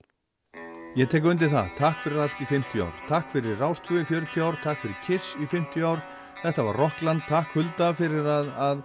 Ég 0.97 1.05
tek 1.05 1.25
undir 1.29 1.51
það. 1.51 1.67
Takk 1.77 1.99
fyrir 2.01 2.23
allt 2.23 2.39
í 2.41 2.47
50 2.49 2.81
ár. 2.81 2.95
Takk 3.09 3.29
fyrir 3.29 3.59
Rástvö 3.61 4.01
í 4.01 4.07
40 4.09 4.41
ár. 4.41 4.57
Takk 4.63 4.81
fyrir 4.81 4.97
Kiss 5.05 5.35
í 5.37 5.45
50 5.45 5.85
ár. 5.85 6.01
Þetta 6.41 6.65
var 6.65 6.81
Rockland. 6.81 7.27
Takk 7.29 7.53
Hulda 7.53 7.91
fyrir 7.93 8.25
að, 8.25 8.49
að 8.57 8.83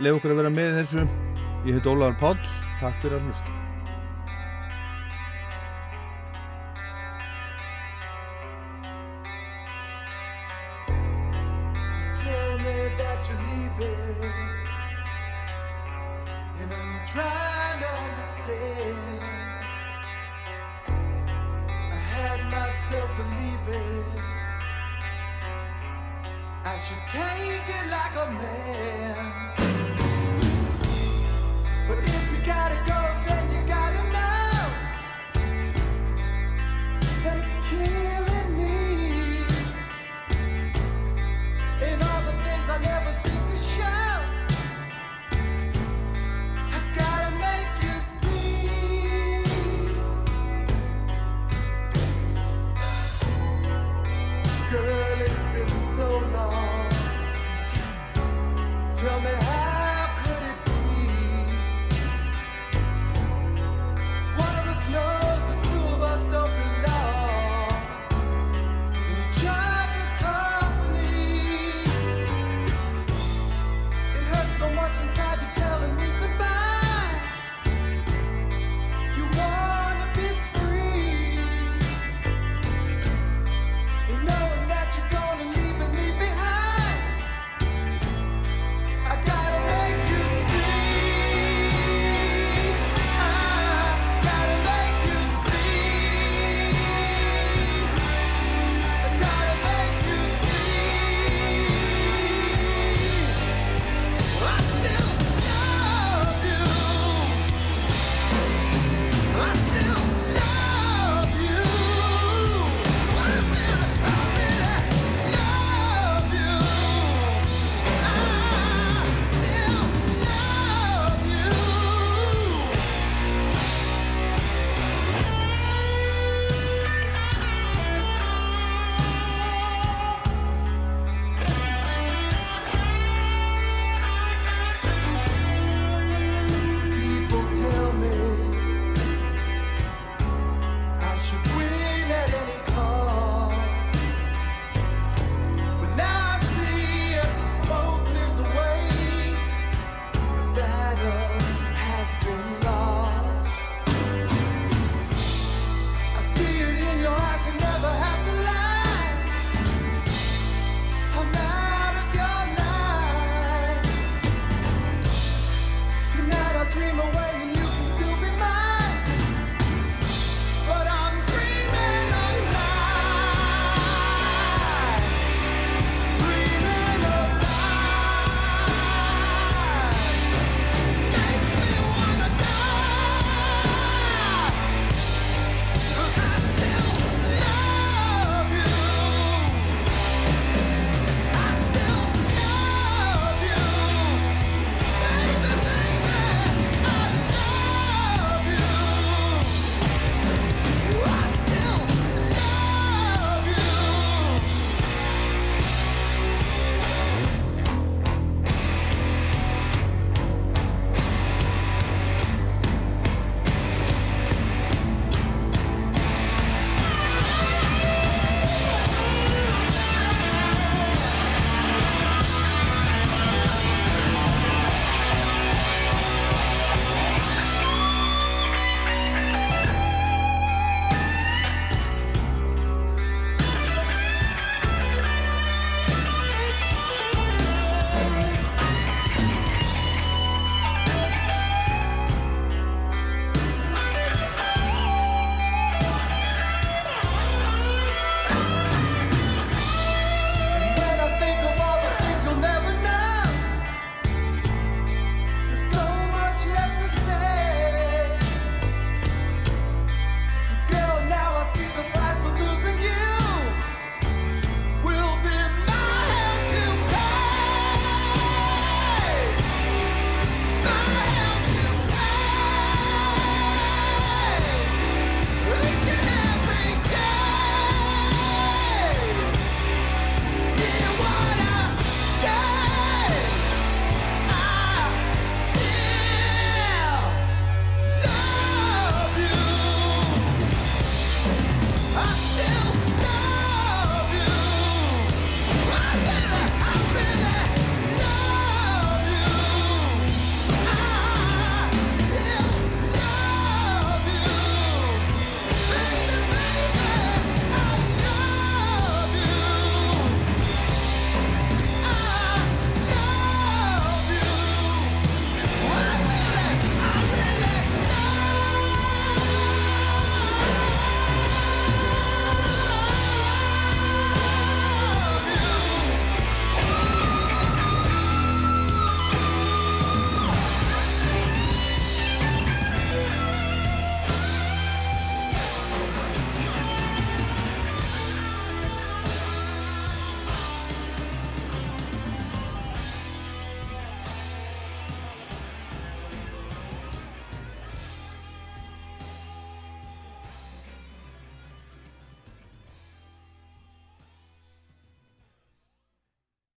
lefa 0.00 0.22
okkur 0.22 0.32
að 0.32 0.42
vera 0.42 0.56
með 0.56 0.80
þessu. 0.80 1.06
Ég 1.68 1.76
heit 1.76 1.92
Ólaður 1.92 2.18
Páll. 2.24 2.52
Takk 2.80 3.00
fyrir 3.04 3.20
að 3.20 3.28
hlusta. 3.28 3.65